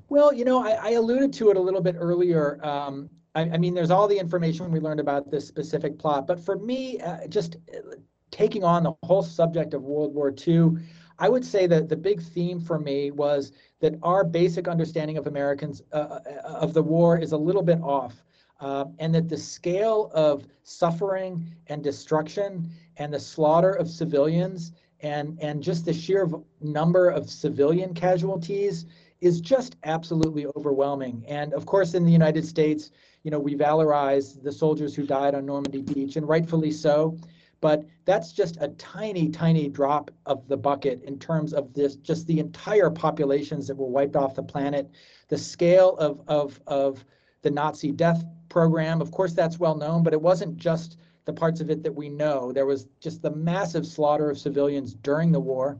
Well, 0.08 0.32
you 0.32 0.44
know, 0.44 0.62
I, 0.62 0.72
I 0.72 0.90
alluded 0.90 1.32
to 1.34 1.50
it 1.50 1.56
a 1.56 1.60
little 1.60 1.80
bit 1.80 1.96
earlier. 1.98 2.64
Um, 2.64 3.08
I, 3.34 3.42
I, 3.42 3.58
mean, 3.58 3.74
there's 3.74 3.90
all 3.90 4.06
the 4.06 4.18
information 4.18 4.70
we 4.70 4.78
learned 4.78 5.00
about 5.00 5.30
this 5.30 5.46
specific 5.46 5.98
plot, 5.98 6.26
but 6.26 6.38
for 6.38 6.56
me, 6.56 7.00
uh, 7.00 7.26
just 7.26 7.56
uh, 7.74 7.96
taking 8.30 8.62
on 8.62 8.82
the 8.84 8.94
whole 9.02 9.22
subject 9.22 9.74
of 9.74 9.82
World 9.82 10.14
War 10.14 10.32
II, 10.46 10.76
I 11.18 11.28
would 11.28 11.44
say 11.44 11.66
that 11.66 11.88
the 11.88 11.96
big 11.96 12.20
theme 12.20 12.60
for 12.60 12.78
me 12.78 13.10
was 13.10 13.52
that 13.80 13.94
our 14.02 14.24
basic 14.24 14.68
understanding 14.68 15.16
of 15.16 15.26
Americans 15.26 15.82
uh, 15.92 15.96
uh, 15.96 16.20
of 16.44 16.74
the 16.74 16.82
war 16.82 17.18
is 17.18 17.32
a 17.32 17.36
little 17.36 17.62
bit 17.62 17.80
off, 17.82 18.24
uh, 18.60 18.86
and 18.98 19.14
that 19.14 19.28
the 19.28 19.36
scale 19.36 20.10
of 20.14 20.46
suffering 20.62 21.46
and 21.68 21.82
destruction 21.82 22.70
and 22.96 23.12
the 23.12 23.20
slaughter 23.20 23.72
of 23.72 23.88
civilians 23.88 24.72
and 25.00 25.38
and 25.40 25.62
just 25.62 25.84
the 25.84 25.92
sheer 25.92 26.28
number 26.60 27.10
of 27.10 27.28
civilian 27.28 27.92
casualties 27.94 28.86
is 29.20 29.40
just 29.40 29.76
absolutely 29.84 30.46
overwhelming. 30.56 31.24
And 31.28 31.52
of 31.54 31.66
course, 31.66 31.94
in 31.94 32.04
the 32.04 32.12
United 32.12 32.44
States, 32.44 32.90
you 33.22 33.30
know, 33.30 33.38
we 33.38 33.54
valorize 33.54 34.42
the 34.42 34.52
soldiers 34.52 34.94
who 34.94 35.06
died 35.06 35.34
on 35.34 35.46
Normandy 35.46 35.82
Beach, 35.82 36.16
and 36.16 36.28
rightfully 36.28 36.70
so 36.70 37.16
but 37.64 37.82
that's 38.04 38.30
just 38.30 38.58
a 38.60 38.68
tiny, 38.76 39.30
tiny 39.30 39.70
drop 39.70 40.10
of 40.26 40.46
the 40.48 40.56
bucket 40.56 41.02
in 41.04 41.18
terms 41.18 41.54
of 41.54 41.72
this, 41.72 41.96
just 41.96 42.26
the 42.26 42.38
entire 42.38 42.90
populations 42.90 43.66
that 43.66 43.74
were 43.74 43.86
wiped 43.86 44.16
off 44.16 44.34
the 44.34 44.42
planet, 44.42 44.90
the 45.28 45.38
scale 45.38 45.96
of, 45.96 46.20
of, 46.28 46.60
of 46.66 47.02
the 47.40 47.50
Nazi 47.50 47.90
death 47.90 48.22
program. 48.50 49.00
Of 49.00 49.12
course, 49.12 49.32
that's 49.32 49.58
well 49.58 49.74
known, 49.74 50.02
but 50.02 50.12
it 50.12 50.20
wasn't 50.20 50.58
just 50.58 50.98
the 51.24 51.32
parts 51.32 51.62
of 51.62 51.70
it 51.70 51.82
that 51.84 51.94
we 51.94 52.10
know. 52.10 52.52
There 52.52 52.66
was 52.66 52.86
just 53.00 53.22
the 53.22 53.30
massive 53.30 53.86
slaughter 53.86 54.28
of 54.28 54.38
civilians 54.38 54.92
during 54.92 55.32
the 55.32 55.40
war. 55.40 55.78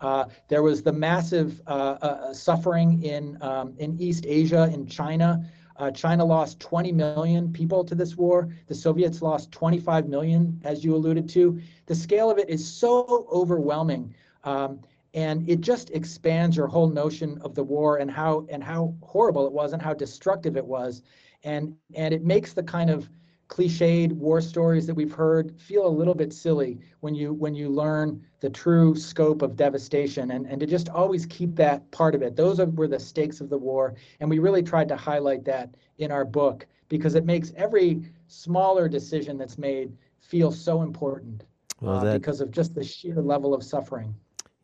Uh, 0.00 0.24
there 0.48 0.62
was 0.62 0.82
the 0.82 0.92
massive 0.92 1.60
uh, 1.66 1.98
uh, 2.00 2.32
suffering 2.32 3.02
in 3.02 3.36
um, 3.42 3.74
in 3.76 4.00
East 4.00 4.24
Asia, 4.26 4.70
in 4.72 4.86
China, 4.86 5.44
uh, 5.78 5.90
China 5.90 6.24
lost 6.24 6.60
20 6.60 6.92
million 6.92 7.52
people 7.52 7.84
to 7.84 7.94
this 7.94 8.16
war. 8.16 8.48
The 8.66 8.74
Soviets 8.74 9.22
lost 9.22 9.52
25 9.52 10.08
million, 10.08 10.60
as 10.64 10.84
you 10.84 10.94
alluded 10.94 11.28
to. 11.30 11.60
The 11.86 11.94
scale 11.94 12.30
of 12.30 12.38
it 12.38 12.48
is 12.48 12.66
so 12.66 13.26
overwhelming. 13.30 14.14
Um, 14.44 14.80
and 15.14 15.48
it 15.48 15.60
just 15.62 15.90
expands 15.90 16.56
your 16.56 16.66
whole 16.66 16.88
notion 16.88 17.38
of 17.42 17.54
the 17.54 17.64
war 17.64 17.96
and 17.98 18.10
how 18.10 18.46
and 18.50 18.62
how 18.62 18.94
horrible 19.02 19.46
it 19.46 19.52
was 19.52 19.72
and 19.72 19.80
how 19.80 19.94
destructive 19.94 20.56
it 20.56 20.64
was 20.64 21.02
and 21.46 21.74
and 21.94 22.12
it 22.12 22.24
makes 22.24 22.52
the 22.52 22.62
kind 22.62 22.90
of 22.90 23.08
cliched 23.48 24.12
war 24.12 24.40
stories 24.40 24.86
that 24.86 24.94
we've 24.94 25.12
heard 25.12 25.58
feel 25.60 25.86
a 25.86 25.88
little 25.88 26.14
bit 26.14 26.32
silly 26.32 26.78
when 27.00 27.14
you 27.14 27.32
when 27.32 27.54
you 27.54 27.68
learn 27.68 28.20
the 28.40 28.50
true 28.50 28.94
scope 28.94 29.42
of 29.42 29.56
devastation 29.56 30.32
and, 30.32 30.46
and 30.46 30.60
to 30.60 30.66
just 30.66 30.88
always 30.88 31.26
keep 31.26 31.54
that 31.54 31.88
part 31.90 32.14
of 32.14 32.22
it. 32.22 32.36
Those 32.36 32.60
are, 32.60 32.66
were 32.66 32.88
the 32.88 32.98
stakes 32.98 33.40
of 33.40 33.48
the 33.48 33.58
war. 33.58 33.94
And 34.20 34.28
we 34.28 34.38
really 34.38 34.62
tried 34.62 34.88
to 34.88 34.96
highlight 34.96 35.44
that 35.44 35.76
in 35.98 36.10
our 36.10 36.24
book 36.24 36.66
because 36.88 37.14
it 37.14 37.24
makes 37.24 37.52
every 37.56 38.02
smaller 38.26 38.88
decision 38.88 39.38
that's 39.38 39.58
made 39.58 39.96
feel 40.20 40.50
so 40.50 40.82
important 40.82 41.44
well, 41.80 42.06
uh, 42.06 42.12
because 42.12 42.40
of 42.40 42.50
just 42.50 42.74
the 42.74 42.84
sheer 42.84 43.22
level 43.22 43.54
of 43.54 43.62
suffering. 43.62 44.14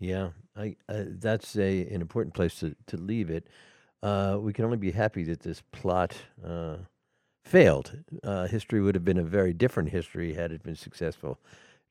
Yeah, 0.00 0.30
I, 0.56 0.76
uh, 0.88 1.04
that's 1.06 1.56
a 1.56 1.86
an 1.86 2.00
important 2.00 2.34
place 2.34 2.56
to, 2.60 2.74
to 2.88 2.96
leave 2.96 3.30
it. 3.30 3.46
Uh, 4.02 4.38
we 4.40 4.52
can 4.52 4.64
only 4.64 4.76
be 4.76 4.90
happy 4.90 5.22
that 5.24 5.40
this 5.40 5.62
plot 5.70 6.16
uh, 6.44 6.78
failed. 7.42 7.98
Uh, 8.22 8.46
history 8.46 8.80
would 8.80 8.94
have 8.94 9.04
been 9.04 9.18
a 9.18 9.24
very 9.24 9.52
different 9.52 9.90
history 9.90 10.34
had 10.34 10.52
it 10.52 10.62
been 10.62 10.76
successful. 10.76 11.38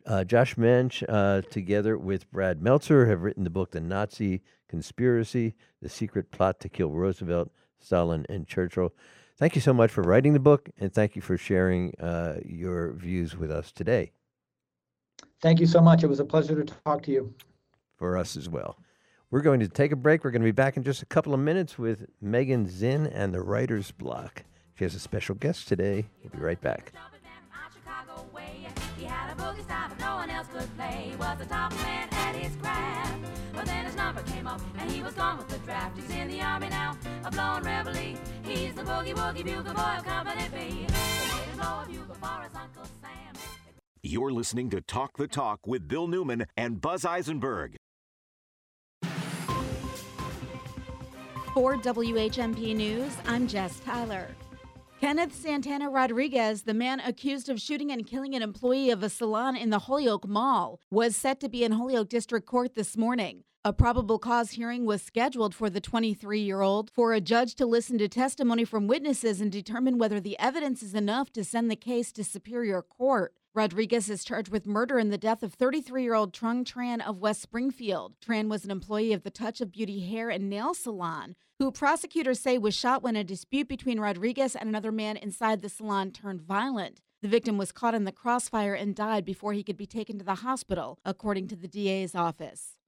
Uh, 0.05 0.23
Josh 0.23 0.57
Mensch, 0.57 1.03
uh, 1.07 1.41
together 1.41 1.97
with 1.97 2.31
Brad 2.31 2.61
Meltzer, 2.61 3.05
have 3.07 3.21
written 3.21 3.43
the 3.43 3.49
book 3.49 3.71
The 3.71 3.79
Nazi 3.81 4.41
Conspiracy 4.67 5.53
The 5.81 5.89
Secret 5.89 6.31
Plot 6.31 6.59
to 6.61 6.69
Kill 6.69 6.89
Roosevelt, 6.89 7.51
Stalin, 7.79 8.25
and 8.29 8.47
Churchill. 8.47 8.93
Thank 9.37 9.55
you 9.55 9.61
so 9.61 9.73
much 9.73 9.91
for 9.91 10.01
writing 10.01 10.33
the 10.33 10.39
book, 10.39 10.69
and 10.79 10.93
thank 10.93 11.15
you 11.15 11.21
for 11.21 11.37
sharing 11.37 11.93
uh, 11.99 12.39
your 12.45 12.93
views 12.93 13.37
with 13.37 13.51
us 13.51 13.71
today. 13.71 14.11
Thank 15.41 15.59
you 15.59 15.67
so 15.67 15.81
much. 15.81 16.03
It 16.03 16.07
was 16.07 16.19
a 16.19 16.25
pleasure 16.25 16.63
to 16.63 16.73
talk 16.85 17.03
to 17.03 17.11
you. 17.11 17.33
For 17.97 18.17
us 18.17 18.35
as 18.35 18.49
well. 18.49 18.77
We're 19.29 19.41
going 19.41 19.59
to 19.59 19.67
take 19.67 19.91
a 19.91 19.95
break. 19.95 20.23
We're 20.23 20.31
going 20.31 20.41
to 20.41 20.47
be 20.47 20.51
back 20.51 20.77
in 20.77 20.83
just 20.83 21.01
a 21.01 21.05
couple 21.05 21.33
of 21.33 21.39
minutes 21.39 21.77
with 21.77 22.05
Megan 22.19 22.67
Zinn 22.67 23.07
and 23.07 23.33
the 23.33 23.41
Writer's 23.41 23.91
Block. 23.91 24.43
She 24.81 24.85
has 24.85 24.95
a 24.95 24.99
special 24.99 25.35
guest 25.35 25.67
today. 25.67 26.07
We'll 26.23 26.31
be 26.31 26.39
right 26.39 26.59
back. 26.59 26.91
He 28.97 29.05
had 29.05 29.31
a 29.31 29.35
boogie 29.35 29.63
style 29.63 29.89
that 29.89 29.99
no 29.99 30.15
one 30.15 30.31
else 30.31 30.47
could 30.51 30.75
play. 30.75 31.13
Was 31.19 31.37
the 31.37 31.45
top 31.45 31.71
man 31.83 32.07
at 32.09 32.35
his 32.35 32.55
craft. 32.55 33.13
But 33.53 33.67
then 33.67 33.85
his 33.85 33.95
number 33.95 34.23
came 34.23 34.47
up 34.47 34.59
and 34.79 34.89
he 34.89 35.03
was 35.03 35.13
gone 35.13 35.37
with 35.37 35.49
the 35.49 35.59
draft. 35.59 35.99
He's 35.99 36.09
in 36.09 36.29
the 36.29 36.41
army 36.41 36.69
now, 36.69 36.97
a 37.23 37.29
blowing 37.29 37.63
reveille. 37.63 38.17
He's 38.43 38.73
the 38.73 38.81
boogie 38.81 39.13
woogie 39.13 39.43
bugle 39.43 39.71
boy 39.71 39.97
of 39.99 40.03
Company 40.03 40.47
B. 40.51 40.87
You're 44.01 44.31
listening 44.31 44.71
to 44.71 44.81
Talk 44.81 45.15
the 45.15 45.27
Talk 45.27 45.67
with 45.67 45.87
Bill 45.87 46.07
Newman 46.07 46.47
and 46.57 46.81
Buzz 46.81 47.05
Eisenberg. 47.05 47.75
For 51.53 51.77
WHMP 51.77 52.75
News, 52.75 53.15
I'm 53.27 53.47
Jess 53.47 53.79
Tyler. 53.81 54.27
Kenneth 55.01 55.33
Santana 55.33 55.89
Rodriguez, 55.89 56.61
the 56.61 56.75
man 56.75 56.99
accused 56.99 57.49
of 57.49 57.59
shooting 57.59 57.91
and 57.91 58.05
killing 58.05 58.35
an 58.35 58.43
employee 58.43 58.91
of 58.91 59.01
a 59.01 59.09
salon 59.09 59.55
in 59.55 59.71
the 59.71 59.79
Holyoke 59.79 60.27
Mall, 60.27 60.79
was 60.91 61.15
set 61.15 61.39
to 61.39 61.49
be 61.49 61.63
in 61.63 61.71
Holyoke 61.71 62.07
District 62.07 62.45
Court 62.45 62.75
this 62.75 62.95
morning. 62.95 63.43
A 63.65 63.73
probable 63.73 64.19
cause 64.19 64.51
hearing 64.51 64.85
was 64.85 65.01
scheduled 65.01 65.55
for 65.55 65.71
the 65.71 65.81
23 65.81 66.39
year 66.41 66.61
old 66.61 66.91
for 66.91 67.13
a 67.13 67.19
judge 67.19 67.55
to 67.55 67.65
listen 67.65 67.97
to 67.97 68.07
testimony 68.07 68.63
from 68.63 68.85
witnesses 68.85 69.41
and 69.41 69.51
determine 69.51 69.97
whether 69.97 70.19
the 70.19 70.37
evidence 70.37 70.83
is 70.83 70.93
enough 70.93 71.33
to 71.33 71.43
send 71.43 71.71
the 71.71 71.75
case 71.75 72.11
to 72.11 72.23
Superior 72.23 72.83
Court. 72.83 73.33
Rodriguez 73.55 74.07
is 74.07 74.23
charged 74.23 74.49
with 74.49 74.65
murder 74.65 74.97
in 74.97 75.09
the 75.09 75.17
death 75.17 75.41
of 75.41 75.55
33 75.55 76.03
year 76.03 76.13
old 76.13 76.31
Trung 76.31 76.63
Tran 76.63 77.01
of 77.05 77.17
West 77.17 77.41
Springfield. 77.41 78.13
Tran 78.23 78.49
was 78.49 78.65
an 78.65 78.71
employee 78.71 79.13
of 79.13 79.23
the 79.23 79.31
Touch 79.31 79.61
of 79.61 79.71
Beauty 79.71 80.07
hair 80.07 80.29
and 80.29 80.47
nail 80.47 80.73
salon, 80.75 81.35
who 81.61 81.71
prosecutors 81.71 82.39
say 82.39 82.57
was 82.57 82.73
shot 82.73 83.03
when 83.03 83.15
a 83.15 83.23
dispute 83.23 83.67
between 83.67 83.99
Rodriguez 83.99 84.55
and 84.55 84.67
another 84.67 84.91
man 84.91 85.15
inside 85.15 85.61
the 85.61 85.69
salon 85.69 86.09
turned 86.09 86.41
violent. 86.41 87.01
The 87.21 87.27
victim 87.27 87.55
was 87.55 87.71
caught 87.71 87.93
in 87.93 88.03
the 88.03 88.11
crossfire 88.11 88.73
and 88.73 88.95
died 88.95 89.23
before 89.23 89.53
he 89.53 89.61
could 89.61 89.77
be 89.77 89.85
taken 89.85 90.17
to 90.17 90.25
the 90.25 90.35
hospital, 90.41 90.97
according 91.05 91.49
to 91.49 91.55
the 91.55 91.67
DA's 91.67 92.15
office. 92.15 92.79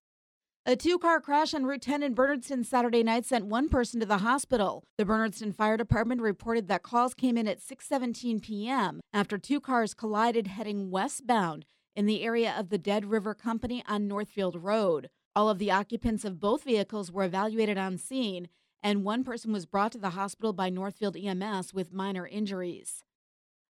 A 0.65 0.75
two 0.75 0.97
car 0.97 1.21
crash 1.21 1.53
on 1.53 1.67
Route 1.67 1.83
10 1.83 2.01
in 2.01 2.15
Bernardston 2.15 2.65
Saturday 2.65 3.03
night 3.03 3.25
sent 3.25 3.45
one 3.45 3.69
person 3.69 3.99
to 3.99 4.07
the 4.07 4.17
hospital. 4.17 4.83
The 4.97 5.05
Bernardston 5.05 5.53
Fire 5.53 5.77
Department 5.77 6.21
reported 6.21 6.67
that 6.67 6.81
calls 6.81 7.13
came 7.13 7.37
in 7.37 7.47
at 7.47 7.59
6:17 7.59 8.41
p.m. 8.41 9.01
after 9.13 9.37
two 9.37 9.59
cars 9.59 9.93
collided 9.93 10.47
heading 10.47 10.89
westbound 10.89 11.65
in 11.95 12.07
the 12.07 12.23
area 12.23 12.51
of 12.57 12.69
the 12.69 12.79
Dead 12.79 13.05
River 13.05 13.35
Company 13.35 13.83
on 13.87 14.07
Northfield 14.07 14.55
Road. 14.63 15.11
All 15.35 15.47
of 15.47 15.59
the 15.59 15.71
occupants 15.71 16.25
of 16.25 16.39
both 16.39 16.63
vehicles 16.63 17.11
were 17.11 17.23
evaluated 17.23 17.77
on 17.77 17.99
scene, 17.99 18.49
and 18.83 19.05
one 19.05 19.23
person 19.23 19.53
was 19.53 19.65
brought 19.65 19.93
to 19.93 19.97
the 19.97 20.11
hospital 20.11 20.51
by 20.51 20.69
Northfield 20.69 21.15
EMS 21.15 21.73
with 21.73 21.93
minor 21.93 22.27
injuries. 22.27 23.03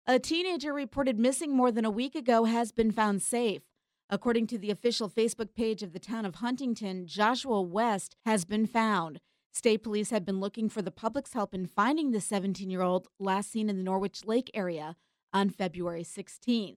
A 0.06 0.18
teenager 0.18 0.74
reported 0.74 1.18
missing 1.18 1.56
more 1.56 1.70
than 1.70 1.84
a 1.84 1.90
week 1.90 2.14
ago 2.14 2.44
has 2.44 2.72
been 2.72 2.90
found 2.90 3.22
safe. 3.22 3.62
According 4.10 4.48
to 4.48 4.58
the 4.58 4.70
official 4.70 5.08
Facebook 5.08 5.54
page 5.54 5.82
of 5.82 5.92
the 5.92 5.98
town 5.98 6.26
of 6.26 6.36
Huntington, 6.36 7.06
Joshua 7.06 7.62
West 7.62 8.16
has 8.26 8.44
been 8.44 8.66
found. 8.66 9.20
State 9.52 9.82
police 9.82 10.10
have 10.10 10.26
been 10.26 10.40
looking 10.40 10.68
for 10.68 10.82
the 10.82 10.90
public's 10.90 11.32
help 11.32 11.54
in 11.54 11.64
finding 11.64 12.10
the 12.10 12.20
17 12.20 12.68
year 12.68 12.82
old 12.82 13.08
last 13.18 13.50
seen 13.50 13.70
in 13.70 13.78
the 13.78 13.84
Norwich 13.84 14.26
Lake 14.26 14.50
area 14.52 14.96
on 15.32 15.48
February 15.48 16.02
16th. 16.02 16.76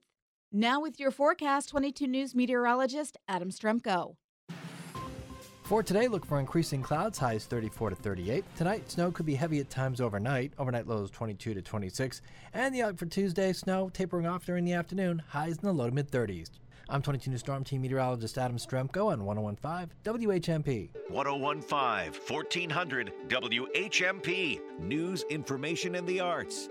Now, 0.50 0.80
with 0.80 0.98
your 0.98 1.10
forecast, 1.10 1.68
22 1.68 2.06
News 2.06 2.34
meteorologist 2.34 3.18
Adam 3.28 3.50
Strzempko. 3.50 4.14
For 5.68 5.82
today, 5.82 6.08
look 6.08 6.24
for 6.24 6.40
increasing 6.40 6.80
clouds, 6.80 7.18
highs 7.18 7.44
34 7.44 7.90
to 7.90 7.96
38. 7.96 8.42
Tonight, 8.56 8.90
snow 8.90 9.10
could 9.10 9.26
be 9.26 9.34
heavy 9.34 9.60
at 9.60 9.68
times 9.68 10.00
overnight, 10.00 10.50
overnight 10.58 10.86
lows 10.86 11.10
22 11.10 11.52
to 11.52 11.60
26. 11.60 12.22
And 12.54 12.74
the 12.74 12.80
outlook 12.80 12.96
for 12.96 13.04
Tuesday, 13.04 13.52
snow 13.52 13.90
tapering 13.92 14.26
off 14.26 14.46
during 14.46 14.64
the 14.64 14.72
afternoon, 14.72 15.22
highs 15.28 15.58
in 15.58 15.66
the 15.66 15.72
low 15.74 15.90
to 15.90 15.94
mid 15.94 16.10
30s. 16.10 16.48
I'm 16.88 17.02
22 17.02 17.32
News 17.32 17.40
Storm 17.40 17.64
Team 17.64 17.82
meteorologist 17.82 18.38
Adam 18.38 18.56
Strzempko 18.56 19.12
on 19.12 19.26
1015 19.26 19.90
WHMP. 20.04 20.88
1015, 21.10 22.18
1400 22.26 23.12
WHMP. 23.28 24.60
News, 24.80 25.24
information, 25.28 25.96
and 25.96 26.06
the 26.06 26.18
arts. 26.18 26.70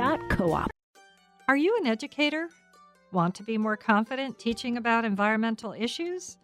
Co-op. 0.01 0.71
Are 1.47 1.55
you 1.55 1.77
an 1.79 1.85
educator? 1.85 2.49
Want 3.11 3.35
to 3.35 3.43
be 3.43 3.59
more 3.59 3.77
confident 3.77 4.39
teaching 4.39 4.77
about 4.77 5.05
environmental 5.05 5.73
issues? 5.73 6.37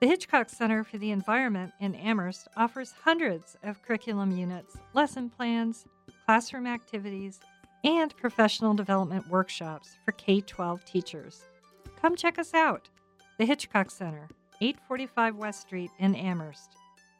The 0.00 0.08
Hitchcock 0.08 0.50
Center 0.50 0.82
for 0.82 0.98
the 0.98 1.12
Environment 1.12 1.72
in 1.78 1.94
Amherst 1.94 2.48
offers 2.56 2.92
hundreds 3.04 3.56
of 3.62 3.80
curriculum 3.82 4.36
units, 4.36 4.76
lesson 4.94 5.30
plans, 5.30 5.84
classroom 6.26 6.66
activities, 6.66 7.38
and 7.84 8.16
professional 8.16 8.74
development 8.74 9.28
workshops 9.28 9.96
for 10.04 10.10
K 10.10 10.40
12 10.40 10.84
teachers. 10.84 11.44
Come 12.00 12.16
check 12.16 12.36
us 12.36 12.52
out. 12.52 12.88
The 13.38 13.46
Hitchcock 13.46 13.92
Center, 13.92 14.28
845 14.60 15.36
West 15.36 15.60
Street 15.60 15.92
in 16.00 16.16
Amherst. 16.16 16.70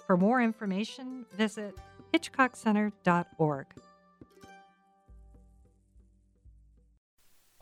For 0.09 0.16
more 0.16 0.43
information, 0.43 1.25
visit 1.37 1.77
hitchcockcenter.org. 2.12 3.66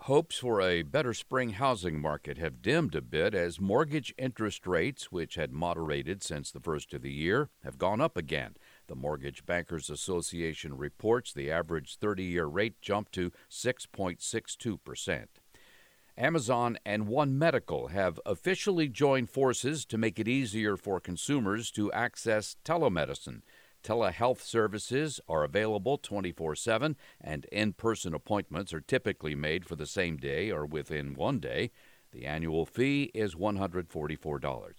Hopes 0.06 0.38
for 0.38 0.60
a 0.60 0.82
better 0.82 1.14
spring 1.14 1.50
housing 1.50 2.00
market 2.00 2.36
have 2.36 2.60
dimmed 2.60 2.96
a 2.96 3.00
bit 3.00 3.36
as 3.36 3.60
mortgage 3.60 4.12
interest 4.18 4.66
rates, 4.66 5.12
which 5.12 5.36
had 5.36 5.52
moderated 5.52 6.24
since 6.24 6.50
the 6.50 6.58
first 6.58 6.92
of 6.92 7.02
the 7.02 7.12
year, 7.12 7.50
have 7.62 7.78
gone 7.78 8.00
up 8.00 8.16
again. 8.16 8.56
The 8.88 8.96
Mortgage 8.96 9.46
Bankers 9.46 9.88
Association 9.88 10.76
reports 10.76 11.32
the 11.32 11.52
average 11.52 11.98
30 11.98 12.24
year 12.24 12.46
rate 12.46 12.80
jumped 12.80 13.12
to 13.12 13.30
6.62%. 13.48 15.26
Amazon 16.18 16.78
and 16.84 17.06
One 17.06 17.38
Medical 17.38 17.86
have 17.86 18.18
officially 18.26 18.88
joined 18.88 19.30
forces 19.30 19.84
to 19.84 19.96
make 19.96 20.18
it 20.18 20.26
easier 20.26 20.76
for 20.76 20.98
consumers 20.98 21.70
to 21.70 21.92
access 21.92 22.56
telemedicine. 22.64 23.42
Telehealth 23.82 24.40
services 24.40 25.20
are 25.28 25.44
available 25.44 25.98
24 25.98 26.54
7, 26.54 26.96
and 27.20 27.44
in 27.46 27.72
person 27.72 28.14
appointments 28.14 28.72
are 28.72 28.80
typically 28.80 29.34
made 29.34 29.66
for 29.66 29.76
the 29.76 29.86
same 29.86 30.16
day 30.16 30.50
or 30.50 30.64
within 30.64 31.14
one 31.14 31.38
day. 31.38 31.70
The 32.12 32.26
annual 32.26 32.66
fee 32.66 33.10
is 33.14 33.34
$144. 33.34 34.72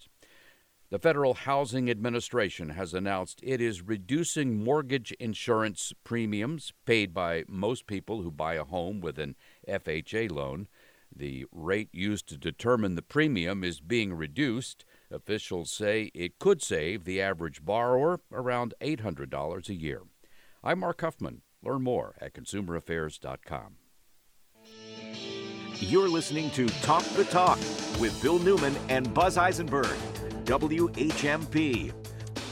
The 0.90 0.98
Federal 1.00 1.34
Housing 1.34 1.90
Administration 1.90 2.70
has 2.70 2.94
announced 2.94 3.40
it 3.42 3.60
is 3.60 3.82
reducing 3.82 4.62
mortgage 4.62 5.10
insurance 5.12 5.92
premiums 6.04 6.72
paid 6.84 7.12
by 7.12 7.44
most 7.48 7.86
people 7.86 8.22
who 8.22 8.30
buy 8.30 8.54
a 8.54 8.64
home 8.64 9.00
with 9.00 9.18
an 9.18 9.34
FHA 9.68 10.30
loan. 10.30 10.68
The 11.14 11.46
rate 11.50 11.88
used 11.92 12.28
to 12.28 12.38
determine 12.38 12.94
the 12.94 13.02
premium 13.02 13.64
is 13.64 13.80
being 13.80 14.14
reduced. 14.14 14.84
Officials 15.14 15.70
say 15.70 16.10
it 16.12 16.38
could 16.40 16.60
save 16.60 17.04
the 17.04 17.20
average 17.22 17.64
borrower 17.64 18.20
around 18.32 18.74
$800 18.80 19.68
a 19.68 19.74
year. 19.74 20.02
I'm 20.62 20.80
Mark 20.80 21.00
Huffman. 21.00 21.42
Learn 21.62 21.82
more 21.82 22.16
at 22.20 22.34
consumeraffairs.com. 22.34 23.76
You're 25.78 26.08
listening 26.08 26.50
to 26.52 26.68
Talk 26.82 27.04
the 27.10 27.24
Talk 27.24 27.58
with 28.00 28.18
Bill 28.22 28.38
Newman 28.40 28.74
and 28.88 29.12
Buzz 29.14 29.38
Eisenberg, 29.38 29.96
WHMP. 30.44 31.92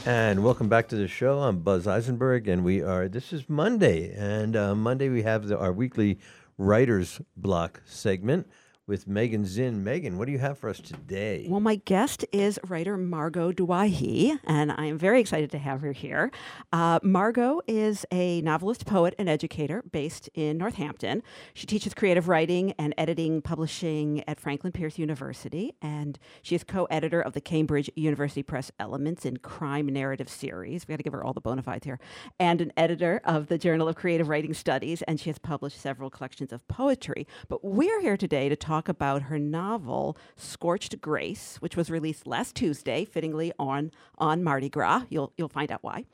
And 0.05 0.43
welcome 0.43 0.69
back 0.69 0.87
to 0.89 0.95
the 0.95 1.07
show. 1.07 1.39
I'm 1.39 1.59
Buzz 1.59 1.85
Eisenberg, 1.85 2.47
and 2.47 2.63
we 2.63 2.81
are. 2.81 3.07
This 3.07 3.33
is 3.33 3.49
Monday, 3.49 4.13
and 4.13 4.55
uh, 4.55 4.75
Monday 4.75 5.09
we 5.09 5.23
have 5.23 5.47
the, 5.47 5.57
our 5.57 5.73
weekly 5.73 6.19
writers 6.57 7.21
block 7.35 7.81
segment 7.85 8.47
with 8.85 9.07
Megan 9.07 9.45
Zinn. 9.45 9.81
Megan, 9.81 10.17
what 10.17 10.25
do 10.25 10.33
you 10.33 10.39
have 10.39 10.57
for 10.57 10.69
us 10.69 10.79
today? 10.79 11.45
Well, 11.49 11.61
my 11.61 11.75
guest 11.75 12.25
is 12.33 12.59
writer 12.67 12.97
Margot 12.97 13.53
Douaihy, 13.53 14.37
and 14.43 14.73
I 14.73 14.85
am 14.85 14.97
very 14.97 15.21
excited 15.21 15.51
to 15.51 15.57
have 15.57 15.79
her 15.81 15.93
here. 15.93 16.31
Uh, 16.73 16.99
Margot 17.01 17.61
is 17.65 18.05
a 18.11 18.41
novelist, 18.41 18.85
poet, 18.85 19.15
and 19.17 19.29
educator 19.29 19.83
based 19.89 20.29
in 20.33 20.57
Northampton. 20.57 21.23
She 21.53 21.65
teaches 21.65 21.93
creative 21.93 22.27
writing 22.27 22.73
and 22.77 22.93
editing 22.97 23.41
publishing 23.41 24.21
at 24.27 24.37
Franklin 24.37 24.73
Pierce 24.73 24.99
University, 24.99 25.73
and 25.81 26.19
she 26.41 26.53
is 26.53 26.65
co 26.65 26.83
editor 26.85 27.21
of 27.21 27.31
the 27.31 27.41
Cambridge 27.41 27.89
University 27.95 28.43
Press 28.43 28.69
Elements 28.79 29.25
in 29.25 29.37
Crime 29.37 29.87
Narrative 29.87 30.27
series. 30.27 30.85
We 30.85 30.91
got 30.91 30.97
to 30.97 31.03
give 31.03 31.13
her 31.13 31.23
all 31.23 31.33
the 31.33 31.41
bona 31.41 31.63
fides 31.63 31.85
here, 31.85 31.99
and 32.37 32.59
an 32.59 32.73
editor 32.75 33.21
of 33.23 33.47
the 33.47 33.57
Journal 33.57 33.87
of 33.87 33.95
Creative 33.95 34.27
Writing 34.27 34.53
Studies, 34.53 35.01
and 35.03 35.21
she 35.21 35.29
has 35.29 35.37
published 35.37 35.79
several 35.79 36.09
collections 36.09 36.51
of 36.51 36.67
poetry. 36.67 37.25
But 37.47 37.63
we're 37.63 38.01
here 38.01 38.17
today 38.17 38.49
to 38.49 38.57
talk 38.57 38.72
talk 38.73 38.89
about 38.89 39.23
her 39.23 39.37
novel 39.37 40.17
Scorched 40.35 40.99
Grace, 40.99 41.57
which 41.59 41.77
was 41.77 41.91
released 41.91 42.25
last 42.25 42.55
Tuesday, 42.55 43.05
fittingly 43.05 43.53
on 43.59 43.91
on 44.17 44.43
Mardi 44.43 44.69
Gras. 44.69 45.03
You'll 45.09 45.31
you'll 45.37 45.47
find 45.49 45.71
out 45.71 45.83
why. 45.83 46.05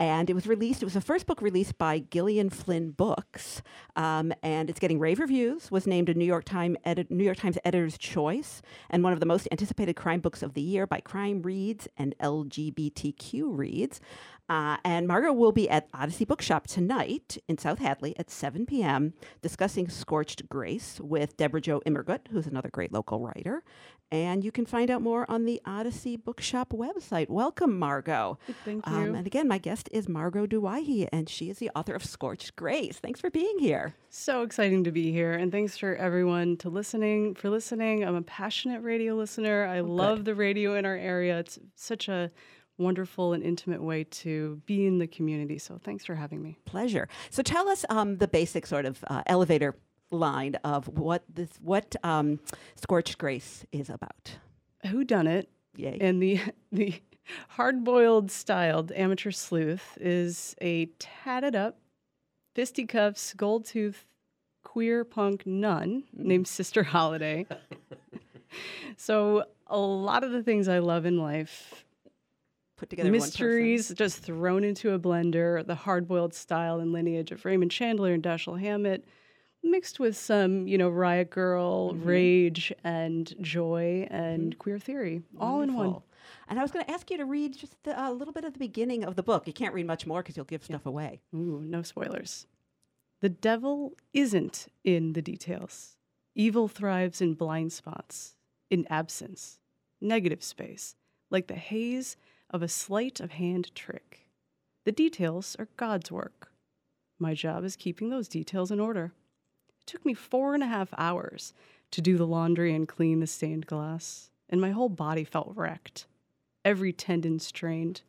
And 0.00 0.30
it 0.30 0.34
was 0.34 0.46
released. 0.46 0.80
It 0.80 0.86
was 0.86 0.94
the 0.94 1.00
first 1.00 1.26
book 1.26 1.42
released 1.42 1.76
by 1.76 1.98
Gillian 1.98 2.50
Flynn 2.50 2.92
Books, 2.92 3.62
um, 3.96 4.32
and 4.44 4.70
it's 4.70 4.78
getting 4.78 5.00
rave 5.00 5.18
reviews. 5.18 5.72
Was 5.72 5.88
named 5.88 6.08
a 6.08 6.14
New 6.14 6.24
York 6.24 6.44
Times 6.44 6.76
edit, 6.84 7.10
New 7.10 7.24
York 7.24 7.38
Times 7.38 7.58
Editor's 7.64 7.98
Choice, 7.98 8.62
and 8.90 9.02
one 9.02 9.12
of 9.12 9.18
the 9.18 9.26
most 9.26 9.48
anticipated 9.50 9.94
crime 9.94 10.20
books 10.20 10.40
of 10.42 10.54
the 10.54 10.60
year 10.60 10.86
by 10.86 11.00
Crime 11.00 11.42
Reads 11.42 11.88
and 11.96 12.14
LGBTQ 12.20 13.56
Reads. 13.56 14.00
Uh, 14.48 14.78
and 14.82 15.06
Margot 15.06 15.32
will 15.32 15.52
be 15.52 15.68
at 15.68 15.88
Odyssey 15.92 16.24
Bookshop 16.24 16.66
tonight 16.66 17.36
in 17.48 17.58
South 17.58 17.80
Hadley 17.80 18.18
at 18.18 18.30
7 18.30 18.64
p.m. 18.64 19.12
discussing 19.42 19.88
Scorched 19.90 20.48
Grace 20.48 20.98
with 21.02 21.36
Deborah 21.36 21.60
Jo 21.60 21.80
Immergut, 21.84 22.28
who's 22.30 22.46
another 22.46 22.70
great 22.70 22.90
local 22.92 23.20
writer. 23.20 23.62
And 24.10 24.42
you 24.42 24.50
can 24.50 24.64
find 24.64 24.90
out 24.90 25.02
more 25.02 25.30
on 25.30 25.44
the 25.44 25.60
Odyssey 25.66 26.16
Bookshop 26.16 26.70
website. 26.70 27.28
Welcome, 27.28 27.78
Margot. 27.78 28.38
Thank 28.64 28.86
you. 28.86 28.92
Um, 28.94 29.14
and 29.16 29.26
again, 29.26 29.47
my 29.48 29.58
guest 29.58 29.88
is 29.90 30.08
Margot 30.08 30.46
Douaihy, 30.46 31.08
and 31.10 31.28
she 31.28 31.48
is 31.48 31.58
the 31.58 31.70
author 31.74 31.94
of 31.94 32.04
Scorched 32.04 32.54
Grace. 32.54 32.98
Thanks 32.98 33.18
for 33.18 33.30
being 33.30 33.58
here. 33.58 33.94
So 34.10 34.42
exciting 34.42 34.84
to 34.84 34.92
be 34.92 35.10
here, 35.10 35.32
and 35.32 35.50
thanks 35.50 35.78
for 35.78 35.96
everyone 35.96 36.58
to 36.58 36.68
listening 36.68 37.34
for 37.34 37.48
listening. 37.48 38.04
I'm 38.04 38.14
a 38.14 38.22
passionate 38.22 38.82
radio 38.82 39.14
listener. 39.14 39.66
I 39.66 39.78
oh, 39.78 39.84
love 39.84 40.18
good. 40.18 40.24
the 40.26 40.34
radio 40.34 40.74
in 40.76 40.84
our 40.84 40.96
area. 40.96 41.38
It's 41.38 41.58
such 41.74 42.08
a 42.08 42.30
wonderful 42.76 43.32
and 43.32 43.42
intimate 43.42 43.82
way 43.82 44.04
to 44.04 44.60
be 44.66 44.86
in 44.86 44.98
the 44.98 45.06
community. 45.06 45.58
So 45.58 45.80
thanks 45.82 46.04
for 46.04 46.14
having 46.14 46.42
me. 46.42 46.58
Pleasure. 46.66 47.08
So 47.30 47.42
tell 47.42 47.68
us 47.68 47.84
um, 47.88 48.18
the 48.18 48.28
basic 48.28 48.66
sort 48.66 48.84
of 48.84 49.02
uh, 49.08 49.22
elevator 49.26 49.74
line 50.10 50.56
of 50.64 50.88
what 50.88 51.24
this 51.32 51.50
what 51.60 51.96
um, 52.04 52.38
Scorched 52.76 53.16
Grace 53.18 53.64
is 53.72 53.88
about. 53.88 54.36
Who 54.86 55.04
done 55.04 55.26
it? 55.26 55.48
Yay. 55.76 55.98
And 56.00 56.22
the 56.22 56.40
the 56.72 57.00
hard-boiled 57.50 58.30
styled 58.30 58.92
amateur 58.92 59.30
sleuth 59.30 59.96
is 60.00 60.54
a 60.60 60.86
tatted 60.98 61.54
up 61.54 61.78
fisticuffs 62.54 63.34
gold 63.34 63.64
tooth 63.64 64.04
queer 64.64 65.04
punk 65.04 65.46
nun 65.46 66.04
mm. 66.16 66.24
named 66.24 66.46
Sister 66.46 66.82
Holiday. 66.82 67.46
so 68.96 69.44
a 69.66 69.78
lot 69.78 70.24
of 70.24 70.30
the 70.30 70.42
things 70.42 70.68
I 70.68 70.78
love 70.78 71.06
in 71.06 71.18
life 71.18 71.84
put 72.76 72.90
together 72.90 73.10
mysteries 73.10 73.92
just 73.94 74.18
thrown 74.18 74.64
into 74.64 74.92
a 74.92 74.98
blender, 74.98 75.66
the 75.66 75.74
hard-boiled 75.74 76.34
style 76.34 76.80
and 76.80 76.92
lineage 76.92 77.32
of 77.32 77.44
Raymond 77.44 77.70
Chandler 77.70 78.12
and 78.12 78.22
Dashiell 78.22 78.60
Hammett, 78.60 79.04
mixed 79.62 79.98
with 79.98 80.16
some, 80.16 80.68
you 80.68 80.78
know, 80.78 80.88
Riot 80.88 81.30
Grrrl, 81.30 81.92
Mhm. 81.94 82.06
rage 82.06 82.72
and 82.84 83.34
joy 83.40 84.06
and 84.10 84.56
queer 84.58 84.78
theory, 84.78 85.22
all 85.40 85.62
in 85.62 85.74
one. 85.74 85.96
And 86.48 86.58
I 86.58 86.62
was 86.62 86.70
going 86.70 86.84
to 86.84 86.90
ask 86.90 87.10
you 87.10 87.18
to 87.18 87.26
read 87.26 87.58
just 87.58 87.76
a 87.86 88.04
uh, 88.04 88.10
little 88.10 88.32
bit 88.32 88.44
of 88.44 88.54
the 88.54 88.58
beginning 88.58 89.04
of 89.04 89.16
the 89.16 89.22
book. 89.22 89.46
You 89.46 89.52
can't 89.52 89.74
read 89.74 89.86
much 89.86 90.06
more 90.06 90.22
because 90.22 90.36
you'll 90.36 90.46
give 90.46 90.64
stuff 90.64 90.86
away. 90.86 91.20
Ooh, 91.34 91.62
no 91.64 91.82
spoilers. 91.82 92.46
The 93.20 93.28
devil 93.28 93.94
isn't 94.14 94.68
in 94.82 95.12
the 95.12 95.22
details. 95.22 95.96
Evil 96.34 96.66
thrives 96.68 97.20
in 97.20 97.34
blind 97.34 97.72
spots, 97.72 98.34
in 98.70 98.86
absence, 98.88 99.60
negative 100.00 100.42
space, 100.42 100.94
like 101.30 101.48
the 101.48 101.54
haze 101.54 102.16
of 102.48 102.62
a 102.62 102.68
sleight 102.68 103.20
of 103.20 103.32
hand 103.32 103.74
trick. 103.74 104.28
The 104.84 104.92
details 104.92 105.54
are 105.58 105.68
God's 105.76 106.10
work. 106.10 106.50
My 107.18 107.34
job 107.34 107.64
is 107.64 107.76
keeping 107.76 108.08
those 108.08 108.28
details 108.28 108.70
in 108.70 108.80
order. 108.80 109.12
It 109.80 109.86
took 109.86 110.06
me 110.06 110.14
four 110.14 110.54
and 110.54 110.62
a 110.62 110.68
half 110.68 110.94
hours 110.96 111.52
to 111.90 112.00
do 112.00 112.16
the 112.16 112.26
laundry 112.26 112.74
and 112.74 112.88
clean 112.88 113.20
the 113.20 113.26
stained 113.26 113.66
glass, 113.66 114.30
and 114.48 114.60
my 114.60 114.70
whole 114.70 114.88
body 114.88 115.24
felt 115.24 115.52
wrecked. 115.54 116.06
Every 116.68 116.92
tendon 116.92 117.38
strained. 117.38 118.02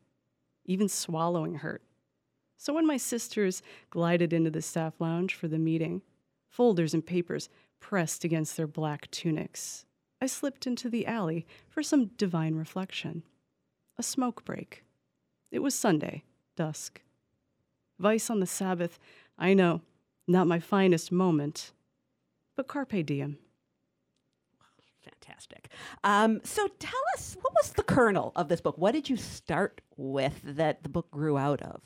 Even 0.66 0.90
swallowing 0.90 1.56
hurt. 1.56 1.82
So 2.58 2.74
when 2.74 2.86
my 2.86 2.98
sisters 2.98 3.62
glided 3.90 4.34
into 4.34 4.50
the 4.50 4.62
staff 4.62 5.00
lounge 5.00 5.34
for 5.34 5.48
the 5.48 5.58
meeting, 5.58 6.02
folders 6.50 6.94
and 6.94 7.06
papers 7.06 7.48
pressed 7.80 8.26
against 8.26 8.58
their 8.58 8.68
black 8.68 9.10
tunics, 9.12 9.86
I 10.22 10.26
slipped 10.26 10.68
into 10.68 10.90
the 10.90 11.08
alley 11.08 11.48
for 11.70 11.82
some 11.82 12.08
divine 12.18 12.56
reflection. 12.56 13.24
A 13.98 14.04
smoke 14.04 14.44
break. 14.44 14.84
It 15.54 15.60
was 15.60 15.74
Sunday, 15.74 16.26
dusk. 16.58 17.00
Vice 17.98 18.30
on 18.30 18.42
the 18.42 18.46
Sabbath, 18.46 19.00
I 19.38 19.54
know, 19.54 19.80
not 20.28 20.48
my 20.48 20.60
finest 20.60 21.14
moment, 21.14 21.72
but 22.58 22.68
carpe 22.68 23.06
diem. 23.06 23.38
Fantastic. 25.14 25.70
Um, 26.04 26.42
so 26.44 26.68
tell 26.80 27.02
us, 27.18 27.38
what 27.42 27.54
was 27.62 27.72
the 27.74 27.84
kernel 27.84 28.32
of 28.36 28.48
this 28.50 28.62
book? 28.62 28.78
What 28.78 28.92
did 28.94 29.10
you 29.10 29.18
start 29.18 29.82
with 29.98 30.42
that 30.44 30.84
the 30.84 30.90
book 30.90 31.10
grew 31.12 31.38
out 31.38 31.62
of? 31.62 31.82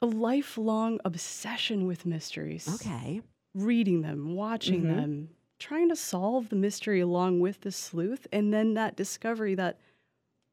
A 0.00 0.06
lifelong 0.06 0.98
obsession 1.04 1.86
with 1.86 2.06
mysteries. 2.06 2.68
Okay. 2.80 3.20
Reading 3.54 4.02
them, 4.02 4.34
watching 4.34 4.82
Mhm. 4.84 4.96
them, 4.96 5.28
trying 5.58 5.88
to 5.90 5.96
solve 5.96 6.48
the 6.48 6.56
mystery 6.56 7.00
along 7.00 7.40
with 7.40 7.60
the 7.60 7.70
sleuth, 7.72 8.26
and 8.32 8.52
then 8.52 8.74
that 8.74 8.96
discovery 8.96 9.54
that, 9.54 9.78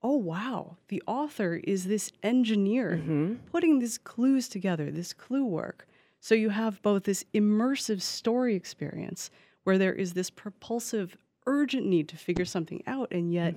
oh 0.01 0.15
wow, 0.17 0.77
the 0.89 1.01
author 1.07 1.55
is 1.63 1.85
this 1.85 2.11
engineer 2.23 2.97
Mm-hmm. 2.97 3.33
putting 3.51 3.79
these 3.79 3.97
clues 3.97 4.47
together, 4.47 4.91
this 4.91 5.13
clue 5.13 5.45
work. 5.45 5.87
So 6.19 6.35
you 6.35 6.49
have 6.49 6.81
both 6.81 7.03
this 7.03 7.23
immersive 7.33 8.01
story 8.01 8.53
experience 8.55 9.31
where 9.63 9.77
there 9.77 9.93
is 9.93 10.13
this 10.13 10.29
propulsive, 10.29 11.17
urgent 11.49 11.85
need 11.85 12.07
to 12.09 12.17
figure 12.17 12.45
something 12.45 12.81
out, 12.87 13.07
and 13.11 13.33
yet 13.33 13.55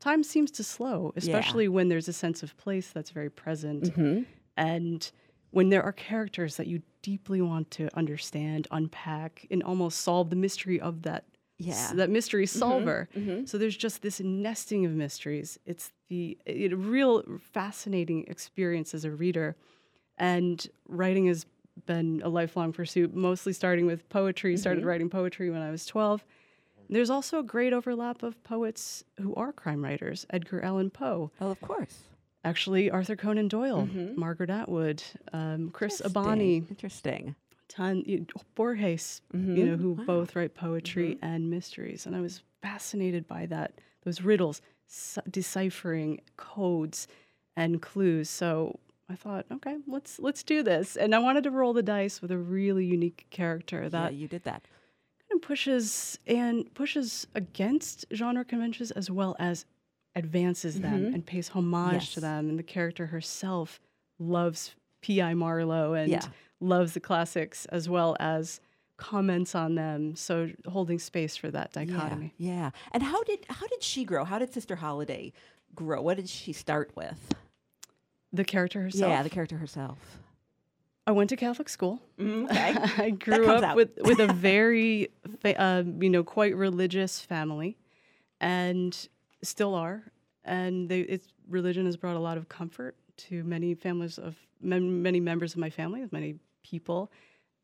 time 0.00 0.22
seems 0.24 0.50
to 0.52 0.64
slow, 0.64 1.12
especially 1.16 1.68
when 1.68 1.88
there's 1.88 2.08
a 2.08 2.12
sense 2.12 2.42
of 2.42 2.56
place 2.56 2.88
that's 2.90 3.10
very 3.10 3.30
present. 3.30 3.84
Mhm. 3.96 4.24
And 4.56 5.10
when 5.50 5.68
there 5.68 5.82
are 5.82 5.92
characters 5.92 6.56
that 6.56 6.66
you 6.66 6.82
deeply 7.02 7.40
want 7.42 7.70
to 7.72 7.88
understand, 7.96 8.66
unpack, 8.70 9.46
and 9.50 9.62
almost 9.62 10.00
solve 10.00 10.30
the 10.30 10.36
mystery 10.36 10.80
of 10.80 11.02
that 11.02 11.24
Yeah. 11.58 11.92
that 11.94 12.10
mystery 12.10 12.44
Mhm, 12.46 12.58
solver. 12.58 13.08
mhm. 13.14 13.48
So 13.48 13.58
there's 13.58 13.76
just 13.76 14.02
this 14.02 14.20
nesting 14.20 14.84
of 14.86 14.92
mysteries. 14.92 15.58
It's 15.66 15.92
the 16.08 16.36
it, 16.46 16.72
a 16.72 16.76
real 16.76 17.22
fascinating 17.40 18.24
experience 18.26 18.94
as 18.94 19.04
a 19.04 19.10
reader, 19.10 19.56
and 20.18 20.66
writing 20.88 21.26
has 21.26 21.46
been 21.86 22.20
a 22.24 22.28
lifelong 22.28 22.72
pursuit. 22.72 23.14
Mostly 23.14 23.52
starting 23.52 23.86
with 23.86 24.08
poetry. 24.08 24.56
Started 24.56 24.82
Mhm. 24.84 24.86
writing 24.86 25.10
poetry 25.10 25.50
when 25.50 25.62
I 25.62 25.70
was 25.70 25.84
12. 25.86 26.24
There's 26.88 27.10
also 27.10 27.38
a 27.38 27.42
great 27.42 27.72
overlap 27.72 28.22
of 28.22 28.42
poets 28.44 29.04
who 29.20 29.34
are 29.34 29.52
crime 29.52 29.82
writers. 29.82 30.26
Edgar 30.30 30.62
Allan 30.62 30.90
Poe. 30.90 31.30
Oh, 31.40 31.50
of 31.50 31.60
course. 31.60 32.04
Actually, 32.44 32.90
Arthur 32.90 33.16
Conan 33.16 33.48
Doyle, 33.48 33.86
Mhm. 33.86 34.16
Margaret 34.16 34.50
Atwood, 34.50 35.02
um, 35.32 35.70
Chris 35.70 36.02
Abani, 36.04 36.68
Interesting. 36.68 37.34
ton, 37.68 38.02
you- 38.06 38.26
Borges, 38.54 39.22
you 39.32 39.38
Mhm. 39.40 39.66
know, 39.66 39.76
who 39.76 39.92
Wow. 39.94 40.04
both 40.04 40.36
write 40.36 40.54
poetry 40.54 41.18
and 41.22 41.48
mysteries, 41.48 42.04
and 42.06 42.14
I 42.14 42.20
was 42.20 42.42
fascinated 42.60 43.26
by 43.26 43.46
that. 43.46 43.80
Those 44.02 44.20
riddles, 44.20 44.60
s- 44.86 45.18
deciphering 45.30 46.20
codes 46.36 47.08
and 47.56 47.80
clues. 47.80 48.28
So 48.28 48.78
I 49.08 49.16
thought, 49.16 49.46
okay, 49.50 49.78
let's 49.86 50.18
let's 50.18 50.42
do 50.42 50.62
this, 50.62 50.96
and 50.96 51.14
I 51.14 51.18
wanted 51.20 51.44
to 51.44 51.50
roll 51.50 51.72
the 51.72 51.82
dice 51.82 52.20
with 52.20 52.30
a 52.30 52.38
really 52.38 52.84
unique 52.84 53.26
character 53.30 53.84
Yeah, 53.84 53.88
that 53.90 54.14
you 54.14 54.28
did 54.28 54.44
that. 54.44 54.66
Pushes 55.40 56.18
and 56.26 56.72
pushes 56.74 57.26
against 57.34 58.06
genre 58.12 58.44
conventions 58.44 58.90
as 58.90 59.10
well 59.10 59.36
as 59.38 59.64
advances 60.16 60.80
them 60.80 61.06
Mhm. 61.06 61.14
and 61.14 61.26
pays 61.26 61.48
homage 61.48 61.92
Yes. 61.94 62.14
to 62.14 62.20
them. 62.20 62.48
And 62.48 62.58
the 62.58 62.62
character 62.62 63.06
herself 63.06 63.80
loves 64.18 64.74
P.I. 65.00 65.34
Marlowe 65.34 65.94
and 65.94 66.10
Yeah. 66.10 66.22
loves 66.60 66.94
the 66.94 67.00
classics 67.00 67.66
as 67.66 67.88
well 67.88 68.16
as 68.20 68.60
comments 68.96 69.54
on 69.56 69.74
them. 69.74 70.14
So 70.14 70.50
holding 70.66 70.98
space 71.00 71.36
for 71.36 71.50
that 71.50 71.72
dichotomy. 71.72 72.32
Yeah, 72.38 72.54
yeah. 72.54 72.70
And 72.92 73.02
how 73.02 73.22
did 73.24 73.44
how 73.48 73.66
did 73.66 73.82
she 73.82 74.04
grow? 74.04 74.24
How 74.24 74.38
did 74.38 74.52
Sister 74.52 74.76
Holiday 74.76 75.32
grow? 75.74 76.00
What 76.00 76.16
did 76.16 76.28
she 76.28 76.52
start 76.52 76.94
with? 76.94 77.34
The 78.32 78.44
character 78.44 78.82
herself. 78.82 79.10
Yeah, 79.10 79.22
the 79.24 79.30
character 79.30 79.58
herself. 79.58 80.18
I 81.06 81.12
went 81.12 81.28
to 81.30 81.36
Catholic 81.36 81.68
school. 81.68 82.00
Mm, 82.18 82.44
okay. 82.50 83.02
I 83.04 83.10
grew 83.10 83.46
up 83.48 83.62
out. 83.62 83.76
with 83.76 83.90
with 84.02 84.20
a 84.20 84.26
very, 84.32 85.08
uh, 85.44 85.82
you 86.00 86.08
know, 86.10 86.24
quite 86.24 86.56
religious 86.56 87.20
family, 87.20 87.76
and 88.40 89.08
still 89.42 89.74
are. 89.74 90.04
And 90.44 90.88
they, 90.88 91.00
it's 91.00 91.28
religion 91.48 91.86
has 91.86 91.96
brought 91.96 92.16
a 92.16 92.20
lot 92.20 92.36
of 92.36 92.48
comfort 92.48 92.96
to 93.16 93.44
many 93.44 93.74
families 93.74 94.18
of 94.18 94.36
mem- 94.60 95.02
many 95.02 95.20
members 95.20 95.52
of 95.54 95.58
my 95.58 95.70
family, 95.70 96.02
of 96.02 96.12
many 96.12 96.36
people. 96.62 97.10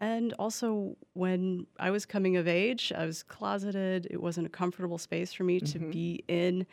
And 0.02 0.32
also, 0.34 0.96
when 1.12 1.66
I 1.78 1.90
was 1.90 2.06
coming 2.06 2.36
of 2.38 2.48
age, 2.48 2.90
I 2.96 3.04
was 3.04 3.22
closeted. 3.22 4.06
It 4.10 4.20
wasn't 4.20 4.46
a 4.46 4.50
comfortable 4.50 4.96
space 4.96 5.32
for 5.34 5.44
me 5.44 5.60
to 5.60 5.78
Mhm. 5.78 5.92
be 5.92 6.24
in, 6.26 6.66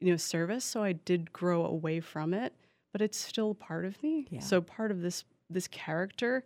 you 0.00 0.10
know, 0.10 0.16
service. 0.18 0.64
So 0.66 0.82
I 0.82 0.92
did 0.92 1.32
grow 1.32 1.64
away 1.64 2.00
from 2.00 2.34
it, 2.34 2.52
but 2.92 3.00
it's 3.00 3.16
still 3.18 3.54
part 3.54 3.86
of 3.86 4.02
me. 4.02 4.26
Yeah. 4.30 4.40
So 4.40 4.60
part 4.60 4.90
of 4.90 5.00
this 5.00 5.24
this 5.50 5.68
character 5.68 6.44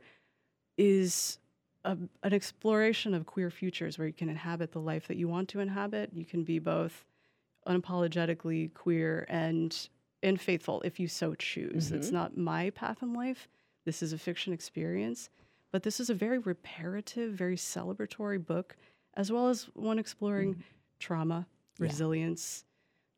is 0.79 1.39
a, 1.85 1.97
an 2.23 2.33
exploration 2.33 3.15
of 3.15 3.27
queer 3.27 3.51
futures 3.51 3.99
where 3.99 4.07
you 4.07 4.13
can 4.13 4.29
inhabit 4.29 4.73
the 4.73 4.81
life 4.81 5.09
that 5.09 5.17
you 5.17 5.29
want 5.29 5.49
to 5.51 5.61
inhabit. 5.61 6.11
You 6.15 6.25
can 6.25 6.45
be 6.45 6.59
both 6.59 7.05
unapologetically 7.67 8.73
queer 8.75 9.27
and 9.29 9.89
and 10.25 10.41
faithful 10.41 10.81
if 10.83 11.01
you 11.01 11.09
so 11.09 11.35
choose. 11.35 11.91
It's 11.91 12.11
Mhm. 12.11 12.13
not 12.13 12.37
my 12.37 12.71
path 12.71 13.03
in 13.03 13.13
life. 13.13 13.49
This 13.85 14.05
is 14.05 14.13
a 14.13 14.19
fiction 14.19 14.53
experience, 14.53 15.31
but 15.73 15.83
this 15.83 15.99
is 15.99 16.11
a 16.11 16.15
very 16.15 16.39
reparative, 16.39 17.33
very 17.35 17.57
celebratory 17.57 18.39
book, 18.45 18.77
as 19.15 19.33
well 19.33 19.49
as 19.49 19.65
one 19.75 19.99
exploring 19.99 20.63
trauma, 21.01 21.49
Yeah. 21.79 21.87
resilience, 21.87 22.65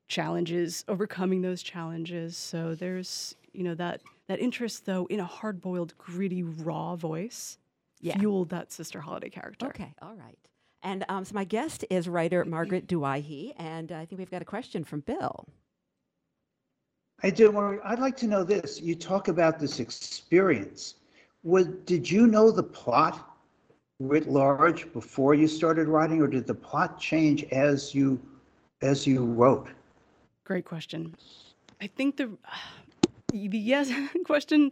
challenges, 0.09 0.83
overcoming 0.89 1.43
those 1.43 1.63
challenges. 1.63 2.39
So 2.39 2.75
there's, 2.75 3.37
you 3.53 3.65
know, 3.65 3.75
that 3.75 4.01
that 4.29 4.41
interest 4.41 4.87
though 4.87 5.07
in 5.07 5.21
a 5.21 5.25
hard-boiled, 5.25 5.97
gritty, 5.99 6.43
raw 6.43 6.97
voice 6.97 7.59
Yeah. 8.01 8.19
fueled 8.19 8.51
that 8.51 8.73
Sister 8.73 9.01
Holiday 9.01 9.31
character. 9.31 9.67
Okay, 9.69 9.93
all 10.03 10.15
right. 10.15 10.39
And 10.83 11.05
um, 11.09 11.25
so 11.25 11.35
my 11.35 11.45
guest 11.45 11.85
is 11.89 12.09
writer 12.09 12.45
Margaret 12.45 12.87
Douaihy, 12.87 13.53
and 13.57 13.91
I 13.91 14.05
think 14.05 14.19
we've 14.19 14.31
got 14.31 14.43
a 14.43 14.47
question 14.47 14.85
from 14.85 15.01
Bill. 15.01 15.47
I 17.23 17.31
do. 17.31 17.51
want- 17.51 17.81
I'd 17.85 18.01
like 18.01 18.17
to 18.19 18.27
know 18.27 18.45
this. 18.45 18.81
You 18.81 18.95
talk 18.95 19.29
about 19.29 19.59
this 19.59 19.81
experience. 19.81 20.97
Was, 21.43 21.67
did 21.87 22.11
you 22.11 22.27
know 22.27 22.51
the 22.51 22.63
plot 22.63 23.31
writ 24.01 24.29
large 24.29 24.93
before 24.93 25.35
you 25.35 25.47
started 25.49 25.89
writing, 25.89 26.21
or 26.21 26.27
did 26.27 26.47
the 26.47 26.55
plot 26.55 26.99
change 27.01 27.45
as 27.45 27.95
you 27.95 28.21
as 28.83 29.07
you 29.07 29.25
wrote? 29.25 29.69
Great 30.45 30.67
question. 30.67 31.15
I 31.81 31.87
think 31.87 32.17
the 32.19 32.31
the 33.35 33.59
yes 33.59 33.91
question 34.25 34.71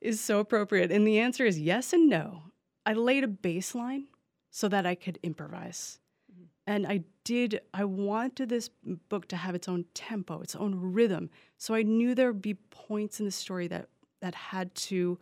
is 0.00 0.20
so 0.20 0.40
appropriate, 0.40 0.90
and 0.90 1.06
the 1.06 1.18
answer 1.18 1.44
is 1.44 1.58
yes 1.58 1.92
and 1.92 2.08
no. 2.08 2.42
I 2.86 2.94
laid 2.94 3.24
a 3.24 3.28
baseline 3.28 4.04
so 4.50 4.68
that 4.68 4.86
I 4.86 4.94
could 4.94 5.18
improvise, 5.22 5.98
mm-hmm. 6.32 6.44
and 6.66 6.86
I 6.86 7.04
did. 7.24 7.60
I 7.74 7.84
wanted 7.84 8.48
this 8.48 8.70
book 9.08 9.28
to 9.28 9.36
have 9.36 9.54
its 9.54 9.68
own 9.68 9.84
tempo, 9.94 10.40
its 10.40 10.56
own 10.56 10.74
rhythm. 10.74 11.30
So 11.58 11.74
I 11.74 11.82
knew 11.82 12.14
there 12.14 12.32
would 12.32 12.42
be 12.42 12.54
points 12.54 13.20
in 13.20 13.26
the 13.26 13.32
story 13.32 13.68
that 13.68 13.88
that 14.22 14.34
had 14.34 14.74
to 14.74 15.18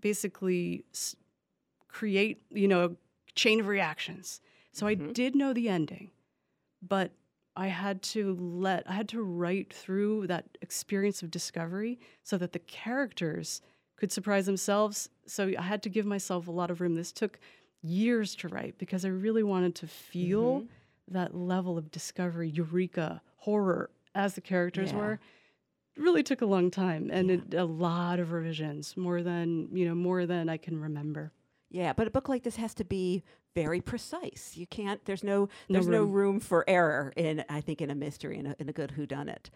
basically 0.00 0.84
s- 0.92 1.16
create, 1.88 2.42
you 2.50 2.68
know, 2.68 2.84
a 2.84 2.90
chain 3.34 3.60
of 3.60 3.68
reactions. 3.68 4.40
So 4.72 4.86
I 4.86 4.94
mm-hmm. 4.94 5.12
did 5.12 5.34
know 5.34 5.52
the 5.52 5.68
ending, 5.68 6.10
but 6.86 7.10
I 7.56 7.68
had 7.68 8.02
to 8.02 8.34
let, 8.40 8.88
I 8.88 8.92
had 8.94 9.08
to 9.10 9.22
write 9.22 9.72
through 9.72 10.26
that 10.26 10.58
experience 10.60 11.22
of 11.22 11.30
discovery 11.30 12.00
so 12.22 12.36
that 12.38 12.52
the 12.52 12.58
characters 12.58 13.60
could 13.96 14.10
surprise 14.10 14.46
themselves. 14.46 15.08
So 15.26 15.52
I 15.58 15.62
had 15.62 15.82
to 15.84 15.88
give 15.88 16.04
myself 16.06 16.48
a 16.48 16.52
lot 16.52 16.70
of 16.70 16.80
room. 16.80 16.94
This 16.94 17.12
took 17.12 17.38
years 17.80 18.34
to 18.36 18.48
write 18.48 18.76
because 18.78 19.04
I 19.04 19.08
really 19.08 19.42
wanted 19.42 19.74
to 19.76 19.86
feel 19.86 20.62
Mhm. 20.62 20.68
that 21.08 21.34
level 21.34 21.78
of 21.78 21.90
discovery, 21.90 22.48
eureka, 22.48 23.22
horror 23.36 23.90
as 24.14 24.34
the 24.34 24.40
characters 24.40 24.90
Yeah. 24.90 24.98
were. 24.98 25.12
It 25.96 26.00
really 26.02 26.24
took 26.24 26.40
a 26.40 26.46
long 26.46 26.72
time 26.72 27.08
and 27.12 27.30
it, 27.30 27.54
a 27.54 27.64
lot 27.64 28.18
of 28.18 28.32
revisions, 28.32 28.96
more 28.96 29.22
than, 29.22 29.68
you 29.76 29.84
know, 29.86 29.94
more 29.94 30.26
than 30.26 30.48
I 30.48 30.56
can 30.56 30.80
remember. 30.80 31.30
Yeah, 31.70 31.92
but 31.92 32.06
a 32.08 32.10
book 32.10 32.28
like 32.28 32.42
this 32.42 32.56
has 32.56 32.74
to 32.74 32.84
be 32.84 33.22
very 33.54 33.80
precise. 33.80 34.52
You 34.54 34.66
can't. 34.66 35.04
There's 35.04 35.24
no. 35.24 35.48
No 35.68 35.74
There's 35.74 35.86
no 35.88 36.00
room. 36.02 36.12
room 36.12 36.40
for 36.40 36.64
error 36.68 37.12
in. 37.16 37.44
I 37.48 37.60
think 37.60 37.80
in 37.80 37.90
a 37.90 37.94
mystery 37.94 38.38
in 38.38 38.46
a, 38.46 38.56
in 38.58 38.68
a 38.68 38.72
good 38.72 38.92
whodunit. 38.96 39.46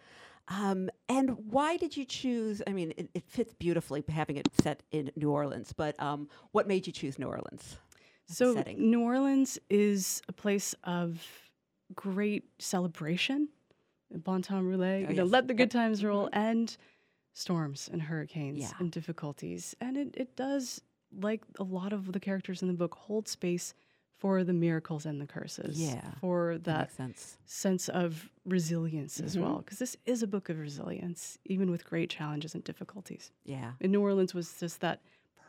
Um, 0.47 0.89
and 1.07 1.51
why 1.51 1.77
did 1.77 1.95
you 1.95 2.05
choose? 2.05 2.61
I 2.65 2.71
mean, 2.71 2.93
it, 2.97 3.09
it 3.13 3.23
fits 3.27 3.53
beautifully 3.53 4.03
having 4.09 4.37
it 4.37 4.47
set 4.61 4.81
in 4.91 5.11
New 5.15 5.29
Orleans. 5.29 5.73
But 5.73 5.99
um, 6.01 6.27
what 6.51 6.67
made 6.67 6.87
you 6.87 6.93
choose 6.93 7.19
New 7.19 7.27
Orleans? 7.27 7.77
So 8.25 8.55
setting? 8.55 8.89
New 8.89 9.01
Orleans 9.01 9.59
is 9.69 10.21
a 10.27 10.33
place 10.33 10.73
of 10.83 11.23
great 11.93 12.45
celebration, 12.59 13.49
bon 14.11 14.41
temps 14.41 14.63
roulette. 14.63 15.05
Oh, 15.07 15.09
you 15.09 15.15
know, 15.17 15.23
yes. 15.23 15.31
let 15.31 15.47
the 15.47 15.53
good 15.53 15.71
times 15.71 16.03
roll, 16.03 16.29
and 16.33 16.75
storms 17.33 17.89
and 17.91 18.01
hurricanes 18.01 18.59
Yeah. 18.59 18.71
and 18.79 18.91
difficulties. 18.91 19.75
And 19.81 19.97
it, 19.97 20.15
it 20.17 20.35
does, 20.35 20.81
like 21.21 21.41
a 21.59 21.63
lot 21.63 21.93
of 21.93 22.11
the 22.11 22.19
characters 22.19 22.61
in 22.61 22.67
the 22.67 22.73
book, 22.73 22.95
hold 22.95 23.27
space 23.27 23.73
for 24.19 24.43
the 24.43 24.53
miracles 24.53 25.05
and 25.05 25.19
the 25.21 25.25
curses. 25.25 25.79
Yeah, 25.79 26.11
For 26.19 26.57
that 26.59 26.91
sense. 26.91 27.37
sense 27.45 27.87
of 27.89 28.29
resilience 28.45 29.19
as 29.19 29.35
Mhm. 29.37 29.41
well. 29.41 29.57
Because 29.59 29.79
this 29.79 29.95
is 30.05 30.21
a 30.21 30.27
book 30.27 30.49
of 30.49 30.59
resilience, 30.59 31.37
even 31.45 31.71
with 31.71 31.85
great 31.85 32.09
challenges 32.09 32.53
and 32.53 32.63
difficulties. 32.63 33.31
Yeah. 33.45 33.73
And 33.81 33.91
New 33.93 34.01
Orleans 34.01 34.33
was 34.33 34.59
just 34.59 34.81
that 34.81 35.01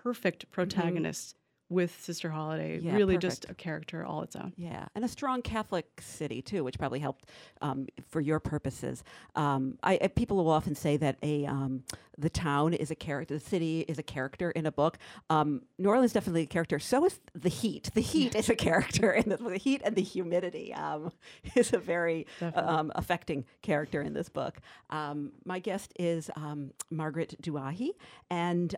perfect 0.03 0.51
protagonist 0.53 1.37
with 1.71 2.03
Sister 2.03 2.29
Holiday. 2.29 2.81
Yeah, 2.81 2.97
really 2.97 3.17
just 3.17 3.49
a 3.49 3.55
character 3.55 4.05
all 4.05 4.23
its 4.23 4.37
own. 4.37 4.53
Yeah, 4.57 4.87
and 4.95 5.05
a 5.05 5.09
strong 5.09 5.41
Catholic 5.41 5.87
city 6.01 6.43
too, 6.43 6.65
which 6.65 6.79
probably 6.79 6.99
helped 6.99 7.27
um, 7.63 7.87
for 8.09 8.21
your 8.21 8.41
purposes. 8.41 9.03
Um, 9.37 9.79
I, 9.83 9.99
I 10.03 10.09
people 10.09 10.37
will 10.37 10.51
often 10.51 10.75
say 10.75 10.97
that 10.99 11.17
a 11.23 11.47
um, 11.47 11.85
the 12.19 12.29
town 12.29 12.75
is 12.75 12.91
a 12.91 12.95
character, 12.95 13.35
the 13.35 13.41
city 13.41 13.81
is 13.89 13.99
a 13.99 14.03
character 14.03 14.51
in 14.51 14.67
a 14.67 14.73
book. 14.73 14.99
Um, 15.31 15.63
New 15.79 15.89
Orleans 15.89 16.11
is 16.11 16.13
definitely 16.13 16.43
a 16.43 16.47
character. 16.47 16.79
So 16.79 17.05
is 17.07 17.21
the 17.35 17.49
heat. 17.49 17.91
The 17.95 18.01
heat 18.03 18.35
is 18.35 18.51
a 18.51 18.57
character, 18.57 19.11
and 19.11 19.31
the, 19.31 19.37
the 19.37 19.57
heat 19.57 19.81
and 19.85 19.95
the 19.95 20.03
humidity 20.03 20.75
um, 20.75 21.13
is 21.55 21.73
a 21.73 21.79
very 21.79 22.27
um, 22.55 22.91
affecting 22.97 23.45
character 23.63 24.03
in 24.03 24.13
this 24.13 24.29
book. 24.29 24.61
Um, 24.91 25.33
my 25.45 25.61
guest 25.61 25.93
is 25.99 26.31
um, 26.37 26.73
Margaret 26.91 27.37
Douaihy, 27.41 27.91
and. 28.29 28.75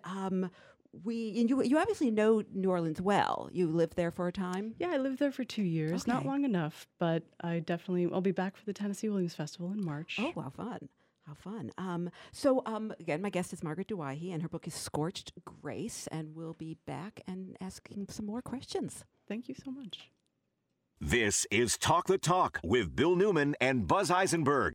We 1.04 1.40
and 1.40 1.48
you 1.48 1.62
you 1.62 1.78
obviously 1.78 2.10
know 2.10 2.42
New 2.52 2.70
Orleans 2.70 3.00
well. 3.00 3.48
You 3.52 3.66
lived 3.66 3.96
there 3.96 4.10
for 4.10 4.28
a 4.28 4.32
time. 4.32 4.74
Yeah, 4.78 4.90
I 4.90 4.98
lived 4.98 5.18
there 5.18 5.32
for 5.32 5.44
two 5.44 5.62
years. 5.62 6.06
Not 6.06 6.26
long 6.26 6.44
enough, 6.44 6.86
but 6.98 7.22
I 7.40 7.60
definitely 7.60 8.08
I'll 8.12 8.20
be 8.20 8.32
back 8.32 8.56
for 8.56 8.64
the 8.64 8.74
Tennessee 8.74 9.08
Williams 9.08 9.34
Festival 9.34 9.72
in 9.72 9.84
March. 9.84 10.18
Oh, 10.20 10.32
how 10.40 10.50
fun. 10.50 10.88
How 11.26 11.34
fun. 11.34 11.70
Um, 11.78 12.10
so, 12.32 12.62
um, 12.66 12.92
again, 12.98 13.22
my 13.22 13.30
guest 13.30 13.52
is 13.52 13.62
Margaret 13.62 13.86
Douaihy, 13.86 14.32
and 14.32 14.42
her 14.42 14.48
book 14.48 14.66
is 14.66 14.74
Scorched 14.74 15.32
Grace, 15.44 16.08
and 16.08 16.34
we'll 16.34 16.54
be 16.54 16.76
back 16.84 17.22
and 17.28 17.56
asking 17.60 18.08
some 18.10 18.26
more 18.26 18.42
questions. 18.42 19.04
Thank 19.28 19.48
you 19.48 19.54
so 19.54 19.70
much. 19.70 20.10
This 21.00 21.46
is 21.50 21.78
Talk 21.78 22.06
the 22.06 22.18
Talk 22.18 22.60
with 22.64 22.96
Bill 22.96 23.14
Newman 23.14 23.54
and 23.60 23.86
Buzz 23.86 24.10
Eisenberg. 24.10 24.74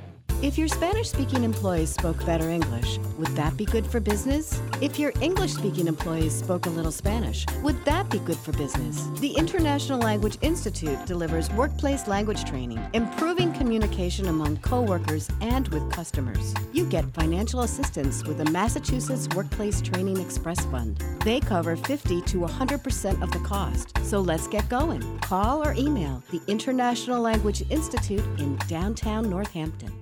If 0.41 0.57
your 0.57 0.67
Spanish 0.67 1.11
speaking 1.11 1.43
employees 1.43 1.91
spoke 1.91 2.25
better 2.25 2.49
English, 2.49 2.97
would 3.19 3.27
that 3.35 3.55
be 3.57 3.65
good 3.65 3.85
for 3.85 3.99
business? 3.99 4.59
If 4.81 4.97
your 4.97 5.13
English 5.21 5.53
speaking 5.53 5.85
employees 5.85 6.33
spoke 6.33 6.65
a 6.65 6.71
little 6.71 6.91
Spanish, 6.91 7.45
would 7.61 7.85
that 7.85 8.09
be 8.09 8.17
good 8.17 8.37
for 8.37 8.51
business? 8.53 9.07
The 9.19 9.33
International 9.33 9.99
Language 9.99 10.39
Institute 10.41 10.97
delivers 11.05 11.51
workplace 11.51 12.07
language 12.07 12.43
training, 12.43 12.83
improving 12.93 13.53
communication 13.53 14.29
among 14.29 14.57
coworkers 14.57 15.29
and 15.41 15.67
with 15.67 15.91
customers. 15.91 16.55
You 16.73 16.87
get 16.87 17.13
financial 17.13 17.59
assistance 17.59 18.25
with 18.25 18.39
the 18.39 18.49
Massachusetts 18.49 19.27
Workplace 19.35 19.79
Training 19.79 20.19
Express 20.19 20.65
Fund. 20.65 21.03
They 21.23 21.39
cover 21.39 21.75
50 21.75 22.19
to 22.19 22.37
100% 22.39 23.21
of 23.21 23.29
the 23.29 23.39
cost. 23.47 23.95
So 24.03 24.19
let's 24.19 24.47
get 24.47 24.67
going. 24.69 25.19
Call 25.19 25.63
or 25.63 25.75
email 25.75 26.23
the 26.31 26.41
International 26.47 27.21
Language 27.21 27.61
Institute 27.69 28.25
in 28.39 28.55
downtown 28.67 29.29
Northampton. 29.29 30.00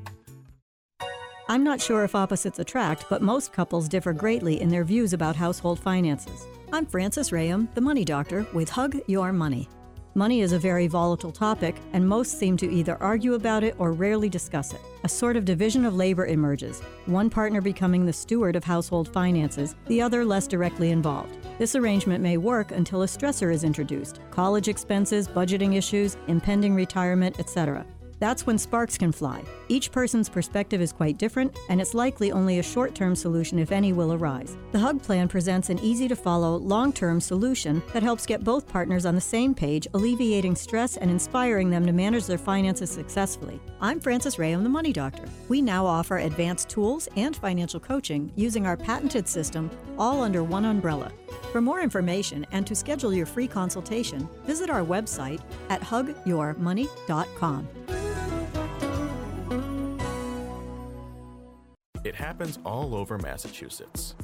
I'm 1.51 1.63
not 1.63 1.81
sure 1.81 2.03
if 2.03 2.13
opposites 2.13 2.59
attract, 2.59 3.07
but 3.09 3.23
most 3.23 3.51
couples 3.51 3.89
differ 3.89 4.13
greatly 4.13 4.61
in 4.61 4.69
their 4.69 4.83
views 4.83 5.13
about 5.13 5.35
household 5.35 5.79
finances. 5.79 6.45
I'm 6.71 6.85
Frances 6.85 7.31
Rayam, 7.31 7.73
the 7.73 7.81
money 7.81 8.05
doctor, 8.05 8.45
with 8.53 8.69
Hug 8.69 8.95
Your 9.07 9.33
Money. 9.33 9.67
Money 10.13 10.41
is 10.41 10.51
a 10.51 10.59
very 10.59 10.85
volatile 10.85 11.31
topic, 11.31 11.77
and 11.93 12.07
most 12.07 12.37
seem 12.37 12.55
to 12.57 12.71
either 12.71 13.01
argue 13.01 13.33
about 13.33 13.63
it 13.63 13.73
or 13.79 13.93
rarely 13.93 14.29
discuss 14.29 14.73
it. 14.73 14.81
A 15.03 15.09
sort 15.09 15.35
of 15.35 15.43
division 15.43 15.85
of 15.85 15.95
labor 15.95 16.27
emerges, 16.27 16.81
one 17.07 17.31
partner 17.31 17.61
becoming 17.61 18.05
the 18.05 18.13
steward 18.13 18.55
of 18.55 18.63
household 18.63 19.11
finances, 19.11 19.75
the 19.87 20.03
other 20.03 20.23
less 20.23 20.45
directly 20.45 20.91
involved. 20.91 21.35
This 21.57 21.73
arrangement 21.73 22.21
may 22.21 22.37
work 22.37 22.69
until 22.73 23.01
a 23.01 23.07
stressor 23.07 23.51
is 23.51 23.63
introduced 23.63 24.19
college 24.29 24.67
expenses, 24.67 25.27
budgeting 25.27 25.75
issues, 25.75 26.15
impending 26.27 26.75
retirement, 26.75 27.39
etc. 27.39 27.87
That's 28.19 28.45
when 28.45 28.57
sparks 28.57 28.97
can 28.97 29.11
fly. 29.13 29.43
Each 29.69 29.91
person's 29.91 30.29
perspective 30.29 30.81
is 30.81 30.91
quite 30.91 31.17
different, 31.17 31.57
and 31.69 31.79
it's 31.79 31.93
likely 31.93 32.31
only 32.31 32.59
a 32.59 32.63
short 32.63 32.93
term 32.93 33.15
solution, 33.15 33.57
if 33.59 33.71
any, 33.71 33.93
will 33.93 34.13
arise. 34.13 34.57
The 34.73 34.79
HUG 34.79 35.01
plan 35.01 35.27
presents 35.29 35.69
an 35.69 35.79
easy 35.79 36.07
to 36.09 36.15
follow, 36.15 36.57
long 36.57 36.91
term 36.91 37.21
solution 37.21 37.81
that 37.93 38.03
helps 38.03 38.25
get 38.25 38.43
both 38.43 38.67
partners 38.67 39.05
on 39.05 39.15
the 39.15 39.21
same 39.21 39.55
page, 39.55 39.87
alleviating 39.93 40.55
stress 40.55 40.97
and 40.97 41.09
inspiring 41.09 41.69
them 41.69 41.85
to 41.85 41.93
manage 41.93 42.25
their 42.25 42.37
finances 42.37 42.89
successfully. 42.89 43.59
I'm 43.79 43.99
Frances 43.99 44.37
Ray, 44.37 44.51
I'm 44.51 44.63
the 44.63 44.69
Money 44.69 44.91
Doctor. 44.91 45.23
We 45.47 45.61
now 45.61 45.85
offer 45.85 46.17
advanced 46.17 46.69
tools 46.69 47.07
and 47.15 47.35
financial 47.35 47.79
coaching 47.79 48.31
using 48.35 48.67
our 48.67 48.75
patented 48.75 49.27
system, 49.27 49.71
all 49.97 50.21
under 50.21 50.43
one 50.43 50.65
umbrella. 50.65 51.11
For 51.51 51.61
more 51.61 51.81
information 51.81 52.45
and 52.51 52.67
to 52.67 52.75
schedule 52.75 53.13
your 53.13 53.25
free 53.25 53.47
consultation, 53.47 54.29
visit 54.45 54.69
our 54.69 54.83
website 54.83 55.41
at 55.69 55.81
hugyourmoney.com. 55.81 57.67
It 62.03 62.15
happens 62.15 62.59
all 62.65 62.95
over 62.95 63.17
Massachusetts. 63.17 64.15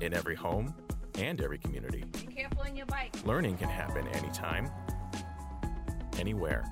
In 0.00 0.12
every 0.14 0.34
home 0.34 0.74
and 1.16 1.40
every 1.40 1.58
community. 1.58 2.04
Be 2.12 2.34
careful 2.34 2.62
on 2.62 2.74
your 2.74 2.86
bike. 2.86 3.14
Learning 3.24 3.56
can 3.56 3.68
happen 3.68 4.08
anytime, 4.08 4.70
anywhere. 6.18 6.64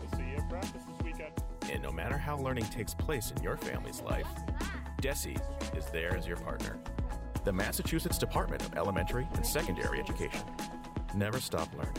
We'll 0.00 0.18
See 0.18 0.30
you 0.30 0.36
at 0.36 0.50
practice 0.50 0.82
this 0.82 1.04
weekend. 1.04 1.32
And 1.72 1.82
no 1.82 1.92
matter 1.92 2.18
how 2.18 2.36
learning 2.36 2.64
takes 2.64 2.92
place 2.92 3.32
in 3.34 3.42
your 3.42 3.56
family's 3.56 4.02
life, 4.02 4.26
DESE 5.00 5.36
is 5.76 5.86
there 5.92 6.14
as 6.14 6.26
your 6.26 6.36
partner. 6.36 6.78
The 7.44 7.52
Massachusetts 7.52 8.18
Department 8.18 8.62
of 8.62 8.76
Elementary 8.76 9.26
and 9.34 9.46
Secondary 9.46 9.98
Education. 9.98 10.42
Never 11.14 11.40
stop 11.40 11.72
learning. 11.74 11.94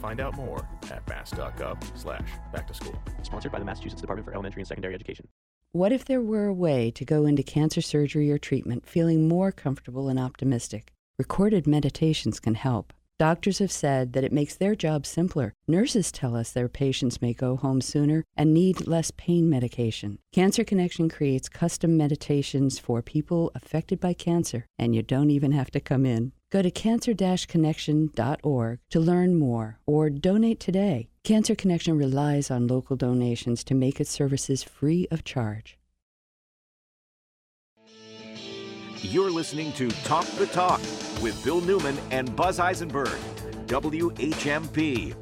Find 0.00 0.20
out 0.20 0.34
more 0.36 0.66
at 0.90 1.06
mass.gov 1.08 1.98
slash 1.98 2.28
back 2.52 2.66
to 2.68 2.74
school. 2.74 3.00
Sponsored 3.22 3.52
by 3.52 3.58
the 3.58 3.64
Massachusetts 3.64 4.00
Department 4.00 4.26
for 4.26 4.32
Elementary 4.32 4.62
and 4.62 4.68
Secondary 4.68 4.94
Education. 4.94 5.28
What 5.72 5.92
if 5.92 6.04
there 6.04 6.22
were 6.22 6.46
a 6.46 6.54
way 6.54 6.92
to 6.92 7.04
go 7.04 7.26
into 7.26 7.42
cancer 7.42 7.80
surgery 7.80 8.30
or 8.30 8.38
treatment 8.38 8.86
feeling 8.86 9.26
more 9.26 9.50
comfortable 9.50 10.08
and 10.08 10.18
optimistic? 10.18 10.92
Recorded 11.18 11.66
meditations 11.66 12.38
can 12.38 12.54
help. 12.54 12.92
Doctors 13.16 13.60
have 13.60 13.70
said 13.70 14.12
that 14.12 14.24
it 14.24 14.32
makes 14.32 14.56
their 14.56 14.74
job 14.74 15.06
simpler. 15.06 15.54
Nurses 15.68 16.10
tell 16.10 16.34
us 16.34 16.50
their 16.50 16.68
patients 16.68 17.22
may 17.22 17.32
go 17.32 17.54
home 17.54 17.80
sooner 17.80 18.24
and 18.36 18.52
need 18.52 18.88
less 18.88 19.12
pain 19.16 19.48
medication. 19.48 20.18
Cancer 20.32 20.64
Connection 20.64 21.08
creates 21.08 21.48
custom 21.48 21.96
meditations 21.96 22.80
for 22.80 23.02
people 23.02 23.52
affected 23.54 24.00
by 24.00 24.14
cancer, 24.14 24.66
and 24.80 24.96
you 24.96 25.02
don't 25.02 25.30
even 25.30 25.52
have 25.52 25.70
to 25.70 25.78
come 25.78 26.04
in. 26.04 26.32
Go 26.50 26.60
to 26.60 26.72
cancer-connection.org 26.72 28.78
to 28.90 29.00
learn 29.00 29.36
more 29.36 29.78
or 29.86 30.10
donate 30.10 30.58
today. 30.58 31.08
Cancer 31.22 31.54
Connection 31.54 31.96
relies 31.96 32.50
on 32.50 32.66
local 32.66 32.96
donations 32.96 33.62
to 33.64 33.76
make 33.76 34.00
its 34.00 34.10
services 34.10 34.64
free 34.64 35.06
of 35.12 35.22
charge. 35.22 35.78
You're 39.04 39.30
listening 39.30 39.70
to 39.74 39.90
Talk 39.90 40.24
the 40.38 40.46
Talk 40.46 40.80
with 41.20 41.38
Bill 41.44 41.60
Newman 41.60 41.98
and 42.10 42.34
Buzz 42.34 42.58
Eisenberg, 42.58 43.18
WHMP. 43.66 45.14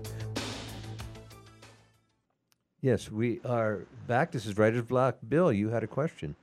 Yes, 2.80 3.10
we 3.10 3.40
are 3.44 3.80
back. 4.06 4.30
This 4.30 4.46
is 4.46 4.56
Writer's 4.56 4.84
Block. 4.84 5.16
Bill, 5.28 5.52
you 5.52 5.68
had 5.68 5.82
a 5.82 5.88
question. 5.88 6.36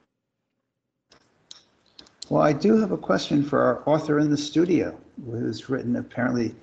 Well, 2.27 2.43
I 2.43 2.51
do 2.51 2.75
have 2.77 2.91
a 2.91 2.97
question 2.97 3.41
for 3.41 3.61
our 3.61 3.83
author 3.85 4.19
in 4.19 4.29
the 4.29 4.37
studio, 4.37 4.99
who's 5.25 5.69
written 5.69 5.95
apparently, 5.95 6.53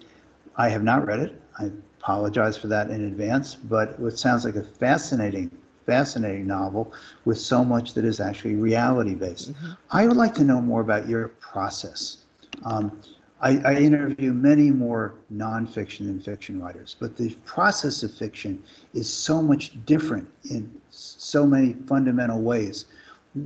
I 0.56 0.68
have 0.68 0.84
not 0.84 1.06
read 1.06 1.20
it. 1.20 1.40
I 1.58 1.70
apologize 2.00 2.58
for 2.58 2.66
that 2.66 2.90
in 2.90 3.06
advance, 3.06 3.54
but 3.54 3.96
it 3.98 4.18
sounds 4.18 4.44
like 4.44 4.56
a 4.56 4.62
fascinating 4.62 5.50
fascinating 5.86 6.46
novel 6.46 6.92
with 7.24 7.38
so 7.38 7.64
much 7.64 7.94
that 7.94 8.04
is 8.04 8.20
actually 8.20 8.56
reality 8.56 9.14
based. 9.14 9.52
Mm-hmm. 9.52 9.72
I 9.90 10.06
would 10.06 10.16
like 10.16 10.34
to 10.34 10.44
know 10.44 10.60
more 10.60 10.80
about 10.80 11.08
your 11.08 11.28
process. 11.28 12.18
Um, 12.64 13.00
I, 13.40 13.58
I, 13.66 13.74
interview 13.76 14.32
many 14.32 14.70
more 14.70 15.14
nonfiction 15.32 16.00
and 16.00 16.24
fiction 16.24 16.60
writers, 16.60 16.96
but 16.98 17.16
the 17.16 17.34
process 17.44 18.02
of 18.02 18.14
fiction 18.14 18.62
is 18.94 19.12
so 19.12 19.42
much 19.42 19.72
different 19.84 20.26
in 20.50 20.72
so 20.90 21.46
many 21.46 21.74
fundamental 21.86 22.40
ways. 22.40 22.86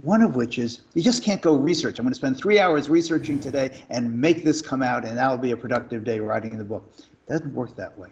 One 0.02 0.22
of 0.22 0.36
which 0.36 0.60
is 0.60 0.82
you 0.94 1.02
just 1.02 1.24
can't 1.24 1.42
go 1.42 1.56
research. 1.56 1.98
I'm 1.98 2.04
going 2.04 2.12
to 2.12 2.16
spend 2.16 2.36
three 2.36 2.60
hours 2.60 2.88
researching 2.88 3.40
today 3.40 3.82
and 3.90 4.16
make 4.16 4.44
this 4.44 4.62
come 4.62 4.82
out, 4.82 5.04
and 5.04 5.18
that'll 5.18 5.36
be 5.36 5.50
a 5.50 5.56
productive 5.56 6.04
day 6.04 6.20
writing 6.20 6.52
in 6.52 6.58
the 6.58 6.64
book. 6.64 6.84
It 6.96 7.32
doesn't 7.32 7.52
work 7.52 7.74
that 7.74 7.98
way. 7.98 8.10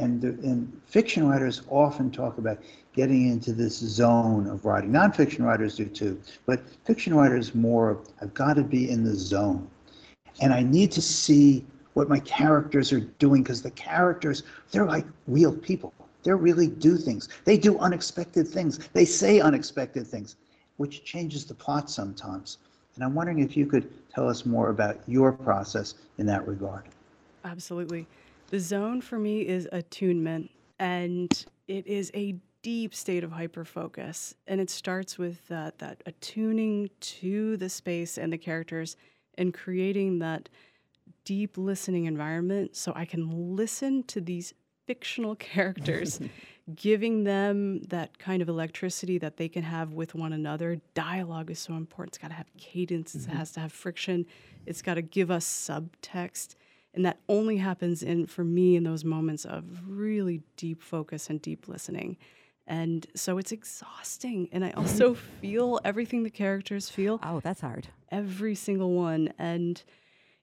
And, 0.00 0.24
and 0.24 0.80
fiction 0.86 1.28
writers 1.28 1.62
often 1.68 2.10
talk 2.10 2.38
about 2.38 2.58
getting 2.94 3.28
into 3.28 3.52
this 3.52 3.76
zone 3.78 4.46
of 4.46 4.64
writing. 4.64 4.90
Nonfiction 4.90 5.44
writers 5.44 5.76
do 5.76 5.84
too, 5.84 6.20
but 6.46 6.60
fiction 6.84 7.14
writers 7.14 7.54
more 7.54 8.00
I've 8.20 8.32
got 8.34 8.54
to 8.54 8.62
be 8.62 8.90
in 8.90 9.04
the 9.04 9.14
zone. 9.14 9.68
And 10.40 10.52
I 10.52 10.62
need 10.62 10.90
to 10.92 11.02
see 11.02 11.66
what 11.94 12.08
my 12.08 12.18
characters 12.20 12.92
are 12.92 13.00
doing 13.00 13.42
because 13.42 13.62
the 13.62 13.70
characters, 13.72 14.42
they're 14.70 14.86
like 14.86 15.04
real 15.26 15.54
people. 15.54 15.92
They 16.22 16.32
really 16.32 16.68
do 16.68 16.96
things. 16.96 17.28
They 17.44 17.58
do 17.58 17.78
unexpected 17.78 18.48
things. 18.48 18.78
They 18.92 19.04
say 19.04 19.40
unexpected 19.40 20.06
things, 20.06 20.36
which 20.76 21.04
changes 21.04 21.44
the 21.44 21.54
plot 21.54 21.90
sometimes. 21.90 22.58
And 22.94 23.04
I'm 23.04 23.14
wondering 23.14 23.40
if 23.40 23.56
you 23.56 23.66
could 23.66 23.90
tell 24.14 24.28
us 24.28 24.44
more 24.46 24.70
about 24.70 24.98
your 25.06 25.32
process 25.32 25.94
in 26.18 26.26
that 26.26 26.46
regard. 26.46 26.84
Absolutely. 27.44 28.06
The 28.50 28.58
zone 28.58 29.00
for 29.00 29.16
me 29.16 29.46
is 29.46 29.68
attunement, 29.70 30.50
and 30.80 31.32
it 31.68 31.86
is 31.86 32.10
a 32.14 32.34
deep 32.62 32.94
state 32.94 33.22
of 33.22 33.30
hyper 33.30 33.64
focus. 33.64 34.34
And 34.48 34.60
it 34.60 34.68
starts 34.68 35.16
with 35.16 35.46
that, 35.48 35.78
that 35.78 36.02
attuning 36.04 36.90
to 37.00 37.56
the 37.56 37.68
space 37.68 38.18
and 38.18 38.32
the 38.32 38.38
characters 38.38 38.96
and 39.38 39.54
creating 39.54 40.18
that 40.18 40.48
deep 41.24 41.56
listening 41.56 42.06
environment 42.06 42.74
so 42.74 42.92
I 42.96 43.04
can 43.04 43.56
listen 43.56 44.02
to 44.04 44.20
these 44.20 44.52
fictional 44.84 45.34
characters, 45.36 46.18
giving 46.74 47.22
them 47.22 47.82
that 47.84 48.18
kind 48.18 48.42
of 48.42 48.48
electricity 48.48 49.18
that 49.18 49.36
they 49.36 49.48
can 49.48 49.62
have 49.62 49.92
with 49.92 50.16
one 50.16 50.32
another. 50.32 50.80
Dialogue 50.94 51.52
is 51.52 51.60
so 51.60 51.74
important. 51.74 52.16
It's 52.16 52.18
got 52.18 52.28
to 52.28 52.34
have 52.34 52.48
cadence, 52.58 53.14
mm-hmm. 53.14 53.30
it 53.30 53.36
has 53.36 53.52
to 53.52 53.60
have 53.60 53.72
friction, 53.72 54.26
it's 54.66 54.82
got 54.82 54.94
to 54.94 55.02
give 55.02 55.30
us 55.30 55.46
subtext 55.46 56.56
and 56.94 57.04
that 57.04 57.18
only 57.28 57.58
happens 57.58 58.02
in 58.02 58.26
for 58.26 58.44
me 58.44 58.76
in 58.76 58.84
those 58.84 59.04
moments 59.04 59.44
of 59.44 59.64
really 59.86 60.42
deep 60.56 60.82
focus 60.82 61.30
and 61.30 61.40
deep 61.40 61.68
listening. 61.68 62.16
And 62.66 63.06
so 63.14 63.38
it's 63.38 63.50
exhausting 63.52 64.48
and 64.52 64.64
i 64.64 64.70
also 64.72 65.14
feel 65.40 65.80
everything 65.84 66.22
the 66.22 66.30
characters 66.30 66.88
feel. 66.88 67.20
Oh 67.22 67.40
that's 67.40 67.60
hard. 67.60 67.88
Every 68.10 68.54
single 68.54 68.92
one. 68.92 69.32
And 69.38 69.82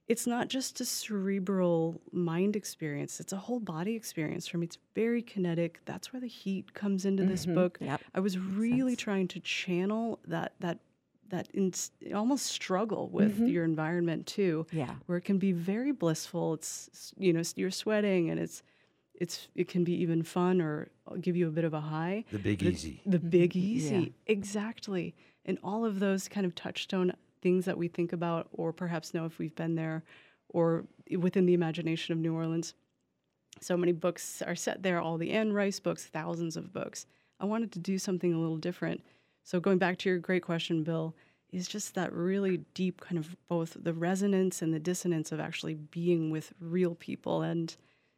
it's 0.08 0.26
not 0.26 0.48
just 0.48 0.80
a 0.80 0.86
cerebral 0.86 2.00
mind 2.12 2.56
experience 2.56 3.20
it's 3.20 3.34
a 3.34 3.36
whole 3.36 3.60
body 3.60 3.94
experience 3.94 4.46
for 4.46 4.58
me. 4.58 4.66
It's 4.66 4.78
very 4.94 5.22
kinetic. 5.22 5.80
That's 5.84 6.12
where 6.12 6.20
the 6.20 6.28
heat 6.28 6.72
comes 6.74 7.04
into 7.04 7.22
mm-hmm. 7.22 7.32
this 7.32 7.46
book. 7.46 7.78
Yep. 7.80 8.00
i 8.14 8.20
was 8.20 8.38
really 8.38 8.96
trying 8.96 9.28
to 9.28 9.40
channel 9.40 10.18
that 10.26 10.52
that 10.60 10.78
that 11.30 11.48
in, 11.52 11.72
almost 12.14 12.46
struggle 12.46 13.08
with 13.08 13.34
mm-hmm. 13.34 13.46
your 13.46 13.64
environment 13.64 14.26
too. 14.26 14.66
Yeah, 14.72 14.94
where 15.06 15.18
it 15.18 15.22
can 15.22 15.38
be 15.38 15.52
very 15.52 15.92
blissful. 15.92 16.54
It's 16.54 17.12
you 17.16 17.32
know 17.32 17.42
you're 17.56 17.70
sweating 17.70 18.30
and 18.30 18.40
it's 18.40 18.62
it's 19.14 19.48
it 19.54 19.68
can 19.68 19.84
be 19.84 19.94
even 20.00 20.22
fun 20.22 20.60
or 20.60 20.88
give 21.20 21.36
you 21.36 21.48
a 21.48 21.50
bit 21.50 21.64
of 21.64 21.74
a 21.74 21.80
high. 21.80 22.24
The 22.30 22.38
big 22.38 22.60
the, 22.60 22.68
easy. 22.68 23.02
The 23.04 23.18
big 23.18 23.56
easy, 23.56 23.96
yeah. 23.96 24.32
exactly. 24.32 25.14
And 25.44 25.58
all 25.62 25.84
of 25.84 25.98
those 25.98 26.28
kind 26.28 26.46
of 26.46 26.54
touchstone 26.54 27.12
things 27.42 27.64
that 27.64 27.78
we 27.78 27.88
think 27.88 28.12
about, 28.12 28.48
or 28.52 28.72
perhaps 28.72 29.14
know 29.14 29.24
if 29.24 29.38
we've 29.38 29.54
been 29.54 29.74
there, 29.74 30.04
or 30.48 30.84
within 31.16 31.46
the 31.46 31.54
imagination 31.54 32.12
of 32.12 32.18
New 32.18 32.34
Orleans. 32.34 32.74
So 33.60 33.76
many 33.76 33.92
books 33.92 34.40
are 34.42 34.54
set 34.54 34.82
there. 34.82 35.00
All 35.00 35.18
the 35.18 35.32
Anne 35.32 35.52
Rice 35.52 35.80
books, 35.80 36.06
thousands 36.06 36.56
of 36.56 36.72
books. 36.72 37.06
I 37.40 37.44
wanted 37.44 37.72
to 37.72 37.78
do 37.78 37.98
something 37.98 38.32
a 38.32 38.38
little 38.38 38.56
different 38.56 39.02
so 39.48 39.60
going 39.60 39.78
back 39.78 39.96
to 39.96 40.10
your 40.10 40.18
great 40.18 40.42
question, 40.42 40.82
Bill, 40.82 41.14
is 41.50 41.66
just 41.66 41.94
that 41.94 42.12
really 42.12 42.58
deep 42.74 43.00
kind 43.00 43.16
of 43.16 43.34
both 43.48 43.78
the 43.82 43.94
resonance 43.94 44.60
and 44.60 44.74
the 44.74 44.78
dissonance 44.78 45.32
of 45.32 45.40
actually 45.40 45.72
being 45.72 46.30
with 46.30 46.52
real 46.60 46.94
people. 46.94 47.40
And 47.40 47.74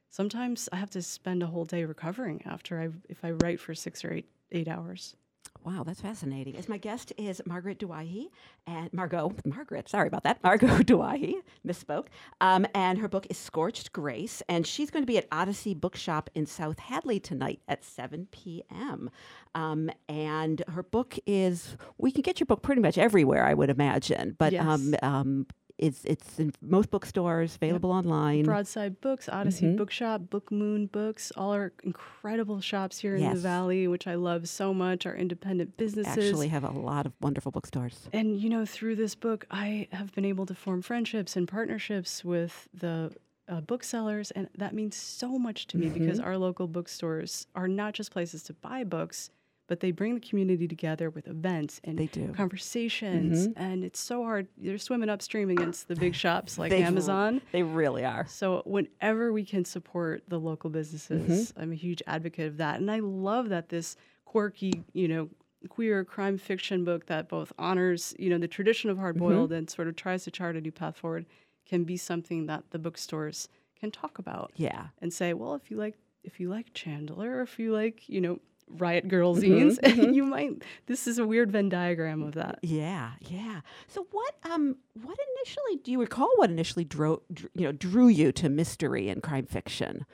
sometimes 0.08 0.68
I 0.72 0.76
have 0.78 0.90
to 0.90 1.02
spend 1.02 1.44
a 1.44 1.46
whole 1.46 1.64
day 1.64 1.84
recovering 1.84 2.42
after 2.44 2.80
I 2.80 2.88
if 3.08 3.24
I 3.24 3.30
write 3.30 3.60
for 3.60 3.76
six 3.76 4.04
or 4.04 4.12
eight 4.12 4.28
eight 4.50 4.66
hours. 4.66 5.14
Wow, 5.64 5.82
that's 5.84 6.00
fascinating. 6.00 6.56
As 6.56 6.68
my 6.68 6.78
guest 6.78 7.12
is 7.18 7.42
Margaret 7.44 7.78
Douaihy 7.78 8.28
and 8.66 8.90
Margot, 8.94 9.34
Margaret, 9.44 9.88
sorry 9.90 10.08
about 10.08 10.22
that, 10.22 10.40
Margot 10.44 10.78
Douaihy, 10.78 11.34
misspoke. 11.66 12.06
Um, 12.40 12.66
and 12.74 12.98
her 12.98 13.08
book 13.08 13.26
is 13.28 13.36
Scorched 13.36 13.92
Grace, 13.92 14.42
and 14.48 14.66
she's 14.66 14.90
going 14.90 15.02
to 15.02 15.06
be 15.06 15.18
at 15.18 15.26
Odyssey 15.30 15.74
Bookshop 15.74 16.30
in 16.34 16.46
South 16.46 16.78
Hadley 16.78 17.20
tonight 17.20 17.60
at 17.68 17.84
7 17.84 18.28
p.m. 18.30 19.10
Um, 19.54 19.90
and 20.08 20.62
her 20.68 20.82
book 20.82 21.18
is, 21.26 21.76
we 21.98 22.10
can 22.10 22.22
get 22.22 22.40
your 22.40 22.46
book 22.46 22.62
pretty 22.62 22.80
much 22.80 22.96
everywhere, 22.96 23.44
I 23.44 23.52
would 23.52 23.68
imagine. 23.68 24.36
But 24.38 24.54
yes. 24.54 24.64
um, 24.64 24.94
um 25.02 25.46
it's 25.80 26.04
it's 26.04 26.38
in 26.38 26.52
most 26.60 26.90
bookstores, 26.90 27.56
available 27.56 27.90
yep. 27.90 28.04
online. 28.04 28.44
Broadside 28.44 29.00
Books, 29.00 29.28
Odyssey 29.28 29.66
mm-hmm. 29.66 29.76
Bookshop, 29.76 30.28
Book 30.28 30.52
Moon 30.52 30.86
Books, 30.86 31.32
all 31.36 31.52
our 31.52 31.72
incredible 31.82 32.60
shops 32.60 32.98
here 32.98 33.16
in 33.16 33.28
the 33.28 33.40
Valley, 33.40 33.88
which 33.88 34.06
I 34.06 34.14
love 34.14 34.48
so 34.48 34.74
much. 34.74 35.06
Our 35.06 35.16
independent 35.16 35.76
businesses 35.76 36.28
actually 36.28 36.48
have 36.48 36.64
a 36.64 36.70
lot 36.70 37.06
of 37.06 37.12
wonderful 37.20 37.50
bookstores. 37.50 38.08
And 38.12 38.38
you 38.38 38.50
know, 38.50 38.66
through 38.66 38.96
this 38.96 39.14
book, 39.14 39.46
I 39.50 39.88
have 39.92 40.14
been 40.14 40.26
able 40.26 40.46
to 40.46 40.54
form 40.54 40.82
friendships 40.82 41.34
and 41.34 41.48
partnerships 41.48 42.24
with 42.24 42.68
the 42.74 43.12
uh, 43.48 43.60
booksellers, 43.62 44.30
and 44.30 44.48
that 44.56 44.74
means 44.74 44.96
so 44.96 45.38
much 45.38 45.66
to 45.68 45.78
me 45.78 45.86
mm-hmm. 45.86 45.98
because 45.98 46.20
our 46.20 46.36
local 46.36 46.68
bookstores 46.68 47.46
are 47.54 47.68
not 47.68 47.94
just 47.94 48.12
places 48.12 48.42
to 48.44 48.52
buy 48.52 48.84
books 48.84 49.30
but 49.70 49.78
they 49.78 49.92
bring 49.92 50.16
the 50.16 50.20
community 50.20 50.66
together 50.66 51.10
with 51.10 51.28
events 51.28 51.80
and 51.84 51.96
they 51.96 52.06
do. 52.08 52.32
conversations. 52.32 53.46
Mm-hmm. 53.46 53.62
And 53.62 53.84
it's 53.84 54.00
so 54.00 54.24
hard. 54.24 54.48
They're 54.58 54.78
swimming 54.78 55.08
upstream 55.08 55.48
against 55.48 55.86
the 55.86 55.94
big 55.94 56.16
shops 56.16 56.58
like 56.58 56.70
they 56.70 56.82
Amazon. 56.82 57.40
they 57.52 57.62
really 57.62 58.04
are. 58.04 58.26
So 58.26 58.62
whenever 58.66 59.32
we 59.32 59.44
can 59.44 59.64
support 59.64 60.24
the 60.26 60.40
local 60.40 60.70
businesses, 60.70 61.52
mm-hmm. 61.52 61.62
I'm 61.62 61.70
a 61.70 61.76
huge 61.76 62.02
advocate 62.08 62.48
of 62.48 62.56
that. 62.56 62.80
And 62.80 62.90
I 62.90 62.98
love 62.98 63.50
that 63.50 63.68
this 63.68 63.96
quirky, 64.24 64.82
you 64.92 65.06
know, 65.06 65.28
queer 65.68 66.04
crime 66.04 66.36
fiction 66.36 66.84
book 66.84 67.06
that 67.06 67.28
both 67.28 67.52
honors, 67.56 68.12
you 68.18 68.28
know, 68.28 68.38
the 68.38 68.48
tradition 68.48 68.90
of 68.90 68.98
hard 68.98 69.18
boiled 69.18 69.50
mm-hmm. 69.50 69.58
and 69.58 69.70
sort 69.70 69.86
of 69.86 69.94
tries 69.94 70.24
to 70.24 70.32
chart 70.32 70.56
a 70.56 70.60
new 70.60 70.72
path 70.72 70.96
forward 70.96 71.26
can 71.64 71.84
be 71.84 71.96
something 71.96 72.46
that 72.46 72.64
the 72.72 72.78
bookstores 72.80 73.48
can 73.78 73.92
talk 73.92 74.18
about. 74.18 74.50
Yeah. 74.56 74.88
And 75.00 75.12
say, 75.12 75.32
well, 75.32 75.54
if 75.54 75.70
you 75.70 75.76
like 75.76 75.94
if 76.24 76.40
you 76.40 76.50
like 76.50 76.74
Chandler, 76.74 77.40
if 77.40 77.58
you 77.58 77.72
like, 77.72 78.08
you 78.08 78.20
know, 78.20 78.40
Riot 78.78 79.08
Grrrl 79.08 79.36
zines 79.36 79.78
mm-hmm, 79.78 80.00
mm-hmm. 80.00 80.12
you 80.12 80.24
might 80.24 80.62
this 80.86 81.06
is 81.06 81.18
a 81.18 81.26
weird 81.26 81.50
venn 81.50 81.68
diagram 81.68 82.22
of 82.22 82.34
that. 82.34 82.58
Yeah 82.62 83.12
yeah. 83.20 83.60
So 83.88 84.06
what 84.10 84.34
um 84.44 84.76
what 85.02 85.18
initially 85.36 85.76
do 85.82 85.92
you 85.92 86.00
recall 86.00 86.30
what 86.36 86.50
initially 86.50 86.84
drew, 86.84 87.22
you 87.54 87.64
know 87.66 87.72
drew 87.72 88.08
you 88.08 88.32
to 88.32 88.48
mystery 88.48 89.08
and 89.08 89.22
crime 89.22 89.46
fiction? 89.46 90.06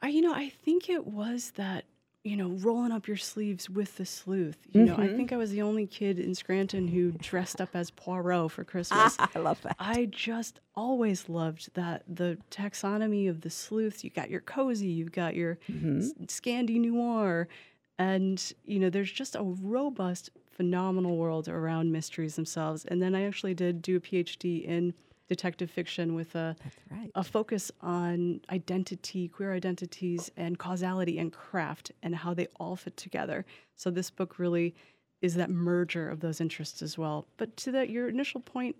I, 0.00 0.08
you 0.08 0.20
know 0.20 0.32
i 0.32 0.48
think 0.48 0.88
it 0.88 1.08
was 1.08 1.52
that 1.56 1.84
you 2.24 2.36
know, 2.36 2.48
rolling 2.48 2.92
up 2.92 3.06
your 3.06 3.16
sleeves 3.16 3.70
with 3.70 3.96
the 3.96 4.04
sleuth. 4.04 4.58
You 4.72 4.84
know, 4.84 4.96
I 4.96 5.08
Mhm. 5.08 5.16
think 5.16 5.32
I 5.32 5.36
was 5.36 5.50
the 5.50 5.62
only 5.62 5.86
kid 5.86 6.18
in 6.18 6.34
Scranton 6.34 6.88
who 6.88 7.12
dressed 7.12 7.60
up 7.60 7.74
as 7.74 7.90
Poirot 7.90 8.50
for 8.50 8.64
Christmas. 8.64 9.16
I 9.34 9.38
love 9.38 9.62
that. 9.62 9.76
I 9.78 10.06
just 10.06 10.60
always 10.74 11.28
loved 11.28 11.72
that 11.74 12.02
the 12.08 12.38
taxonomy 12.50 13.28
of 13.30 13.42
the 13.42 13.50
sleuths. 13.50 14.02
You 14.04 14.10
got 14.10 14.30
your 14.30 14.40
cozy, 14.40 14.88
you've 14.88 15.12
got 15.12 15.36
your 15.36 15.58
Mhm. 15.70 16.26
Scandi 16.26 16.80
noir, 16.80 17.48
and 17.98 18.52
you 18.64 18.78
know, 18.78 18.90
there's 18.90 19.12
just 19.12 19.34
a 19.36 19.42
robust, 19.42 20.30
phenomenal 20.50 21.16
world 21.16 21.48
around 21.48 21.92
mysteries 21.92 22.34
themselves. 22.36 22.84
And 22.84 23.00
then 23.00 23.14
I 23.14 23.22
actually 23.22 23.54
did 23.54 23.80
do 23.80 23.96
a 23.96 24.00
PhD 24.00 24.64
in 24.64 24.92
detective 25.28 25.70
fiction 25.70 26.14
with 26.14 26.34
a 26.34 26.56
a 27.14 27.22
focus 27.24 27.70
on 27.80 28.40
identity, 28.50 29.28
queer 29.28 29.52
identities, 29.54 30.30
and 30.36 30.58
causality 30.58 31.18
and 31.18 31.32
craft, 31.32 31.92
and 32.02 32.14
how 32.14 32.34
they 32.34 32.46
all 32.58 32.76
fit 32.76 32.96
together. 32.96 33.44
So 33.76 33.90
this 33.90 34.10
book 34.10 34.38
really 34.38 34.74
is 35.20 35.34
that 35.34 35.50
merger 35.50 36.08
of 36.08 36.20
those 36.20 36.40
interests 36.40 36.80
as 36.82 36.96
well. 36.96 37.26
But 37.36 37.56
to 37.58 37.72
that 37.72 37.90
your 37.90 38.08
initial 38.08 38.40
point, 38.40 38.76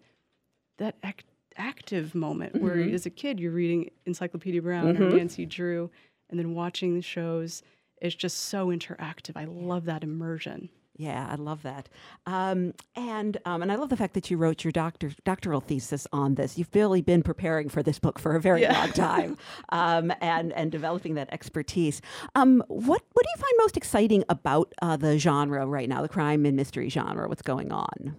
that 0.79 0.97
ac- 1.05 1.27
active 1.57 2.15
moment 2.15 2.61
where 2.63 2.77
Mhm. 2.77 2.93
as 2.95 3.05
a 3.07 3.11
kid 3.11 3.41
you're 3.41 3.51
reading 3.53 3.91
Encyclopedia 4.07 4.63
Brown 4.63 4.97
or 4.97 5.11
Mhm. 5.11 5.17
Nancy 5.17 5.45
Drew, 5.47 5.91
and 6.31 6.39
then 6.39 6.55
watching 6.55 6.95
the 6.95 7.03
shows 7.03 7.63
is 8.01 8.15
just 8.15 8.39
so 8.39 8.69
interactive. 8.69 9.33
I 9.37 9.45
love 9.45 9.85
that 9.87 10.05
immersion. 10.05 10.69
Yeah, 11.01 11.29
I 11.31 11.37
love 11.37 11.63
that, 11.63 11.89
um, 12.27 12.75
and 12.97 13.37
um, 13.45 13.63
and 13.63 13.71
I 13.71 13.77
love 13.77 13.89
the 13.89 13.97
fact 13.97 14.15
that 14.15 14.31
you 14.33 14.37
wrote 14.37 14.65
your 14.65 14.73
doctor 14.73 15.13
doctoral 15.25 15.61
thesis 15.61 16.09
on 16.13 16.35
this. 16.35 16.59
You've 16.59 16.75
really 16.75 17.03
been 17.03 17.23
preparing 17.23 17.69
for 17.69 17.85
this 17.85 18.01
book 18.01 18.19
for 18.19 18.35
a 18.35 18.41
very 18.41 18.63
Yeah. 18.63 18.73
long 18.77 18.91
time, 18.91 19.37
um, 19.69 20.13
and 20.21 20.53
and 20.55 20.73
developing 20.73 21.15
that 21.15 21.33
expertise. 21.33 22.03
Um, 22.35 22.65
what 22.67 23.01
what 23.13 23.23
do 23.25 23.31
you 23.35 23.41
find 23.41 23.53
most 23.59 23.77
exciting 23.77 24.25
about 24.29 24.75
uh, 24.83 24.97
the 24.97 25.19
genre 25.21 25.65
right 25.69 25.89
now, 25.89 26.03
the 26.03 26.09
crime 26.09 26.45
and 26.45 26.57
mystery 26.57 26.89
genre? 26.89 27.29
What's 27.29 27.43
going 27.43 27.71
on? 27.73 28.17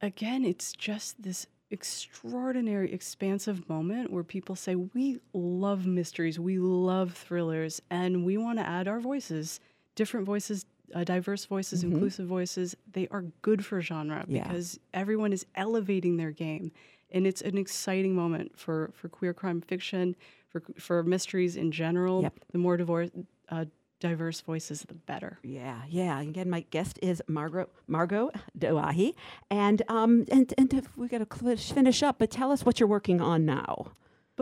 again, 0.00 0.44
it's 0.44 0.72
just 0.72 1.22
this 1.22 1.46
extraordinary, 1.70 2.92
expansive 2.92 3.68
moment 3.68 4.12
where 4.12 4.24
people 4.24 4.54
say, 4.56 4.74
We 4.74 5.18
love 5.32 5.86
mysteries, 5.86 6.38
we 6.38 6.58
love 6.58 7.14
thrillers, 7.14 7.80
and 7.90 8.24
we 8.24 8.36
want 8.36 8.58
to 8.58 8.66
add 8.66 8.88
our 8.88 9.00
voices, 9.00 9.60
different 9.94 10.26
voices, 10.26 10.64
uh, 10.94 11.04
diverse 11.04 11.44
voices, 11.46 11.82
Mhm. 11.84 11.92
inclusive 11.92 12.26
voices. 12.26 12.76
They 12.92 13.08
are 13.08 13.22
good 13.42 13.64
for 13.64 13.80
genre 13.80 14.24
Yeah. 14.28 14.42
because 14.44 14.78
everyone 14.94 15.32
is 15.32 15.46
elevating 15.54 16.16
their 16.16 16.30
game. 16.32 16.72
And 17.10 17.26
it's 17.26 17.42
an 17.42 17.58
exciting 17.58 18.14
moment 18.14 18.58
for, 18.58 18.90
for 18.94 19.08
queer 19.08 19.34
crime 19.34 19.60
fiction, 19.60 20.16
for, 20.48 20.62
for 20.78 21.02
mysteries 21.02 21.56
in 21.56 21.70
general. 21.70 22.22
Yep. 22.22 22.34
The 22.52 22.58
more 22.58 22.76
divorce, 22.78 23.10
uh, 23.50 23.66
diverse 24.00 24.40
voices, 24.40 24.82
the 24.88 24.94
better. 24.94 25.38
Yeah, 25.42 25.82
yeah. 25.88 26.18
Again, 26.20 26.48
my 26.50 26.64
guest 26.70 26.98
is 27.02 27.22
Margaret 27.28 27.68
Margot 27.86 28.30
Douaihy, 28.58 29.14
and 29.50 29.82
um, 29.88 30.24
and 30.30 30.52
and 30.58 30.72
if 30.74 30.96
we 30.96 31.06
got 31.06 31.18
to 31.28 31.56
finish 31.56 32.02
up, 32.02 32.18
but 32.18 32.30
tell 32.30 32.50
us 32.50 32.64
what 32.64 32.80
you're 32.80 32.88
working 32.88 33.20
on 33.20 33.44
now. 33.44 33.92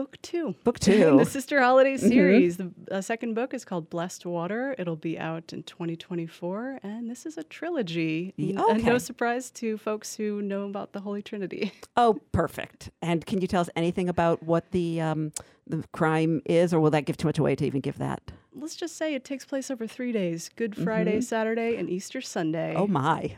Book 0.01 0.19
two. 0.23 0.55
Book 0.63 0.79
two. 0.79 0.91
in 1.09 1.17
the 1.17 1.25
Sister 1.25 1.61
Holiday 1.61 1.93
Mhm. 1.93 2.07
series. 2.09 2.57
The 2.57 2.71
uh, 2.89 3.01
second 3.01 3.35
book 3.35 3.53
is 3.53 3.63
called 3.63 3.91
Blessed 3.91 4.25
Water. 4.25 4.73
It'll 4.79 4.95
be 4.95 5.19
out 5.19 5.53
in 5.53 5.61
2024, 5.61 6.79
and 6.81 7.07
this 7.07 7.27
is 7.27 7.37
a 7.37 7.43
trilogy. 7.43 8.33
N- 8.39 8.57
and 8.57 8.83
no 8.83 8.97
surprise 8.97 9.51
to 9.51 9.77
folks 9.77 10.15
who 10.15 10.41
know 10.41 10.63
about 10.65 10.93
the 10.93 11.01
Holy 11.01 11.21
Trinity. 11.21 11.71
Oh, 11.97 12.19
perfect. 12.31 12.89
And 13.03 13.23
can 13.25 13.41
you 13.41 13.47
tell 13.47 13.61
us 13.61 13.69
anything 13.75 14.07
about 14.09 14.41
what 14.41 14.71
the 14.71 14.99
um, 15.01 15.33
the 15.67 15.83
crime 15.91 16.41
is, 16.45 16.73
or 16.73 16.79
will 16.79 16.89
that 16.91 17.05
give 17.05 17.17
too 17.17 17.27
much 17.27 17.37
away 17.37 17.53
to 17.55 17.65
even 17.65 17.81
give 17.81 17.97
that? 17.99 18.31
Let's 18.55 18.75
just 18.75 18.97
say 18.97 19.13
it 19.13 19.23
takes 19.23 19.45
place 19.45 19.69
over 19.69 19.85
three 19.85 20.11
days: 20.11 20.49
Good 20.55 20.75
Friday, 20.75 21.17
Mhm. 21.19 21.23
Saturday, 21.23 21.75
and 21.75 21.89
Easter 21.91 22.21
Sunday. 22.21 22.73
Oh 22.75 22.87
my, 22.87 23.37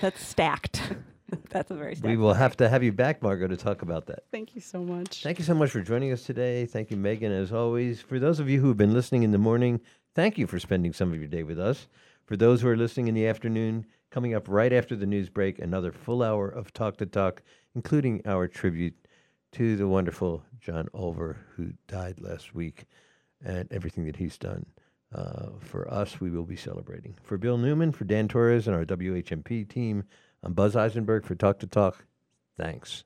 that's 0.00 0.24
stacked. 0.24 0.94
that's 1.50 1.70
a 1.70 1.74
very 1.74 1.94
stacked. 1.94 2.08
We 2.08 2.16
will 2.16 2.34
have 2.34 2.56
to 2.58 2.68
have 2.68 2.82
you 2.82 2.92
back, 2.92 3.22
Margot, 3.22 3.48
to 3.48 3.56
talk 3.56 3.82
about 3.82 4.06
that. 4.06 4.24
Thank 4.30 4.54
you 4.54 4.60
so 4.60 4.82
much. 4.82 5.22
Thank 5.22 5.38
you 5.38 5.44
so 5.44 5.54
much 5.54 5.70
for 5.70 5.80
joining 5.80 6.12
us 6.12 6.22
today. 6.24 6.66
Thank 6.66 6.90
you, 6.90 6.96
Megan, 6.96 7.32
as 7.32 7.52
always. 7.52 8.00
For 8.00 8.18
those 8.18 8.40
of 8.40 8.48
you 8.48 8.60
who 8.60 8.68
have 8.68 8.76
been 8.76 8.94
listening 8.94 9.22
in 9.22 9.30
the 9.30 9.38
morning, 9.38 9.80
thank 10.14 10.38
you 10.38 10.46
for 10.46 10.58
spending 10.58 10.92
some 10.92 11.12
of 11.12 11.18
your 11.18 11.28
day 11.28 11.42
with 11.42 11.58
us. 11.58 11.88
For 12.24 12.36
those 12.36 12.62
who 12.62 12.68
are 12.68 12.76
listening 12.76 13.08
in 13.08 13.14
the 13.14 13.26
afternoon, 13.26 13.86
coming 14.10 14.34
up 14.34 14.48
right 14.48 14.72
after 14.72 14.96
the 14.96 15.06
news 15.06 15.28
break, 15.28 15.58
another 15.58 15.92
full 15.92 16.22
hour 16.22 16.48
of 16.48 16.72
Talk 16.72 16.96
to 16.98 17.06
Talk, 17.06 17.42
including 17.74 18.22
our 18.24 18.48
tribute 18.48 18.94
to 19.52 19.76
the 19.76 19.88
wonderful 19.88 20.44
John 20.60 20.88
Olver, 20.94 21.36
who 21.56 21.72
died 21.88 22.20
last 22.20 22.54
week, 22.54 22.84
and 23.44 23.70
everything 23.72 24.04
that 24.06 24.16
he's 24.16 24.38
done. 24.38 24.66
Uh, 25.12 25.48
for 25.58 25.92
us, 25.92 26.20
we 26.20 26.30
will 26.30 26.44
be 26.44 26.56
celebrating. 26.56 27.16
For 27.22 27.36
Bill 27.36 27.58
Newman, 27.58 27.90
for 27.90 28.04
Dan 28.04 28.28
Torres, 28.28 28.68
and 28.68 28.76
our 28.76 28.84
WHMP 28.84 29.68
team, 29.68 30.04
I'm 30.42 30.54
Buzz 30.54 30.74
Eisenberg 30.74 31.26
for 31.26 31.34
Talk 31.34 31.58
to 31.58 31.66
Talk. 31.66 32.06
Thanks. 32.56 33.04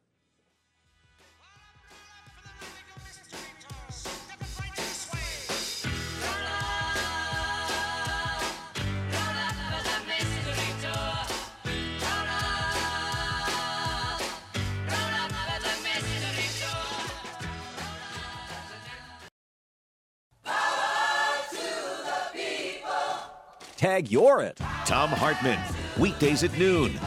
Tag 23.76 24.10
you're 24.10 24.40
it. 24.40 24.56
Thom 24.86 25.10
Hartmann. 25.10 25.62
Weekdays 25.98 26.42
at 26.42 26.56
noon. 26.56 26.98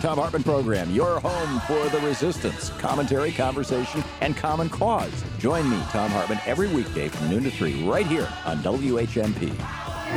Thom 0.00 0.18
Hartmann 0.18 0.42
Program, 0.42 0.90
your 0.90 1.20
home 1.20 1.60
for 1.60 1.88
the 1.88 1.98
resistance, 2.06 2.68
commentary, 2.78 3.32
conversation, 3.32 4.04
and 4.20 4.36
common 4.36 4.68
cause. 4.68 5.24
Join 5.38 5.70
me, 5.70 5.78
Thom 5.90 6.10
Hartmann, 6.10 6.40
every 6.44 6.68
weekday 6.68 7.08
from 7.08 7.30
noon 7.30 7.44
to 7.44 7.50
3 7.50 7.88
right 7.88 8.06
here 8.06 8.28
on 8.44 8.58
WHMP. 8.58 9.48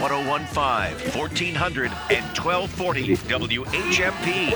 1015, 0.02 1.20
1400, 1.20 1.92
and 2.12 2.26
1240 2.38 3.16
WHMP. 3.16 4.54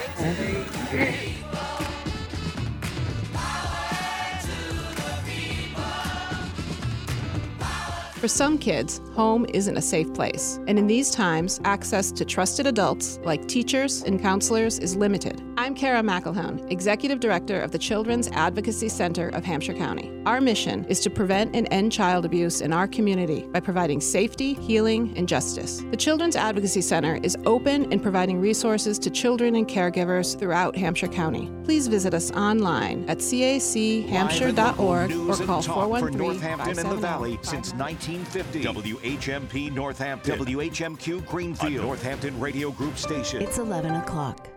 For 8.23 8.29
some 8.29 8.57
kids, 8.57 9.01
home 9.15 9.45
isn't 9.53 9.75
a 9.75 9.81
safe 9.81 10.13
place, 10.13 10.57
and 10.69 10.79
in 10.79 10.87
these 10.87 11.11
times, 11.11 11.59
access 11.65 12.09
to 12.13 12.23
trusted 12.23 12.65
adults 12.65 13.19
like 13.25 13.49
teachers 13.49 14.01
and 14.03 14.17
counselors 14.17 14.79
is 14.79 14.95
limited. 14.95 15.43
I'm 15.57 15.75
Kara 15.75 16.01
McElhone, 16.01 16.71
Executive 16.71 17.19
Director 17.19 17.59
of 17.59 17.71
the 17.71 17.77
Children's 17.77 18.29
Advocacy 18.29 18.87
Center 18.87 19.27
of 19.27 19.43
Hampshire 19.43 19.73
County. 19.73 20.09
Our 20.25 20.39
mission 20.39 20.85
is 20.85 21.01
to 21.01 21.09
prevent 21.09 21.53
and 21.53 21.67
end 21.69 21.91
child 21.91 22.23
abuse 22.23 22.61
in 22.61 22.71
our 22.71 22.87
community 22.87 23.45
by 23.51 23.59
providing 23.59 23.99
safety, 23.99 24.53
healing, 24.53 25.13
and 25.17 25.27
justice. 25.27 25.83
The 25.91 25.97
Children's 25.97 26.37
Advocacy 26.37 26.79
Center 26.79 27.19
is 27.23 27.35
open 27.45 27.91
and 27.91 28.01
providing 28.01 28.39
resources 28.39 28.97
to 28.99 29.09
children 29.09 29.55
and 29.55 29.67
caregivers 29.67 30.39
throughout 30.39 30.77
Hampshire 30.77 31.09
County. 31.09 31.51
Please 31.65 31.89
visit 31.89 32.13
us 32.13 32.31
online 32.31 33.03
at 33.09 33.17
cachampshire.org 33.17 35.11
or 35.11 35.45
call 35.45 35.61
413 35.61 36.39
570 36.39 37.39
since 37.41 37.73
19- 37.73 38.12
1450. 38.19 38.94
WHMP 38.94 39.73
Northampton. 39.73 40.40
WHMQ 40.40 41.26
Greenfield. 41.27 41.85
Northampton 41.85 42.40
Radio 42.40 42.72
Group 42.72 42.98
Station. 42.98 43.41
It's 43.41 43.57
11 43.57 43.95
o'clock. 43.95 44.49